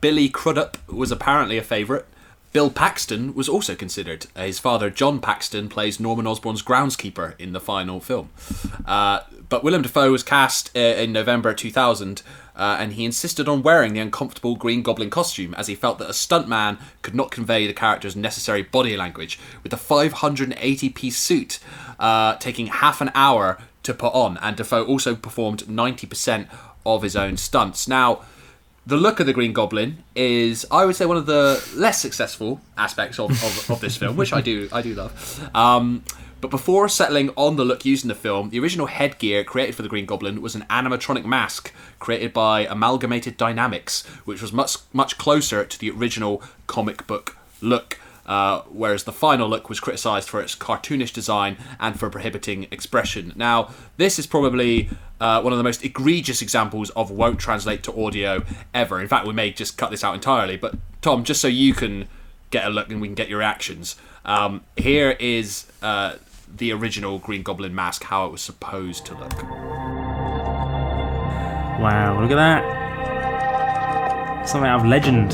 Billy 0.00 0.28
Crudup 0.28 0.76
was 0.88 1.10
apparently 1.10 1.58
a 1.58 1.62
favourite. 1.62 2.04
Bill 2.52 2.70
Paxton 2.70 3.34
was 3.34 3.48
also 3.48 3.74
considered. 3.74 4.26
Uh, 4.36 4.42
His 4.42 4.58
father, 4.58 4.90
John 4.90 5.20
Paxton, 5.20 5.68
plays 5.68 5.98
Norman 5.98 6.26
Osborn's 6.26 6.62
groundskeeper 6.62 7.38
in 7.38 7.52
the 7.52 7.60
final 7.60 7.98
film. 7.98 8.28
Uh, 8.84 9.20
but 9.48 9.64
Willem 9.64 9.82
Dafoe 9.82 10.12
was 10.12 10.22
cast 10.22 10.70
uh, 10.76 10.80
in 10.80 11.12
November 11.12 11.54
2000, 11.54 12.22
uh, 12.54 12.76
and 12.78 12.92
he 12.92 13.06
insisted 13.06 13.48
on 13.48 13.62
wearing 13.62 13.94
the 13.94 14.00
uncomfortable 14.00 14.54
Green 14.56 14.82
Goblin 14.82 15.08
costume 15.08 15.54
as 15.54 15.66
he 15.66 15.74
felt 15.74 15.98
that 15.98 16.10
a 16.10 16.12
stuntman 16.12 16.78
could 17.00 17.14
not 17.14 17.30
convey 17.30 17.66
the 17.66 17.72
character's 17.72 18.14
necessary 18.14 18.62
body 18.62 18.96
language, 18.98 19.38
with 19.62 19.70
the 19.70 19.78
580 19.78 20.90
piece 20.90 21.18
suit 21.18 21.58
taking 22.38 22.66
half 22.66 23.00
an 23.00 23.10
hour 23.14 23.58
to 23.82 23.94
put 23.94 24.12
on, 24.12 24.36
and 24.38 24.56
Dafoe 24.56 24.84
also 24.84 25.14
performed 25.14 25.64
90% 25.64 26.48
of 26.84 27.02
his 27.02 27.16
own 27.16 27.36
stunts. 27.36 27.88
Now, 27.88 28.22
the 28.86 28.96
look 28.96 29.20
of 29.20 29.26
the 29.26 29.32
Green 29.32 29.52
Goblin 29.52 30.02
is, 30.14 30.66
I 30.70 30.84
would 30.84 30.96
say, 30.96 31.06
one 31.06 31.16
of 31.16 31.26
the 31.26 31.62
less 31.74 32.00
successful 32.00 32.60
aspects 32.76 33.18
of, 33.18 33.30
of, 33.30 33.70
of 33.70 33.80
this 33.80 33.96
film, 33.96 34.16
which 34.16 34.32
I 34.32 34.40
do 34.40 34.68
I 34.72 34.82
do 34.82 34.94
love. 34.94 35.50
Um, 35.54 36.04
But 36.42 36.50
before 36.50 36.88
settling 36.88 37.30
on 37.36 37.54
the 37.54 37.64
look 37.64 37.84
used 37.84 38.04
in 38.04 38.08
the 38.08 38.16
film, 38.16 38.50
the 38.50 38.58
original 38.58 38.86
headgear 38.86 39.44
created 39.44 39.76
for 39.76 39.82
the 39.82 39.88
Green 39.88 40.06
Goblin 40.06 40.42
was 40.42 40.56
an 40.56 40.66
animatronic 40.68 41.24
mask 41.24 41.72
created 42.00 42.32
by 42.32 42.66
Amalgamated 42.66 43.36
Dynamics, 43.36 44.04
which 44.24 44.42
was 44.42 44.52
much 44.52 44.78
much 44.92 45.18
closer 45.18 45.64
to 45.64 45.78
the 45.78 45.90
original 45.90 46.42
comic 46.66 47.06
book 47.06 47.36
look. 47.60 48.00
Uh, 48.24 48.62
whereas 48.70 49.04
the 49.04 49.12
final 49.12 49.48
look 49.48 49.68
was 49.68 49.80
criticised 49.80 50.28
for 50.28 50.40
its 50.40 50.54
cartoonish 50.54 51.12
design 51.12 51.56
and 51.80 51.98
for 51.98 52.08
prohibiting 52.08 52.68
expression. 52.70 53.32
Now, 53.34 53.70
this 53.96 54.18
is 54.18 54.26
probably 54.26 54.90
uh, 55.20 55.40
one 55.40 55.52
of 55.52 55.56
the 55.56 55.64
most 55.64 55.84
egregious 55.84 56.40
examples 56.40 56.90
of 56.90 57.10
won't 57.10 57.40
translate 57.40 57.82
to 57.84 58.04
audio 58.04 58.44
ever. 58.72 59.00
In 59.00 59.08
fact, 59.08 59.26
we 59.26 59.32
may 59.32 59.50
just 59.50 59.76
cut 59.76 59.90
this 59.90 60.04
out 60.04 60.14
entirely. 60.14 60.56
But 60.56 60.76
Tom, 61.00 61.24
just 61.24 61.40
so 61.40 61.48
you 61.48 61.74
can 61.74 62.08
get 62.50 62.64
a 62.64 62.70
look 62.70 62.90
and 62.90 63.00
we 63.00 63.08
can 63.08 63.14
get 63.14 63.28
your 63.28 63.40
reactions, 63.40 63.96
um, 64.24 64.62
here 64.76 65.16
is 65.18 65.66
uh, 65.82 66.14
the 66.54 66.72
original 66.72 67.18
Green 67.18 67.42
Goblin 67.42 67.74
mask, 67.74 68.04
how 68.04 68.26
it 68.26 68.32
was 68.32 68.42
supposed 68.42 69.04
to 69.06 69.14
look. 69.14 69.42
Wow, 71.80 72.20
look 72.20 72.30
at 72.30 72.36
that. 72.36 72.62
Something 74.48 74.68
out 74.70 74.80
of 74.80 74.86
legend. 74.86 75.32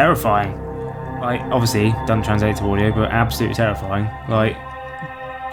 Terrifying. 0.00 0.52
Like, 1.20 1.42
obviously, 1.52 1.90
doesn't 2.06 2.22
translate 2.22 2.56
to 2.56 2.64
audio, 2.64 2.90
but 2.90 3.10
absolutely 3.10 3.54
terrifying. 3.54 4.06
Like, 4.30 4.56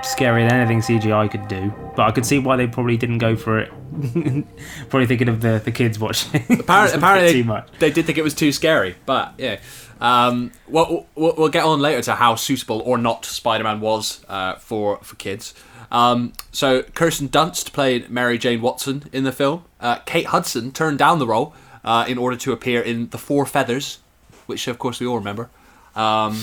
scarier 0.04 0.48
than 0.48 0.62
anything 0.62 0.80
CGI 0.80 1.30
could 1.30 1.50
do. 1.50 1.74
But 1.98 2.04
I 2.04 2.12
could 2.12 2.26
see 2.26 2.40
why 2.40 2.56
they 2.56 2.66
probably 2.66 2.96
didn't 2.96 3.18
go 3.18 3.36
for 3.36 3.60
it. 3.60 3.70
probably 4.90 5.06
thinking 5.06 5.28
of 5.28 5.42
the, 5.42 5.62
the 5.64 5.74
kids 5.74 6.00
watching. 6.00 6.46
Apparently, 6.60 6.98
apparently 6.98 7.34
too 7.34 7.44
much. 7.44 7.68
they 7.80 7.92
did 7.92 8.06
think 8.06 8.18
it 8.18 8.24
was 8.24 8.34
too 8.34 8.54
scary, 8.54 8.96
but 9.06 9.34
yeah. 9.38 9.60
Um, 10.00 10.54
we'll, 10.70 11.08
we'll, 11.16 11.34
we'll 11.38 11.50
get 11.50 11.66
on 11.66 11.82
later 11.82 12.02
to 12.04 12.16
how 12.16 12.36
suitable 12.36 12.82
or 12.86 12.98
not 12.98 13.26
Spider-Man 13.26 13.82
was 13.82 14.24
uh, 14.30 14.56
for 14.56 15.00
for 15.00 15.16
kids. 15.16 15.54
Um, 15.92 16.32
so 16.54 16.84
Kirsten 16.84 17.28
Dunst 17.28 17.74
played 17.74 18.10
Mary 18.10 18.38
Jane 18.38 18.62
Watson 18.62 19.10
in 19.12 19.26
the 19.26 19.32
film. 19.34 19.66
Uh, 19.82 19.98
Kate 20.06 20.28
Hudson 20.28 20.72
turned 20.72 21.00
down 21.00 21.20
the 21.20 21.28
role 21.28 21.54
uh, 21.84 22.06
in 22.08 22.18
order 22.18 22.38
to 22.38 22.52
appear 22.54 22.80
in 22.80 23.10
The 23.10 23.18
Four 23.18 23.46
Feathers, 23.46 24.00
which 24.48 24.68
of 24.68 24.80
course 24.80 25.00
we 25.00 25.08
all 25.08 25.18
remember. 25.18 25.50
Um, 25.96 26.42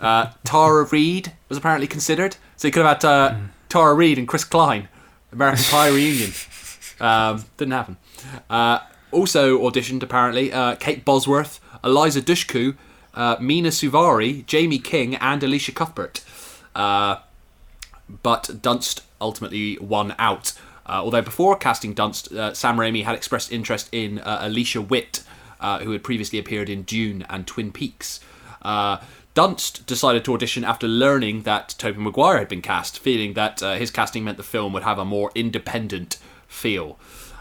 uh, 0.00 0.32
Tara 0.44 0.84
Reid 0.84 1.32
was 1.48 1.58
apparently 1.58 1.86
considered, 1.86 2.36
so 2.56 2.68
you 2.68 2.72
could 2.72 2.84
have 2.84 3.02
had 3.02 3.04
uh, 3.04 3.34
Tara 3.68 3.94
Reid 3.94 4.18
and 4.18 4.28
Chris 4.28 4.44
Klein, 4.44 4.88
American 5.32 5.64
Pie 5.64 5.88
reunion. 5.88 6.32
Um, 7.00 7.44
didn't 7.56 7.72
happen. 7.72 7.96
Uh, 8.48 8.80
also 9.10 9.58
auditioned 9.58 10.02
apparently 10.02 10.52
uh, 10.52 10.76
Kate 10.76 11.04
Bosworth, 11.04 11.58
Eliza 11.82 12.22
Dushku, 12.22 12.76
uh, 13.14 13.36
Mena 13.40 13.70
Suvari, 13.70 14.44
Jaime 14.50 14.78
King, 14.78 15.16
and 15.16 15.42
Elisha 15.42 15.72
Cuthbert. 15.72 16.22
Uh, 16.74 17.16
but 18.22 18.44
Dunst 18.62 19.02
ultimately 19.20 19.78
won 19.78 20.14
out. 20.18 20.52
Uh, 20.84 21.00
although 21.04 21.22
before 21.22 21.56
casting 21.56 21.94
Dunst, 21.94 22.34
uh, 22.34 22.54
Sam 22.54 22.76
Raimi 22.76 23.04
had 23.04 23.14
expressed 23.14 23.52
interest 23.52 23.88
in 23.92 24.18
uh, 24.18 24.38
Alicia 24.42 24.80
Witt, 24.80 25.22
uh, 25.62 25.78
who 25.78 25.92
had 25.92 26.02
previously 26.02 26.38
appeared 26.38 26.68
in 26.68 26.82
Dune 26.82 27.24
and 27.30 27.46
Twin 27.46 27.72
Peaks. 27.72 28.20
Uh, 28.60 28.98
Dunst 29.34 29.86
decided 29.86 30.26
to 30.26 30.34
audition 30.34 30.62
after 30.62 30.86
learning 30.86 31.42
that 31.42 31.74
Tobey 31.78 31.98
Maguire 31.98 32.38
had 32.38 32.48
been 32.48 32.60
cast, 32.60 32.98
feeling 32.98 33.32
that 33.32 33.62
uh, 33.62 33.76
his 33.76 33.90
casting 33.90 34.24
meant 34.24 34.36
the 34.36 34.42
film 34.42 34.74
would 34.74 34.82
have 34.82 34.98
a 34.98 35.06
more 35.06 35.30
independent 35.34 36.18
feel. 36.46 36.98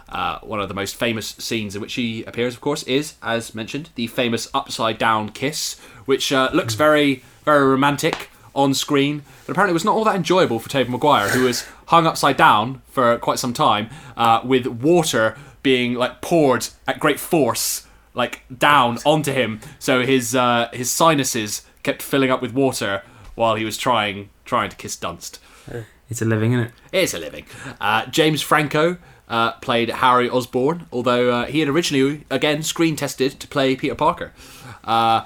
Uh, 0.08 0.40
one 0.40 0.62
of 0.62 0.68
the 0.70 0.74
most 0.74 0.96
famous 0.96 1.28
scenes 1.28 1.76
in 1.76 1.82
which 1.82 1.94
he 1.96 2.24
appears, 2.24 2.54
of 2.54 2.62
course, 2.62 2.84
is, 2.84 3.16
as 3.22 3.54
mentioned, 3.54 3.90
the 3.96 4.08
famous 4.08 4.48
upside 4.54 4.98
down 4.98 5.30
kiss, 5.30 5.80
which 6.06 6.32
uh, 6.32 6.50
looks 6.54 6.76
very, 6.76 7.24
very 7.44 7.66
romantic 7.66 8.30
on 8.54 8.74
screen, 8.74 9.24
but 9.46 9.52
apparently 9.52 9.74
was 9.74 9.86
not 9.86 9.96
all 9.96 10.04
that 10.04 10.16
enjoyable 10.16 10.60
for 10.60 10.70
Tobey 10.70 10.90
Maguire, 10.90 11.30
who 11.30 11.44
was 11.44 11.66
hung 11.88 12.06
upside 12.06 12.38
down 12.38 12.82
for 12.90 13.18
quite 13.18 13.40
some 13.40 13.54
time, 13.54 13.90
uh, 14.16 14.42
with 14.44 14.68
water 14.68 15.38
being 15.64 15.94
like 15.94 16.22
poured 16.22 16.68
at 16.88 17.00
great 17.00 17.20
force, 17.20 17.88
like 18.14 18.43
down 18.55 18.97
onto 19.05 19.32
him, 19.32 19.59
so 19.80 20.03
his 20.05 20.36
uh, 20.36 20.70
his 20.74 20.91
sinuses 20.91 21.64
kept 21.84 22.01
filling 22.01 22.30
up 22.32 22.41
with 22.41 22.53
water 22.53 23.03
while 23.36 23.55
he 23.55 23.66
was 23.66 23.78
trying 23.78 24.30
trying 24.45 24.70
to 24.70 24.76
kiss 24.76 24.95
Dunst. 24.97 25.39
It's 26.09 26.22
a 26.22 26.26
living, 26.26 26.51
isn't 26.53 26.66
it? 26.68 26.72
It 26.91 27.03
is 27.03 27.14
a 27.14 27.20
living. 27.20 27.45
Uh, 27.80 28.05
James 28.07 28.41
Franco 28.41 28.97
uh, 29.30 29.53
played 29.53 29.89
Harry 29.89 30.30
Osborn, 30.30 30.88
although 30.91 31.32
uh, 31.32 31.45
he 31.45 31.62
had 31.62 31.70
originally, 31.70 32.26
again, 32.30 32.64
screen 32.64 32.97
tested 32.97 33.39
to 33.39 33.47
play 33.47 33.78
Peter 33.78 33.95
Parker. 33.95 34.34
Uh, 34.84 35.26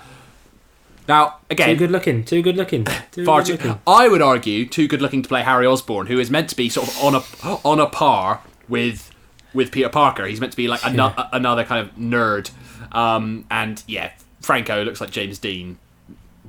now, 1.08 1.38
again, 1.50 1.70
Too 1.70 1.76
good 1.76 1.92
looking. 1.92 2.24
Too 2.24 2.42
good 2.44 2.56
looking. 2.58 2.86
Too 3.12 3.26
far 3.26 3.42
good 3.42 3.60
too. 3.60 3.68
looking. 3.70 3.82
I 3.88 4.08
would 4.08 4.22
argue 4.22 4.68
too 4.68 4.88
good 4.88 5.02
looking 5.02 5.24
to 5.24 5.30
play 5.30 5.42
Harry 5.42 5.66
Osborn, 5.66 6.06
who 6.08 6.20
is 6.20 6.30
meant 6.30 6.50
to 6.50 6.56
be 6.56 6.70
sort 6.70 6.88
of 6.88 7.04
on 7.04 7.16
a 7.16 7.50
on 7.66 7.80
a 7.80 7.88
par 7.88 8.42
with 8.70 9.12
with 9.56 9.72
Peter 9.72 9.90
Parker. 9.90 10.26
He's 10.28 10.40
meant 10.40 10.52
to 10.54 10.58
be 10.58 10.68
like 10.68 10.86
ano- 10.86 11.14
another 11.34 11.64
kind 11.64 11.88
of 11.88 11.96
nerd. 11.96 12.52
Um, 12.96 13.46
and 13.52 13.84
yeah, 13.88 14.12
Franco 14.42 14.84
looks 14.84 15.02
like 15.02 15.12
James 15.12 15.38
Dean, 15.38 15.78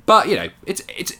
but 0.05 0.29
you 0.29 0.35
know, 0.35 0.49
it's 0.65 0.81
it's 0.87 1.13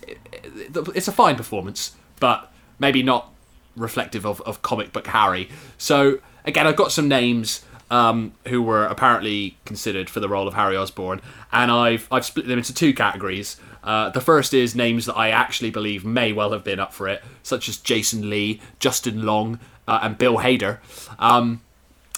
it's 0.64 1.08
a 1.08 1.12
fine 1.12 1.36
performance, 1.36 1.96
but 2.20 2.52
maybe 2.80 3.04
not 3.04 3.32
reflective 3.76 4.26
of, 4.26 4.42
of 4.42 4.62
comic 4.62 4.94
book 4.94 5.06
Harry. 5.08 5.50
So 5.78 6.20
again, 6.46 6.66
I've 6.66 6.78
got 6.78 6.92
some 6.92 7.08
names 7.08 7.66
um, 7.92 8.34
who 8.48 8.62
were 8.62 8.86
apparently 8.86 9.58
considered 9.66 10.10
for 10.10 10.22
the 10.22 10.30
role 10.30 10.48
of 10.48 10.54
Harry 10.54 10.78
Osborn, 10.78 11.22
and 11.52 11.70
I've 11.70 12.08
I've 12.10 12.26
split 12.26 12.48
them 12.48 12.58
into 12.58 12.74
two 12.74 12.94
categories. 12.94 13.58
Uh, 13.84 14.10
the 14.10 14.22
first 14.22 14.54
is 14.54 14.76
names 14.76 15.06
that 15.06 15.16
I 15.16 15.30
actually 15.30 15.72
believe 15.72 16.04
may 16.06 16.34
well 16.34 16.52
have 16.52 16.64
been 16.64 16.80
up 16.80 16.94
for 16.94 17.08
it, 17.08 17.22
such 17.44 17.68
as 17.68 17.78
Jason 17.78 18.30
Lee, 18.30 18.62
Justin 18.80 19.26
Long, 19.26 19.60
uh, 19.88 20.00
and 20.02 20.18
Bill 20.18 20.38
Hader. 20.38 20.80
Um, 21.20 21.62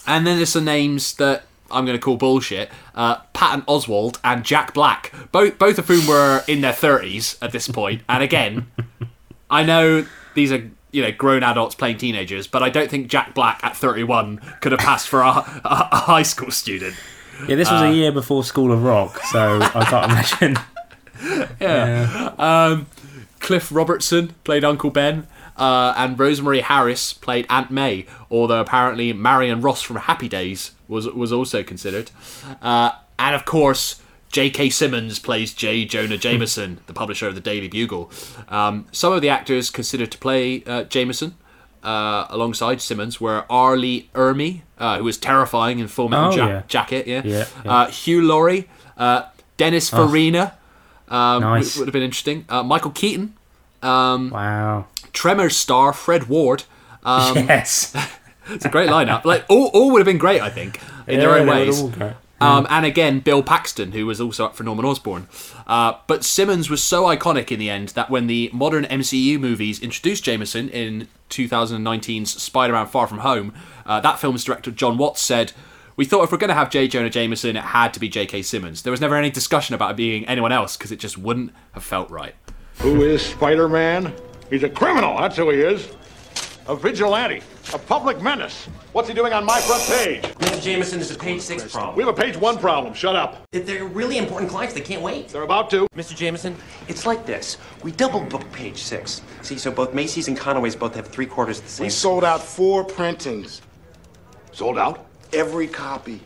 and 0.08 0.26
then 0.26 0.38
there's 0.38 0.50
some 0.50 0.66
names 0.66 1.14
that 1.16 1.44
I'm 1.72 1.86
going 1.86 1.98
to 1.98 2.02
call 2.02 2.18
bullshit. 2.18 2.70
Uh, 2.96 3.18
Patton 3.34 3.62
Oswalt 3.64 4.18
and 4.24 4.44
Jack 4.44 4.74
Black, 4.74 5.14
both 5.32 5.58
both 5.58 5.78
of 5.80 5.88
whom 5.88 6.08
were 6.08 6.44
in 6.48 6.62
their 6.62 6.74
30s 6.74 7.38
at 7.42 7.52
this 7.52 7.68
point. 7.68 8.02
And 8.10 8.24
again, 8.24 8.68
I 9.50 9.64
know 9.64 10.06
these 10.36 10.52
are 10.52 10.70
you 10.92 11.02
know 11.04 11.12
grown 11.12 11.44
adults 11.44 11.76
playing 11.76 11.98
teenagers, 11.98 12.48
but 12.48 12.64
I 12.64 12.70
don't 12.70 12.90
think 12.90 13.08
Jack 13.10 13.34
Black 13.36 13.60
at 13.64 13.76
31 13.78 14.40
could 14.62 14.72
have 14.72 14.82
passed 14.82 15.08
for 15.08 15.22
a, 15.22 15.28
a, 15.30 15.90
a 15.92 15.96
high 15.98 16.24
school 16.24 16.52
student. 16.52 16.96
Yeah, 17.48 17.56
this 17.56 17.72
was 17.72 17.82
Uh, 17.82 17.86
a 17.86 17.92
year 17.94 18.12
before 18.12 18.44
School 18.44 18.72
of 18.74 18.84
Rock, 18.84 19.20
so 19.32 19.60
I 19.62 19.86
can't 19.86 20.12
imagine. 20.42 21.54
yeah. 21.62 22.34
Um, 22.38 22.88
Cliff 23.40 23.72
Robertson 23.72 24.34
played 24.44 24.64
Uncle 24.66 24.90
Ben, 24.90 25.28
uh, 25.60 25.94
and 25.98 26.18
Rosemary 26.18 26.62
Harris 26.62 27.14
played 27.14 27.46
Aunt 27.50 27.70
May. 27.70 28.06
Although 28.32 28.62
apparently 28.62 29.14
Marion 29.14 29.62
Ross 29.62 29.82
from 29.82 29.98
Happy 29.98 30.28
Days 30.28 30.72
was 30.88 31.08
was 31.08 31.32
also 31.32 31.62
considered, 31.64 32.10
uh, 32.62 32.92
and 33.20 33.36
of 33.36 33.46
course. 33.46 34.02
J.K. 34.32 34.70
Simmons 34.70 35.18
plays 35.18 35.56
J. 35.56 35.86
Jonah 35.86 36.16
Jameson, 36.16 36.82
the 36.86 36.94
publisher 36.94 37.28
of 37.28 37.34
the 37.34 37.42
Daily 37.42 37.68
Bugle. 37.68 38.12
Um, 38.48 38.86
some 38.92 39.12
of 39.12 39.24
the 39.24 39.30
actors 39.30 39.72
considered 39.72 40.12
to 40.12 40.20
play 40.20 40.64
uh, 40.68 40.84
Jameson 40.84 41.34
uh, 41.82 42.28
alongside 42.30 42.80
Simmons 42.80 43.20
were 43.20 43.44
R. 43.50 43.76
Lee 43.76 44.08
Ermey, 44.14 44.62
uh, 44.78 45.00
who 45.00 45.06
was 45.06 45.18
terrifying 45.18 45.80
in 45.80 45.88
Full 45.88 46.10
Metal 46.10 46.32
Oh, 46.32 46.36
Ja- 46.36 46.48
yeah. 46.48 46.62
Jacket, 46.68 47.08
yeah. 47.08 47.24
Yeah, 47.26 47.46
yeah. 47.66 47.72
Uh, 47.74 47.88
Hugh 47.90 48.22
Laurie, 48.22 48.70
uh, 48.98 49.24
Dennis 49.58 49.92
Oh. 49.92 50.06
Farina, 50.06 50.54
um, 51.08 51.42
Nice. 51.42 51.74
would, 51.76 51.80
would 51.82 51.88
have 51.88 51.94
been 51.94 52.04
interesting. 52.04 52.46
Uh, 52.50 52.62
Michael 52.62 52.92
Keaton. 52.92 53.34
Um, 53.82 54.30
wow. 54.30 54.86
Tremors 55.14 55.56
star 55.56 55.94
Fred 55.94 56.28
Ward. 56.28 56.64
Um, 57.04 57.36
Yes. 57.48 57.96
it's 58.50 58.66
a 58.66 58.70
great 58.70 58.90
lineup. 58.90 59.26
Like 59.26 59.46
all, 59.50 59.68
all 59.74 59.92
would 59.92 60.00
have 60.00 60.06
been 60.06 60.18
great, 60.18 60.42
I 60.42 60.50
think, 60.50 60.80
in 61.08 61.20
their 61.20 61.32
own 61.32 61.48
ways. 61.48 61.82
all. 61.82 61.94
Um, 62.42 62.66
and 62.70 62.86
again, 62.86 63.20
Bill 63.20 63.44
Paxton, 63.44 63.92
who 63.92 64.06
was 64.06 64.22
also 64.22 64.46
up 64.46 64.56
for 64.56 64.64
Norman 64.64 64.86
Osborn. 64.86 65.28
Uh, 65.68 65.96
but 66.08 66.24
Simmons 66.24 66.70
was 66.70 66.82
so 66.82 67.04
iconic 67.04 67.52
in 67.52 67.60
the 67.60 67.70
end 67.70 67.90
that 67.90 68.10
when 68.10 68.28
the 68.28 68.50
modern 68.54 68.86
MCU 68.86 69.38
movies 69.38 69.82
introduced 69.82 70.24
Jameson 70.24 70.70
in 70.70 71.10
2019's 71.30 72.42
Spider-Man: 72.42 72.88
Far 72.88 73.08
From 73.08 73.20
Home, 73.20 73.54
uh, 73.86 74.00
that 74.00 74.20
film's 74.20 74.44
director 74.44 74.72
John 74.72 74.98
Watts 74.98 75.22
said. 75.22 75.52
We 75.98 76.06
thought 76.06 76.24
if 76.24 76.32
we're 76.32 76.38
going 76.38 76.48
to 76.48 76.54
have 76.54 76.70
J. 76.70 76.88
Jonah 76.88 77.10
Jameson, 77.10 77.58
it 77.58 77.62
had 77.64 77.94
to 77.94 78.00
be 78.00 78.08
J.K. 78.08 78.44
Simmons. 78.44 78.84
There 78.84 78.92
was 78.92 79.02
never 79.02 79.18
any 79.18 79.30
discussion 79.30 79.76
about 79.76 79.92
it 79.92 79.98
being 79.98 80.26
anyone 80.28 80.54
else 80.54 80.78
because 80.78 80.94
it 80.94 81.00
just 81.00 81.18
wouldn't 81.18 81.52
have 81.74 81.84
felt 81.84 82.10
right. 82.10 82.36
Who 82.78 83.02
is 83.02 83.22
Spider 83.22 83.68
Man? 83.68 84.14
He's 84.50 84.64
a 84.64 84.70
criminal, 84.70 85.18
that's 85.18 85.38
who 85.38 85.50
he 85.52 85.62
is. 85.62 85.90
A 86.68 86.76
vigilante, 86.76 87.42
a 87.74 87.78
public 87.78 88.22
menace. 88.22 88.66
What's 88.94 89.08
he 89.08 89.14
doing 89.14 89.32
on 89.34 89.46
my 89.46 89.60
front 89.60 89.84
page? 89.84 90.22
Mr. 90.24 90.62
Jameson, 90.62 91.00
this 91.00 91.10
is 91.12 91.16
a 91.16 91.20
page 91.20 91.42
six 91.42 91.72
problem. 91.72 91.96
We 91.96 92.04
have 92.04 92.16
a 92.16 92.20
page 92.20 92.36
one 92.36 92.58
problem. 92.58 92.94
Shut 92.94 93.16
up. 93.16 93.44
They're 93.52 93.86
really 93.86 94.18
important 94.18 94.52
clients. 94.52 94.74
They 94.74 94.82
can't 94.82 95.02
wait. 95.02 95.30
They're 95.30 95.44
about 95.44 95.70
to. 95.72 95.88
Mr. 95.96 96.16
Jameson, 96.16 96.56
it's 96.88 97.06
like 97.06 97.26
this. 97.26 97.58
We 97.84 97.92
double 97.92 98.22
booked 98.22 98.52
page 98.52 98.78
six. 98.78 99.22
See, 99.42 99.58
so 99.58 99.72
both 99.72 99.94
Macy's 99.94 100.28
and 100.28 100.38
Conaway's 100.38 100.76
both 100.76 100.96
have 100.96 101.08
three 101.08 101.26
quarters 101.28 101.60
of 101.60 101.66
the 101.66 101.72
same. 101.72 101.86
We 101.86 101.90
sold 101.90 102.24
out 102.24 102.42
four 102.42 102.84
printings. 102.84 103.62
Sold 104.52 104.78
out? 104.78 105.06
Every 105.34 105.68
copy. 105.68 106.22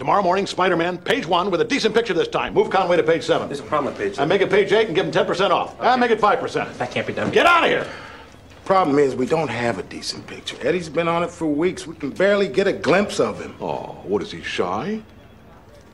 Tomorrow 0.00 0.22
morning, 0.22 0.46
Spider-Man, 0.46 0.96
page 0.96 1.26
one, 1.26 1.50
with 1.50 1.60
a 1.60 1.64
decent 1.64 1.94
picture 1.94 2.14
this 2.14 2.26
time. 2.26 2.54
Move 2.54 2.70
Conway 2.70 2.96
to 2.96 3.02
page 3.02 3.22
seven. 3.22 3.48
There's 3.48 3.60
a 3.60 3.64
problem 3.64 3.92
with 3.92 4.02
page 4.02 4.18
I 4.18 4.24
make 4.24 4.40
it 4.40 4.48
page 4.48 4.72
eight 4.72 4.86
and 4.86 4.96
give 4.96 5.04
him 5.04 5.12
10% 5.12 5.50
off. 5.50 5.78
And 5.78 6.00
make 6.00 6.10
it 6.10 6.18
5%. 6.18 6.78
That 6.78 6.90
can't 6.90 7.06
be 7.06 7.12
done. 7.12 7.30
Get 7.30 7.44
out 7.44 7.64
of 7.64 7.68
here! 7.68 7.86
Problem 8.64 8.98
is, 8.98 9.14
we 9.14 9.26
don't 9.26 9.48
have 9.48 9.78
a 9.78 9.82
decent 9.82 10.26
picture. 10.26 10.56
Eddie's 10.66 10.88
been 10.88 11.06
on 11.06 11.22
it 11.22 11.30
for 11.30 11.44
weeks. 11.44 11.86
We 11.86 11.96
can 11.96 12.08
barely 12.08 12.48
get 12.48 12.66
a 12.66 12.72
glimpse 12.72 13.20
of 13.20 13.42
him. 13.42 13.54
Oh, 13.60 14.00
what 14.04 14.22
is 14.22 14.32
he, 14.32 14.40
shy? 14.40 15.02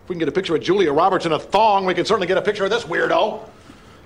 If 0.04 0.08
we 0.08 0.14
can 0.14 0.20
get 0.20 0.28
a 0.28 0.32
picture 0.32 0.54
of 0.54 0.62
Julia 0.62 0.92
Roberts 0.92 1.26
in 1.26 1.32
a 1.32 1.38
thong, 1.40 1.84
we 1.84 1.92
can 1.92 2.04
certainly 2.04 2.28
get 2.28 2.38
a 2.38 2.42
picture 2.42 2.62
of 2.62 2.70
this 2.70 2.84
weirdo. 2.84 3.40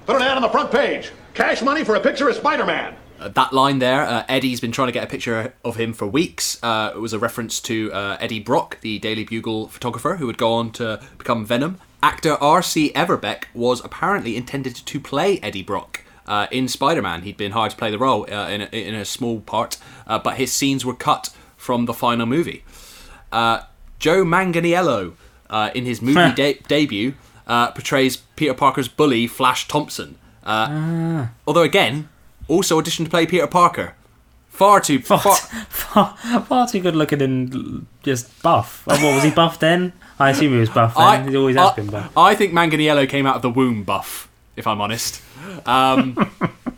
Put 0.06 0.16
an 0.16 0.22
ad 0.22 0.34
on 0.34 0.40
the 0.40 0.48
front 0.48 0.72
page. 0.72 1.10
Cash 1.34 1.60
money 1.60 1.84
for 1.84 1.96
a 1.96 2.00
picture 2.00 2.26
of 2.26 2.36
Spider-Man. 2.36 2.96
Uh, 3.20 3.28
that 3.28 3.52
line 3.52 3.78
there, 3.80 4.02
uh, 4.02 4.24
Eddie's 4.28 4.60
been 4.60 4.72
trying 4.72 4.88
to 4.88 4.92
get 4.92 5.04
a 5.04 5.06
picture 5.06 5.52
of 5.64 5.76
him 5.76 5.92
for 5.92 6.06
weeks. 6.06 6.58
Uh, 6.62 6.92
it 6.94 6.98
was 6.98 7.12
a 7.12 7.18
reference 7.18 7.60
to 7.60 7.92
uh, 7.92 8.16
Eddie 8.18 8.40
Brock, 8.40 8.78
the 8.80 8.98
Daily 8.98 9.24
Bugle 9.24 9.68
photographer 9.68 10.16
who 10.16 10.26
would 10.26 10.38
go 10.38 10.52
on 10.54 10.72
to 10.72 11.00
become 11.18 11.44
Venom. 11.44 11.78
Actor 12.02 12.34
R.C. 12.40 12.92
Everbeck 12.94 13.44
was 13.52 13.84
apparently 13.84 14.36
intended 14.36 14.74
to 14.74 14.98
play 15.00 15.38
Eddie 15.40 15.62
Brock. 15.62 16.02
Uh, 16.26 16.46
in 16.50 16.66
Spider-Man, 16.68 17.22
he'd 17.22 17.36
been 17.36 17.52
hired 17.52 17.72
to 17.72 17.76
play 17.76 17.90
the 17.90 17.98
role 17.98 18.22
uh, 18.32 18.48
in, 18.48 18.62
a, 18.62 18.66
in 18.66 18.94
a 18.94 19.04
small 19.04 19.40
part, 19.40 19.76
uh, 20.06 20.18
but 20.18 20.36
his 20.36 20.52
scenes 20.52 20.84
were 20.86 20.94
cut 20.94 21.28
from 21.56 21.84
the 21.86 21.92
final 21.92 22.24
movie. 22.24 22.64
Uh, 23.32 23.62
Joe 23.98 24.24
Manganiello, 24.24 25.14
uh, 25.50 25.70
in 25.74 25.84
his 25.84 26.00
movie 26.00 26.32
de- 26.36 26.60
debut, 26.68 27.14
uh, 27.46 27.72
portrays 27.72 28.16
Peter 28.36 28.54
Parker's 28.54 28.88
bully, 28.88 29.26
Flash 29.26 29.66
Thompson. 29.68 30.16
Uh, 30.44 30.66
Ah. 30.70 31.30
Although, 31.46 31.62
again, 31.64 32.08
also 32.50 32.80
auditioned 32.80 33.04
to 33.04 33.10
play 33.10 33.26
Peter 33.26 33.46
Parker. 33.46 33.94
Far 34.48 34.80
too 34.80 35.00
far. 35.00 35.20
far, 35.20 36.16
far 36.46 36.68
too 36.68 36.80
good 36.80 36.94
looking 36.96 37.22
and 37.22 37.86
just 38.02 38.42
buff. 38.42 38.82
Oh, 38.86 38.94
what 39.02 39.14
was 39.14 39.24
he 39.24 39.30
buff 39.30 39.58
then? 39.58 39.92
I 40.18 40.30
assume 40.30 40.52
he 40.52 40.58
was 40.58 40.68
buff 40.68 40.94
then. 40.94 41.02
I, 41.02 41.30
he 41.30 41.36
always 41.36 41.56
has 41.56 41.70
I- 41.70 41.74
been 41.76 41.86
buff. 41.86 42.12
I 42.16 42.34
think 42.34 42.52
Manganiello 42.52 43.08
came 43.08 43.26
out 43.26 43.36
of 43.36 43.42
the 43.42 43.48
womb 43.50 43.84
buff, 43.84 44.28
if 44.56 44.66
I'm 44.66 44.80
honest. 44.80 45.22
Um, 45.64 46.14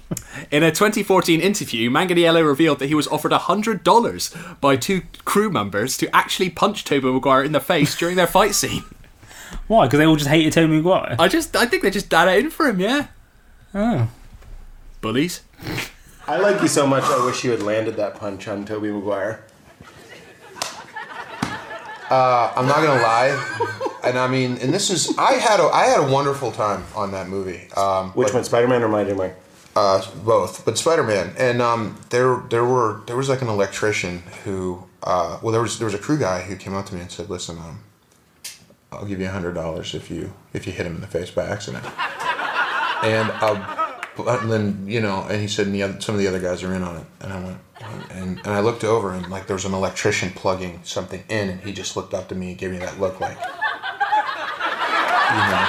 in 0.52 0.62
a 0.62 0.70
2014 0.70 1.40
interview, 1.40 1.90
Manganiello 1.90 2.46
revealed 2.46 2.78
that 2.78 2.86
he 2.86 2.94
was 2.94 3.08
offered 3.08 3.32
$100 3.32 4.60
by 4.60 4.76
two 4.76 5.02
crew 5.24 5.50
members 5.50 5.96
to 5.96 6.14
actually 6.14 6.50
punch 6.50 6.84
Tobey 6.84 7.10
Maguire 7.10 7.42
in 7.42 7.50
the 7.52 7.60
face 7.60 7.96
during 7.96 8.14
their 8.16 8.28
fight 8.28 8.54
scene. 8.54 8.84
Why? 9.66 9.86
Because 9.86 9.98
they 9.98 10.06
all 10.06 10.16
just 10.16 10.28
hated 10.30 10.52
Tobey 10.52 10.76
Maguire. 10.76 11.16
I 11.18 11.26
just, 11.26 11.56
I 11.56 11.66
think 11.66 11.82
they 11.82 11.90
just 11.90 12.12
it 12.12 12.44
in 12.44 12.50
for 12.50 12.66
him, 12.68 12.78
yeah. 12.78 13.08
Oh. 13.74 14.08
Bullies. 15.00 15.40
I 16.26 16.38
like 16.38 16.62
you 16.62 16.68
so 16.68 16.86
much. 16.86 17.04
I 17.04 17.24
wish 17.24 17.44
you 17.44 17.50
had 17.50 17.62
landed 17.62 17.96
that 17.96 18.14
punch 18.16 18.46
on 18.48 18.64
Tobey 18.64 18.90
Maguire. 18.90 19.44
Uh, 22.10 22.52
I'm 22.56 22.66
not 22.66 22.76
gonna 22.76 23.00
lie, 23.00 23.88
and 24.04 24.18
I 24.18 24.28
mean, 24.28 24.58
and 24.58 24.72
this 24.74 24.90
is 24.90 25.16
I 25.16 25.32
had 25.34 25.60
a 25.60 25.64
I 25.64 25.84
had 25.86 26.00
a 26.00 26.12
wonderful 26.12 26.52
time 26.52 26.84
on 26.94 27.12
that 27.12 27.28
movie. 27.28 27.70
Um, 27.74 28.10
Which 28.10 28.28
but- 28.28 28.34
one, 28.34 28.44
Spider-Man 28.44 28.82
or 28.82 28.88
Mighty 28.88 29.14
Mike? 29.14 29.34
Uh, 29.74 30.04
both, 30.22 30.66
but 30.66 30.76
Spider-Man, 30.76 31.32
and 31.38 31.62
um, 31.62 31.98
there 32.10 32.42
there 32.50 32.64
were 32.66 33.00
there 33.06 33.16
was 33.16 33.30
like 33.30 33.40
an 33.40 33.48
electrician 33.48 34.22
who, 34.44 34.84
uh, 35.02 35.38
well, 35.40 35.50
there 35.52 35.62
was 35.62 35.78
there 35.78 35.86
was 35.86 35.94
a 35.94 35.98
crew 35.98 36.18
guy 36.18 36.42
who 36.42 36.56
came 36.56 36.74
up 36.74 36.84
to 36.86 36.94
me 36.94 37.00
and 37.00 37.10
said, 37.10 37.30
"Listen, 37.30 37.56
um, 37.56 37.80
I'll 38.92 39.06
give 39.06 39.18
you 39.18 39.28
a 39.28 39.30
hundred 39.30 39.54
dollars 39.54 39.94
if 39.94 40.10
you 40.10 40.34
if 40.52 40.66
you 40.66 40.74
hit 40.74 40.84
him 40.84 40.96
in 40.96 41.00
the 41.00 41.06
face 41.06 41.30
by 41.30 41.46
accident." 41.46 41.86
and 43.02 43.30
uh, 43.40 43.81
but 44.16 44.46
then 44.46 44.84
you 44.86 45.00
know, 45.00 45.26
and 45.28 45.40
he 45.40 45.48
said, 45.48 45.66
and 45.66 45.74
the 45.74 45.82
other, 45.82 46.00
some 46.00 46.14
of 46.14 46.20
the 46.20 46.28
other 46.28 46.40
guys 46.40 46.62
are 46.62 46.74
in 46.74 46.82
on 46.82 46.96
it, 46.98 47.06
and 47.20 47.32
I 47.32 47.44
went, 47.44 47.58
and 48.10 48.38
and 48.38 48.48
I 48.48 48.60
looked 48.60 48.84
over 48.84 49.12
and 49.12 49.28
like 49.30 49.46
there 49.46 49.56
was 49.56 49.64
an 49.64 49.74
electrician 49.74 50.30
plugging 50.30 50.80
something 50.84 51.22
in, 51.28 51.48
and 51.48 51.60
he 51.60 51.72
just 51.72 51.96
looked 51.96 52.14
up 52.14 52.28
to 52.28 52.34
me 52.34 52.50
and 52.50 52.58
gave 52.58 52.70
me 52.70 52.78
that 52.78 53.00
look 53.00 53.20
like, 53.20 53.36
you 53.36 53.44
know, 55.38 55.66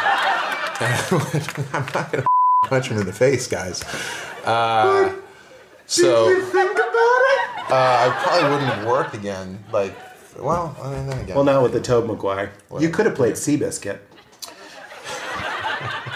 and 0.81 0.93
I 0.93 1.07
went, 1.11 1.59
I'm 1.73 1.85
not 1.93 2.11
gonna 2.11 2.25
punch 2.65 2.87
him 2.89 2.97
in 2.97 3.05
the 3.05 3.13
face, 3.13 3.47
guys. 3.47 3.83
Uh, 4.43 5.13
so 5.85 6.41
think 6.51 6.71
about 6.71 6.83
it? 6.83 7.71
uh, 7.71 7.71
I 7.71 8.19
probably 8.23 8.49
wouldn't 8.49 8.73
have 8.73 8.85
worked 8.85 9.15
again. 9.15 9.63
Like, 9.71 9.95
well, 10.37 10.75
I 10.81 10.89
mean, 10.93 11.07
then 11.07 11.19
again. 11.19 11.35
Well, 11.35 11.45
not 11.45 11.63
with 11.63 11.71
the 11.73 11.81
Tobe 11.81 12.07
Maguire. 12.07 12.51
You 12.77 12.89
could 12.89 13.05
have 13.05 13.15
played 13.15 13.35
Seabiscuit. 13.35 13.99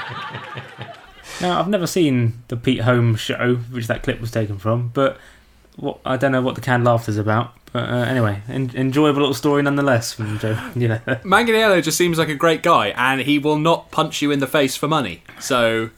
Now, 1.41 1.59
I've 1.59 1.67
never 1.67 1.87
seen 1.87 2.41
the 2.47 2.57
Pete 2.57 2.81
Holmes 2.81 3.19
show, 3.19 3.55
which 3.71 3.87
that 3.87 4.03
clip 4.03 4.19
was 4.19 4.31
taken 4.31 4.57
from, 4.57 4.89
but 4.93 5.17
what 5.75 5.99
I 6.05 6.17
don't 6.17 6.31
know 6.31 6.41
what 6.41 6.55
the 6.55 6.61
canned 6.61 6.83
laughter's 6.83 7.17
about. 7.17 7.53
But 7.73 7.89
uh, 7.89 8.05
anyway, 8.05 8.41
en- 8.49 8.71
enjoyable 8.73 9.19
little 9.19 9.33
story 9.35 9.61
nonetheless 9.61 10.13
from 10.13 10.39
Joe. 10.39 10.57
You 10.75 10.87
know, 10.87 10.99
Manganiello 11.23 11.83
just 11.83 11.97
seems 11.97 12.17
like 12.17 12.29
a 12.29 12.35
great 12.35 12.63
guy, 12.63 12.87
and 12.89 13.21
he 13.21 13.37
will 13.39 13.57
not 13.59 13.91
punch 13.91 14.21
you 14.21 14.31
in 14.31 14.39
the 14.39 14.47
face 14.47 14.75
for 14.75 14.87
money. 14.87 15.21
So, 15.39 15.91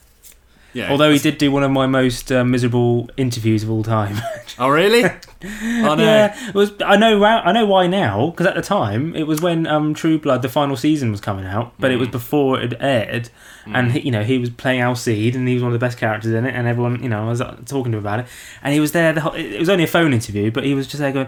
yeah. 0.73 0.91
although 0.91 1.11
he 1.11 1.19
did 1.19 1.37
do 1.37 1.51
one 1.51 1.63
of 1.63 1.71
my 1.71 1.87
most 1.87 2.31
uh, 2.31 2.43
miserable 2.43 3.09
interviews 3.17 3.63
of 3.63 3.69
all 3.71 3.83
time. 3.83 4.17
Oh, 4.61 4.67
really? 4.67 5.05
oh, 5.05 5.95
no. 5.95 5.95
Yeah, 6.03 6.49
it 6.49 6.53
was. 6.53 6.73
I 6.85 6.97
know. 6.97 7.17
why- 7.19 7.39
I 7.39 7.53
know 7.53 7.65
why 7.65 7.87
now. 7.87 8.31
Because 8.31 8.45
at 8.45 8.55
the 8.55 8.61
time, 8.61 9.15
it 9.15 9.23
was 9.25 9.39
when 9.39 9.65
um, 9.67 9.93
True 9.93 10.19
Blood, 10.19 10.41
the 10.41 10.49
final 10.49 10.75
season, 10.75 11.11
was 11.11 11.21
coming 11.21 11.45
out, 11.45 11.71
but 11.79 11.91
it 11.91 11.95
was 11.95 12.09
Mm. 12.09 12.11
before 12.11 12.59
it 12.59 12.73
aired, 12.81 13.29
and 13.65 13.87
Mm. 13.87 13.91
he, 13.91 13.99
you 14.01 14.11
know 14.11 14.23
he 14.23 14.37
was 14.37 14.49
playing 14.49 14.81
Alcide, 14.81 15.35
and 15.35 15.47
he 15.47 15.53
was 15.53 15.63
one 15.63 15.71
of 15.73 15.79
the 15.79 15.85
best 15.85 15.97
characters 15.97 16.33
in 16.33 16.43
it, 16.45 16.53
and 16.53 16.67
everyone, 16.67 17.01
you 17.01 17.07
know, 17.07 17.23
I 17.25 17.29
was 17.29 17.39
uh, 17.39 17.55
talking 17.65 17.93
to 17.93 17.99
him 17.99 18.03
about 18.03 18.19
it, 18.19 18.25
and 18.61 18.73
he 18.73 18.81
was 18.81 18.91
there. 18.91 19.13
The 19.13 19.21
whole, 19.21 19.33
it 19.33 19.59
was 19.59 19.69
only 19.69 19.85
a 19.85 19.87
phone 19.87 20.11
interview, 20.11 20.51
but 20.51 20.65
he 20.65 20.73
was 20.73 20.87
just 20.87 20.99
there 20.99 21.13
going. 21.13 21.27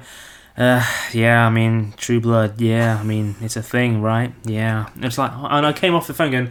Uh, 0.58 0.84
yeah, 1.14 1.48
I 1.48 1.50
mean, 1.50 1.94
True 1.96 2.20
Blood. 2.20 2.60
Yeah, 2.60 2.98
I 3.00 3.04
mean, 3.04 3.36
it's 3.40 3.56
a 3.56 3.64
thing, 3.64 4.02
right? 4.02 4.34
Yeah. 4.44 4.88
And 4.96 5.06
it's 5.06 5.18
like, 5.18 5.32
and 5.34 5.66
I 5.66 5.72
came 5.72 5.96
off 5.96 6.08
the 6.08 6.14
phone 6.14 6.32
going, 6.32 6.50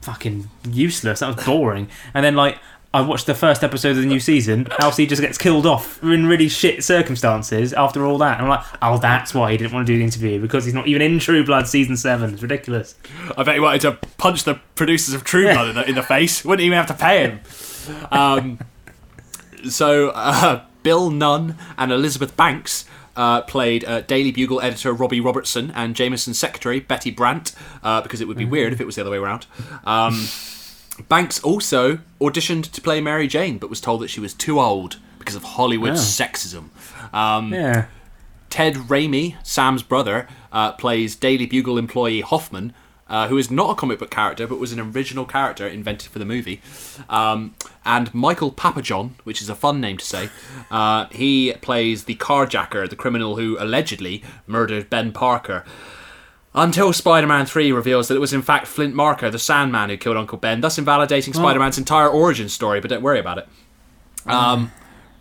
fucking 0.00 0.48
useless. 0.68 1.20
That 1.20 1.36
was 1.36 1.44
boring. 1.44 1.88
and 2.14 2.24
then 2.24 2.34
like, 2.34 2.58
I 2.92 3.02
watched 3.02 3.26
the 3.26 3.34
first 3.34 3.62
episode 3.62 3.90
of 3.90 3.98
the 3.98 4.06
new 4.06 4.18
season. 4.18 4.64
Alcide 4.80 5.08
just 5.08 5.22
gets 5.22 5.38
killed 5.38 5.64
off 5.64 6.02
in 6.02 6.26
really 6.26 6.48
shit 6.48 6.82
circumstances 6.82 7.72
after 7.72 8.04
all 8.04 8.18
that. 8.18 8.40
And 8.40 8.46
I'm 8.46 8.48
like, 8.48 8.66
oh, 8.82 8.98
that's 8.98 9.32
why 9.32 9.52
he 9.52 9.56
didn't 9.56 9.72
want 9.72 9.86
to 9.86 9.92
do 9.92 9.96
the 9.96 10.02
interview 10.02 10.40
because 10.40 10.64
he's 10.64 10.74
not 10.74 10.88
even 10.88 11.00
in 11.00 11.20
True 11.20 11.44
Blood 11.44 11.68
season 11.68 11.96
seven. 11.96 12.32
It's 12.32 12.42
ridiculous. 12.42 12.96
I 13.38 13.44
bet 13.44 13.54
he 13.54 13.60
wanted 13.60 13.82
to 13.82 13.92
punch 14.18 14.42
the 14.42 14.56
producers 14.74 15.14
of 15.14 15.22
True 15.22 15.44
Blood 15.44 15.68
in, 15.68 15.74
the, 15.76 15.88
in 15.90 15.94
the 15.94 16.02
face. 16.02 16.44
Wouldn't 16.44 16.64
even 16.66 16.76
have 16.76 16.88
to 16.88 16.94
pay 16.94 17.28
him. 17.28 17.40
Um, 18.10 18.58
so, 19.68 20.08
uh, 20.08 20.64
Bill 20.82 21.10
Nunn 21.10 21.56
and 21.78 21.92
Elizabeth 21.92 22.36
Banks 22.36 22.86
uh, 23.20 23.42
played 23.42 23.84
uh, 23.84 24.00
Daily 24.02 24.32
Bugle 24.32 24.60
editor 24.62 24.92
Robbie 24.94 25.20
Robertson 25.20 25.70
and 25.74 25.94
Jameson's 25.94 26.38
secretary 26.38 26.80
Betty 26.80 27.10
Brandt, 27.10 27.52
uh, 27.82 28.00
because 28.00 28.20
it 28.22 28.28
would 28.28 28.38
be 28.38 28.44
weird 28.46 28.72
if 28.72 28.80
it 28.80 28.86
was 28.86 28.94
the 28.96 29.02
other 29.02 29.10
way 29.10 29.18
around. 29.18 29.46
Um, 29.84 30.14
Banks 31.08 31.40
also 31.42 31.98
auditioned 32.20 32.70
to 32.72 32.80
play 32.80 33.00
Mary 33.00 33.26
Jane, 33.26 33.58
but 33.58 33.70
was 33.70 33.80
told 33.80 34.00
that 34.02 34.08
she 34.08 34.20
was 34.20 34.34
too 34.34 34.58
old 34.60 34.96
because 35.18 35.34
of 35.34 35.42
Hollywood's 35.44 36.00
Oh. 36.00 36.24
sexism. 36.24 36.64
Um, 37.14 37.52
Yeah. 37.52 37.86
Ted 38.48 38.74
Raimi, 38.74 39.36
Sam's 39.44 39.82
brother, 39.82 40.26
uh, 40.52 40.72
plays 40.72 41.14
Daily 41.14 41.46
Bugle 41.46 41.78
employee 41.78 42.20
Hoffman, 42.22 42.72
uh, 43.10 43.28
who 43.28 43.36
is 43.36 43.50
not 43.50 43.70
a 43.70 43.74
comic 43.74 43.98
book 43.98 44.10
character 44.10 44.46
but 44.46 44.58
was 44.58 44.72
an 44.72 44.80
original 44.80 45.26
character 45.26 45.66
invented 45.68 46.08
for 46.10 46.18
the 46.18 46.24
movie. 46.24 46.62
Um, 47.10 47.54
and 47.84 48.14
Michael 48.14 48.50
Papajohn, 48.52 49.10
which 49.24 49.42
is 49.42 49.48
a 49.50 49.54
fun 49.54 49.80
name 49.80 49.98
to 49.98 50.04
say, 50.04 50.30
uh, 50.70 51.06
he 51.10 51.52
plays 51.60 52.04
the 52.04 52.14
carjacker, 52.14 52.88
the 52.88 52.96
criminal 52.96 53.36
who 53.36 53.56
allegedly 53.60 54.22
murdered 54.46 54.88
Ben 54.88 55.12
Parker. 55.12 55.64
Until 56.52 56.92
Spider 56.92 57.26
Man 57.28 57.46
3 57.46 57.70
reveals 57.70 58.08
that 58.08 58.16
it 58.16 58.20
was 58.20 58.32
in 58.32 58.42
fact 58.42 58.66
Flint 58.66 58.94
Marko, 58.94 59.30
the 59.30 59.38
Sandman, 59.38 59.88
who 59.90 59.96
killed 59.96 60.16
Uncle 60.16 60.38
Ben, 60.38 60.60
thus 60.60 60.78
invalidating 60.78 61.32
Oh. 61.36 61.38
Spider 61.38 61.60
Man's 61.60 61.78
entire 61.78 62.08
origin 62.08 62.48
story, 62.48 62.80
but 62.80 62.90
don't 62.90 63.02
worry 63.02 63.20
about 63.20 63.38
it. 63.38 63.48
Um, 64.26 64.72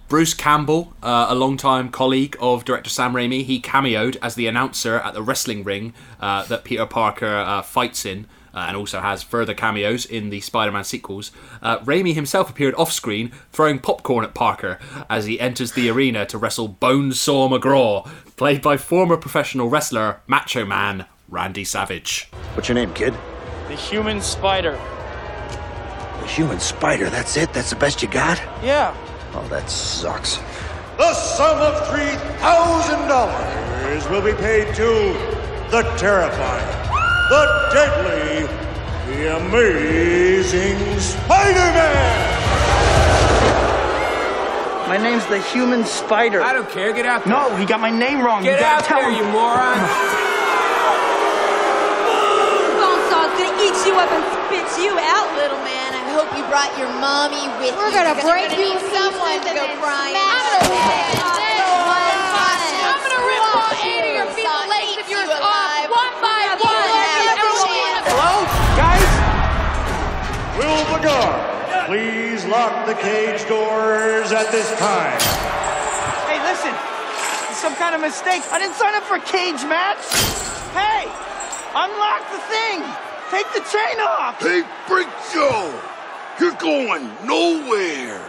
Bruce 0.09 0.33
Campbell, 0.33 0.91
uh, 1.03 1.27
a 1.29 1.35
longtime 1.35 1.89
colleague 1.89 2.35
of 2.41 2.65
director 2.65 2.89
Sam 2.89 3.13
Raimi, 3.13 3.43
he 3.43 3.61
cameoed 3.61 4.17
as 4.23 4.33
the 4.33 4.47
announcer 4.47 4.95
at 4.95 5.13
the 5.13 5.21
wrestling 5.21 5.63
ring 5.63 5.93
uh, 6.19 6.43
that 6.45 6.63
Peter 6.63 6.87
Parker 6.87 7.27
uh, 7.27 7.61
fights 7.61 8.05
in. 8.05 8.25
Uh, 8.51 8.65
and 8.67 8.75
also 8.75 8.99
has 8.99 9.21
further 9.21 9.53
cameos 9.53 10.07
in 10.07 10.31
the 10.31 10.41
Spider-Man 10.41 10.83
sequels. 10.83 11.31
Uh, 11.61 11.77
Raimi 11.81 12.15
himself 12.15 12.49
appeared 12.49 12.73
off-screen, 12.73 13.31
throwing 13.51 13.77
popcorn 13.77 14.25
at 14.25 14.33
Parker 14.33 14.79
as 15.07 15.27
he 15.27 15.39
enters 15.39 15.73
the 15.73 15.87
arena 15.87 16.25
to 16.25 16.39
wrestle 16.39 16.67
Bonesaw 16.67 17.47
McGraw, 17.47 18.09
played 18.37 18.63
by 18.63 18.75
former 18.75 19.17
professional 19.17 19.69
wrestler 19.69 20.21
Macho 20.25 20.65
Man 20.65 21.05
Randy 21.29 21.63
Savage. 21.63 22.27
What's 22.55 22.67
your 22.67 22.73
name, 22.73 22.91
kid? 22.95 23.13
The 23.67 23.75
human 23.75 24.19
spider. 24.19 24.71
The 26.21 26.27
human 26.27 26.59
spider, 26.59 27.11
that's 27.11 27.37
it? 27.37 27.53
That's 27.53 27.69
the 27.69 27.75
best 27.75 28.01
you 28.01 28.07
got? 28.07 28.39
Yeah. 28.63 28.97
Oh, 29.33 29.47
that 29.49 29.69
sucks. 29.69 30.37
The 30.97 31.13
sum 31.13 31.59
of 31.59 31.75
$3,000 31.87 34.11
will 34.11 34.21
be 34.21 34.33
paid 34.33 34.73
to 34.75 35.13
the 35.71 35.83
terrifying, 35.97 36.67
the 37.29 37.69
deadly, 37.73 38.47
the 39.13 39.37
amazing 39.37 40.99
Spider-Man! 40.99 42.27
My 44.89 44.97
name's 44.97 45.25
the 45.27 45.39
human 45.39 45.85
spider. 45.85 46.41
I 46.41 46.51
don't 46.51 46.67
care. 46.71 46.91
Get 46.93 47.05
out 47.05 47.23
there. 47.23 47.33
No, 47.33 47.55
he 47.55 47.65
got 47.65 47.79
my 47.79 47.91
name 47.91 48.21
wrong. 48.21 48.41
Get 48.41 48.59
out 48.59 48.59
there, 48.59 48.59
you 48.59 48.59
gotta 48.59 48.75
out 48.75 48.83
tell 48.85 49.01
there, 49.01 49.11
him. 49.11 49.17
you 49.27 49.31
moron. 49.31 50.25
up 53.99 54.11
and 54.11 54.23
spits 54.47 54.79
you 54.79 54.97
out, 54.97 55.35
little 55.35 55.59
man. 55.59 55.78
I 56.19 56.27
hope 56.27 56.35
you 56.35 56.43
brought 56.51 56.75
your 56.75 56.91
mommy 56.99 57.47
with 57.63 57.71
We're 57.79 57.95
you. 57.95 57.95
gonna 57.95 58.11
because 58.11 58.27
break 58.27 58.51
you're 58.51 58.75
you 58.75 58.75
gonna 58.75 58.91
need 58.91 58.91
someone 58.91 59.39
to 59.39 59.55
go 59.55 59.63
crying. 59.79 60.19
I'm 60.19 60.51
gonna 62.99 63.23
rip 63.23 63.39
all 63.55 63.71
eight 63.79 64.03
of 64.03 64.19
your 64.19 64.27
feet 64.35 64.43
legs 64.43 64.99
of 64.99 65.07
yours 65.07 65.31
off 65.31 65.87
one 65.87 66.11
by 66.19 66.59
one. 66.59 66.75
Hello, 68.03 68.35
guys? 68.75 68.99
Will 70.59 70.83
the 70.91 71.07
guard 71.07 71.87
please 71.87 72.43
lock 72.51 72.83
the 72.83 72.99
cage 72.99 73.47
doors 73.47 74.35
at 74.35 74.51
this 74.51 74.67
time? 74.75 75.23
Hey, 76.27 76.43
listen. 76.43 76.75
It's 77.47 77.63
some 77.63 77.79
kind 77.79 77.95
of 77.95 78.03
mistake. 78.03 78.43
I 78.51 78.59
didn't 78.59 78.75
sign 78.75 78.91
up 78.91 79.07
for 79.07 79.15
a 79.15 79.23
cage 79.23 79.63
match. 79.71 80.03
Hey, 80.75 81.07
unlock 81.79 82.27
the 82.27 82.43
thing. 82.51 82.83
Take 83.31 83.47
the 83.55 83.63
chain 83.71 84.03
off. 84.03 84.35
Hey, 84.43 84.67
Freak 84.83 85.07
Show! 85.31 85.71
You're 86.39 86.53
going 86.53 87.03
nowhere! 87.25 88.25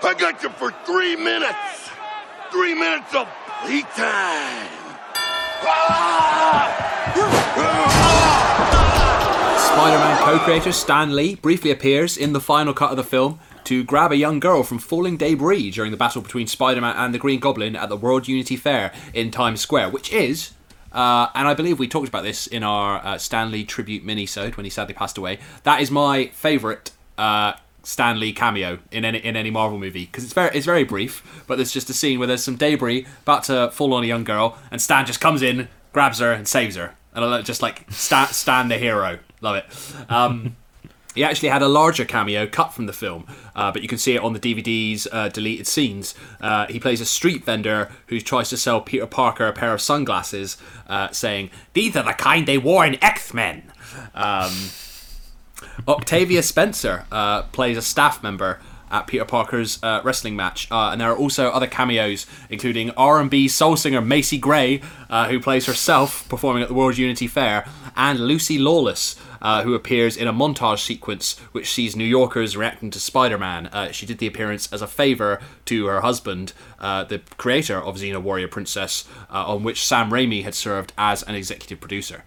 I 0.00 0.14
got 0.16 0.40
you 0.44 0.48
for 0.50 0.70
three 0.84 1.16
minutes! 1.16 1.90
Three 2.52 2.72
minutes 2.72 3.12
of 3.16 3.26
playtime! 3.62 4.68
Spider-Man 9.58 10.22
co-creator 10.22 10.70
Stan 10.70 11.16
Lee 11.16 11.34
briefly 11.34 11.72
appears 11.72 12.16
in 12.16 12.32
the 12.32 12.40
final 12.40 12.72
cut 12.72 12.92
of 12.92 12.96
the 12.96 13.02
film 13.02 13.40
to 13.64 13.82
grab 13.82 14.12
a 14.12 14.16
young 14.16 14.38
girl 14.38 14.62
from 14.62 14.78
falling 14.78 15.16
debris 15.16 15.72
during 15.72 15.90
the 15.90 15.96
battle 15.96 16.22
between 16.22 16.46
Spider-Man 16.46 16.94
and 16.96 17.12
the 17.12 17.18
Green 17.18 17.40
Goblin 17.40 17.74
at 17.74 17.88
the 17.88 17.96
World 17.96 18.28
Unity 18.28 18.54
Fair 18.54 18.92
in 19.12 19.32
Times 19.32 19.60
Square, 19.60 19.90
which 19.90 20.12
is, 20.12 20.52
uh, 20.92 21.26
and 21.34 21.48
I 21.48 21.54
believe 21.54 21.80
we 21.80 21.88
talked 21.88 22.08
about 22.08 22.22
this 22.22 22.46
in 22.46 22.62
our 22.62 23.04
uh, 23.04 23.18
Stan 23.18 23.50
Lee 23.50 23.64
tribute 23.64 24.04
mini-sode 24.04 24.56
when 24.56 24.62
he 24.62 24.70
sadly 24.70 24.94
passed 24.94 25.18
away. 25.18 25.40
That 25.64 25.80
is 25.80 25.90
my 25.90 26.28
favourite 26.28 26.92
uh, 27.18 27.54
Stan 27.82 28.18
Lee 28.18 28.32
cameo 28.32 28.78
in 28.90 29.04
any 29.04 29.18
in 29.18 29.36
any 29.36 29.50
Marvel 29.50 29.78
movie 29.78 30.06
because 30.06 30.24
it's 30.24 30.32
very 30.32 30.56
it's 30.56 30.66
very 30.66 30.84
brief, 30.84 31.44
but 31.46 31.56
there's 31.56 31.72
just 31.72 31.88
a 31.88 31.94
scene 31.94 32.18
where 32.18 32.26
there's 32.26 32.42
some 32.42 32.56
debris 32.56 33.06
about 33.22 33.44
to 33.44 33.70
fall 33.70 33.94
on 33.94 34.02
a 34.02 34.06
young 34.06 34.24
girl, 34.24 34.58
and 34.70 34.82
Stan 34.82 35.06
just 35.06 35.20
comes 35.20 35.42
in, 35.42 35.68
grabs 35.92 36.18
her, 36.18 36.32
and 36.32 36.48
saves 36.48 36.76
her, 36.76 36.94
and 37.14 37.24
I 37.24 37.42
just 37.42 37.62
like 37.62 37.90
Stan, 37.90 38.28
Stan 38.28 38.68
the 38.68 38.78
hero, 38.78 39.18
love 39.40 39.56
it. 39.56 40.10
Um, 40.10 40.56
he 41.16 41.24
actually 41.24 41.48
had 41.48 41.62
a 41.62 41.68
larger 41.68 42.04
cameo 42.04 42.46
cut 42.46 42.74
from 42.74 42.86
the 42.86 42.92
film, 42.92 43.26
uh, 43.54 43.72
but 43.72 43.80
you 43.82 43.88
can 43.88 43.96
see 43.96 44.14
it 44.14 44.22
on 44.22 44.34
the 44.34 44.38
DVD's 44.38 45.08
uh, 45.10 45.28
deleted 45.30 45.66
scenes. 45.66 46.14
Uh, 46.42 46.66
he 46.66 46.78
plays 46.78 47.00
a 47.00 47.06
street 47.06 47.42
vendor 47.42 47.90
who 48.08 48.20
tries 48.20 48.50
to 48.50 48.56
sell 48.58 48.82
Peter 48.82 49.06
Parker 49.06 49.46
a 49.46 49.52
pair 49.52 49.72
of 49.72 49.80
sunglasses, 49.80 50.58
uh, 50.88 51.08
saying, 51.12 51.50
These 51.72 51.96
are 51.96 52.02
the 52.02 52.12
kind 52.12 52.46
they 52.46 52.58
wore 52.58 52.84
in 52.84 53.02
X 53.02 53.32
Men. 53.32 53.72
Um, 54.14 54.52
Octavia 55.88 56.42
Spencer 56.42 57.06
uh, 57.12 57.42
plays 57.42 57.76
a 57.76 57.82
staff 57.82 58.22
member 58.22 58.60
at 58.90 59.06
Peter 59.06 59.24
Parker's 59.24 59.82
uh, 59.82 60.00
wrestling 60.04 60.36
match, 60.36 60.70
uh, 60.70 60.90
and 60.90 61.00
there 61.00 61.10
are 61.10 61.16
also 61.16 61.48
other 61.48 61.66
cameos, 61.66 62.26
including 62.48 62.90
R&B 62.92 63.48
soul 63.48 63.76
singer 63.76 64.00
Macy 64.00 64.38
Gray, 64.38 64.80
uh, 65.10 65.28
who 65.28 65.40
plays 65.40 65.66
herself 65.66 66.28
performing 66.28 66.62
at 66.62 66.68
the 66.68 66.74
World 66.74 66.96
Unity 66.96 67.26
Fair, 67.26 67.66
and 67.96 68.20
Lucy 68.20 68.58
Lawless, 68.58 69.16
uh, 69.42 69.62
who 69.62 69.74
appears 69.74 70.16
in 70.16 70.28
a 70.28 70.32
montage 70.32 70.78
sequence 70.78 71.38
which 71.52 71.72
sees 71.72 71.96
New 71.96 72.04
Yorkers 72.04 72.56
reacting 72.56 72.90
to 72.90 73.00
Spider-Man. 73.00 73.66
Uh, 73.66 73.90
she 73.90 74.06
did 74.06 74.18
the 74.18 74.26
appearance 74.26 74.72
as 74.72 74.82
a 74.82 74.86
favor 74.86 75.40
to 75.64 75.86
her 75.86 76.00
husband, 76.00 76.52
the 76.78 77.20
creator 77.36 77.76
of 77.76 77.96
Xena 77.96 78.22
Warrior 78.22 78.48
Princess, 78.48 79.06
on 79.30 79.62
which 79.62 79.84
Sam 79.84 80.10
Raimi 80.10 80.44
had 80.44 80.54
served 80.54 80.92
as 80.96 81.22
an 81.24 81.34
executive 81.34 81.80
producer. 81.80 82.22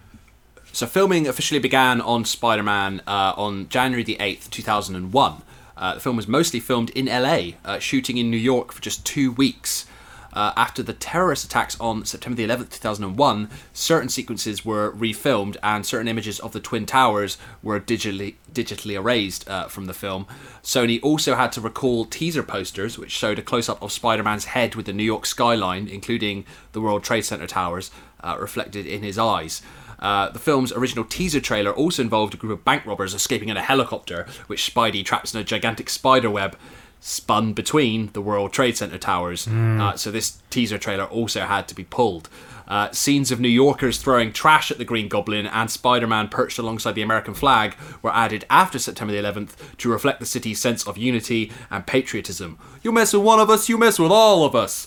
So 0.72 0.86
filming 0.86 1.26
officially 1.26 1.58
began 1.58 2.00
on 2.00 2.24
Spider-Man 2.24 3.02
uh, 3.06 3.34
on 3.36 3.68
January 3.68 4.04
the 4.04 4.16
8th, 4.20 4.50
2001. 4.50 5.42
Uh, 5.76 5.94
the 5.94 6.00
film 6.00 6.16
was 6.16 6.28
mostly 6.28 6.60
filmed 6.60 6.90
in 6.90 7.06
LA, 7.06 7.52
uh, 7.64 7.78
shooting 7.78 8.18
in 8.18 8.30
New 8.30 8.36
York 8.36 8.72
for 8.72 8.80
just 8.80 9.04
two 9.04 9.32
weeks. 9.32 9.86
Uh, 10.32 10.52
after 10.56 10.80
the 10.80 10.92
terrorist 10.92 11.44
attacks 11.44 11.78
on 11.80 12.04
September 12.04 12.36
the 12.36 12.46
11th, 12.46 12.70
2001, 12.70 13.50
certain 13.72 14.08
sequences 14.08 14.64
were 14.64 14.92
refilmed 14.92 15.56
and 15.60 15.84
certain 15.84 16.06
images 16.06 16.38
of 16.38 16.52
the 16.52 16.60
Twin 16.60 16.86
Towers 16.86 17.36
were 17.64 17.80
digitally, 17.80 18.36
digitally 18.52 18.94
erased 18.94 19.48
uh, 19.50 19.66
from 19.66 19.86
the 19.86 19.94
film. 19.94 20.26
Sony 20.62 21.00
also 21.02 21.34
had 21.34 21.50
to 21.52 21.60
recall 21.60 22.04
teaser 22.04 22.44
posters 22.44 22.96
which 22.96 23.10
showed 23.10 23.40
a 23.40 23.42
close 23.42 23.68
up 23.68 23.82
of 23.82 23.90
Spider 23.90 24.22
Man's 24.22 24.44
head 24.44 24.76
with 24.76 24.86
the 24.86 24.92
New 24.92 25.02
York 25.02 25.26
skyline, 25.26 25.88
including 25.88 26.44
the 26.72 26.80
World 26.80 27.02
Trade 27.02 27.24
Center 27.24 27.48
towers, 27.48 27.90
uh, 28.22 28.36
reflected 28.38 28.86
in 28.86 29.02
his 29.02 29.18
eyes. 29.18 29.62
Uh, 30.00 30.30
the 30.30 30.38
film's 30.38 30.72
original 30.72 31.04
teaser 31.04 31.40
trailer 31.40 31.72
also 31.72 32.02
involved 32.02 32.34
a 32.34 32.36
group 32.36 32.52
of 32.52 32.64
bank 32.64 32.86
robbers 32.86 33.14
escaping 33.14 33.48
in 33.48 33.56
a 33.56 33.62
helicopter, 33.62 34.26
which 34.46 34.72
Spidey 34.72 35.04
traps 35.04 35.34
in 35.34 35.40
a 35.40 35.44
gigantic 35.44 35.90
spider 35.90 36.30
web 36.30 36.56
spun 37.00 37.52
between 37.54 38.10
the 38.12 38.20
World 38.20 38.52
Trade 38.52 38.76
Center 38.76 38.98
towers. 38.98 39.46
Mm. 39.46 39.80
Uh, 39.80 39.96
so 39.96 40.10
this 40.10 40.38
teaser 40.50 40.78
trailer 40.78 41.04
also 41.04 41.42
had 41.42 41.66
to 41.68 41.74
be 41.74 41.84
pulled. 41.84 42.28
Uh, 42.68 42.88
scenes 42.92 43.32
of 43.32 43.40
New 43.40 43.48
Yorkers 43.48 43.98
throwing 43.98 44.32
trash 44.32 44.70
at 44.70 44.78
the 44.78 44.84
Green 44.84 45.08
Goblin 45.08 45.44
and 45.44 45.68
Spider 45.68 46.06
Man 46.06 46.28
perched 46.28 46.56
alongside 46.56 46.92
the 46.92 47.02
American 47.02 47.34
flag 47.34 47.74
were 48.00 48.14
added 48.14 48.44
after 48.48 48.78
September 48.78 49.12
the 49.12 49.18
11th 49.20 49.76
to 49.78 49.90
reflect 49.90 50.20
the 50.20 50.26
city's 50.26 50.60
sense 50.60 50.86
of 50.86 50.96
unity 50.96 51.50
and 51.68 51.84
patriotism. 51.84 52.58
You 52.82 52.92
mess 52.92 53.12
with 53.12 53.22
one 53.22 53.40
of 53.40 53.50
us, 53.50 53.68
you 53.68 53.76
mess 53.76 53.98
with 53.98 54.12
all 54.12 54.44
of 54.44 54.54
us. 54.54 54.86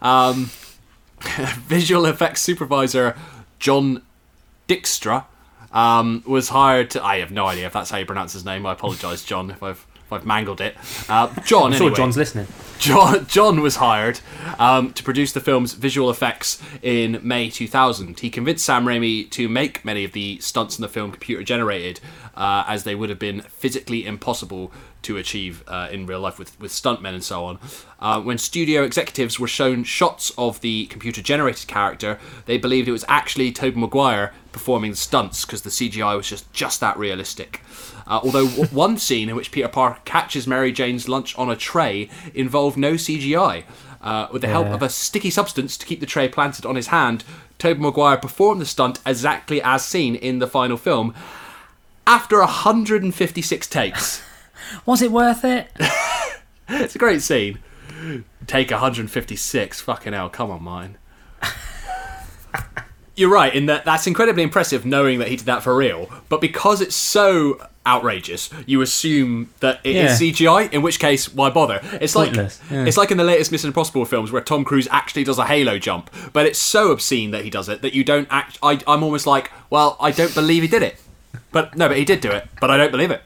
Um, 0.00 0.50
visual 1.66 2.06
effects 2.06 2.40
supervisor 2.40 3.16
John 3.58 4.02
Dykstra 4.68 5.24
um, 5.72 6.22
was 6.26 6.48
hired 6.48 6.90
to. 6.90 7.04
I 7.04 7.18
have 7.18 7.30
no 7.30 7.46
idea 7.46 7.66
if 7.66 7.72
that's 7.72 7.90
how 7.90 7.98
you 7.98 8.06
pronounce 8.06 8.32
his 8.32 8.44
name. 8.44 8.64
I 8.64 8.72
apologise, 8.72 9.24
John, 9.24 9.50
if 9.50 9.62
I've 9.62 9.86
if 10.04 10.12
I've 10.12 10.26
mangled 10.26 10.60
it. 10.60 10.76
Uh, 11.08 11.28
John, 11.42 11.66
I'm 11.72 11.78
sure 11.78 11.86
anyway. 11.86 11.96
John's 11.96 12.16
listening. 12.16 12.46
John, 12.78 13.26
John 13.26 13.62
was 13.62 13.76
hired 13.76 14.20
um, 14.58 14.92
to 14.92 15.02
produce 15.02 15.32
the 15.32 15.40
film's 15.40 15.72
visual 15.72 16.10
effects 16.10 16.62
in 16.82 17.18
May 17.22 17.48
2000. 17.48 18.20
He 18.20 18.28
convinced 18.28 18.64
Sam 18.64 18.84
Raimi 18.84 19.30
to 19.30 19.48
make 19.48 19.84
many 19.84 20.04
of 20.04 20.12
the 20.12 20.38
stunts 20.40 20.76
in 20.76 20.82
the 20.82 20.88
film 20.88 21.10
computer 21.10 21.42
generated, 21.42 22.00
uh, 22.36 22.64
as 22.68 22.84
they 22.84 22.94
would 22.94 23.08
have 23.08 23.18
been 23.18 23.40
physically 23.42 24.06
impossible 24.06 24.70
to 25.04 25.16
achieve 25.16 25.62
uh, 25.68 25.88
in 25.90 26.06
real 26.06 26.20
life 26.20 26.38
with, 26.38 26.58
with 26.60 26.70
stuntmen 26.70 27.14
and 27.14 27.24
so 27.24 27.44
on. 27.44 27.58
Uh, 28.00 28.20
when 28.20 28.38
studio 28.38 28.82
executives 28.82 29.38
were 29.38 29.48
shown 29.48 29.84
shots 29.84 30.32
of 30.36 30.60
the 30.60 30.86
computer 30.86 31.22
generated 31.22 31.66
character, 31.66 32.18
they 32.46 32.58
believed 32.58 32.88
it 32.88 32.92
was 32.92 33.04
actually 33.08 33.52
Tobey 33.52 33.78
Maguire 33.78 34.32
performing 34.52 34.92
the 34.92 34.96
stunts 34.96 35.44
because 35.44 35.62
the 35.62 35.70
CGI 35.70 36.16
was 36.16 36.28
just, 36.28 36.52
just 36.52 36.80
that 36.80 36.96
realistic. 36.98 37.60
Uh, 38.06 38.20
although 38.22 38.46
w- 38.48 38.68
one 38.70 38.98
scene 38.98 39.28
in 39.28 39.36
which 39.36 39.52
Peter 39.52 39.68
Parker 39.68 40.00
catches 40.04 40.46
Mary 40.46 40.72
Jane's 40.72 41.08
lunch 41.08 41.36
on 41.38 41.50
a 41.50 41.56
tray 41.56 42.10
involved 42.34 42.76
no 42.76 42.94
CGI. 42.94 43.64
Uh, 44.00 44.28
with 44.30 44.42
the 44.42 44.48
help 44.48 44.66
of 44.66 44.82
a 44.82 44.90
sticky 44.90 45.30
substance 45.30 45.78
to 45.78 45.86
keep 45.86 45.98
the 45.98 46.04
tray 46.04 46.28
planted 46.28 46.66
on 46.66 46.76
his 46.76 46.88
hand, 46.88 47.24
Tobey 47.58 47.80
Maguire 47.80 48.18
performed 48.18 48.60
the 48.60 48.66
stunt 48.66 49.00
exactly 49.06 49.62
as 49.62 49.82
seen 49.82 50.14
in 50.14 50.40
the 50.40 50.46
final 50.46 50.76
film 50.76 51.14
after 52.06 52.38
156 52.38 53.66
takes. 53.66 54.22
Was 54.86 55.02
it 55.02 55.10
worth 55.12 55.44
it? 55.44 55.68
it's 56.68 56.94
a 56.94 56.98
great 56.98 57.22
scene. 57.22 57.58
Take 58.46 58.70
156. 58.70 59.80
Fucking 59.80 60.12
hell, 60.12 60.28
come 60.28 60.50
on, 60.50 60.62
mine. 60.62 60.98
You're 63.16 63.30
right 63.30 63.54
in 63.54 63.66
that 63.66 63.84
that's 63.84 64.06
incredibly 64.08 64.42
impressive 64.42 64.84
knowing 64.84 65.20
that 65.20 65.28
he 65.28 65.36
did 65.36 65.46
that 65.46 65.62
for 65.62 65.76
real, 65.76 66.10
but 66.28 66.40
because 66.40 66.80
it's 66.80 66.96
so 66.96 67.64
outrageous, 67.86 68.50
you 68.66 68.80
assume 68.82 69.50
that 69.60 69.78
it 69.84 69.94
is 69.94 70.20
Yeah. 70.20 70.32
CGI, 70.32 70.72
in 70.72 70.82
which 70.82 70.98
case, 70.98 71.32
why 71.32 71.48
bother? 71.50 71.80
It's 72.00 72.16
like 72.16 72.34
yeah. 72.34 72.48
it's 72.70 72.96
like 72.96 73.12
in 73.12 73.16
the 73.16 73.24
latest 73.24 73.52
Mission 73.52 73.68
Impossible 73.68 74.04
films 74.04 74.32
where 74.32 74.42
Tom 74.42 74.64
Cruise 74.64 74.88
actually 74.90 75.22
does 75.22 75.38
a 75.38 75.46
halo 75.46 75.78
jump, 75.78 76.10
but 76.32 76.44
it's 76.44 76.58
so 76.58 76.90
obscene 76.90 77.30
that 77.30 77.44
he 77.44 77.50
does 77.50 77.68
it 77.68 77.82
that 77.82 77.94
you 77.94 78.02
don't 78.02 78.26
act 78.30 78.58
I 78.62 78.80
I'm 78.86 79.04
almost 79.04 79.26
like, 79.28 79.52
well, 79.70 79.96
I 80.00 80.10
don't 80.10 80.34
believe 80.34 80.62
he 80.62 80.68
did 80.68 80.82
it. 80.82 80.96
But 81.52 81.76
no, 81.76 81.86
but 81.86 81.96
he 81.96 82.04
did 82.04 82.20
do 82.20 82.32
it, 82.32 82.48
but 82.60 82.68
I 82.70 82.76
don't 82.76 82.90
believe 82.90 83.12
it. 83.12 83.22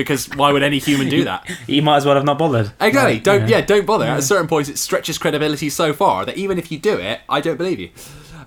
Because 0.00 0.28
why 0.30 0.52
would 0.52 0.62
any 0.62 0.78
human 0.78 1.08
do 1.08 1.24
that? 1.24 1.48
You 1.66 1.82
might 1.82 1.98
as 1.98 2.06
well 2.06 2.14
have 2.14 2.24
not 2.24 2.38
bothered. 2.38 2.72
Exactly. 2.80 3.14
Like, 3.14 3.22
don't 3.22 3.42
yeah. 3.42 3.58
yeah. 3.58 3.60
don't 3.60 3.86
bother. 3.86 4.04
Yeah. 4.04 4.14
At 4.14 4.18
a 4.18 4.22
certain 4.22 4.48
point, 4.48 4.68
it 4.68 4.78
stretches 4.78 5.18
credibility 5.18 5.70
so 5.70 5.92
far 5.92 6.24
that 6.24 6.36
even 6.36 6.58
if 6.58 6.72
you 6.72 6.78
do 6.78 6.98
it, 6.98 7.20
I 7.28 7.40
don't 7.40 7.56
believe 7.56 7.78
you. 7.78 7.90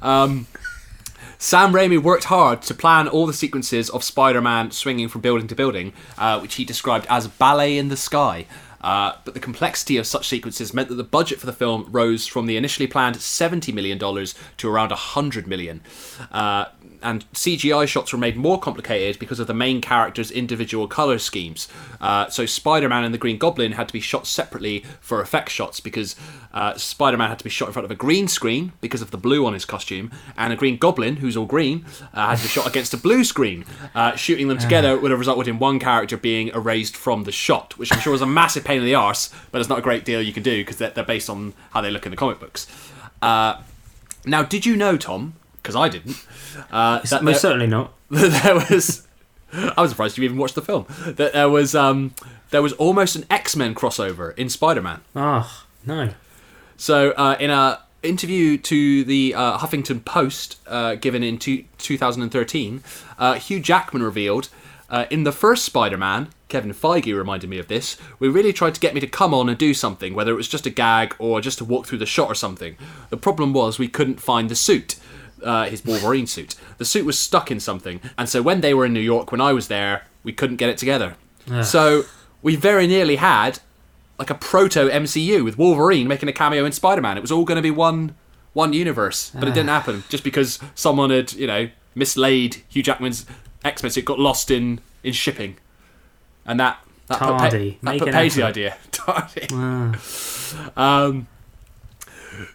Um, 0.02 0.48
Sam 1.38 1.74
Raimi 1.74 2.02
worked 2.02 2.26
hard 2.26 2.62
to 2.64 2.74
plan 2.74 3.08
all 3.08 3.28
the 3.28 3.34
sequences 3.34 3.90
of 3.90 4.04
Spider-Man 4.04 4.72
swinging 4.72 5.10
from 5.10 5.22
building 5.22 5.48
to 5.48 5.56
building, 5.56 5.94
uh, 6.18 6.40
which 6.40 6.56
he 6.56 6.66
described 6.66 7.06
as 7.10 7.28
ballet 7.28 7.78
in 7.78 7.90
the 7.90 7.98
sky. 7.98 8.46
Uh, 8.84 9.16
but 9.24 9.34
the 9.34 9.40
complexity 9.40 9.98
of 9.98 10.06
such 10.06 10.28
sequences 10.28 10.74
meant 10.74 10.90
that 10.90 10.96
the 10.96 11.04
budget 11.04 11.40
for 11.40 11.46
the 11.46 11.54
film 11.54 11.88
rose 11.90 12.28
from 12.28 12.46
the 12.46 12.58
initially 12.58 12.88
planned 12.88 13.16
$70 13.16 13.74
million 13.74 13.98
to 14.00 14.70
around 14.70 14.90
100 14.90 15.48
million. 15.48 15.82
Uh, 16.32 16.66
and 17.04 17.30
CGI 17.34 17.88
shots 17.88 18.12
were 18.12 18.20
made 18.20 18.36
more 18.36 18.60
complicated 18.60 19.20
because 19.20 19.40
of 19.40 19.48
the 19.48 19.54
main 19.54 19.82
character's 19.82 20.32
individual 20.32 20.88
color 20.88 21.20
schemes. 21.20 21.68
Uh, 22.02 22.30
so 22.30 22.46
Spider 22.46 22.90
Man 22.90 23.04
and 23.04 23.14
the 23.14 23.18
Green 23.18 23.38
Goblin 23.38 23.74
had 23.74 23.88
to 23.88 23.94
be 23.94 24.00
shot 24.00 24.26
separately 24.26 24.84
for 25.02 25.22
effect 25.22 25.50
shots 25.50 25.80
because 25.80 26.16
uh, 26.54 26.76
Spider 26.78 27.18
Man 27.18 27.30
had 27.30 27.40
to 27.40 27.44
be 27.44 27.50
shot 27.50 27.68
in 27.68 27.74
front 27.74 27.86
of 27.86 27.92
a 27.92 27.96
green 27.96 28.28
screen 28.28 28.74
because 28.82 29.02
of 29.02 29.12
the 29.12 29.18
blue 29.18 29.46
on 29.46 29.54
his 29.54 29.66
costume, 29.66 30.12
and 30.38 30.54
a 30.54 30.56
Green 30.56 30.78
Goblin, 30.78 31.18
who's 31.18 31.36
all 31.36 31.46
green, 31.46 31.86
uh, 32.14 32.30
had 32.30 32.38
to 32.38 32.44
be 32.44 32.50
shot 32.50 32.68
against 32.68 32.94
a 32.94 32.98
blue 32.98 33.24
screen. 33.24 33.66
Uh, 33.94 34.16
shooting 34.16 34.48
them 34.48 34.58
together 34.58 34.98
would 34.98 35.12
have 35.12 35.20
resulted 35.20 35.48
in 35.48 35.60
one 35.60 35.80
character 35.80 36.16
being 36.16 36.50
erased 36.50 36.96
from 36.96 37.24
the 37.24 37.32
shot, 37.32 37.78
which 37.78 37.92
I'm 37.92 38.00
sure 38.00 38.14
was 38.14 38.22
a 38.22 38.28
massive 38.28 38.64
pain 38.64 38.80
in 38.80 38.86
the 38.86 38.96
arse, 38.96 39.34
but 39.52 39.60
it's 39.60 39.70
not 39.70 39.80
a 39.80 39.82
great 39.82 40.06
deal 40.06 40.22
you 40.22 40.34
can 40.34 40.44
do 40.44 40.62
because 40.62 40.78
they're, 40.78 40.92
they're 40.92 41.04
based 41.04 41.30
on 41.30 41.54
how 41.72 41.82
they 41.82 41.92
look 41.92 42.06
in 42.06 42.12
the 42.12 42.18
comic 42.18 42.40
books. 42.40 42.68
Uh, 43.22 43.62
now, 44.26 44.44
did 44.44 44.66
you 44.66 44.76
know, 44.76 44.96
Tom? 44.96 45.34
Because 45.64 45.76
I 45.76 45.90
didn't. 45.90 46.24
Uh, 46.72 47.00
that 47.00 47.24
most 47.24 47.42
there- 47.42 47.52
certainly 47.52 47.68
not. 47.68 47.94
there 48.10 48.56
was. 48.56 49.08
I 49.52 49.82
was 49.82 49.92
surprised 49.92 50.18
you 50.18 50.24
even 50.26 50.38
watched 50.38 50.56
the 50.56 50.62
film. 50.62 50.86
That 51.06 51.34
there 51.34 51.50
was 51.50 51.74
um, 51.74 52.14
there 52.50 52.62
was 52.62 52.74
almost 52.74 53.16
an 53.16 53.26
X 53.30 53.56
Men 53.56 53.74
crossover 53.74 54.38
in 54.38 54.50
Spider 54.50 54.82
Man. 54.82 55.02
Ah, 55.16 55.66
no. 55.86 56.10
So 56.78 57.12
uh, 57.12 57.38
in 57.40 57.50
a 57.50 57.80
interview 58.02 58.58
to 58.58 59.04
the 59.06 59.34
uh, 59.34 59.58
Huffington 59.60 60.04
Post 60.04 60.60
uh, 60.68 60.96
given 60.96 61.24
in 61.24 61.38
two, 61.38 61.64
2013, 61.78 62.84
uh, 63.18 63.36
Hugh 63.36 63.60
Jackman 63.62 64.04
revealed 64.04 64.50
uh, 64.90 65.06
in 65.10 65.24
the 65.24 65.32
first 65.32 65.64
Spider-Man. 65.66 66.30
Kevin 66.50 66.74
Feige 66.74 67.16
reminded 67.18 67.50
me 67.50 67.58
of 67.58 67.68
this. 67.68 67.98
We 68.20 68.28
really 68.28 68.54
tried 68.54 68.76
to 68.76 68.80
get 68.82 68.94
me 68.94 69.00
to 69.00 69.08
come 69.08 69.34
on 69.34 69.50
and 69.50 69.58
do 69.58 69.74
something, 69.74 70.14
whether 70.14 70.32
it 70.32 70.36
was 70.36 70.48
just 70.48 70.68
a 70.68 70.70
gag 70.70 71.16
or 71.18 71.42
just 71.42 71.58
to 71.60 71.66
walk 71.66 71.88
through 71.88 71.98
the 71.98 72.06
shot 72.06 72.30
or 72.30 72.36
something. 72.36 72.76
The 73.10 73.18
problem 73.18 73.54
was 73.54 73.80
we 73.80 73.88
couldn't 73.88 74.20
find 74.22 74.50
the 74.50 74.56
suit. 74.56 74.96
Uh, 75.44 75.66
his 75.66 75.84
Wolverine 75.86 76.28
suit. 76.28 76.56
The 76.78 76.86
suit 76.86 77.06
was 77.06 77.20
stuck 77.20 77.52
in 77.52 77.60
something, 77.60 78.00
and 78.18 78.30
so 78.30 78.42
when 78.42 78.62
they 78.62 78.74
were 78.74 78.86
in 78.86 78.94
New 78.94 79.00
York, 79.02 79.32
when 79.32 79.42
I 79.42 79.54
was 79.54 79.68
there, 79.68 80.06
we 80.24 80.32
couldn't 80.34 80.56
get 80.58 80.70
it 80.70 80.78
together. 80.78 81.16
Ugh. 81.52 81.64
So 81.66 82.04
we 82.42 82.56
very 82.56 82.88
nearly 82.88 83.18
had 83.18 83.60
like 84.20 84.30
a 84.30 84.36
proto 84.36 84.90
MCU 84.90 85.44
with 85.44 85.58
Wolverine 85.58 86.08
making 86.08 86.30
a 86.30 86.34
cameo 86.34 86.66
in 86.66 86.72
Spider 86.72 87.02
Man. 87.02 87.18
It 87.18 87.22
was 87.22 87.32
all 87.32 87.46
going 87.46 87.58
to 87.58 87.62
be 87.62 87.72
one 87.72 88.16
one 88.54 88.72
universe, 88.74 89.32
but 89.34 89.48
it 89.48 89.54
didn't 89.54 89.70
happen 89.70 90.04
just 90.10 90.24
because 90.24 90.60
someone 90.76 91.10
had 91.10 91.34
you 91.34 91.48
know 91.48 91.70
mislaid 91.96 92.62
Hugh 92.70 92.84
Jackman's 92.84 93.26
X 93.66 93.84
Men. 93.84 93.90
So 93.92 94.00
it 94.00 94.06
got 94.06 94.20
lost 94.20 94.52
in 94.52 94.80
in 95.04 95.14
shipping, 95.14 95.58
and 96.46 96.60
that 96.60 96.78
that 97.08 97.20
put, 97.20 97.28
Pa- 97.28 97.50
that 97.50 98.00
put 98.00 98.12
Paisley 98.12 98.44
effort. 98.44 98.50
idea. 98.50 98.78
Tardy. 98.92 99.48
Ah. 99.52 99.96
Um, 100.78 101.28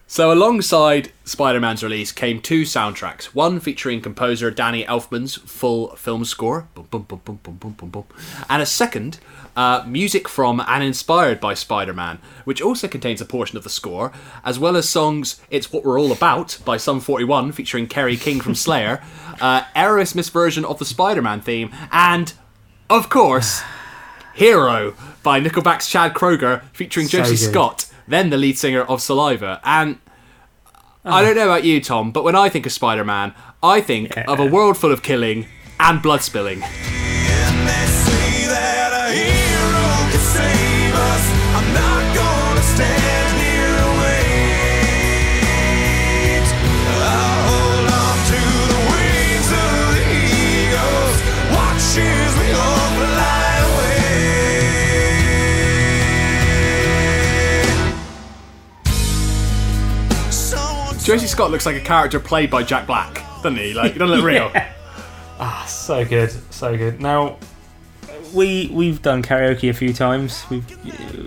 so, 0.06 0.32
alongside 0.32 1.12
Spider 1.24 1.60
Man's 1.60 1.82
release 1.82 2.12
came 2.12 2.40
two 2.40 2.62
soundtracks. 2.62 3.26
One 3.26 3.60
featuring 3.60 4.00
composer 4.00 4.50
Danny 4.50 4.84
Elfman's 4.84 5.36
full 5.36 5.94
film 5.96 6.24
score, 6.24 6.68
boom, 6.74 6.84
boom, 6.90 7.20
boom, 7.24 8.04
and 8.48 8.62
a 8.62 8.66
second, 8.66 9.18
uh, 9.56 9.84
music 9.86 10.28
from 10.28 10.62
and 10.66 10.84
inspired 10.84 11.40
by 11.40 11.54
Spider 11.54 11.92
Man, 11.92 12.18
which 12.44 12.62
also 12.62 12.86
contains 12.86 13.20
a 13.20 13.24
portion 13.24 13.58
of 13.58 13.64
the 13.64 13.70
score, 13.70 14.12
as 14.44 14.58
well 14.58 14.76
as 14.76 14.88
songs 14.88 15.40
It's 15.50 15.72
What 15.72 15.84
We're 15.84 16.00
All 16.00 16.12
About 16.12 16.58
by 16.64 16.76
Sum 16.76 17.00
41 17.00 17.52
featuring 17.52 17.86
Kerry 17.86 18.16
King 18.16 18.40
from 18.40 18.54
Slayer, 18.54 19.02
uh, 19.40 19.62
Aerosmith's 19.74 20.28
version 20.28 20.64
of 20.64 20.78
the 20.78 20.84
Spider 20.84 21.22
Man 21.22 21.40
theme, 21.40 21.74
and, 21.90 22.32
of 22.88 23.08
course, 23.10 23.62
Hero 24.34 24.94
by 25.24 25.40
Nickelback's 25.40 25.90
Chad 25.90 26.14
Kroeger 26.14 26.62
featuring 26.72 27.08
so 27.08 27.18
Josey 27.18 27.30
good. 27.30 27.50
Scott 27.52 27.87
then 28.08 28.30
the 28.30 28.36
lead 28.36 28.58
singer 28.58 28.82
of 28.82 29.00
Saliva. 29.00 29.60
And 29.64 29.98
I 31.04 31.22
don't 31.22 31.36
know 31.36 31.44
about 31.44 31.64
you, 31.64 31.80
Tom, 31.80 32.10
but 32.10 32.24
when 32.24 32.34
I 32.34 32.48
think 32.48 32.66
of 32.66 32.72
Spider 32.72 33.04
Man, 33.04 33.34
I 33.62 33.80
think 33.80 34.16
of 34.28 34.40
a 34.40 34.46
world 34.46 34.76
full 34.76 34.92
of 34.92 35.02
killing 35.02 35.46
and 35.78 36.02
blood 36.02 36.22
spilling. 36.22 36.62
Josey 61.08 61.26
Scott 61.26 61.50
looks 61.50 61.64
like 61.64 61.76
a 61.76 61.80
character 61.80 62.20
played 62.20 62.50
by 62.50 62.62
Jack 62.62 62.86
Black, 62.86 63.14
doesn't 63.36 63.56
he? 63.56 63.72
Like, 63.72 63.94
he 63.94 63.98
doesn't 63.98 64.14
look 64.14 64.24
real. 64.26 64.50
Yeah. 64.54 64.72
Ah, 65.40 65.64
so 65.66 66.04
good, 66.04 66.30
so 66.52 66.76
good. 66.76 67.00
Now, 67.00 67.38
we 68.34 68.68
we've 68.74 69.00
done 69.00 69.22
karaoke 69.22 69.70
a 69.70 69.72
few 69.72 69.94
times. 69.94 70.44
We've, 70.50 70.66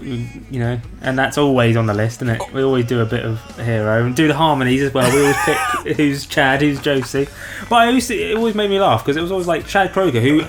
we, 0.04 0.30
you 0.52 0.60
know, 0.60 0.80
and 1.02 1.18
that's 1.18 1.40
always 1.40 1.78
on 1.78 1.88
the 1.88 1.96
list, 1.96 2.22
isn't 2.22 2.36
it? 2.36 2.54
We 2.54 2.62
always 2.62 2.86
do 2.86 3.00
a 3.00 3.06
bit 3.06 3.26
of 3.26 3.40
hero 3.58 4.06
and 4.06 4.16
do 4.16 4.28
the 4.28 4.36
harmonies 4.36 4.84
as 4.84 4.94
well. 4.94 5.12
We 5.12 5.22
always 5.22 5.38
pick 5.38 5.58
who's 5.98 6.28
Chad, 6.28 6.62
who's 6.62 6.80
Josey. 6.80 7.28
But 7.68 7.76
I 7.78 7.90
used 7.90 8.10
to, 8.10 8.16
it 8.16 8.38
always 8.38 8.54
made 8.54 8.70
me 8.70 8.80
laugh 8.80 9.04
because 9.04 9.18
it 9.18 9.22
was 9.22 9.32
always 9.32 9.48
like 9.48 9.66
Chad 9.66 9.92
Kroeger, 9.94 10.22
who. 10.22 10.46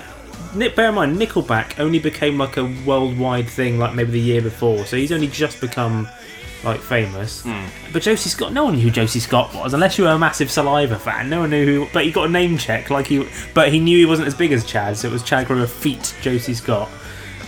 Nick, 0.58 0.76
bear 0.76 0.90
in 0.90 0.94
mind, 0.94 1.16
Nickelback 1.18 1.80
only 1.80 1.98
became 1.98 2.36
like 2.36 2.58
a 2.58 2.64
worldwide 2.84 3.48
thing 3.48 3.78
like 3.78 3.94
maybe 3.94 4.10
the 4.10 4.20
year 4.20 4.42
before, 4.42 4.84
so 4.84 4.98
he's 4.98 5.10
only 5.10 5.28
just 5.28 5.58
become 5.62 6.06
like 6.64 6.80
famous. 6.80 7.44
But 7.92 8.02
Josey 8.02 8.28
Scott, 8.28 8.52
no 8.52 8.64
one 8.64 8.74
knew 8.76 8.82
who 8.82 8.90
Josey 8.90 9.20
Scott 9.20 9.54
was 9.54 9.74
unless 9.74 9.98
you 9.98 10.04
were 10.04 10.10
a 10.10 10.18
massive 10.18 10.50
Saliva 10.50 10.98
fan. 10.98 11.28
No 11.30 11.40
one 11.40 11.50
knew 11.50 11.64
who, 11.66 11.88
but 11.92 12.04
he 12.04 12.12
got 12.12 12.28
a 12.28 12.32
name 12.32 12.56
check 12.58 12.90
like 12.90 13.06
he, 13.06 13.26
but 13.54 13.72
he 13.72 13.78
knew 13.80 13.98
he 13.98 14.06
wasn't 14.06 14.28
as 14.28 14.34
big 14.34 14.52
as 14.52 14.64
Chad, 14.64 14.96
so 14.96 15.08
it 15.08 15.12
was 15.12 15.22
Chad 15.22 15.46
Kroeger 15.46 15.68
feat 15.68 16.14
Josey 16.22 16.54
Scott. 16.54 16.88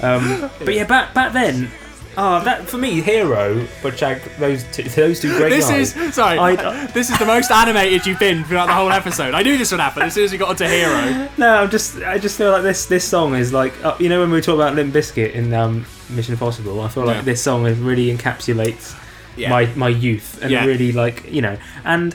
Um, 0.02 0.50
but 0.60 0.74
yeah, 0.74 0.84
back 0.84 1.14
back 1.14 1.32
then. 1.32 1.70
Oh, 2.16 2.44
that 2.44 2.68
for 2.68 2.78
me, 2.78 3.00
Hero, 3.00 3.66
but 3.82 3.96
Chad, 3.96 4.22
those 4.38 4.62
two, 4.72 4.84
those 4.84 5.18
two 5.18 5.36
great 5.36 5.48
This 5.50 5.68
guys. 5.68 5.96
is 5.96 6.14
sorry. 6.14 6.38
I- 6.38 6.86
this 6.86 7.10
is 7.10 7.18
the 7.18 7.26
most 7.26 7.50
animated 7.50 8.06
you've 8.06 8.20
been 8.20 8.44
throughout 8.44 8.66
the 8.66 8.72
whole 8.74 8.92
episode. 8.92 9.34
I 9.34 9.42
knew 9.42 9.58
this 9.58 9.72
would 9.72 9.80
happen 9.80 10.04
as 10.04 10.14
soon 10.14 10.22
as 10.24 10.30
we 10.30 10.38
got 10.38 10.50
onto 10.50 10.64
Hero. 10.64 11.28
No, 11.38 11.56
I'm 11.62 11.70
just 11.70 11.96
I 12.02 12.18
just 12.18 12.38
feel 12.38 12.52
like 12.52 12.62
this 12.62 12.86
this 12.86 13.04
song 13.04 13.34
is 13.34 13.52
like 13.52 13.72
uh, 13.84 13.96
you 13.98 14.08
know 14.08 14.20
when 14.20 14.30
we 14.30 14.40
talk 14.40 14.54
about 14.54 14.76
Limp 14.76 14.94
Bizkit 14.94 15.32
in 15.32 15.52
um, 15.54 15.86
Mission 16.08 16.34
Impossible, 16.34 16.80
I 16.82 16.88
feel 16.88 17.04
like 17.04 17.16
Yeah. 17.16 17.22
this 17.22 17.42
song 17.42 17.66
is 17.66 17.78
really 17.78 18.16
encapsulates 18.16 18.94
Yeah. 19.36 19.50
my 19.50 19.66
my 19.76 19.88
youth 19.88 20.38
and 20.42 20.50
Yeah. 20.50 20.64
really 20.64 20.92
like 20.92 21.30
you 21.30 21.42
know 21.42 21.56
and. 21.84 22.14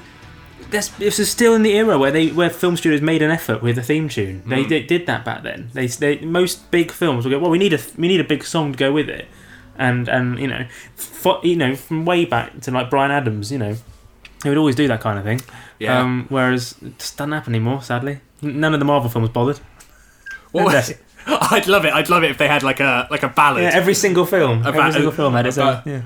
This, 0.71 0.89
this 0.89 1.17
is 1.17 1.31
still 1.31 1.55
in 1.55 1.63
the 1.63 1.71
era 1.71 1.97
where 1.97 2.11
they 2.11 2.27
where 2.27 2.51
film 2.51 2.77
studios 2.77 3.01
made 3.01 3.23
an 3.23 3.31
effort 3.31 3.63
with 3.63 3.79
a 3.79 3.81
theme 3.81 4.07
tune. 4.07 4.43
They, 4.45 4.63
Mm. 4.65 4.69
they 4.69 4.83
did 4.83 5.07
that 5.07 5.25
back 5.25 5.41
then. 5.41 5.69
They, 5.73 5.87
they 5.87 6.19
most 6.19 6.69
big 6.69 6.91
films 6.91 7.25
will 7.25 7.31
go 7.31 7.39
well. 7.39 7.49
We 7.49 7.57
need 7.57 7.73
a 7.73 7.79
we 7.97 8.07
need 8.07 8.19
a 8.19 8.23
big 8.23 8.43
song 8.43 8.73
to 8.73 8.77
go 8.77 8.91
with 8.93 9.09
it, 9.09 9.25
and 9.79 10.07
and 10.07 10.37
you 10.37 10.45
know, 10.45 10.67
fo- 10.95 11.41
you 11.41 11.55
know 11.55 11.75
from 11.75 12.05
way 12.05 12.23
back 12.23 12.59
to 12.61 12.69
like 12.71 12.91
Bryan 12.91 13.09
Adams. 13.09 13.51
You 13.51 13.57
know, 13.57 13.75
they 14.43 14.49
would 14.49 14.59
always 14.59 14.75
do 14.75 14.87
that 14.89 15.01
kind 15.01 15.17
of 15.17 15.23
thing. 15.25 15.41
Yeah. 15.79 15.97
Um, 16.01 16.27
whereas 16.29 16.75
it 16.85 16.99
just 16.99 17.17
doesn't 17.17 17.31
happen 17.31 17.55
anymore. 17.55 17.81
Sadly, 17.81 18.19
none 18.43 18.75
of 18.75 18.79
the 18.79 18.85
Marvel 18.85 19.09
films 19.09 19.29
bothered. 19.29 19.59
What 20.51 20.65
was- 20.65 20.93
I'd 21.51 21.67
love 21.67 21.85
it. 21.85 21.93
I'd 21.93 22.09
love 22.09 22.23
it 22.23 22.31
if 22.31 22.37
they 22.37 22.47
had 22.47 22.63
like 22.63 22.79
a 22.79 23.07
like 23.11 23.23
a 23.23 23.29
ballad. 23.29 23.63
Yeah, 23.63 23.69
every 23.73 23.93
single 23.93 24.25
film. 24.25 24.59
Every 24.65 24.79
About- 24.79 24.93
single 24.93 25.11
film 25.11 25.33
had 25.33 25.45
its 25.45 25.57
own. 25.57 25.81
Yeah. 25.85 26.01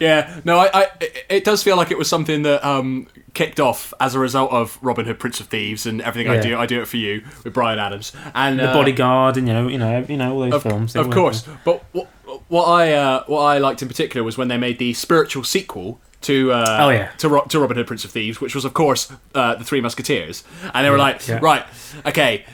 Yeah, 0.00 0.40
no, 0.44 0.58
I, 0.58 0.70
I, 0.72 0.86
it- 1.28 1.44
does 1.44 1.62
feel 1.62 1.76
like 1.76 1.90
it 1.90 1.98
was 1.98 2.08
something 2.08 2.42
that 2.42 2.64
um, 2.64 3.06
kicked 3.34 3.60
off 3.60 3.92
as 4.00 4.14
a 4.14 4.18
result 4.18 4.50
of 4.52 4.78
Robin 4.82 5.04
Hood, 5.04 5.18
Prince 5.18 5.40
of 5.40 5.46
Thieves, 5.48 5.84
and 5.86 6.00
everything 6.02 6.30
I 6.32 6.40
do. 6.40 6.56
I 6.56 6.66
do 6.66 6.80
it 6.80 6.86
for 6.88 6.96
you 6.96 7.22
with 7.44 7.52
Bryan 7.52 7.78
Adams 7.78 8.12
and 8.34 8.58
The 8.58 8.70
uh, 8.70 8.72
Bodyguard, 8.72 9.36
and 9.36 9.46
you 9.46 9.52
know, 9.54 9.68
you 9.68 9.78
know, 9.78 10.04
you 10.08 10.16
know, 10.16 10.32
all 10.32 10.40
those 10.40 10.54
of, 10.54 10.62
films. 10.62 10.96
Of 10.96 11.10
course, 11.10 11.46
but 11.64 11.84
what, 11.92 12.08
what 12.48 12.64
I 12.66 12.92
uh, 12.92 13.24
what 13.26 13.42
I 13.42 13.58
liked 13.58 13.82
in 13.82 13.88
particular 13.88 14.24
was 14.24 14.38
when 14.38 14.48
they 14.48 14.56
made 14.58 14.78
the 14.78 14.94
spiritual 14.94 15.44
sequel 15.44 16.00
to 16.22 16.52
uh, 16.52 16.78
Oh, 16.80 16.88
yeah. 16.88 17.10
to, 17.18 17.28
Ro- 17.28 17.44
to 17.44 17.60
Robin 17.60 17.76
Hood, 17.76 17.86
Prince 17.86 18.04
of 18.06 18.10
Thieves, 18.10 18.40
which 18.40 18.54
was 18.54 18.64
of 18.64 18.72
course 18.72 19.12
uh, 19.34 19.56
the 19.56 19.64
Three 19.64 19.82
Musketeers, 19.82 20.42
and 20.72 20.86
they 20.86 20.90
were 20.90 20.96
Yeah, 20.96 21.02
like, 21.02 21.28
yeah. 21.28 21.38
right, 21.42 21.64
okay, 22.06 22.46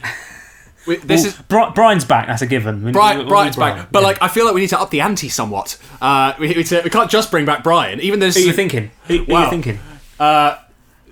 we, 0.87 0.97
this 0.97 1.23
Well, 1.23 1.27
is 1.29 1.37
Bri- 1.49 1.73
Brian's 1.75 2.05
back. 2.05 2.27
That's 2.27 2.43
a 2.43 2.47
given. 2.47 2.83
We- 2.85 2.93
Brian, 2.93 3.19
we- 3.19 3.25
Brian's 3.25 3.57
Brian, 3.57 3.79
back, 3.79 3.93
but 3.93 4.03
like 4.03 4.21
I 4.23 4.29
feel 4.29 4.45
like 4.45 4.55
we 4.55 4.61
need 4.63 4.71
to 4.71 4.81
up 4.81 4.91
the 4.91 5.01
ante 5.01 5.29
somewhat. 5.29 5.79
Uh, 6.01 6.33
we, 6.39 6.49
we, 6.55 6.65
can't 6.65 7.11
just 7.11 7.31
bring 7.31 7.45
back 7.45 7.63
Brian, 7.63 8.01
even 8.01 8.21
though 8.21 8.27
this 8.27 8.37
are 8.37 8.41
you 8.41 8.53
thinking? 8.53 8.91
Who, 9.07 9.19
who 9.19 9.33
Wow. 9.33 9.45
you 9.45 9.51
thinking? 9.51 9.79
Uh, 10.19 10.57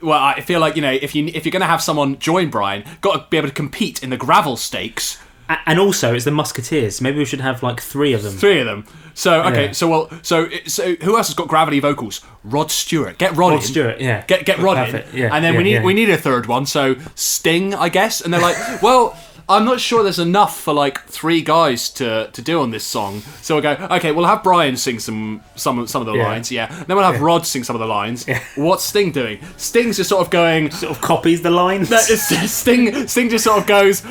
well, 0.02 0.18
I 0.22 0.40
feel 0.40 0.60
like 0.60 0.76
you 0.76 0.82
know 0.82 0.92
if 0.92 1.14
you 1.14 1.26
if 1.26 1.44
you're 1.44 1.50
going 1.52 1.60
to 1.60 1.66
have 1.66 1.82
someone 1.82 2.18
join 2.18 2.50
Brian, 2.50 2.84
got 3.00 3.16
to 3.16 3.26
be 3.30 3.36
able 3.36 3.48
to 3.48 3.54
compete 3.54 4.02
in 4.02 4.10
the 4.10 4.16
gravel 4.16 4.56
stakes. 4.56 5.18
And 5.64 5.78
also, 5.78 6.14
it's 6.14 6.26
the 6.26 6.30
Musketeers. 6.30 7.00
Maybe 7.00 7.16
we 7.16 7.24
should 7.24 7.40
have 7.40 7.62
like 7.62 7.80
three 7.80 8.12
of 8.12 8.22
them. 8.22 8.34
Three 8.34 8.60
of 8.60 8.66
them. 8.66 8.84
So 9.14 9.42
okay, 9.44 9.66
Yeah. 9.66 9.72
so 9.72 9.88
well, 9.88 10.10
so 10.22 10.48
so 10.66 10.94
who 10.96 11.16
else 11.16 11.28
has 11.28 11.34
got 11.34 11.48
gravity 11.48 11.80
vocals? 11.80 12.20
Rod 12.44 12.70
Stewart. 12.70 13.16
Get 13.16 13.30
Rod, 13.30 13.38
Rod 13.52 13.54
in. 13.54 13.62
Stewart, 13.62 13.98
yeah. 13.98 14.24
Get 14.26 14.44
get 14.44 14.58
Rod 14.58 14.76
Perfect, 14.76 15.14
in. 15.14 15.20
yeah, 15.20 15.34
and 15.34 15.42
then 15.42 15.56
we 15.56 15.62
need 15.64 15.72
yeah. 15.72 15.82
we 15.82 15.94
need 15.94 16.10
a 16.10 16.18
third 16.18 16.46
one. 16.46 16.66
So 16.66 16.96
Sting, 17.14 17.74
I 17.74 17.88
guess. 17.88 18.20
And 18.20 18.32
they're 18.32 18.42
like, 18.42 18.82
well, 18.82 19.18
I'm 19.48 19.64
not 19.64 19.80
sure 19.80 20.02
there's 20.02 20.18
enough 20.18 20.60
for 20.60 20.74
like 20.74 21.02
three 21.04 21.40
guys 21.40 21.88
to, 21.90 22.28
to 22.32 22.42
do 22.42 22.60
on 22.60 22.70
this 22.70 22.84
song. 22.84 23.22
So 23.40 23.54
we'll 23.54 23.62
go, 23.62 23.86
okay, 23.92 24.12
we'll 24.12 24.26
have 24.26 24.42
Brian 24.42 24.76
sing 24.76 24.98
some 24.98 25.42
some 25.56 25.86
some 25.86 26.02
of 26.02 26.06
the 26.06 26.12
Yeah. 26.14 26.24
lines, 26.28 26.52
yeah. 26.52 26.66
Then 26.86 26.96
we'll 26.96 27.10
have 27.10 27.20
Rod 27.22 27.46
sing 27.46 27.64
some 27.64 27.74
of 27.74 27.80
the 27.80 27.86
lines. 27.86 28.26
What's 28.56 28.84
Sting 28.84 29.10
doing? 29.12 29.40
Sting's 29.56 29.96
just 29.96 30.10
sort 30.10 30.24
of 30.24 30.30
going, 30.30 30.70
sort 30.70 30.92
of 30.92 31.00
copies 31.00 31.40
the 31.42 31.50
lines. 31.50 31.88
Sting 32.50 33.06
Sting 33.06 33.28
just 33.30 33.44
sort 33.44 33.58
of 33.60 33.66
goes. 33.66 34.02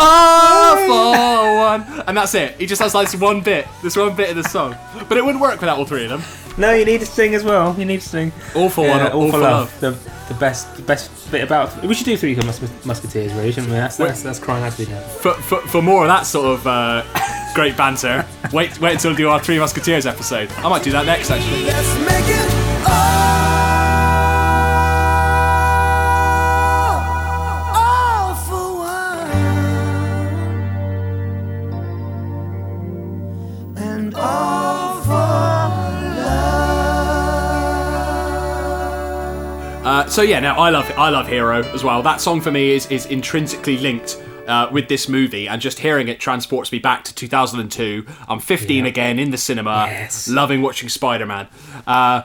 Oh, 0.00 0.84
for 0.86 1.58
one, 1.58 2.04
and 2.06 2.16
that's 2.16 2.34
it. 2.34 2.54
He 2.56 2.66
just 2.66 2.80
has 2.80 2.94
like 2.94 3.10
this 3.10 3.20
one 3.20 3.40
bit, 3.40 3.66
this 3.82 3.96
one 3.96 4.14
bit 4.14 4.30
of 4.30 4.36
the 4.36 4.48
song, 4.48 4.76
but 5.08 5.18
it 5.18 5.24
wouldn't 5.24 5.42
work 5.42 5.60
without 5.60 5.78
all 5.78 5.84
three 5.84 6.04
of 6.04 6.10
them. 6.10 6.22
No, 6.56 6.72
you 6.72 6.84
need 6.84 7.00
to 7.00 7.06
sing 7.06 7.34
as 7.34 7.44
well. 7.44 7.78
You 7.78 7.84
need 7.84 8.00
to 8.00 8.08
sing. 8.08 8.32
All 8.54 8.68
for 8.68 8.88
one, 8.88 9.00
all, 9.00 9.22
all 9.22 9.26
for 9.26 9.32
for 9.32 9.38
love. 9.38 9.80
The, 9.80 9.90
the 10.28 10.34
best, 10.34 10.74
the 10.76 10.82
best 10.82 11.30
bit 11.30 11.44
about. 11.44 11.84
We 11.84 11.94
should 11.94 12.06
do 12.06 12.16
three 12.16 12.34
mus- 12.34 12.84
musketeers, 12.84 13.32
really, 13.34 13.52
shouldn't 13.52 13.72
we? 13.72 13.78
That's 13.78 13.96
that's, 13.96 14.22
that's 14.22 14.38
crying 14.38 14.64
out 14.64 14.72
to 14.72 14.78
be 14.78 14.90
done. 14.90 15.02
For, 15.08 15.34
for, 15.34 15.60
for 15.68 15.82
more 15.82 16.02
of 16.02 16.08
that 16.08 16.26
sort 16.26 16.46
of 16.46 16.66
uh, 16.66 17.04
great 17.54 17.76
banter, 17.76 18.26
wait 18.52 18.80
wait 18.80 18.94
until 18.94 19.12
we 19.12 19.16
do 19.16 19.28
our 19.28 19.40
Three 19.40 19.58
Musketeers 19.58 20.06
episode. 20.06 20.50
I 20.58 20.68
might 20.68 20.82
do 20.82 20.90
that 20.92 21.06
next 21.06 21.30
actually. 21.30 21.70
All 22.86 23.87
so 40.08 40.22
yeah, 40.22 40.40
now 40.40 40.56
I 40.58 40.70
love 40.70 40.90
I 40.96 41.10
love 41.10 41.28
Hero 41.28 41.62
as 41.72 41.84
well. 41.84 42.02
That 42.02 42.20
song 42.20 42.40
for 42.40 42.50
me 42.50 42.70
is 42.70 42.86
is 42.90 43.06
intrinsically 43.06 43.78
linked. 43.78 44.22
Uh, 44.48 44.66
with 44.72 44.88
this 44.88 45.10
movie 45.10 45.46
and 45.46 45.60
just 45.60 45.78
hearing 45.78 46.08
it 46.08 46.18
transports 46.18 46.72
me 46.72 46.78
back 46.78 47.04
to 47.04 47.14
2002. 47.14 48.06
I'm 48.30 48.40
15 48.40 48.86
again 48.86 49.18
in 49.18 49.30
the 49.30 49.36
cinema, 49.36 50.08
loving 50.26 50.62
watching 50.62 50.88
Spider-Man. 50.88 51.48
Uh, 51.86 52.22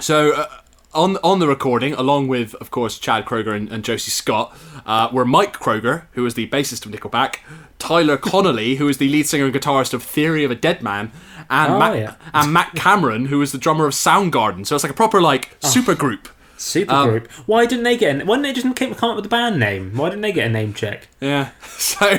so 0.00 0.32
uh, 0.32 0.46
on 0.92 1.18
on 1.18 1.38
the 1.38 1.46
recording, 1.46 1.92
along 1.94 2.26
with 2.26 2.56
of 2.56 2.72
course 2.72 2.98
Chad 2.98 3.26
Kroeger 3.26 3.54
and, 3.54 3.70
and 3.70 3.84
Josey 3.84 4.10
Scott, 4.10 4.58
uh, 4.86 5.08
were 5.12 5.24
Mike 5.24 5.52
Kroeger, 5.56 6.06
who 6.14 6.24
was 6.24 6.34
the 6.34 6.48
bassist 6.48 6.84
of 6.84 6.90
Nickelback, 6.90 7.36
Tyler 7.78 8.16
Connolly, 8.16 8.74
who 8.78 8.86
was 8.86 8.98
the 8.98 9.08
lead 9.08 9.28
singer 9.28 9.44
and 9.44 9.54
guitarist 9.54 9.94
of 9.94 10.02
Theory 10.02 10.42
of 10.42 10.50
a 10.50 10.56
Dead 10.56 10.82
Man, 10.82 11.12
and 11.48 11.74
Oh, 11.74 11.78
Matt, 11.78 11.96
yeah. 11.96 12.14
and 12.34 12.52
Matt 12.52 12.74
Cameron, 12.74 13.26
who 13.26 13.38
was 13.38 13.52
the 13.52 13.58
drummer 13.58 13.86
of 13.86 13.92
Soundgarden. 13.94 14.66
So 14.66 14.74
it's 14.74 14.82
like 14.82 14.90
a 14.90 14.96
proper 14.96 15.22
like 15.22 15.56
super 15.60 15.94
group. 15.94 16.28
Super 16.56 16.92
Um, 16.94 17.08
group. 17.10 17.30
Why 17.46 17.66
didn't 17.66 17.84
they 17.84 17.96
get? 17.96 18.16
An, 18.16 18.26
why 18.26 18.36
didn't 18.36 18.42
they 18.54 18.60
just 18.60 18.76
come 18.76 18.94
come 18.94 19.10
up 19.10 19.16
with 19.16 19.26
a 19.26 19.28
band 19.28 19.58
name? 19.60 19.92
Why 19.96 20.08
didn't 20.08 20.22
they 20.22 20.32
get 20.32 20.46
a 20.46 20.50
name 20.50 20.72
check? 20.74 21.08
Yeah. 21.20 21.50
So 21.78 22.18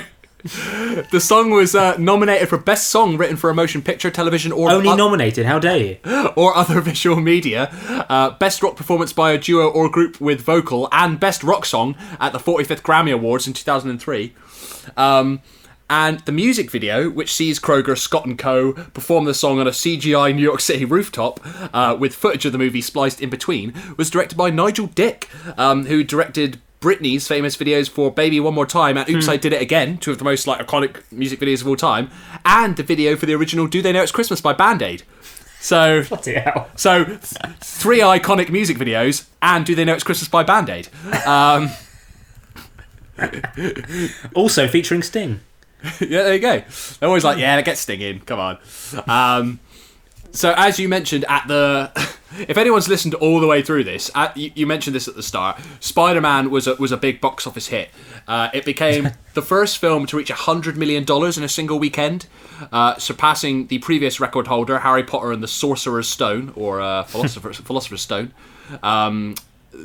the 1.11 1.19
song 1.19 1.49
was 1.49 1.75
uh, 1.75 1.97
nominated 1.97 2.47
for 2.47 2.57
best 2.57 2.89
song 2.89 3.17
written 3.17 3.35
for 3.35 3.49
a 3.49 3.53
motion 3.55 3.81
picture, 3.81 4.09
television, 4.09 4.51
or 4.51 4.69
Only 4.71 4.89
o- 4.89 4.95
nominated. 4.95 5.45
How 5.45 5.59
dare 5.59 5.77
you? 5.77 5.97
or 6.35 6.55
other 6.55 6.79
visual 6.93 7.19
media. 7.19 7.69
Uh, 8.07 8.29
best 8.31 8.61
rock 8.63 8.75
performance 8.77 9.11
by 9.11 9.31
a 9.31 9.37
duo 9.37 9.67
or 9.67 9.89
group 9.89 10.21
with 10.21 10.39
vocal, 10.41 10.87
and 10.91 11.19
best 11.19 11.43
rock 11.43 11.65
song 11.65 11.95
at 12.19 12.31
the 12.33 12.39
45th 12.39 12.81
Grammy 12.81 13.13
Awards 13.13 13.47
in 13.47 13.53
2003. 13.53 14.33
Um, 14.95 15.41
and 15.89 16.19
the 16.21 16.31
music 16.31 16.69
video, 16.71 17.09
which 17.09 17.33
sees 17.33 17.59
Kroeger, 17.59 17.97
Scott 17.97 18.25
and 18.25 18.37
Co. 18.37 18.73
perform 18.73 19.25
the 19.25 19.33
song 19.33 19.59
on 19.59 19.67
a 19.67 19.71
CGI 19.71 20.35
New 20.35 20.41
York 20.43 20.59
City 20.59 20.83
rooftop 20.95 21.39
uh, 21.73 21.95
with 21.97 22.13
footage 22.15 22.45
of 22.45 22.51
the 22.51 22.57
movie 22.57 22.81
spliced 22.81 23.21
in 23.21 23.29
between, 23.29 23.73
was 23.97 24.09
directed 24.09 24.37
by 24.37 24.49
Nigel 24.49 24.87
Dick, 24.87 25.29
um, 25.57 25.85
who 25.85 26.03
directed 26.03 26.59
Britney's 26.81 27.27
famous 27.27 27.55
videos 27.57 27.89
for 27.89 28.11
Baby 28.11 28.39
One 28.39 28.53
More 28.53 28.65
Time 28.67 28.97
and 28.97 29.09
Oops, 29.09 29.25
Hmm. 29.25 29.31
I 29.31 29.37
Did 29.37 29.53
It 29.53 29.61
Again, 29.61 29.97
two 29.97 30.11
of 30.11 30.17
the 30.19 30.23
most 30.23 30.45
like 30.45 30.65
iconic 30.65 31.01
music 31.11 31.39
videos 31.39 31.61
of 31.61 31.67
all 31.67 31.75
time, 31.75 32.11
and 32.45 32.75
the 32.77 32.83
video 32.83 33.15
for 33.15 33.25
the 33.25 33.33
original 33.33 33.65
Do 33.65 33.81
They 33.81 33.91
Know 33.93 34.03
It's 34.03 34.11
Christmas 34.11 34.41
by 34.41 34.53
Band 34.53 34.81
Aid. 34.81 35.03
So, 35.59 36.03
so 36.03 37.03
th- 37.03 37.19
three 37.61 37.99
iconic 37.99 38.49
music 38.51 38.77
videos, 38.77 39.25
and 39.41 39.65
Do 39.65 39.73
They 39.73 39.85
Know 39.85 39.93
It's 39.95 40.03
Christmas 40.03 40.29
by 40.29 40.43
Band 40.43 40.69
Aid. 40.69 40.89
Um, 41.25 41.71
Also 44.35 44.67
featuring 44.67 45.01
Sting. 45.01 45.39
yeah, 46.01 46.23
there 46.23 46.33
you 46.33 46.39
go. 46.39 46.63
They're 46.99 47.09
always 47.09 47.23
like, 47.23 47.37
yeah, 47.37 47.61
get 47.61 47.77
Sting 47.77 48.01
in. 48.01 48.19
Come 48.21 48.39
on. 48.39 48.57
Um, 49.07 49.59
so 50.31 50.53
as 50.55 50.79
you 50.79 50.87
mentioned 50.89 51.25
at 51.27 51.47
the, 51.47 51.91
if 52.47 52.57
anyone's 52.57 52.87
listened 52.87 53.13
all 53.15 53.39
the 53.39 53.47
way 53.47 53.61
through 53.61 53.83
this, 53.83 54.11
at, 54.13 54.35
you, 54.37 54.51
you 54.55 54.67
mentioned 54.67 54.95
this 54.95 55.07
at 55.07 55.15
the 55.15 55.23
start. 55.23 55.59
Spider-Man 55.79 56.51
was 56.51 56.67
a, 56.67 56.75
was 56.75 56.91
a 56.91 56.97
big 56.97 57.21
box 57.21 57.47
office 57.47 57.67
hit. 57.67 57.89
Uh, 58.27 58.49
it 58.53 58.65
became 58.65 59.09
the 59.33 59.41
first 59.41 59.77
film 59.77 60.05
to 60.07 60.17
reach 60.17 60.29
hundred 60.29 60.77
million 60.77 61.03
dollars 61.03 61.37
in 61.37 61.43
a 61.43 61.49
single 61.49 61.79
weekend, 61.79 62.27
uh, 62.71 62.97
surpassing 62.97 63.67
the 63.67 63.79
previous 63.79 64.19
record 64.19 64.47
holder, 64.47 64.79
Harry 64.79 65.03
Potter 65.03 65.31
and 65.31 65.41
the 65.41 65.47
Sorcerer's 65.47 66.09
Stone, 66.09 66.53
or 66.55 66.81
uh, 66.81 67.03
Philosopher's, 67.03 67.57
Philosopher's 67.57 68.01
Stone. 68.01 68.33
Um, 68.83 69.35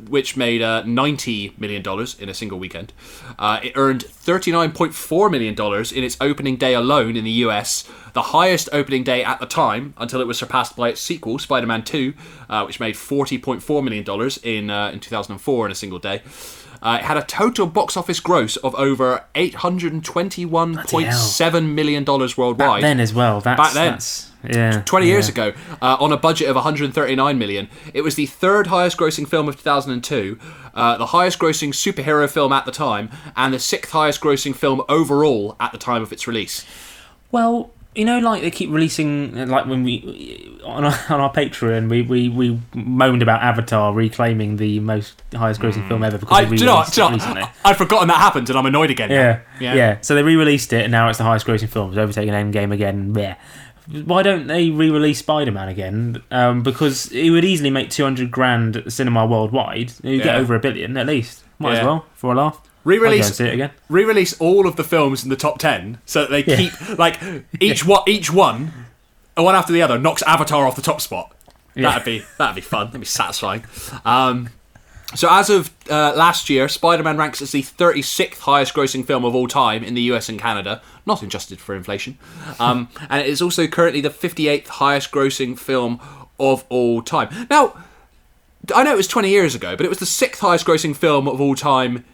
which 0.09 0.37
made 0.37 0.63
uh, 0.63 0.83
$90 0.85 1.59
million 1.59 1.83
in 2.19 2.29
a 2.29 2.35
single 2.35 2.59
weekend. 2.59 2.93
Uh, 3.39 3.61
it 3.63 3.73
earned 3.75 4.05
$39.4 4.05 5.31
million 5.31 5.55
in 5.95 6.05
its 6.05 6.17
opening 6.21 6.57
day 6.57 6.75
alone 6.75 7.17
in 7.17 7.25
the 7.25 7.31
US, 7.31 7.89
the 8.13 8.23
highest 8.23 8.69
opening 8.73 9.03
day 9.03 9.25
at 9.25 9.41
the 9.41 9.47
time 9.47 9.95
until 9.97 10.21
it 10.21 10.27
was 10.27 10.39
surpassed 10.39 10.77
by 10.77 10.91
its 10.91 11.01
sequel, 11.01 11.39
Spider 11.39 11.67
Man 11.67 11.83
2, 11.83 12.15
uh, 12.49 12.65
which 12.65 12.81
made 12.81 12.95
$40.4 12.95 13.85
million 13.85 14.31
in, 14.43 14.71
uh, 14.71 14.91
in 14.91 15.01
2004 15.01 15.67
in 15.67 15.73
a 15.73 15.75
single 15.75 15.99
day. 15.99 16.23
Uh, 16.83 16.99
it 17.01 17.05
had 17.05 17.17
a 17.17 17.23
total 17.23 17.67
box 17.67 17.97
office 17.97 18.21
gross 18.21 18.57
of 18.59 18.75
over 18.75 19.25
$821.7 19.35 21.75
million 21.75 22.05
worldwide. 22.05 22.59
Back 22.59 22.81
then 22.81 23.01
as 23.01 23.15
well. 23.15 23.41
That's, 23.41 23.57
Back 23.57 23.73
then. 23.73 23.93
That's, 23.93 24.31
yeah. 24.45 24.83
20 24.85 25.07
years 25.07 25.29
yeah. 25.29 25.33
ago 25.33 25.53
uh, 25.81 25.97
on 26.01 26.11
a 26.11 26.17
budget 26.17 26.49
of 26.49 26.57
139 26.57 27.39
million 27.39 27.69
it 27.95 28.01
was 28.01 28.17
the 28.17 28.27
third 28.27 28.67
highest 28.67 28.99
grossing 28.99 29.29
film 29.29 29.49
of 29.49 29.57
2002 29.57 30.37
uh, 30.75 30.99
the 30.99 31.07
highest 31.07 31.39
grossing 31.39 31.69
superhero 31.69 32.29
film 32.29 32.53
at 32.53 32.65
the 32.65 32.73
time 32.73 33.09
and 33.37 33.55
the 33.55 33.61
sixth 33.61 33.93
highest 33.93 34.21
grossing 34.21 34.53
film 34.53 34.83
overall 34.89 35.55
at 35.61 35.71
the 35.71 35.79
time 35.79 36.03
of 36.03 36.13
its 36.13 36.27
release 36.27 36.67
Well, 37.31 37.71
you 37.95 38.05
know, 38.05 38.19
like 38.19 38.43
they 38.43 38.51
keep 38.51 38.71
releasing, 38.71 39.49
like 39.49 39.67
when 39.67 39.83
we 39.85 40.59
on 40.65 40.85
our, 40.85 40.99
on 41.09 41.21
our 41.21 41.33
Patreon, 41.33 41.91
we, 41.91 42.03
we, 42.03 42.29
we 42.29 42.61
moaned 42.75 43.23
about 43.23 43.43
Avatar 43.43 43.93
reclaiming 43.93 44.57
the 44.57 44.81
most 44.81 45.23
highest 45.35 45.61
grossing 45.61 45.87
film 45.89 46.03
ever 46.03 46.19
because 46.19 46.39
I, 46.39 46.45
they 46.45 46.57
do 46.57 46.65
re-released 46.65 46.95
do 46.95 47.01
you 47.01 47.07
it 47.07 47.11
know, 47.11 47.15
recently. 47.17 47.43
I'd 47.65 47.77
forgotten 47.77 48.09
that 48.09 48.19
happened 48.19 48.49
and 48.49 48.59
I'm 48.59 48.67
annoyed 48.67 48.91
again. 48.91 49.11
Yeah, 49.11 49.41
yeah 49.61 49.75
yeah, 49.75 50.01
So 50.01 50.15
they 50.15 50.23
re-released 50.23 50.73
it, 50.73 50.85
and 50.85 50.93
now 50.93 51.09
it's 51.09 51.19
the 51.19 51.25
highest 51.25 51.47
grossing 51.47 51.69
film. 51.69 51.91
It's 51.91 51.99
overtaken 51.99 52.33
Endgame 52.35 52.73
again. 52.73 53.15
Yeah. 53.15 53.37
Why 54.05 54.23
don't 54.23 54.47
they 54.47 54.71
re-release 54.71 55.19
Spider-Man 55.19 55.69
again? 55.69 56.23
Um, 56.31 56.63
because 56.63 57.11
it 57.11 57.31
would 57.31 57.45
easily 57.45 57.71
make 57.71 57.91
two 57.91 58.05
hundred 58.05 58.31
grand 58.31 58.77
at 58.77 58.85
the 58.85 58.91
cinema 58.91 59.27
worldwide. 59.27 59.93
You 60.05 60.23
get 60.23 60.37
over 60.37 60.55
a 60.55 60.61
billion 60.61 60.97
at 60.97 61.07
least. 61.07 61.45
Might 61.59 61.79
as 61.79 61.85
well 61.85 62.07
for 62.15 62.33
a 62.33 62.37
laugh. 62.37 62.63
I'd 62.85 62.85
go 62.85 62.91
and 62.95 63.03
Re-release 63.03 63.41
it 63.41 63.55
again. 63.55 63.71
Re-release 63.89 64.39
all 64.41 64.67
of 64.67 64.77
the 64.77 64.85
films 64.85 65.23
in 65.25 65.31
the 65.31 65.37
top 65.37 65.59
ten, 65.59 65.99
so 66.07 66.23
that 66.27 66.31
they 66.31 66.45
Yeah. 66.45 66.57
keep 66.57 66.99
like 66.99 67.21
each 67.61 67.87
one, 67.87 68.03
each 68.07 68.33
one, 68.33 68.73
one 69.37 69.55
after 69.55 69.73
the 69.73 69.83
other, 69.83 69.99
knocks 69.99 70.23
Avatar 70.23 70.67
off 70.67 70.77
the 70.77 70.83
top 70.83 71.01
spot. 71.01 71.35
Yeah. 71.75 71.91
That'd 71.91 72.05
be 72.05 72.23
that'd 72.39 72.55
be 72.55 72.61
fun. 72.61 72.87
That'd 72.89 73.01
be 73.01 73.07
satisfying. 73.07 73.65
Um, 74.05 74.51
so 75.15 75.29
as 75.31 75.51
of 75.51 75.71
uh, 75.91 76.15
last 76.17 76.49
year, 76.49 76.69
Spider-Man 76.69 77.19
ranks 77.19 77.43
as 77.43 77.53
the 77.53 77.63
36th 77.63 78.39
highest 78.39 78.73
grossing 78.75 79.05
film 79.05 79.25
of 79.27 79.35
all 79.35 79.47
time 79.47 79.85
in 79.85 79.93
the 79.95 80.01
US 80.13 80.29
and 80.31 80.39
Canada, 80.41 80.81
not 81.05 81.23
adjusted 81.23 81.61
for 81.61 81.75
inflation. 81.75 82.17
Um, 82.59 82.89
and 83.11 83.21
it 83.21 83.29
is 83.29 83.43
also 83.43 83.67
currently 83.67 84.01
the 84.01 84.09
58th 84.11 84.67
highest 84.69 85.11
grossing 85.13 85.59
film 85.59 86.01
of 86.41 86.65
all 86.71 87.03
time. 87.03 87.29
Now, 87.51 87.77
I 88.75 88.83
know 88.85 88.93
it 88.95 88.97
was 88.97 89.07
20 89.09 89.29
years 89.29 89.55
ago, 89.55 89.77
but 89.77 89.85
it 89.85 89.91
was 89.91 89.99
the 89.99 90.07
sixth 90.07 90.41
highest 90.41 90.65
grossing 90.67 90.97
film 90.97 91.29
of 91.29 91.41
all 91.43 91.55
time 91.55 92.05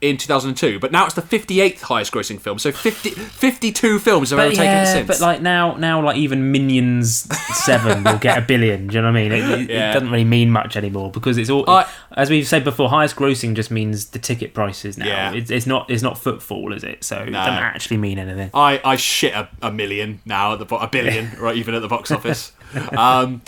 in 0.00 0.16
2002. 0.16 0.78
But 0.78 0.92
now 0.92 1.04
it's 1.06 1.14
the 1.14 1.22
58th 1.22 1.80
highest 1.82 2.12
grossing 2.12 2.40
film. 2.40 2.58
So 2.58 2.72
50, 2.72 3.10
52 3.10 3.98
films 3.98 4.30
have 4.30 4.38
But 4.38 4.46
overtaken 4.46 4.64
yeah, 4.64 4.82
it 4.82 4.86
since. 4.92 5.06
but 5.06 5.20
like 5.20 5.42
now, 5.42 5.74
now 5.76 6.02
like 6.02 6.16
even 6.16 6.50
Minions 6.52 7.26
Seven 7.56 8.02
will 8.04 8.18
get 8.18 8.38
a 8.38 8.40
billion. 8.40 8.86
Do 8.86 8.94
you 8.96 9.02
know 9.02 9.08
what 9.12 9.18
I 9.18 9.22
mean? 9.28 9.32
It, 9.32 9.60
it, 9.62 9.70
Yeah. 9.70 9.90
it 9.90 9.94
doesn't 9.94 10.10
really 10.10 10.24
mean 10.24 10.50
much 10.50 10.76
anymore 10.76 11.10
because 11.10 11.36
it's 11.38 11.50
all, 11.50 11.68
I- 11.68 11.86
as 12.12 12.30
we've 12.30 12.46
said 12.48 12.64
before, 12.64 12.88
highest 12.88 13.16
grossing 13.16 13.54
just 13.54 13.70
means 13.70 14.06
the 14.06 14.18
ticket 14.18 14.54
prices 14.54 14.96
now. 14.98 15.06
Yeah. 15.06 15.32
It's, 15.32 15.50
it's 15.50 15.66
not 15.66 15.90
it's 15.90 16.02
not 16.02 16.16
footfall, 16.18 16.72
is 16.72 16.82
it? 16.84 17.04
So 17.04 17.16
it 17.18 17.30
doesn't 17.30 17.54
actually 17.54 17.98
mean 17.98 18.18
anything. 18.18 18.50
I, 18.54 18.80
I 18.84 18.96
shit 18.96 19.34
a, 19.34 19.48
a 19.62 19.70
million 19.70 20.20
now 20.24 20.54
at 20.54 20.58
the 20.60 20.64
bo- 20.64 20.78
a 20.78 20.88
billion 20.88 21.30
right 21.38 21.56
even 21.56 21.74
at 21.74 21.82
the 21.82 21.88
box 21.88 22.10
office. 22.10 22.52
um, 22.96 23.42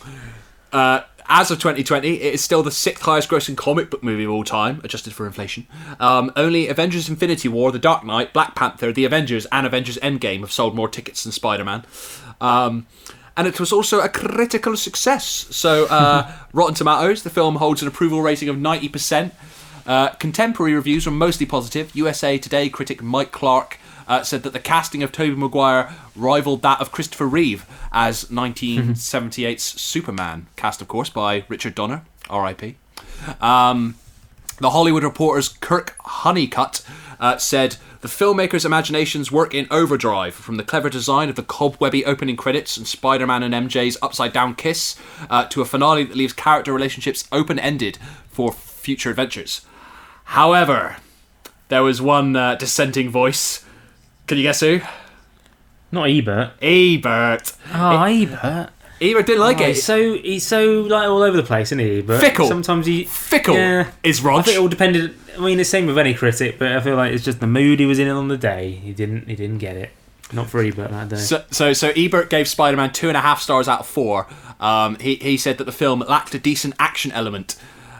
uh, 0.72 1.00
as 1.28 1.50
of 1.50 1.58
2020, 1.58 2.20
it 2.20 2.34
is 2.34 2.42
still 2.42 2.62
the 2.62 2.70
sixth 2.70 3.02
highest 3.02 3.28
grossing 3.28 3.56
comic 3.56 3.90
book 3.90 4.02
movie 4.02 4.24
of 4.24 4.30
all 4.30 4.44
time, 4.44 4.80
adjusted 4.84 5.12
for 5.12 5.26
inflation. 5.26 5.66
Um, 6.00 6.32
only 6.36 6.68
Avengers: 6.68 7.08
Infinity 7.08 7.48
War, 7.48 7.72
The 7.72 7.78
Dark 7.78 8.04
Knight, 8.04 8.32
Black 8.32 8.54
Panther, 8.54 8.92
The 8.92 9.04
Avengers, 9.04 9.46
and 9.46 9.66
Avengers: 9.66 9.98
Endgame 9.98 10.40
have 10.40 10.52
sold 10.52 10.74
more 10.74 10.88
tickets 10.88 11.24
than 11.24 11.32
Spider-Man. 11.32 11.84
Um, 12.40 12.86
and 13.36 13.46
it 13.46 13.58
was 13.58 13.72
also 13.72 14.00
a 14.00 14.08
critical 14.08 14.76
success. 14.76 15.24
So, 15.50 15.86
uh, 15.86 16.30
Rotten 16.52 16.74
Tomatoes, 16.74 17.22
the 17.22 17.30
film 17.30 17.56
holds 17.56 17.82
an 17.82 17.88
approval 17.88 18.20
rating 18.20 18.48
of 18.48 18.56
90%. 18.56 19.32
Uh, 19.86 20.10
contemporary 20.10 20.74
reviews 20.74 21.06
were 21.06 21.12
mostly 21.12 21.46
positive. 21.46 21.94
USA 21.96 22.38
Today 22.38 22.68
critic 22.68 23.02
Mike 23.02 23.32
Clark 23.32 23.78
uh, 24.08 24.22
said 24.22 24.42
that 24.42 24.52
the 24.52 24.60
casting 24.60 25.02
of 25.02 25.12
Tobey 25.12 25.36
Maguire 25.36 25.92
rivaled 26.16 26.62
that 26.62 26.80
of 26.80 26.92
Christopher 26.92 27.26
Reeve 27.26 27.66
as 27.92 28.24
1978's 28.30 29.62
Superman, 29.62 30.46
cast, 30.56 30.80
of 30.80 30.88
course, 30.88 31.10
by 31.10 31.44
Richard 31.48 31.74
Donner, 31.74 32.02
R.I.P. 32.30 32.76
Um, 33.40 33.96
the 34.58 34.70
Hollywood 34.70 35.02
Reporter's 35.02 35.48
Kirk 35.48 35.96
Honeycutt 36.00 36.84
uh, 37.18 37.36
said 37.36 37.76
the 38.00 38.08
filmmaker's 38.08 38.64
imaginations 38.64 39.30
work 39.30 39.54
in 39.54 39.66
overdrive, 39.70 40.34
from 40.34 40.56
the 40.56 40.64
clever 40.64 40.90
design 40.90 41.28
of 41.28 41.36
the 41.36 41.42
cobwebby 41.42 42.04
opening 42.04 42.36
credits 42.36 42.76
and 42.76 42.86
Spider-Man 42.86 43.42
and 43.42 43.54
MJ's 43.54 43.96
upside 44.02 44.32
down 44.32 44.54
kiss 44.54 44.96
uh, 45.30 45.46
to 45.46 45.62
a 45.62 45.64
finale 45.64 46.04
that 46.04 46.16
leaves 46.16 46.32
character 46.32 46.72
relationships 46.72 47.28
open-ended 47.30 47.98
for 48.28 48.52
future 48.52 49.10
adventures. 49.10 49.62
However, 50.24 50.96
there 51.68 51.82
was 51.82 52.02
one 52.02 52.34
uh, 52.34 52.56
dissenting 52.56 53.08
voice. 53.08 53.64
Can 54.26 54.38
you 54.38 54.42
guess 54.44 54.60
who? 54.60 54.80
Not 55.90 56.08
Ebert. 56.08 56.52
Ebert. 56.62 57.52
Oh, 57.74 58.02
Ebert. 58.04 58.70
Ebert 59.00 59.26
didn't 59.26 59.40
like 59.40 59.60
Oh, 59.60 59.64
it. 59.64 59.68
He's 59.68 59.84
so 59.84 60.14
he's 60.16 60.46
so 60.46 60.82
like 60.82 61.08
all 61.08 61.22
over 61.22 61.36
the 61.36 61.42
place, 61.42 61.68
isn't 61.68 61.78
he? 61.80 62.02
But 62.02 62.20
Fickle. 62.20 62.46
Sometimes 62.48 62.86
he 62.86 63.04
Fickle 63.04 63.56
Yeah. 63.56 63.90
is 64.02 64.22
Rog. 64.22 64.40
I 64.40 64.42
think 64.42 64.56
it 64.56 64.60
all 64.60 64.68
depended. 64.68 65.14
I 65.36 65.40
mean, 65.40 65.58
the 65.58 65.64
same 65.64 65.86
with 65.86 65.98
any 65.98 66.14
critic, 66.14 66.58
but 66.58 66.72
I 66.72 66.80
feel 66.80 66.94
like 66.96 67.12
it's 67.12 67.24
just 67.24 67.40
the 67.40 67.46
mood 67.46 67.80
he 67.80 67.86
was 67.86 67.98
in 67.98 68.08
on 68.08 68.28
the 68.28 68.38
day. 68.38 68.70
He 68.72 68.92
didn't 68.92 69.26
he 69.28 69.34
didn't 69.34 69.58
get 69.58 69.76
it. 69.76 69.90
Not 70.32 70.48
for 70.48 70.62
Ebert 70.62 70.90
that 70.90 71.08
day. 71.10 71.16
So, 71.16 71.44
so, 71.50 71.72
so 71.74 71.90
Ebert 71.94 72.30
gave 72.30 72.48
Spider-Man 72.48 72.92
two 72.94 73.08
and 73.08 73.16
a 73.18 73.20
half 73.20 73.42
stars 73.42 73.68
out 73.68 73.80
of 73.80 73.86
four. 73.86 74.26
Um, 74.60 74.96
he 74.98 75.16
he 75.16 75.36
said 75.36 75.58
that 75.58 75.64
the 75.64 75.72
film 75.72 76.00
lacked 76.00 76.34
a 76.34 76.38
decent 76.38 76.74
action 76.78 77.12
element. 77.12 77.56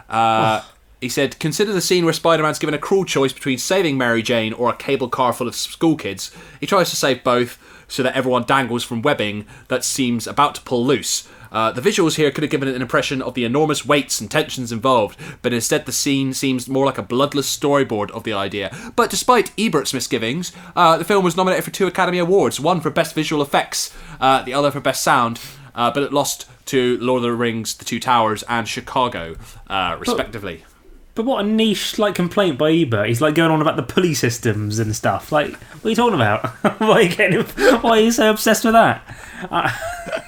Uh, 0.09 0.61
he 1.03 1.09
said, 1.09 1.37
"Consider 1.37 1.71
the 1.73 1.81
scene 1.81 2.05
where 2.05 2.13
Spider-Man's 2.13 2.59
given 2.59 2.73
a 2.73 2.79
cruel 2.79 3.05
choice 3.05 3.33
between 3.33 3.57
saving 3.57 3.97
Mary 3.97 4.23
Jane 4.23 4.53
or 4.53 4.69
a 4.69 4.75
cable 4.75 5.09
car 5.09 5.33
full 5.33 5.47
of 5.47 5.55
school 5.55 5.95
kids. 5.95 6.31
He 6.59 6.65
tries 6.65 6.89
to 6.89 6.95
save 6.95 7.23
both, 7.23 7.59
so 7.87 8.01
that 8.01 8.15
everyone 8.15 8.43
dangles 8.43 8.83
from 8.83 9.01
webbing 9.01 9.45
that 9.67 9.83
seems 9.83 10.25
about 10.25 10.55
to 10.55 10.61
pull 10.61 10.85
loose." 10.85 11.27
Uh, 11.51 11.71
the 11.71 11.81
visuals 11.81 12.15
here 12.15 12.31
could 12.31 12.43
have 12.43 12.49
given 12.49 12.67
an 12.67 12.81
impression 12.81 13.21
of 13.21 13.35
the 13.35 13.45
enormous 13.45 13.85
weights 13.85 14.19
and 14.19 14.31
tensions 14.31 14.71
involved, 14.71 15.19
but 15.43 15.53
instead 15.53 15.85
the 15.85 15.91
scene 15.91 16.33
seems 16.33 16.67
more 16.67 16.85
like 16.85 16.97
a 16.97 17.03
bloodless 17.03 17.55
storyboard 17.55 18.09
of 18.09 18.23
the 18.23 18.33
idea. 18.33 18.75
But 18.95 19.11
despite 19.11 19.55
Ebert's 19.55 19.93
misgivings, 19.93 20.51
uh, 20.75 20.97
the 20.97 21.05
film 21.05 21.23
was 21.23 21.37
nominated 21.37 21.63
for 21.63 21.69
two 21.69 21.85
Academy 21.85 22.17
Awards 22.17 22.59
one 22.59 22.81
for 22.81 22.89
Best 22.89 23.13
Visual 23.13 23.43
Effects, 23.43 23.93
uh, 24.19 24.41
the 24.41 24.55
other 24.55 24.71
for 24.71 24.79
Best 24.79 25.03
Sound, 25.03 25.39
uh, 25.75 25.91
but 25.91 26.01
it 26.01 26.11
lost 26.11 26.47
to 26.65 26.97
Lord 26.99 27.19
of 27.19 27.23
the 27.23 27.33
Rings, 27.33 27.75
The 27.75 27.85
Two 27.85 27.99
Towers, 27.99 28.43
and 28.49 28.67
Chicago, 28.67 29.35
uh, 29.67 29.95
respectively. 29.99 30.63
But 30.65 30.72
what 31.21 31.45
a 31.45 31.47
niche 31.47 31.99
like 31.99 32.15
complaint 32.15 32.57
by 32.57 32.71
Ebert. 32.71 33.07
He's 33.07 33.21
like 33.21 33.35
going 33.35 33.51
on 33.51 33.61
about 33.61 33.75
the 33.75 33.83
pulley 33.83 34.15
systems 34.15 34.79
and 34.79 34.95
stuff. 34.95 35.31
Like, 35.31 35.53
what 35.53 35.85
are 35.85 35.89
you 35.89 35.95
talking 35.95 36.15
about? 36.15 36.47
why 36.79 36.87
are 36.87 37.01
you 37.03 37.15
getting? 37.15 37.41
Why 37.81 37.89
are 37.91 37.99
you 37.99 38.11
so 38.11 38.31
obsessed 38.31 38.65
with 38.65 38.73
that? 38.73 39.03
Uh, 39.49 39.71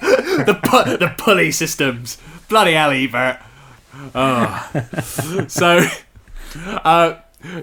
the 0.44 0.58
pu- 0.62 0.96
the 0.96 1.12
pulley 1.18 1.50
systems. 1.50 2.18
Bloody 2.48 2.74
hell, 2.74 2.90
Ebert. 2.90 3.38
Oh. 4.14 5.46
so, 5.48 5.88
uh, 6.54 7.14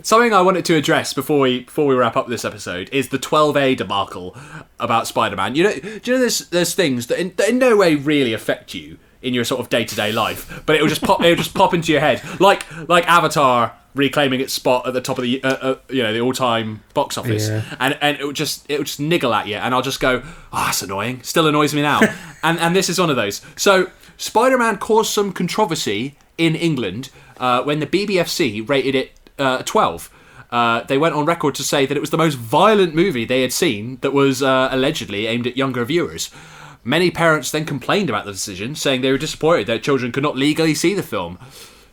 something 0.01 0.34
I 0.34 0.41
wanted 0.41 0.65
to 0.65 0.76
address 0.76 1.13
before 1.13 1.39
we 1.39 1.61
before 1.61 1.86
we 1.86 1.95
wrap 1.95 2.17
up 2.17 2.28
this 2.28 2.43
episode 2.43 2.89
is 2.91 3.09
the 3.09 3.19
12A 3.19 3.78
debacle 3.78 4.36
about 4.80 5.07
Spider-Man. 5.07 5.55
You 5.55 5.63
know, 5.63 5.74
do 5.74 6.01
you 6.03 6.13
know 6.13 6.19
there's 6.19 6.49
there's 6.49 6.76
things 6.76 7.07
that 7.07 7.19
in, 7.19 7.34
that 7.38 7.49
in 7.49 7.57
no 7.57 7.78
way 7.78 7.95
really 7.95 8.34
affect 8.34 8.74
you 8.74 8.97
in 9.24 9.34
your 9.34 9.43
sort 9.45 9.59
of 9.61 9.69
day 9.69 9.84
to 9.86 9.95
day 9.95 10.11
life, 10.11 10.61
but 10.65 10.76
it 10.76 10.82
will 10.82 10.89
just 10.89 11.01
pop 11.01 11.21
it 11.24 11.30
will 11.30 11.36
just 11.36 11.53
pop 11.55 11.74
into 11.74 11.91
your 11.91 12.01
head, 12.01 12.21
like 12.39 12.65
like 12.88 13.07
Avatar 13.07 13.74
reclaiming 13.95 14.41
its 14.41 14.51
spot 14.51 14.88
at 14.88 14.93
the 14.93 15.01
top 15.01 15.19
of 15.19 15.24
the 15.24 15.43
uh, 15.43 15.49
uh, 15.49 15.76
you 15.89 16.01
know 16.03 16.11
the 16.13 16.19
all 16.19 16.34
time 16.34 16.82
box 16.93 17.17
office, 17.17 17.47
Yeah. 17.49 17.63
and 17.80 17.97
and 18.01 18.17
it 18.19 18.26
would 18.26 18.36
just 18.36 18.65
it 18.69 18.78
would 18.80 18.88
just 18.88 18.99
niggle 18.99 19.34
at 19.34 19.47
you, 19.47 19.55
and 19.55 19.74
I'll 19.74 19.82
just 19.84 19.99
go, 19.99 20.21
oh, 20.51 20.65
that's 20.65 20.82
annoying. 20.82 21.21
Still 21.24 21.47
annoys 21.47 21.74
me 21.74 21.82
now, 21.82 21.99
and 22.43 22.59
and 22.59 22.76
this 22.76 22.89
is 22.89 22.99
one 22.99 23.09
of 23.09 23.15
those. 23.15 23.41
So 23.55 23.89
Spider 24.17 24.57
Man 24.57 24.78
caused 24.78 25.11
some 25.11 25.32
controversy 25.32 26.15
in 26.38 26.55
England 26.55 27.09
uh, 27.39 27.61
when 27.63 27.80
the 27.80 27.88
BBFC 27.88 28.67
rated 28.67 28.95
it 28.95 29.11
uh, 29.38 29.61
12. 29.63 30.09
Uh, 30.51 30.84
they 30.84 30.99
went 30.99 31.15
on 31.15 31.26
record 31.26 31.55
to 31.55 31.63
say 31.63 31.86
that 31.88 31.97
it 31.97 31.99
was 31.99 32.11
the 32.11 32.17
most 32.17 32.36
violent 32.36 32.93
movie 32.93 33.26
they 33.26 33.41
had 33.41 33.51
seen 33.51 33.97
that 34.01 34.13
was 34.13 34.43
uh, 34.43 34.67
allegedly 34.71 35.26
aimed 35.26 35.47
at 35.47 35.57
younger 35.57 35.84
viewers. 35.84 36.30
Many 36.84 37.11
parents 37.11 37.49
then 37.51 37.65
complained 37.65 38.09
about 38.09 38.25
the 38.25 38.31
decision, 38.31 38.75
saying 38.75 39.01
they 39.01 39.11
were 39.11 39.17
disappointed 39.17 39.67
their 39.67 39.79
children 39.79 40.11
could 40.11 40.23
not 40.23 40.36
legally 40.36 40.75
see 40.75 40.93
the 40.93 41.03
film. 41.03 41.38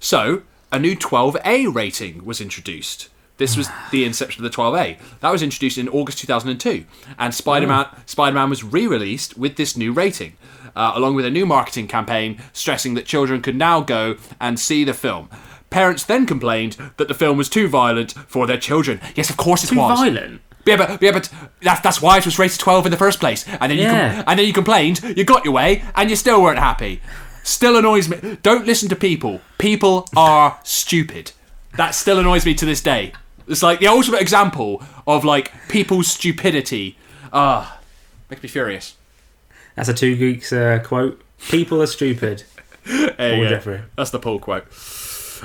So, 0.00 0.42
a 0.72 0.78
new 0.78 0.96
12A 0.96 1.72
rating 1.74 2.24
was 2.24 2.40
introduced. 2.40 3.08
This 3.36 3.56
was 3.56 3.68
the 3.90 4.04
inception 4.04 4.44
of 4.44 4.50
the 4.50 4.56
12A. 4.56 4.98
That 5.20 5.30
was 5.32 5.42
introduced 5.42 5.78
in 5.78 5.88
August 5.88 6.18
2002, 6.18 6.84
and 7.18 7.34
Spider-Man 7.34 7.86
Spider-Man 8.06 8.50
was 8.50 8.64
re-released 8.64 9.38
with 9.38 9.56
this 9.56 9.76
new 9.76 9.92
rating, 9.92 10.36
uh, 10.76 10.92
along 10.94 11.14
with 11.14 11.24
a 11.24 11.30
new 11.30 11.46
marketing 11.46 11.88
campaign 11.88 12.40
stressing 12.52 12.94
that 12.94 13.06
children 13.06 13.40
could 13.40 13.56
now 13.56 13.80
go 13.80 14.16
and 14.40 14.60
see 14.60 14.84
the 14.84 14.92
film. 14.92 15.30
Parents 15.70 16.04
then 16.04 16.26
complained 16.26 16.76
that 16.96 17.06
the 17.08 17.14
film 17.14 17.38
was 17.38 17.48
too 17.48 17.68
violent 17.68 18.12
for 18.12 18.46
their 18.46 18.58
children. 18.58 19.00
Yes, 19.14 19.30
of 19.30 19.36
course 19.36 19.62
it 19.64 19.68
Too 19.68 19.76
was. 19.78 19.98
violent? 19.98 20.42
Yeah, 20.66 20.76
but, 20.76 21.00
yeah, 21.02 21.12
but 21.12 21.30
that's, 21.62 21.80
that's 21.80 22.02
why 22.02 22.18
it 22.18 22.24
was 22.24 22.38
rated 22.38 22.58
12 22.60 22.86
in 22.86 22.90
the 22.92 22.98
first 22.98 23.18
place. 23.20 23.46
And 23.48 23.70
then, 23.70 23.78
you 23.78 23.84
Yeah. 23.84 24.14
com- 24.16 24.24
and 24.26 24.38
then 24.38 24.46
you 24.46 24.52
complained, 24.52 25.00
you 25.16 25.24
got 25.24 25.44
your 25.44 25.54
way, 25.54 25.82
and 25.94 26.10
you 26.10 26.16
still 26.16 26.42
weren't 26.42 26.58
happy. 26.58 27.00
Still 27.42 27.76
annoys 27.78 28.08
me. 28.08 28.36
Don't 28.42 28.66
listen 28.66 28.88
to 28.90 28.96
people. 28.96 29.40
People 29.58 30.06
are 30.16 30.58
stupid. 30.62 31.32
That 31.76 31.94
still 31.94 32.18
annoys 32.18 32.44
me 32.44 32.54
to 32.54 32.66
this 32.66 32.80
day. 32.82 33.12
It's 33.48 33.62
like 33.62 33.80
the 33.80 33.86
ultimate 33.88 34.20
example 34.20 34.82
of 35.06 35.24
like 35.24 35.50
people's 35.68 36.08
stupidity. 36.08 36.98
Ah, 37.32 37.78
makes 38.28 38.42
me 38.42 38.48
furious. 38.48 38.94
that's 39.74 39.88
a 39.88 39.94
Two 39.94 40.14
Geeks 40.16 40.52
uh, 40.52 40.80
quote. 40.84 41.22
People 41.48 41.80
are 41.80 41.86
stupid. 41.86 42.44
Paul 42.84 43.34
you. 43.36 43.48
Jeffrey. 43.48 43.80
That's 43.96 44.10
the 44.10 44.18
Paul 44.18 44.38
quote. 44.38 44.66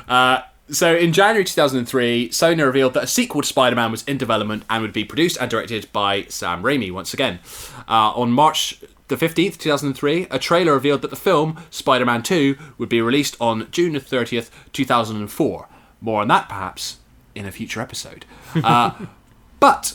Uh, 0.07 0.41
so 0.69 0.95
in 0.95 1.13
January 1.13 1.43
2003, 1.43 2.29
Sony 2.29 2.65
revealed 2.65 2.93
that 2.95 3.03
a 3.03 3.07
sequel 3.07 3.41
to 3.41 3.47
Spider-Man 3.47 3.91
was 3.91 4.03
in 4.03 4.17
development 4.17 4.63
and 4.69 4.81
would 4.81 4.93
be 4.93 5.05
produced 5.05 5.37
and 5.39 5.49
directed 5.49 5.91
by 5.93 6.23
Sam 6.23 6.63
Raimi 6.63 6.91
once 6.91 7.13
again. 7.13 7.39
Uh, 7.87 8.11
on 8.15 8.31
March 8.31 8.79
the 9.07 9.15
15th, 9.15 9.57
2003, 9.57 10.27
a 10.31 10.39
trailer 10.39 10.73
revealed 10.73 11.03
that 11.03 11.11
the 11.11 11.15
film 11.15 11.61
Spider-Man 11.69 12.23
2 12.23 12.57
would 12.79 12.89
be 12.89 13.01
released 13.01 13.37
on 13.39 13.69
June 13.71 13.93
the 13.93 13.99
30th, 13.99 14.49
2004. 14.73 15.67
More 16.01 16.21
on 16.21 16.27
that 16.29 16.49
perhaps 16.49 16.97
in 17.35 17.45
a 17.45 17.51
future 17.51 17.81
episode. 17.81 18.25
Uh, 18.55 19.05
but 19.59 19.93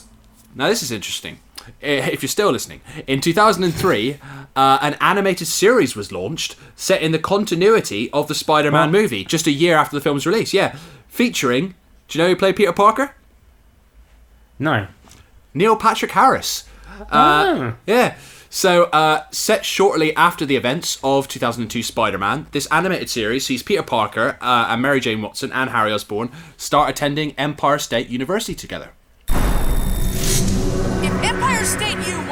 now 0.55 0.69
this 0.69 0.81
is 0.83 0.91
interesting. 0.91 1.39
Eh, 1.81 2.09
If 2.11 2.21
you're 2.21 2.29
still 2.29 2.51
listening, 2.51 2.81
in 3.07 3.21
2003, 3.21 4.17
uh, 4.55 4.77
an 4.81 4.95
animated 5.01 5.47
series 5.47 5.95
was 5.95 6.11
launched 6.11 6.55
set 6.75 7.01
in 7.01 7.11
the 7.11 7.19
continuity 7.19 8.09
of 8.11 8.27
the 8.27 8.35
Spider-Man 8.35 8.91
movie, 8.91 9.23
just 9.25 9.47
a 9.47 9.51
year 9.51 9.75
after 9.77 9.95
the 9.95 10.01
film's 10.01 10.25
release. 10.25 10.53
Yeah, 10.53 10.75
featuring. 11.07 11.75
Do 12.07 12.17
you 12.19 12.23
know 12.23 12.29
who 12.29 12.35
played 12.35 12.55
Peter 12.57 12.73
Parker? 12.73 13.15
No. 14.59 14.87
Neil 15.53 15.75
Patrick 15.75 16.11
Harris. 16.11 16.65
Uh, 16.99 17.05
Ah. 17.11 17.73
Yeah. 17.87 18.15
So, 18.53 18.83
uh, 18.85 19.23
set 19.31 19.63
shortly 19.63 20.13
after 20.17 20.45
the 20.45 20.57
events 20.57 20.97
of 21.03 21.29
2002 21.29 21.81
Spider 21.83 22.17
Man, 22.17 22.47
this 22.51 22.65
animated 22.67 23.09
series 23.09 23.45
sees 23.45 23.63
Peter 23.63 23.81
Parker 23.81 24.37
uh, 24.41 24.67
and 24.69 24.81
Mary 24.81 24.99
Jane 24.99 25.21
Watson 25.21 25.53
and 25.53 25.69
Harry 25.69 25.93
Osborn 25.93 26.29
start 26.57 26.89
attending 26.89 27.31
Empire 27.37 27.79
State 27.79 28.09
University 28.09 28.53
together. 28.53 28.89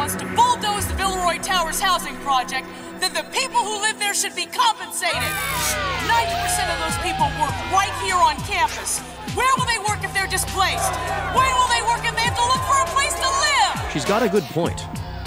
Wants 0.10 0.24
to 0.24 0.36
bulldoze 0.36 0.88
the 0.88 0.93
Villeroy 0.95 1.38
Towers 1.38 1.80
housing 1.80 2.16
project, 2.18 2.68
then 2.99 3.14
the 3.14 3.24
people 3.32 3.60
who 3.60 3.80
live 3.82 3.99
there 3.99 4.16
should 4.16 4.36
be 4.36 4.45
compensated. 4.45 5.14
90% 5.14 6.74
of 6.74 6.80
those 6.82 6.97
people 7.05 7.26
work 7.39 7.53
right 7.72 7.93
here 8.01 8.16
on 8.16 8.36
campus. 8.47 8.99
Where 9.36 9.51
will 9.57 9.68
they 9.68 9.78
work 9.88 10.03
if 10.03 10.12
they're 10.14 10.28
displaced? 10.28 10.93
Where 11.38 11.53
will 11.53 11.68
they 11.68 11.82
work 11.84 12.01
if 12.05 12.16
they 12.16 12.24
have 12.24 12.36
to 12.36 12.43
look 12.43 12.64
for 12.66 12.82
a 12.82 12.88
place 12.88 13.14
to 13.14 13.30
live? 13.30 13.91
She's 13.93 14.05
got 14.05 14.24
a 14.24 14.30
good 14.30 14.43
point. 14.45 14.84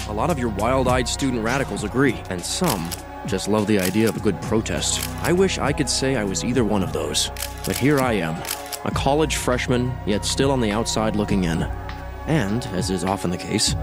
A 0.09 0.13
lot 0.13 0.29
of 0.29 0.37
your 0.37 0.49
wild 0.49 0.89
eyed 0.89 1.07
student 1.07 1.43
radicals 1.43 1.85
agree, 1.85 2.21
and 2.29 2.43
some 2.43 2.89
just 3.25 3.47
love 3.47 3.67
the 3.67 3.79
idea 3.79 4.09
of 4.09 4.17
a 4.17 4.19
good 4.19 4.41
protest. 4.41 5.07
I 5.21 5.31
wish 5.31 5.59
I 5.59 5.71
could 5.71 5.89
say 5.89 6.17
I 6.17 6.25
was 6.25 6.43
either 6.43 6.65
one 6.65 6.83
of 6.83 6.91
those. 6.91 7.31
But 7.65 7.77
here 7.77 8.01
I 8.01 8.13
am, 8.13 8.35
a 8.83 8.91
college 8.91 9.37
freshman, 9.37 9.93
yet 10.05 10.25
still 10.25 10.51
on 10.51 10.59
the 10.59 10.71
outside 10.71 11.15
looking 11.15 11.45
in. 11.45 11.63
And, 12.27 12.65
as 12.67 12.89
is 12.89 13.05
often 13.05 13.31
the 13.31 13.37
case, 13.37 13.75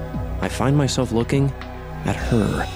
I 0.43 0.49
find 0.49 0.77
myself 0.77 1.13
looking 1.13 1.51
at 2.07 2.17
her. 2.17 2.67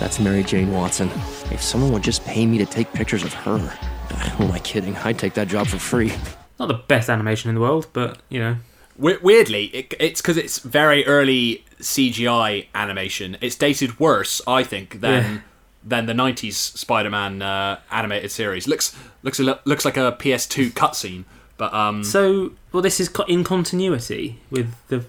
That's 0.00 0.20
Mary 0.20 0.42
Jane 0.42 0.72
Watson. 0.72 1.08
If 1.50 1.62
someone 1.62 1.92
would 1.92 2.02
just 2.02 2.24
pay 2.24 2.46
me 2.46 2.58
to 2.58 2.66
take 2.66 2.92
pictures 2.92 3.22
of 3.24 3.32
her. 3.32 3.58
Who 4.36 4.44
am 4.44 4.52
I 4.52 4.58
kidding? 4.60 4.96
I'd 4.98 5.18
take 5.18 5.34
that 5.34 5.48
job 5.48 5.66
for 5.66 5.78
free. 5.78 6.12
Not 6.58 6.68
the 6.68 6.74
best 6.74 7.08
animation 7.08 7.48
in 7.48 7.54
the 7.54 7.60
world, 7.60 7.86
but 7.92 8.18
you 8.28 8.38
know. 8.38 8.56
We- 8.96 9.16
weirdly, 9.18 9.64
it, 9.66 9.94
it's 9.98 10.20
because 10.20 10.36
it's 10.36 10.58
very 10.60 11.04
early 11.06 11.64
CGI 11.80 12.66
animation. 12.74 13.36
It's 13.40 13.56
dated 13.56 13.98
worse, 13.98 14.40
I 14.46 14.62
think, 14.62 15.00
than 15.00 15.22
Yeah. 15.34 15.40
than 15.82 16.06
the 16.06 16.12
'90s 16.12 16.52
Spider-Man 16.54 17.42
uh, 17.42 17.80
animated 17.90 18.30
series. 18.30 18.68
Looks 18.68 18.94
looks 19.22 19.40
a, 19.40 19.58
looks 19.64 19.84
like 19.84 19.96
a 19.96 20.12
PS2 20.20 20.72
cutscene 20.72 21.24
But 21.56 21.72
um, 21.74 22.04
So, 22.04 22.52
well, 22.72 22.82
this 22.82 23.00
is 23.00 23.08
co- 23.08 23.24
in 23.24 23.42
continuity 23.44 24.38
with 24.50 24.74
the. 24.88 25.04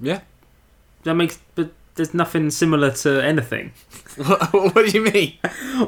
Yeah. 0.00 0.20
That 1.04 1.14
makes, 1.14 1.38
but 1.54 1.70
there's 1.94 2.14
nothing 2.14 2.50
similar 2.50 2.90
to 2.90 3.22
anything. 3.24 3.72
what 4.16 4.74
do 4.74 4.90
you 4.90 5.02
mean? 5.02 5.34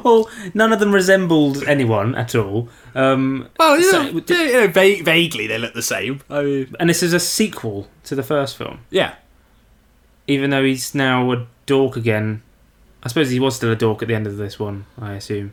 Well, 0.03 0.29
none 0.53 0.71
of 0.73 0.79
them 0.79 0.93
resembled 0.93 1.63
anyone 1.65 2.15
at 2.15 2.33
all. 2.35 2.69
Um, 2.95 3.47
Well, 3.59 3.77
you 3.77 3.83
so- 3.91 4.03
you 4.03 4.21
know, 4.53 4.67
va- 4.67 5.03
vaguely 5.03 5.47
they 5.47 5.57
look 5.57 5.73
the 5.73 5.81
same. 5.81 6.21
I 6.29 6.41
mean, 6.43 6.75
and 6.79 6.89
this 6.89 7.03
is 7.03 7.13
a 7.13 7.19
sequel 7.19 7.87
to 8.05 8.15
the 8.15 8.23
first 8.23 8.57
film. 8.57 8.79
yeah. 8.89 9.15
Even 10.27 10.51
though 10.51 10.63
he's 10.63 10.93
now 10.95 11.31
a 11.33 11.47
dork 11.65 11.97
again. 11.97 12.41
I 13.03 13.07
suppose 13.09 13.31
he 13.31 13.39
was 13.39 13.55
still 13.55 13.71
a 13.71 13.75
dork 13.75 14.01
at 14.01 14.07
the 14.07 14.13
end 14.15 14.27
of 14.27 14.37
this 14.37 14.59
one, 14.59 14.85
I 14.99 15.13
assume. 15.15 15.51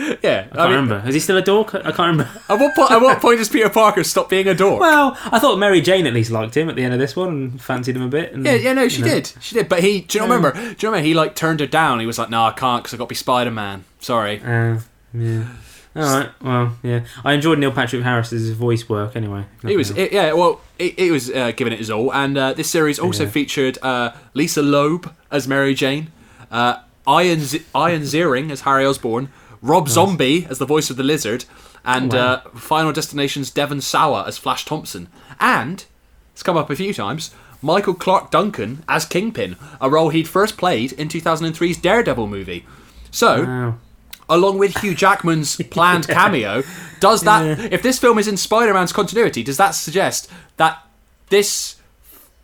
Yeah, 0.22 0.46
I 0.52 0.56
can't 0.56 0.70
remember. 0.70 1.02
Is 1.06 1.14
he 1.14 1.20
still 1.20 1.36
a 1.36 1.42
dork? 1.42 1.74
I 1.74 1.82
can't 1.82 1.98
remember. 1.98 2.28
At 2.48 2.58
what 2.58 2.74
point? 2.74 2.90
At 2.90 3.00
what 3.00 3.20
point 3.22 3.38
does 3.38 3.48
Peter 3.48 3.68
Parker 3.68 4.02
stop 4.04 4.28
being 4.30 4.48
a 4.48 4.54
dork? 4.54 4.80
Well, 4.80 5.16
I 5.24 5.38
thought 5.38 5.58
Mary 5.58 5.80
Jane 5.80 6.06
at 6.06 6.12
least 6.14 6.30
liked 6.30 6.56
him 6.56 6.68
at 6.68 6.76
the 6.76 6.82
end 6.84 6.94
of 6.94 7.00
this 7.00 7.14
one 7.16 7.28
and 7.28 7.62
fancied 7.62 7.96
him 7.96 8.02
a 8.02 8.08
bit. 8.08 8.32
And, 8.32 8.44
yeah, 8.44 8.54
yeah, 8.54 8.72
no, 8.72 8.88
she 8.88 8.98
you 9.00 9.04
know. 9.06 9.10
did, 9.14 9.32
she 9.40 9.54
did. 9.54 9.68
But 9.68 9.80
he, 9.82 10.00
do 10.00 10.18
you 10.18 10.24
Yeah. 10.24 10.32
remember? 10.34 10.52
Do 10.52 10.60
you 10.60 10.88
remember? 10.90 11.00
He 11.00 11.14
like 11.14 11.34
turned 11.34 11.60
her 11.60 11.66
down. 11.66 12.00
He 12.00 12.06
was 12.06 12.18
like, 12.18 12.30
"No, 12.30 12.42
I 12.44 12.52
can't 12.52 12.82
because 12.82 12.94
I 12.94 12.96
got 12.96 13.04
to 13.04 13.08
be 13.08 13.14
Spider 13.14 13.50
Man. 13.50 13.84
Sorry." 13.98 14.40
Uh, 14.42 14.80
yeah. 15.12 15.44
All 15.96 16.02
right. 16.02 16.28
Well, 16.40 16.76
yeah. 16.84 17.00
I 17.24 17.32
enjoyed 17.32 17.58
Neil 17.58 17.72
Patrick 17.72 18.02
Harris's 18.02 18.50
voice 18.52 18.88
work 18.88 19.16
anyway. 19.16 19.44
He 19.66 19.76
was, 19.76 19.90
it, 19.90 20.12
yeah. 20.12 20.32
Well, 20.34 20.60
it, 20.78 20.96
it 20.96 21.10
was 21.10 21.28
uh, 21.30 21.50
giving 21.50 21.72
it 21.72 21.80
his 21.80 21.90
all, 21.90 22.12
and 22.14 22.38
uh, 22.38 22.52
this 22.52 22.70
series 22.70 22.98
also 23.00 23.24
Yeah. 23.24 23.30
featured 23.30 23.78
uh, 23.82 24.12
Lisa 24.32 24.62
Loeb 24.62 25.12
as 25.32 25.48
Mary 25.48 25.74
Jane, 25.74 26.12
uh, 26.52 26.76
Ian 27.08 27.40
Z- 27.40 27.64
Ian 27.74 28.02
Ziering 28.02 28.52
as 28.52 28.60
Harry 28.60 28.86
Osborn, 28.86 29.30
Rob 29.62 29.88
Zombie 29.88 30.46
as 30.48 30.58
the 30.58 30.66
voice 30.66 30.90
of 30.90 30.96
the 30.96 31.02
Lizard, 31.02 31.44
and 31.84 32.14
Oh, 32.14 32.16
wow. 32.16 32.42
uh, 32.46 32.58
Final 32.58 32.92
Destination's 32.92 33.50
Devon 33.50 33.80
Sawa 33.80 34.24
as 34.26 34.38
Flash 34.38 34.64
Thompson, 34.64 35.08
and 35.38 35.84
it's 36.32 36.42
come 36.42 36.56
up 36.56 36.70
a 36.70 36.76
few 36.76 36.94
times. 36.94 37.30
Michael 37.62 37.92
Clarke 37.94 38.30
Duncan 38.30 38.82
as 38.88 39.04
Kingpin, 39.04 39.56
a 39.80 39.90
role 39.90 40.08
he'd 40.08 40.26
first 40.28 40.56
played 40.56 40.92
in 40.92 41.08
2003's 41.08 41.76
Daredevil 41.76 42.26
movie. 42.26 42.64
So, 43.10 43.44
Wow. 43.44 43.74
along 44.30 44.56
with 44.58 44.78
Hugh 44.78 44.94
Jackman's 44.94 45.56
planned 45.70 46.08
cameo, 46.08 46.62
does 47.00 47.20
that 47.22 47.70
if 47.72 47.82
this 47.82 47.98
film 47.98 48.18
is 48.18 48.26
in 48.28 48.38
Spider-Man's 48.38 48.92
continuity, 48.94 49.42
does 49.42 49.58
that 49.58 49.72
suggest 49.72 50.30
that 50.56 50.78
this 51.28 51.76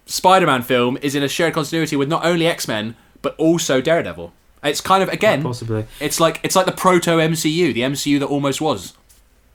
Spider-Man 0.07 0.63
film 0.63 0.99
is 1.01 1.15
in 1.15 1.23
a 1.23 1.29
shared 1.29 1.55
continuity 1.55 1.97
with 1.97 2.09
not 2.09 2.25
only 2.25 2.47
X-Men 2.47 2.95
but 3.23 3.35
also 3.37 3.81
Daredevil? 3.81 4.33
It's 4.67 4.81
kind 4.81 5.03
of 5.03 5.09
again, 5.09 5.43
possibly. 5.43 5.87
It's 6.01 6.21
like 6.21 6.41
it's 6.43 6.57
like 6.57 6.67
the 6.67 6.73
proto 6.73 7.13
MCU, 7.13 7.73
the 7.75 7.81
MCU 7.83 8.19
that 8.21 8.27
almost 8.27 8.61
was. 8.61 8.95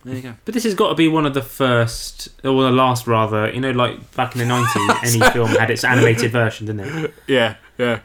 There 0.03 0.16
you 0.16 0.22
go. 0.24 0.34
But 0.45 0.55
this 0.55 0.64
has 0.64 0.74
got 0.74 0.89
to 0.89 0.95
be 0.95 1.07
one 1.07 1.28
of 1.28 1.34
the 1.36 1.43
first, 1.43 2.30
or 2.43 2.64
the 2.64 2.72
last 2.72 3.05
rather. 3.05 3.51
You 3.53 3.62
know, 3.62 3.72
like 3.72 4.16
back 4.16 4.34
in 4.36 4.39
the 4.39 4.45
nineties, 4.45 5.16
any 5.22 5.32
film 5.32 5.49
had 5.49 5.70
its 5.70 5.84
animated 5.84 6.32
version, 6.32 6.66
didn't 6.66 7.05
it? 7.05 7.14
Yeah, 7.28 7.55
yeah. 7.78 7.99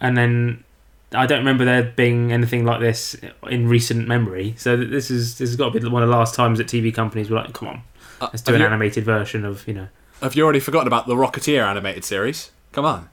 And 0.00 0.16
then 0.16 0.64
I 1.12 1.26
don't 1.26 1.38
remember 1.38 1.64
there 1.64 1.82
being 1.96 2.32
anything 2.32 2.64
like 2.66 2.80
this 2.80 3.16
in 3.48 3.68
recent 3.68 4.06
memory. 4.06 4.54
So 4.58 4.76
this 4.76 5.10
is 5.10 5.38
this 5.38 5.48
has 5.48 5.56
got 5.56 5.72
to 5.72 5.80
be 5.80 5.88
one 5.88 6.02
of 6.02 6.08
the 6.08 6.14
last 6.16 6.34
times 6.34 6.58
that 6.58 6.66
TV 6.66 6.94
companies 6.94 7.30
were 7.30 7.36
like, 7.36 7.52
"Come 7.54 7.68
on, 7.68 7.82
uh, 8.20 8.28
let's 8.32 8.42
do 8.42 8.52
have 8.52 8.56
an 8.56 8.60
you- 8.60 8.66
animated 8.66 9.04
version 9.04 9.44
of 9.44 9.66
you 9.66 9.74
know." 9.74 9.88
Have 10.20 10.34
you 10.34 10.42
already 10.44 10.60
forgotten 10.60 10.88
about 10.88 11.06
the 11.06 11.14
Rocketeer 11.14 11.64
animated 11.64 12.04
series? 12.04 12.50
Come 12.72 12.84
on. 12.84 13.08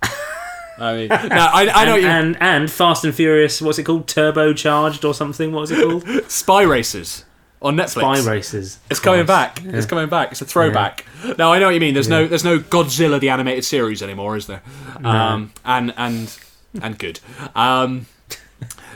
I 0.77 0.95
mean, 0.95 1.07
no, 1.09 1.17
I, 1.19 1.69
I 1.73 1.85
know 1.85 1.95
and, 1.95 2.01
you. 2.03 2.07
and 2.07 2.37
and 2.41 2.71
Fast 2.71 3.05
and 3.05 3.13
Furious. 3.13 3.61
What's 3.61 3.79
it 3.79 3.83
called? 3.83 4.07
Turbocharged 4.07 5.07
or 5.07 5.13
something? 5.13 5.51
What 5.51 5.61
was 5.61 5.71
it 5.71 5.83
called? 5.83 6.05
Spy 6.31 6.63
Racers 6.63 7.25
on 7.61 7.75
Netflix. 7.75 8.17
Spy 8.17 8.31
Races. 8.31 8.79
It's 8.89 8.99
coming 8.99 9.25
back. 9.25 9.61
Yeah. 9.63 9.71
It's 9.73 9.85
coming 9.85 10.09
back. 10.09 10.31
It's 10.31 10.41
a 10.41 10.45
throwback. 10.45 11.05
Now 11.37 11.53
I 11.53 11.59
know 11.59 11.67
what 11.67 11.73
you 11.73 11.79
mean. 11.79 11.93
There's 11.93 12.09
no 12.09 12.27
there's 12.27 12.43
no 12.43 12.59
Godzilla 12.59 13.19
the 13.19 13.29
animated 13.29 13.65
series 13.65 14.03
anymore, 14.03 14.37
is 14.37 14.47
there? 14.47 14.61
No. 14.99 15.09
Um, 15.09 15.53
and 15.63 15.93
and 15.97 16.37
and 16.81 16.99
good. 16.99 17.19
Um, 17.55 18.05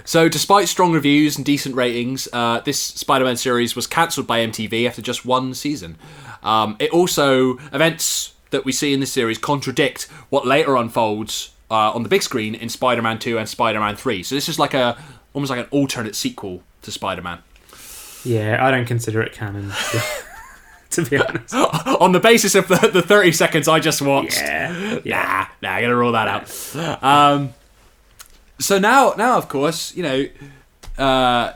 so 0.04 0.28
despite 0.28 0.68
strong 0.68 0.92
reviews 0.92 1.38
and 1.38 1.46
decent 1.46 1.76
ratings, 1.76 2.28
uh, 2.34 2.62
this 2.62 2.82
Spider-Man 2.82 3.38
series 3.38 3.76
was 3.76 3.86
cancelled 3.86 4.26
by 4.28 4.40
MTV 4.40 4.88
after 4.88 5.02
just 5.02 5.26
one 5.26 5.54
season. 5.54 5.98
Um, 6.42 6.78
it 6.80 6.90
also 6.92 7.58
events 7.74 8.34
that 8.50 8.66
we 8.66 8.72
see 8.72 8.94
in 8.94 9.00
this 9.02 9.12
series 9.12 9.38
contradict 9.38 10.06
what 10.30 10.48
later 10.48 10.76
unfolds 10.76 11.52
uh, 11.70 11.92
on 11.92 12.04
the 12.04 12.10
big 12.10 12.24
screen 12.24 12.56
in 12.56 12.70
Spider-Man 12.70 13.20
2 13.20 13.38
and 13.38 13.48
Spider-Man 13.48 13.96
3. 13.96 14.24
So 14.24 14.36
this 14.36 14.50
is 14.50 14.60
like 14.60 14.74
a 14.74 14.98
almost 15.34 15.50
like 15.50 15.60
an 15.60 15.68
alternate 15.72 16.16
sequel 16.16 16.64
to 16.82 16.92
Spider-Man. 16.92 17.40
Yeah, 18.24 18.66
I 18.66 18.72
don't 18.72 18.86
consider 18.86 19.22
it 19.22 19.34
canon. 19.34 19.72
to 20.92 21.06
be 21.06 21.18
honest. 21.24 21.54
on 21.54 22.12
the 22.12 22.20
basis 22.20 22.56
of 22.56 22.68
the, 22.68 22.90
the 22.92 23.02
30 23.02 23.32
seconds 23.32 23.68
I 23.68 23.80
just 23.80 24.02
watched. 24.02 24.38
Yeah. 24.38 25.00
Nah, 25.06 25.48
nah, 25.62 25.76
I 25.76 25.82
gotta 25.82 25.96
rule 25.96 26.12
that 26.14 26.28
out. 26.28 27.04
Um, 27.04 27.54
so 28.60 28.80
now, 28.80 29.14
now 29.18 29.38
of 29.38 29.48
course, 29.48 29.96
you 29.96 30.04
know, 30.04 30.26
uh, 30.98 31.54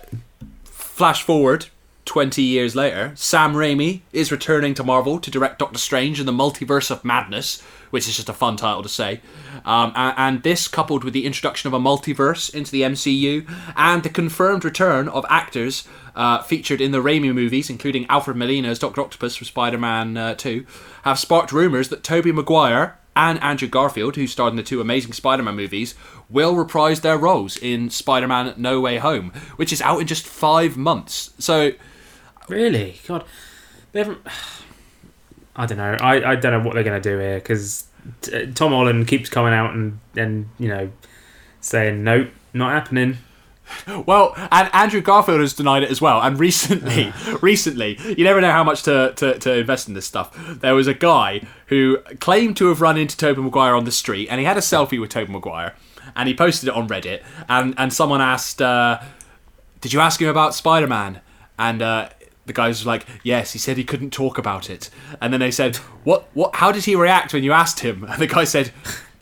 flash 0.64 1.24
forward 1.24 1.68
20 2.06 2.42
years 2.42 2.76
later, 2.76 3.12
Sam 3.16 3.54
Raimi 3.54 4.02
is 4.12 4.32
returning 4.32 4.74
to 4.76 4.84
Marvel 4.84 5.20
to 5.20 5.32
direct 5.32 5.60
Doctor 5.60 5.80
Strange 5.80 6.20
in 6.20 6.26
the 6.26 6.32
Multiverse 6.32 6.92
of 6.92 7.04
Madness, 7.04 7.62
which 7.94 8.08
is 8.08 8.16
just 8.16 8.28
a 8.28 8.34
fun 8.34 8.58
title 8.58 8.82
to 8.82 8.90
say. 8.90 9.22
Um, 9.66 9.94
and, 9.96 10.16
and 10.18 10.44
this, 10.44 10.68
coupled 10.68 11.04
with 11.04 11.14
the 11.14 11.28
introduction 11.28 11.68
of 11.68 11.76
a 11.76 11.80
multiverse 11.80 12.52
into 12.52 12.72
the 12.72 12.82
MCU 12.82 13.48
and 13.76 14.02
the 14.02 14.10
confirmed 14.10 14.66
return 14.66 15.08
of 15.08 15.24
actors 15.30 15.88
uh, 16.16 16.42
featured 16.42 16.82
in 16.82 16.90
the 16.90 17.04
Raimi 17.04 17.32
movies, 17.32 17.70
including 17.70 18.08
Alfred 18.08 18.36
Molina 18.36 18.70
as 18.70 18.80
Doctor 18.80 19.02
Octopus 19.02 19.36
from 19.36 19.46
Spider 19.46 19.78
Man 19.78 20.18
uh, 20.18 20.34
2, 20.34 20.66
have 21.04 21.20
sparked 21.20 21.52
rumours 21.52 21.90
that 21.90 22.04
Tobey 22.04 22.32
Maguire 22.32 22.98
and 23.16 23.40
Andrew 23.44 23.68
Garfield, 23.68 24.16
who 24.16 24.26
starred 24.26 24.54
in 24.54 24.58
the 24.58 24.64
two 24.64 24.82
Amazing 24.82 25.14
Spider 25.14 25.44
Man 25.44 25.56
movies, 25.56 25.94
will 26.32 26.56
reprise 26.56 27.02
their 27.02 27.20
roles 27.20 27.58
in 27.58 27.92
Spider 27.92 28.28
Man 28.28 28.56
No 28.58 28.82
Way 28.82 28.98
Home, 28.98 29.32
which 29.58 29.72
is 29.72 29.84
out 29.84 30.02
in 30.02 30.08
just 30.08 30.26
five 30.26 30.78
months. 30.78 31.32
So. 31.38 31.74
Really? 32.50 33.00
God, 33.08 33.24
they 33.92 34.00
haven't. 34.00 34.28
I 35.56 35.66
don't 35.66 35.78
know. 35.78 35.98
I, 36.00 36.32
I 36.32 36.36
don't 36.36 36.52
know 36.52 36.66
what 36.66 36.74
they're 36.74 36.84
going 36.84 37.02
to 37.02 37.10
do 37.10 37.20
here 37.20 37.38
because 37.38 37.86
t- 38.22 38.52
Tom 38.54 38.72
Holland 38.72 39.08
keeps 39.08 39.30
coming 39.30 39.54
out 39.54 39.74
and 39.74 40.00
and 40.16 40.50
you 40.60 40.68
know 40.68 40.92
saying 41.62 42.04
nope, 42.04 42.30
not 42.54 42.72
happening. 42.72 43.18
Well, 44.06 44.34
and 44.52 44.70
Andrew 44.74 45.02
Garfield 45.02 45.40
has 45.40 45.54
denied 45.54 45.84
it 45.84 45.90
as 45.90 46.02
well. 46.02 46.22
And 46.22 46.38
recently, 46.40 47.14
recently, 47.42 47.98
you 48.18 48.24
never 48.24 48.42
know 48.42 48.52
how 48.52 48.64
much 48.64 48.84
to, 48.84 49.14
to, 49.16 49.40
to 49.40 49.58
invest 49.58 49.88
in 49.88 49.94
this 49.94 50.06
stuff. 50.06 50.38
There 50.60 50.76
was 50.76 50.86
a 50.86 50.94
guy 50.94 51.42
who 51.68 51.98
claimed 52.20 52.58
to 52.58 52.68
have 52.68 52.82
run 52.82 52.98
into 52.98 53.18
Tobey 53.18 53.42
Maguire 53.42 53.74
on 53.74 53.86
the 53.86 53.92
street, 53.92 54.28
and 54.30 54.40
he 54.40 54.46
had 54.46 54.58
a 54.58 54.62
selfie 54.62 55.00
with 55.00 55.12
Tobey 55.12 55.32
Maguire, 55.32 55.76
and 56.16 56.28
he 56.28 56.36
posted 56.36 56.70
it 56.70 56.76
on 56.76 56.88
Reddit. 56.88 57.24
And 57.50 57.74
and 57.78 57.92
someone 57.94 58.22
asked, 58.22 58.62
uh, 58.62 59.00
"Did 59.82 59.94
you 59.94 60.02
ask 60.02 60.22
him 60.22 60.28
about 60.28 60.54
Spider 60.54 60.88
Man?" 60.88 61.22
And 61.58 61.82
uh, 61.82 62.10
the 62.46 62.54
guy 62.54 62.68
was 62.68 62.86
like, 62.86 63.06
"Yes." 63.24 63.54
He 63.54 63.60
said 63.60 63.78
he 63.78 63.84
couldn't 63.84 64.12
talk 64.12 64.38
about 64.38 64.70
it. 64.70 64.90
And 65.22 65.32
then 65.34 65.40
they 65.40 65.52
said, 65.52 65.78
"What? 66.04 66.28
What? 66.34 66.56
How 66.56 66.72
did 66.72 66.86
he 66.86 66.96
react 66.96 67.34
when 67.34 67.44
you 67.44 67.52
asked 67.54 67.80
him?" 67.82 68.04
And 68.04 68.22
the 68.22 68.28
guy 68.28 68.44
said, 68.44 68.72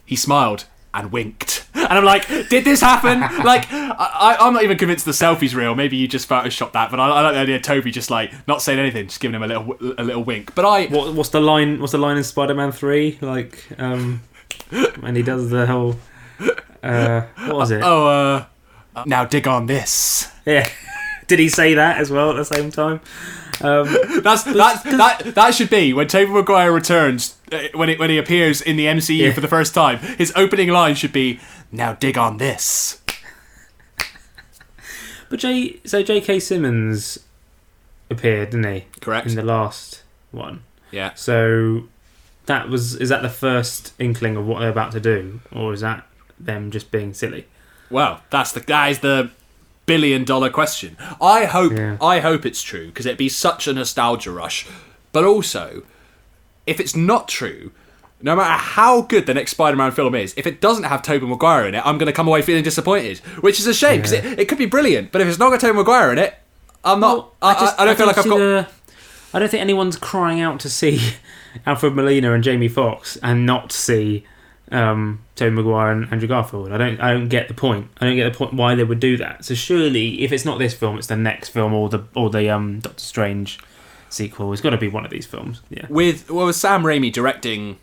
"He 0.05 0.15
smiled." 0.15 0.65
And 0.93 1.09
winked, 1.13 1.65
and 1.73 1.87
I'm 1.87 2.03
like, 2.03 2.27
"Did 2.27 2.65
this 2.65 2.81
happen?" 2.81 3.21
Like, 3.45 3.71
I, 3.71 3.87
I- 3.97 4.37
I'm 4.45 4.51
not 4.51 4.63
even 4.65 4.77
convinced 4.77 5.05
the 5.05 5.13
selfie's 5.13 5.55
real. 5.55 5.73
Maybe 5.73 5.95
you 5.95 6.05
just 6.05 6.27
photoshopped 6.27 6.73
that, 6.73 6.91
but 6.91 6.99
I, 6.99 7.07
I 7.07 7.21
like 7.21 7.33
the 7.33 7.39
idea 7.39 7.55
of 7.55 7.61
Tobey 7.61 7.91
just 7.91 8.11
like 8.11 8.33
not 8.45 8.61
saying 8.61 8.77
anything, 8.77 9.07
just 9.07 9.21
giving 9.21 9.35
him 9.35 9.43
a 9.43 9.47
little 9.47 9.77
a 9.97 10.03
little 10.03 10.21
wink. 10.25 10.53
But 10.53 10.65
I, 10.65 10.87
What, 10.87 11.13
what's 11.13 11.29
the 11.29 11.39
line? 11.39 11.79
What's 11.79 11.93
the 11.93 11.97
line 11.97 12.17
in 12.17 12.25
Spider 12.25 12.55
Man 12.55 12.73
Three? 12.73 13.17
Like, 13.21 13.63
um, 13.79 14.21
when 14.99 15.15
he 15.15 15.21
does 15.23 15.49
the 15.49 15.65
whole. 15.65 15.95
Uh, 16.83 17.21
what 17.45 17.55
was 17.55 17.71
it? 17.71 17.81
Oh, 17.85 18.07
uh, 18.07 19.03
now 19.05 19.23
dig 19.23 19.47
on 19.47 19.67
this. 19.67 20.29
Yeah. 20.45 20.67
Did 21.31 21.39
he 21.39 21.47
say 21.47 21.75
that 21.75 21.95
as 21.95 22.11
well 22.11 22.29
at 22.31 22.35
the 22.35 22.43
same 22.43 22.71
time? 22.71 22.99
Um, 23.61 23.85
That's 24.21 24.43
that 24.43 24.83
that 24.83 25.33
that 25.33 25.55
should 25.55 25.69
be 25.69 25.93
when 25.93 26.07
Tobey 26.07 26.29
Maguire 26.29 26.73
returns 26.73 27.37
uh, 27.53 27.69
when 27.73 27.87
it 27.87 27.99
when 27.99 28.09
he 28.09 28.17
appears 28.17 28.61
in 28.61 28.75
the 28.75 28.87
MCU 28.87 29.17
Yeah. 29.17 29.31
for 29.31 29.39
the 29.39 29.47
first 29.47 29.73
time. 29.73 29.99
His 29.99 30.33
opening 30.35 30.67
line 30.67 30.95
should 30.95 31.13
be, 31.13 31.39
"Now 31.71 31.93
dig 31.93 32.17
on 32.17 32.35
this." 32.37 33.01
But 35.29 35.39
J 35.39 35.79
so 35.85 36.03
J.K. 36.03 36.41
Simmons 36.41 37.17
appeared, 38.09 38.49
didn't 38.49 38.69
he? 38.73 38.85
Correct. 38.99 39.27
In 39.27 39.35
the 39.35 39.41
last 39.43 40.03
one. 40.31 40.63
Yeah. 40.91 41.13
So 41.13 41.83
that 42.45 42.67
was 42.67 42.95
is 42.95 43.07
that 43.07 43.21
the 43.21 43.29
first 43.29 43.93
inkling 43.99 44.35
of 44.35 44.45
what 44.45 44.59
they're 44.59 44.69
about 44.69 44.91
to 44.91 44.99
do, 44.99 45.39
or 45.49 45.71
is 45.71 45.79
that 45.79 46.05
them 46.37 46.71
just 46.71 46.91
being 46.91 47.13
silly? 47.13 47.47
Well, 47.89 48.19
that's 48.29 48.51
the 48.51 48.59
is 48.89 48.99
the 48.99 49.31
billion 49.85 50.23
dollar 50.23 50.49
question. 50.49 50.97
I 51.21 51.45
hope 51.45 51.73
I 52.01 52.19
hope 52.19 52.45
it's 52.45 52.61
true 52.61 52.87
because 52.87 53.05
it'd 53.05 53.17
be 53.17 53.29
such 53.29 53.67
a 53.67 53.73
nostalgia 53.73 54.31
rush. 54.31 54.67
But 55.11 55.25
also, 55.25 55.83
if 56.65 56.79
it's 56.79 56.95
not 56.95 57.27
true, 57.27 57.71
no 58.21 58.35
matter 58.35 58.53
how 58.63 59.01
good 59.01 59.25
the 59.25 59.33
next 59.33 59.51
Spider-Man 59.51 59.91
film 59.91 60.15
is, 60.15 60.33
if 60.37 60.47
it 60.47 60.61
doesn't 60.61 60.83
have 60.85 61.01
Tobey 61.01 61.25
Maguire 61.25 61.67
in 61.67 61.75
it, 61.75 61.85
I'm 61.85 61.97
going 61.97 62.07
to 62.07 62.13
come 62.13 62.27
away 62.27 62.41
feeling 62.41 62.63
disappointed, 62.63 63.17
which 63.41 63.59
is 63.59 63.67
a 63.67 63.73
shame 63.73 63.97
because 63.97 64.13
Yeah. 64.13 64.19
it, 64.25 64.39
it 64.41 64.47
could 64.47 64.57
be 64.57 64.67
brilliant. 64.67 65.11
But 65.11 65.21
if 65.21 65.27
it's 65.27 65.39
not 65.39 65.49
got 65.49 65.59
Tobey 65.59 65.75
Maguire 65.77 66.11
in 66.13 66.17
it, 66.19 66.35
I'm 66.85 66.99
not. 66.99 67.33
I, 67.41 67.49
I, 67.51 67.53
just- 67.59 67.79
I 67.79 67.85
don't 67.85 67.93
I 67.93 67.97
feel 67.97 68.07
like 68.07 68.17
I've 68.17 68.23
see 68.23 68.29
got. 68.29 68.71
I 69.33 69.39
don't 69.39 69.49
think 69.49 69.61
anyone's 69.61 69.97
crying 69.97 70.39
out 70.41 70.59
to 70.61 70.69
see 70.69 70.99
Alfred 71.65 71.93
Molina 71.95 72.33
and 72.33 72.43
Jamie 72.43 72.67
Foxx 72.67 73.17
and 73.23 73.45
not 73.45 73.71
see 73.71 74.25
um, 74.71 75.19
Tobey 75.35 75.55
Maguire 75.55 75.91
and 75.91 76.11
Andrew 76.11 76.27
Garfield. 76.27 76.71
I 76.71 76.77
don't. 76.77 76.99
I 76.99 77.13
don't 77.13 77.27
get 77.29 77.47
the 77.47 77.53
point. 77.53 77.89
I 77.99 78.05
don't 78.05 78.15
get 78.15 78.31
the 78.31 78.37
point 78.37 78.53
why 78.53 78.75
they 78.75 78.83
would 78.83 78.99
do 78.99 79.17
that. 79.17 79.45
So 79.45 79.53
surely, 79.53 80.21
if 80.23 80.31
it's 80.31 80.45
not 80.45 80.59
this 80.59 80.73
film, 80.73 80.97
it's 80.97 81.07
the 81.07 81.17
next 81.17 81.49
film 81.49 81.73
or 81.73 81.89
the 81.89 82.03
or 82.15 82.29
the 82.29 82.49
um, 82.49 82.79
Doctor 82.79 83.03
Strange 83.03 83.59
sequel. 84.09 84.51
It's 84.53 84.61
got 84.61 84.71
to 84.71 84.77
be 84.77 84.87
one 84.87 85.05
of 85.05 85.11
these 85.11 85.25
films. 85.25 85.61
Yeah. 85.69 85.85
With 85.89 86.29
well, 86.29 86.45
with 86.47 86.55
Sam 86.55 86.83
Raimi 86.83 87.11
directing 87.11 87.77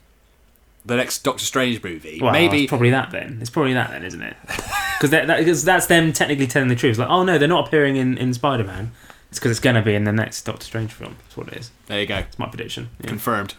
the 0.84 0.96
next 0.96 1.22
Doctor 1.22 1.44
Strange 1.44 1.82
movie, 1.82 2.18
Well, 2.22 2.32
maybe 2.32 2.62
it's 2.62 2.68
probably 2.70 2.90
that 2.90 3.10
then. 3.10 3.38
It's 3.40 3.50
probably 3.50 3.74
that 3.74 3.90
then, 3.90 4.04
isn't 4.04 4.22
it? 4.22 4.36
Because 4.98 5.10
that, 5.10 5.64
that's 5.64 5.86
them 5.86 6.12
technically 6.12 6.48
telling 6.48 6.68
the 6.68 6.74
truth. 6.74 6.98
Like, 6.98 7.08
oh 7.08 7.22
no, 7.22 7.38
they're 7.38 7.46
not 7.46 7.68
appearing 7.68 7.94
in, 7.94 8.18
in 8.18 8.34
Spider 8.34 8.64
Man. 8.64 8.90
It's 9.28 9.38
because 9.38 9.52
it's 9.52 9.60
going 9.60 9.76
to 9.76 9.82
be 9.82 9.94
in 9.94 10.02
the 10.02 10.12
next 10.12 10.42
Doctor 10.42 10.64
Strange 10.64 10.92
film. 10.92 11.14
That's 11.22 11.36
what 11.36 11.46
it 11.46 11.56
is. 11.56 11.70
There 11.86 12.00
you 12.00 12.06
go. 12.06 12.16
It's 12.16 12.36
my 12.36 12.48
prediction. 12.48 12.88
Yeah. 13.00 13.06
confirmed. 13.06 13.54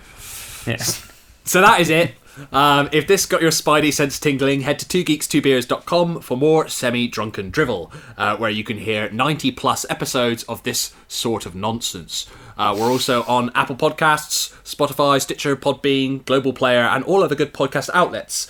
Yes. 0.68 1.09
So 1.50 1.62
that 1.62 1.82
is 1.82 1.90
it. 1.90 2.14
Um, 2.52 2.90
if 2.92 3.08
this 3.08 3.26
got 3.26 3.42
your 3.42 3.50
spidey 3.50 3.92
sense 3.92 4.20
tingling, 4.20 4.62
head 4.62 4.78
to 4.78 4.86
2geeks2beers.com 4.86 6.22
for 6.22 6.38
more 6.38 6.68
semi-drunken 6.68 7.50
drivel, 7.50 7.92
uh, 8.20 8.38
where 8.38 8.52
you 8.52 8.64
can 8.64 8.78
hear 8.78 9.10
90 9.10 9.54
plus 9.54 9.84
episodes 9.90 10.44
of 10.44 10.62
this 10.62 10.94
sort 11.08 11.48
of 11.48 11.56
nonsense. 11.56 12.28
Uh, 12.56 12.78
we're 12.80 12.92
also 12.92 13.24
on 13.24 13.50
Apple 13.56 13.76
Podcasts, 13.76 14.54
Spotify, 14.62 15.20
Stitcher, 15.20 15.56
Podbean, 15.56 16.24
Global 16.24 16.54
Player, 16.54 16.84
and 16.84 17.04
all 17.06 17.24
other 17.24 17.34
good 17.34 17.52
podcast 17.52 17.90
outlets. 17.96 18.48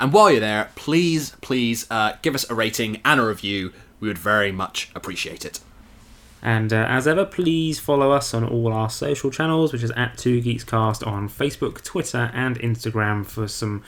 And 0.00 0.12
while 0.12 0.32
you're 0.32 0.40
there, 0.40 0.72
please, 0.74 1.30
please 1.42 1.86
uh, 1.92 2.14
give 2.22 2.34
us 2.34 2.50
a 2.50 2.56
rating 2.56 3.00
and 3.04 3.20
a 3.20 3.24
review. 3.24 3.72
We 4.00 4.08
would 4.08 4.18
very 4.18 4.50
much 4.50 4.90
appreciate 4.96 5.44
it. 5.44 5.60
And 6.46 6.72
uh, 6.72 6.86
as 6.88 7.08
ever, 7.08 7.24
please 7.24 7.80
follow 7.80 8.12
us 8.12 8.32
on 8.32 8.44
all 8.44 8.72
our 8.72 8.88
social 8.88 9.32
channels, 9.32 9.72
which 9.72 9.82
is 9.82 9.90
at 9.90 10.16
Two 10.16 10.40
Geeks 10.40 10.62
Cast 10.62 11.02
on 11.02 11.28
Facebook, 11.28 11.82
Twitter, 11.82 12.30
and 12.32 12.56
Instagram 12.60 13.26
for 13.26 13.48
some 13.48 13.82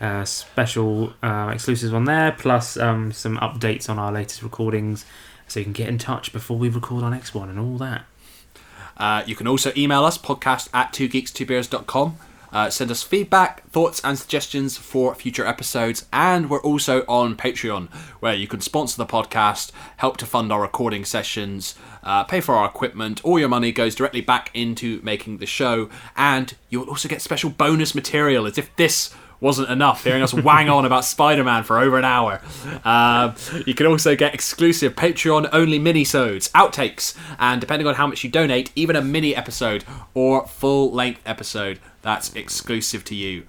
uh, 0.00 0.24
special 0.24 1.12
uh, 1.24 1.50
exclusives 1.52 1.92
on 1.92 2.04
there, 2.04 2.30
plus 2.30 2.76
um, 2.76 3.10
some 3.10 3.36
updates 3.38 3.90
on 3.90 3.98
our 3.98 4.12
latest 4.12 4.44
recordings, 4.44 5.04
so 5.48 5.58
you 5.58 5.64
can 5.64 5.72
get 5.72 5.88
in 5.88 5.98
touch 5.98 6.32
before 6.32 6.56
we 6.56 6.68
record 6.68 7.02
our 7.02 7.10
next 7.10 7.34
one 7.34 7.50
and 7.50 7.58
all 7.58 7.76
that. 7.78 8.04
Uh, 8.96 9.24
you 9.26 9.34
can 9.34 9.48
also 9.48 9.72
email 9.76 10.04
us, 10.04 10.16
podcast 10.16 10.68
at 10.72 10.92
2geeks2beers.com. 10.92 12.16
Uh, 12.54 12.70
send 12.70 12.88
us 12.90 13.02
feedback, 13.02 13.68
thoughts, 13.68 14.00
and 14.04 14.16
suggestions 14.16 14.76
for 14.76 15.14
future 15.14 15.44
episodes. 15.44 16.06
And 16.12 16.48
we're 16.48 16.62
also 16.62 17.04
on 17.08 17.36
Patreon, 17.36 17.92
where 18.20 18.32
you 18.32 18.46
can 18.46 18.60
sponsor 18.60 18.96
the 18.96 19.06
podcast, 19.06 19.72
help 19.96 20.16
to 20.18 20.26
fund 20.26 20.52
our 20.52 20.62
recording 20.62 21.04
sessions, 21.04 21.74
uh, 22.04 22.22
pay 22.22 22.40
for 22.40 22.54
our 22.54 22.66
equipment. 22.66 23.20
All 23.24 23.40
your 23.40 23.48
money 23.48 23.72
goes 23.72 23.96
directly 23.96 24.20
back 24.20 24.50
into 24.54 25.00
making 25.02 25.38
the 25.38 25.46
show. 25.46 25.90
And 26.16 26.54
you'll 26.70 26.88
also 26.88 27.08
get 27.08 27.20
special 27.20 27.50
bonus 27.50 27.92
material 27.92 28.46
as 28.46 28.56
if 28.56 28.74
this 28.76 29.12
wasn't 29.40 29.68
enough, 29.68 30.04
hearing 30.04 30.22
us 30.22 30.32
wang 30.32 30.68
on 30.68 30.84
about 30.84 31.04
Spider 31.04 31.44
Man 31.44 31.64
for 31.64 31.78
over 31.78 31.98
an 31.98 32.04
hour. 32.04 32.40
Um, 32.84 33.34
you 33.66 33.74
can 33.74 33.86
also 33.86 34.16
get 34.16 34.34
exclusive 34.34 34.94
Patreon 34.94 35.48
only 35.52 35.78
mini-sodes, 35.78 36.48
outtakes, 36.50 37.16
and 37.38 37.60
depending 37.60 37.86
on 37.86 37.94
how 37.94 38.06
much 38.06 38.24
you 38.24 38.30
donate, 38.30 38.70
even 38.74 38.96
a 38.96 39.02
mini 39.02 39.34
episode 39.36 39.84
or 40.14 40.46
full 40.46 40.92
length 40.92 41.20
episode 41.26 41.78
that's 42.02 42.34
exclusive 42.34 43.04
to 43.04 43.14
you. 43.14 43.44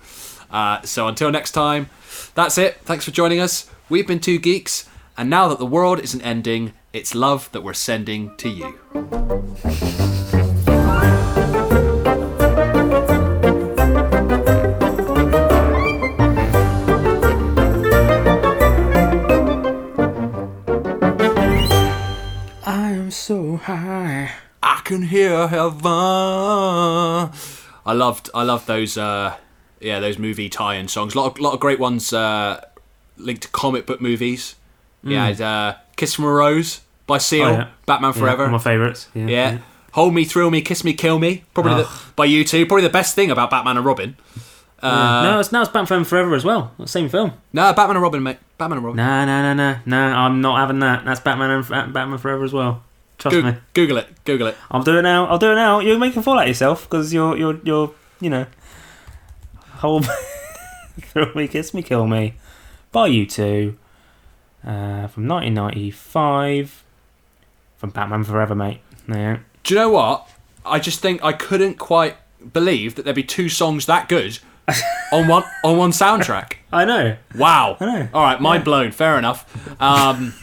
Uh, 0.52 0.82
so 0.84 1.08
until 1.08 1.32
next 1.32 1.52
time, 1.52 1.90
that's 2.34 2.58
it. 2.58 2.78
Thanks 2.82 3.06
for 3.06 3.12
joining 3.12 3.40
us. 3.40 3.70
We've 3.90 4.08
been 4.08 4.20
two 4.20 4.40
geeks, 4.40 4.90
and 5.18 5.30
now 5.30 5.48
that 5.48 5.60
the 5.60 5.66
world 5.66 6.00
isn't 6.00 6.22
ending, 6.22 6.74
it's 6.94 7.14
love 7.14 7.52
that 7.52 7.62
we're 7.62 7.74
sending 7.74 8.36
to 8.38 8.50
you. 8.50 10.15
So 23.16 23.56
high. 23.58 24.32
I 24.62 24.82
can 24.84 25.04
hear 25.04 25.48
heaven. 25.48 25.82
I 25.88 27.30
loved, 27.94 28.30
I 28.36 28.44
loved 28.44 28.68
those, 28.68 28.98
uh, 28.98 29.36
yeah, 29.80 30.00
those 30.02 30.20
movie 30.20 30.50
tie-in 30.50 30.88
songs. 30.90 31.16
A 31.16 31.18
lot 31.20 31.32
of, 31.32 31.40
lot 31.40 31.54
of 31.54 31.60
great 31.62 31.80
ones 31.80 32.12
uh, 32.12 32.62
linked 33.18 33.44
to 33.44 33.48
comic 33.50 33.86
book 33.88 34.02
movies. 34.02 34.56
Yeah, 35.04 35.32
Mm. 35.32 35.42
uh, 35.42 35.78
"Kiss 35.96 36.16
from 36.16 36.26
a 36.26 36.32
Rose" 36.32 36.82
by 37.08 37.18
Seal, 37.20 37.46
Oh, 37.46 37.52
yeah. 37.52 37.68
Batman 37.86 38.12
Forever. 38.14 38.44
one 38.46 38.54
of 38.54 38.60
my 38.66 38.72
favourites. 38.72 39.08
Yeah, 39.14 39.28
Yeah. 39.28 39.52
yeah. 39.52 39.58
"Hold 39.94 40.14
Me, 40.14 40.26
Thrill 40.26 40.50
Me, 40.52 40.62
Kiss 40.62 40.84
Me, 40.84 40.94
Kill 40.94 41.18
Me," 41.20 41.44
probably 41.54 41.84
the, 41.84 41.90
by 42.16 42.26
U2. 42.28 42.66
Probably 42.66 42.84
the 42.84 42.90
best 42.90 43.14
thing 43.16 43.30
about 43.32 43.50
Batman 43.52 43.78
and 43.78 43.86
Robin. 43.86 44.16
Yeah. 44.84 44.90
Uh, 44.90 45.24
no, 45.24 45.40
it's 45.40 45.52
now 45.52 45.62
it's 45.62 45.72
Batman 45.72 46.04
Forever 46.04 46.36
as 46.36 46.44
well. 46.44 46.72
Same 46.86 47.08
film. 47.08 47.32
no, 47.54 47.72
Batman 47.74 47.96
and 47.98 48.04
Robin, 48.04 48.22
mate. 48.24 48.38
Batman 48.58 48.78
and 48.80 48.86
Robin. 48.86 48.98
No, 48.98 49.26
no, 49.26 49.42
no, 49.42 49.54
no, 49.54 49.78
no. 49.86 49.98
I'm 50.18 50.42
not 50.42 50.58
having 50.60 50.80
that. 50.80 51.06
That's 51.06 51.20
Batman 51.22 51.52
and 51.52 51.94
Batman 51.94 52.18
Forever 52.18 52.44
as 52.44 52.52
well. 52.54 52.82
Trust 53.18 53.34
Goog- 53.36 53.46
me. 53.46 53.54
Google 53.74 53.98
it. 53.98 54.08
Google 54.26 54.48
it. 54.48 54.58
I'll 54.72 54.84
do 54.84 54.98
it 54.98 55.02
now. 55.02 55.26
I'll 55.28 55.38
do 55.38 55.52
it 55.52 55.56
now. 55.56 55.80
You're 55.80 55.98
making 56.00 56.20
a 56.20 56.24
fool 56.24 56.34
out 56.38 56.44
of 56.44 56.48
yourself 56.48 56.84
because 56.84 57.14
you're, 57.14 57.38
you're, 57.38 57.60
you're, 57.64 57.92
you 58.20 58.30
know, 58.30 58.46
hold 59.78 60.08
thrill 61.02 61.34
me, 61.36 61.48
kiss 61.48 61.74
me, 61.74 61.82
kill 61.84 62.08
me, 62.08 62.36
by 62.92 63.10
U2, 63.10 63.76
uh, 64.66 65.08
from 65.08 65.28
1995, 65.28 66.84
from 67.78 67.90
Batman 67.90 68.24
Forever, 68.24 68.56
mate. 68.56 68.80
Yeah. 69.08 69.40
Do 69.64 69.74
you 69.74 69.80
know 69.80 69.90
what? 69.90 70.30
I 70.66 70.80
just 70.80 71.00
think 71.00 71.24
I 71.24 71.34
couldn't 71.34 71.76
quite 71.78 72.16
believe 72.54 72.96
that 72.96 73.04
there'd 73.04 73.16
be 73.16 73.24
two 73.24 73.50
songs 73.50 73.86
that 73.86 74.10
good 74.10 74.40
on 75.12 75.28
one 75.28 75.44
on 75.64 75.78
one 75.78 75.92
soundtrack. 75.92 76.54
I 76.74 76.86
know. 76.86 77.18
Wow. 77.36 77.78
I 77.80 77.86
know. 77.86 78.08
All 78.14 78.24
right, 78.24 78.42
mind 78.42 78.64
blown. 78.64 78.92
Fair 78.92 79.18
enough. 79.18 79.46
Um, 79.82 80.34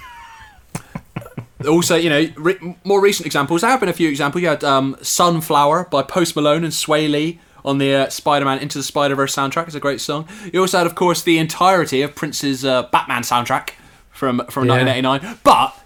also, 1.67 1.97
you 1.97 2.09
know, 2.11 2.29
re- 2.37 2.77
more 2.85 3.01
recent 3.01 3.27
examples. 3.27 3.61
There 3.63 3.71
have 3.71 3.81
been 3.81 3.89
a 3.89 3.93
few 3.93 4.09
examples. 4.09 4.43
You 4.43 4.49
had 4.49 4.65
um, 4.65 4.97
"Sunflower" 5.03 5.89
by 5.91 6.03
Post 6.03 6.37
Malone 6.37 6.65
and 6.65 6.73
Swae 6.73 7.11
Lee 7.11 7.39
on 7.65 7.79
the 7.79 7.95
uh, 7.95 8.09
Spider-Man 8.09 8.59
Into 8.59 8.79
the 8.79 8.85
Spider-Verse 8.85 9.35
soundtrack. 9.35 9.67
It's 9.67 9.75
a 9.77 9.81
great 9.81 10.01
song. 10.01 10.27
You 10.53 10.61
also 10.61 10.79
had, 10.79 10.87
of 10.87 10.95
course, 10.95 11.23
the 11.23 11.39
entirety 11.39 12.03
of 12.03 12.15
Prince's 12.15 12.65
uh, 12.65 12.83
Batman 12.85 13.23
soundtrack 13.23 13.71
from 14.11 14.39
from 14.51 14.67
Yeah. 14.67 14.83
1989. 14.85 15.39
But 15.45 15.79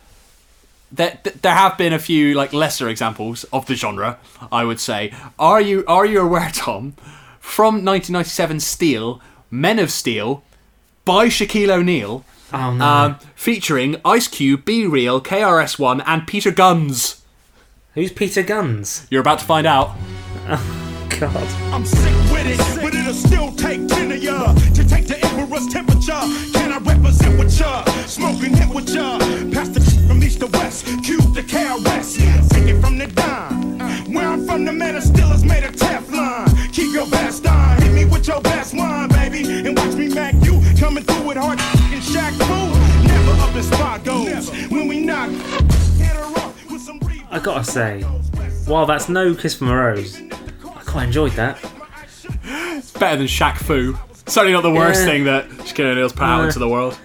there, 0.92 1.18
there 1.42 1.54
have 1.54 1.76
been 1.76 1.92
a 1.92 1.98
few 1.98 2.34
like 2.34 2.52
lesser 2.52 2.88
examples 2.88 3.44
of 3.52 3.66
the 3.66 3.74
genre. 3.74 4.18
I 4.52 4.64
would 4.64 4.80
say. 4.80 5.12
Are 5.38 5.60
you 5.60 5.84
are 5.86 6.06
you 6.06 6.20
aware, 6.20 6.50
Tom? 6.52 6.92
From 7.40 7.84
1997, 7.84 8.60
Steel, 8.60 9.20
Men 9.50 9.78
of 9.78 9.90
Steel, 9.92 10.42
by 11.04 11.26
Shaquille 11.28 11.70
O'Neal, 11.70 12.24
Oh, 12.58 12.72
no. 12.74 12.84
um, 12.84 13.18
featuring 13.34 13.96
Ice 14.04 14.28
Cube, 14.28 14.64
B-Real, 14.64 15.20
KRS 15.20 15.78
One, 15.78 16.00
and 16.02 16.26
Peter 16.26 16.50
Gunz. 16.50 17.20
Who's 17.94 18.12
Peter 18.12 18.42
Gunz? 18.42 19.06
You're 19.10 19.20
about 19.20 19.40
to 19.40 19.44
find 19.44 19.66
out. 19.66 19.94
God. 20.46 21.48
I'm 21.72 21.84
sick 21.86 22.12
with 22.30 22.46
it, 22.46 22.82
but 22.82 22.94
it'll 22.94 23.12
still 23.14 23.50
take 23.52 23.86
10 23.88 24.12
of 24.12 24.22
ya 24.22 24.52
to 24.52 24.86
take 24.86 25.06
the 25.06 25.18
emperor's 25.24 25.66
temperature. 25.68 26.20
Can 26.52 26.72
I 26.72 26.78
represent 26.78 27.38
with 27.38 27.58
ya? 27.58 27.84
Smoking 28.06 28.54
hit 28.54 28.68
with 28.74 28.88
ya. 28.90 29.18
Pass 29.50 29.68
the 29.70 29.80
from 30.06 30.22
east 30.22 30.40
to 30.40 30.46
west, 30.46 30.84
cube 31.04 31.34
to 31.34 31.42
KRS. 31.42 32.50
Take 32.50 32.68
it 32.68 32.80
from 32.82 32.98
the 32.98 33.06
dime. 33.06 33.78
Where 34.12 34.28
I'm 34.28 34.44
from, 34.46 34.64
the 34.66 34.72
man 34.72 34.96
of 34.96 35.02
still 35.04 35.30
is 35.32 35.42
made 35.44 35.64
of 35.64 35.74
Teflon. 35.76 36.72
Keep 36.72 36.92
your 36.92 37.06
best 37.08 37.46
on, 37.46 37.80
hit 37.80 37.92
me 37.92 38.04
with 38.04 38.28
your 38.28 38.40
best 38.42 38.74
one, 38.76 39.08
baby. 39.08 39.42
And 39.66 39.76
watch 39.78 39.94
me 39.94 40.08
mac 40.08 40.34
you 40.44 40.60
coming 40.78 41.02
through 41.04 41.26
with 41.28 41.36
hard 41.38 41.58
and 41.58 41.60
Shaq 41.60 41.75
Fu. 43.62 43.70
Never 43.70 43.84
up 43.86 44.02
in 44.02 44.02
spot 44.02 44.04
goes 44.04 44.50
when 44.70 44.88
we 44.88 45.00
knock. 45.00 45.30
Hit 45.30 46.06
her 46.08 46.24
off 46.24 46.70
with 46.70 46.80
some 46.82 47.00
I 47.30 47.38
gotta 47.38 47.64
say, 47.64 48.02
while 48.66 48.86
that's 48.86 49.08
no 49.08 49.34
Kiss 49.34 49.54
from 49.54 49.68
a 49.68 49.76
Rose, 49.76 50.20
I 50.20 50.82
quite 50.84 51.04
enjoyed 51.04 51.32
that. 51.32 51.58
It's 52.44 52.90
better 52.92 53.16
than 53.16 53.26
Shaq 53.26 53.56
Fu. 53.58 53.96
Certainly 54.26 54.52
not 54.52 54.62
the 54.62 54.70
worst 54.72 55.00
Yeah. 55.00 55.06
thing 55.06 55.24
that 55.24 55.48
Shaquille 55.48 55.92
O'Neal's 55.92 56.12
put 56.12 56.22
out 56.24 56.38
No. 56.40 56.46
into 56.46 56.58
the 56.58 56.68
world. 56.68 56.98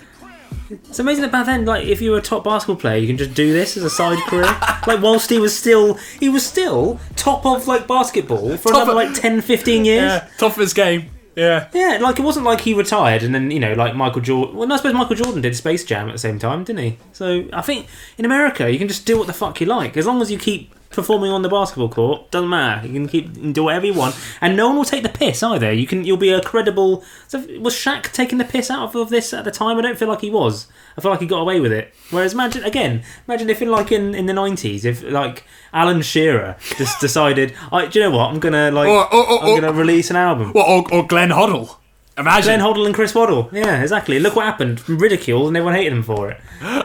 It's 0.69 0.99
amazing 0.99 1.23
that 1.23 1.32
back 1.34 1.45
then, 1.48 1.65
like, 1.65 1.86
if 1.86 2.02
you 2.02 2.11
were 2.11 2.18
a 2.18 2.22
top 2.22 2.45
basketball 2.45 2.78
player, 2.78 2.98
you 2.98 3.06
can 3.07 3.18
just 3.18 3.34
do 3.34 3.52
this 3.52 3.76
as 3.76 3.84
a 3.84 3.90
side 3.90 4.18
career. 4.28 4.44
like, 4.88 5.02
whilst 5.02 5.30
he 5.30 5.38
was 5.38 5.56
still, 5.57 5.95
he 6.19 6.30
was 6.30 6.45
still 6.45 6.99
top 7.18 7.45
of 7.45 7.68
like 7.68 7.88
basketball 7.88 8.56
for 8.57 8.69
Top 8.72 8.84
another 8.88 8.91
of- 8.91 8.95
like 9.10 9.14
10, 9.22 9.41
15 9.41 9.84
years. 9.86 10.02
Yeah, 10.03 10.28
top 10.38 10.53
of 10.53 10.57
his 10.60 10.73
game. 10.73 11.07
Yeah. 11.36 11.70
Yeah, 11.74 11.98
like 12.02 12.20
it 12.20 12.24
wasn't 12.24 12.45
like 12.45 12.62
he 12.62 12.74
retired 12.74 13.24
and 13.24 13.34
then 13.34 13.52
you 13.52 13.60
know, 13.60 13.74
like 13.74 13.95
Michael 13.95 14.22
Jordan. 14.22 14.56
Well, 14.56 14.72
I 14.72 14.76
suppose 14.78 14.94
Michael 14.94 15.16
Jordan 15.16 15.41
did 15.41 15.56
Space 15.56 15.84
Jam 15.84 16.10
at 16.10 16.14
the 16.14 16.20
same 16.20 16.40
time, 16.40 16.64
didn't 16.64 16.84
he? 16.84 16.98
So 17.14 17.45
I 17.53 17.62
think 17.62 17.88
in 18.18 18.26
America 18.26 18.72
you 18.72 18.78
can 18.78 18.88
just 18.88 19.06
do 19.06 19.18
what 19.18 19.28
the 19.28 19.34
fuck 19.34 19.60
you 19.62 19.68
like 19.68 19.95
as 19.98 20.06
long 20.06 20.22
as 20.22 20.32
you 20.32 20.38
keep 20.38 20.74
performing 20.91 21.31
on 21.31 21.41
the 21.41 21.49
basketball 21.49 21.89
court. 21.89 22.30
Doesn't 22.31 22.49
matter. 22.49 22.88
You 22.88 22.93
can 22.93 23.07
keep 23.07 23.27
you 23.35 23.41
can 23.41 23.53
do 23.53 23.63
whatever 23.63 23.85
you 23.85 23.93
want, 23.93 24.15
and 24.41 24.55
no 24.55 24.68
one 24.68 24.77
will 24.77 24.85
take 24.85 25.03
the 25.03 25.09
piss 25.09 25.41
either. 25.43 25.72
You 25.72 25.88
can. 25.88 26.03
You'll 26.05 26.18
be 26.18 26.30
a 26.31 26.41
credible. 26.41 27.03
So 27.27 27.39
was 27.59 27.73
Shaq 27.76 28.11
taking 28.11 28.38
the 28.38 28.45
piss 28.45 28.69
out 28.69 28.89
of, 28.89 28.95
of 28.95 29.09
this 29.09 29.34
at 29.34 29.43
the 29.45 29.51
time? 29.51 29.77
I 29.77 29.81
don't 29.81 29.97
feel 29.97 30.07
like 30.09 30.22
he 30.22 30.30
was. 30.30 30.68
I 30.97 31.01
feel 31.01 31.11
like 31.11 31.22
he 31.22 31.27
got 31.27 31.39
away 31.39 31.59
with 31.59 31.72
it. 31.72 31.93
Whereas 32.09 32.34
imagine 32.34 32.63
again, 32.63 33.03
imagine 33.27 33.49
if 33.49 33.61
in 33.61 33.69
like 33.72 33.91
in, 33.91 34.13
in 34.13 34.26
the 34.26 34.34
nineties, 34.34 34.85
if 34.85 35.01
like 35.03 35.43
Alan 35.73 36.01
Shearer 36.01 36.57
just 36.77 36.99
decided, 37.01 37.53
I, 37.72 37.85
do 37.88 37.99
you 37.99 38.05
know 38.05 38.18
what? 38.18 38.30
I'm 38.30 38.39
gonna 38.39 38.72
like 38.72 38.89
Or- 38.89 39.13
or- 39.13 39.30
or- 39.31 39.43
I'm 39.55 39.61
gonna 39.61 39.73
release 39.73 40.09
an 40.09 40.15
album. 40.18 40.51
Or, 40.55 40.84
or 40.91 41.07
Glenn 41.07 41.30
Hoddle. 41.30 41.77
Imagine. 42.18 42.60
Glenn 42.60 42.60
Hoddle 42.60 42.86
and 42.86 42.94
Chris 42.94 43.16
Waddle. 43.16 43.50
Yeah, 43.54 43.82
exactly. 43.82 44.20
Look 44.20 44.36
what 44.36 44.46
happened. 44.46 44.88
Ridiculed, 44.88 45.48
and 45.48 45.58
everyone 45.58 45.76
hated 45.76 45.94
him 45.94 46.04
for 46.04 46.30
it. 46.32 46.40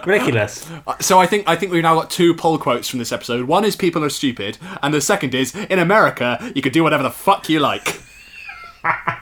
Ridiculous. 0.07 0.67
Uh, 0.87 0.97
so 1.01 1.19
I 1.19 1.27
think 1.27 1.49
I 1.49 1.57
think 1.57 1.73
we've 1.73 1.83
now 1.83 1.97
got 1.97 2.11
two 2.11 2.33
poll 2.33 2.59
quotes 2.59 2.89
from 2.89 3.01
this 3.01 3.11
episode. 3.11 3.47
One 3.49 3.65
is 3.65 3.75
"People 3.75 4.05
are 4.05 4.09
stupid," 4.09 4.57
and 4.83 4.95
the 4.95 5.01
second 5.01 5.35
is 5.35 5.53
"In 5.55 5.81
America, 5.81 6.53
you 6.55 6.63
can 6.63 6.73
do 6.73 6.85
whatever 6.85 7.03
the 7.03 7.11
fuck 7.11 7.49
you 7.49 7.59
like." 7.59 8.01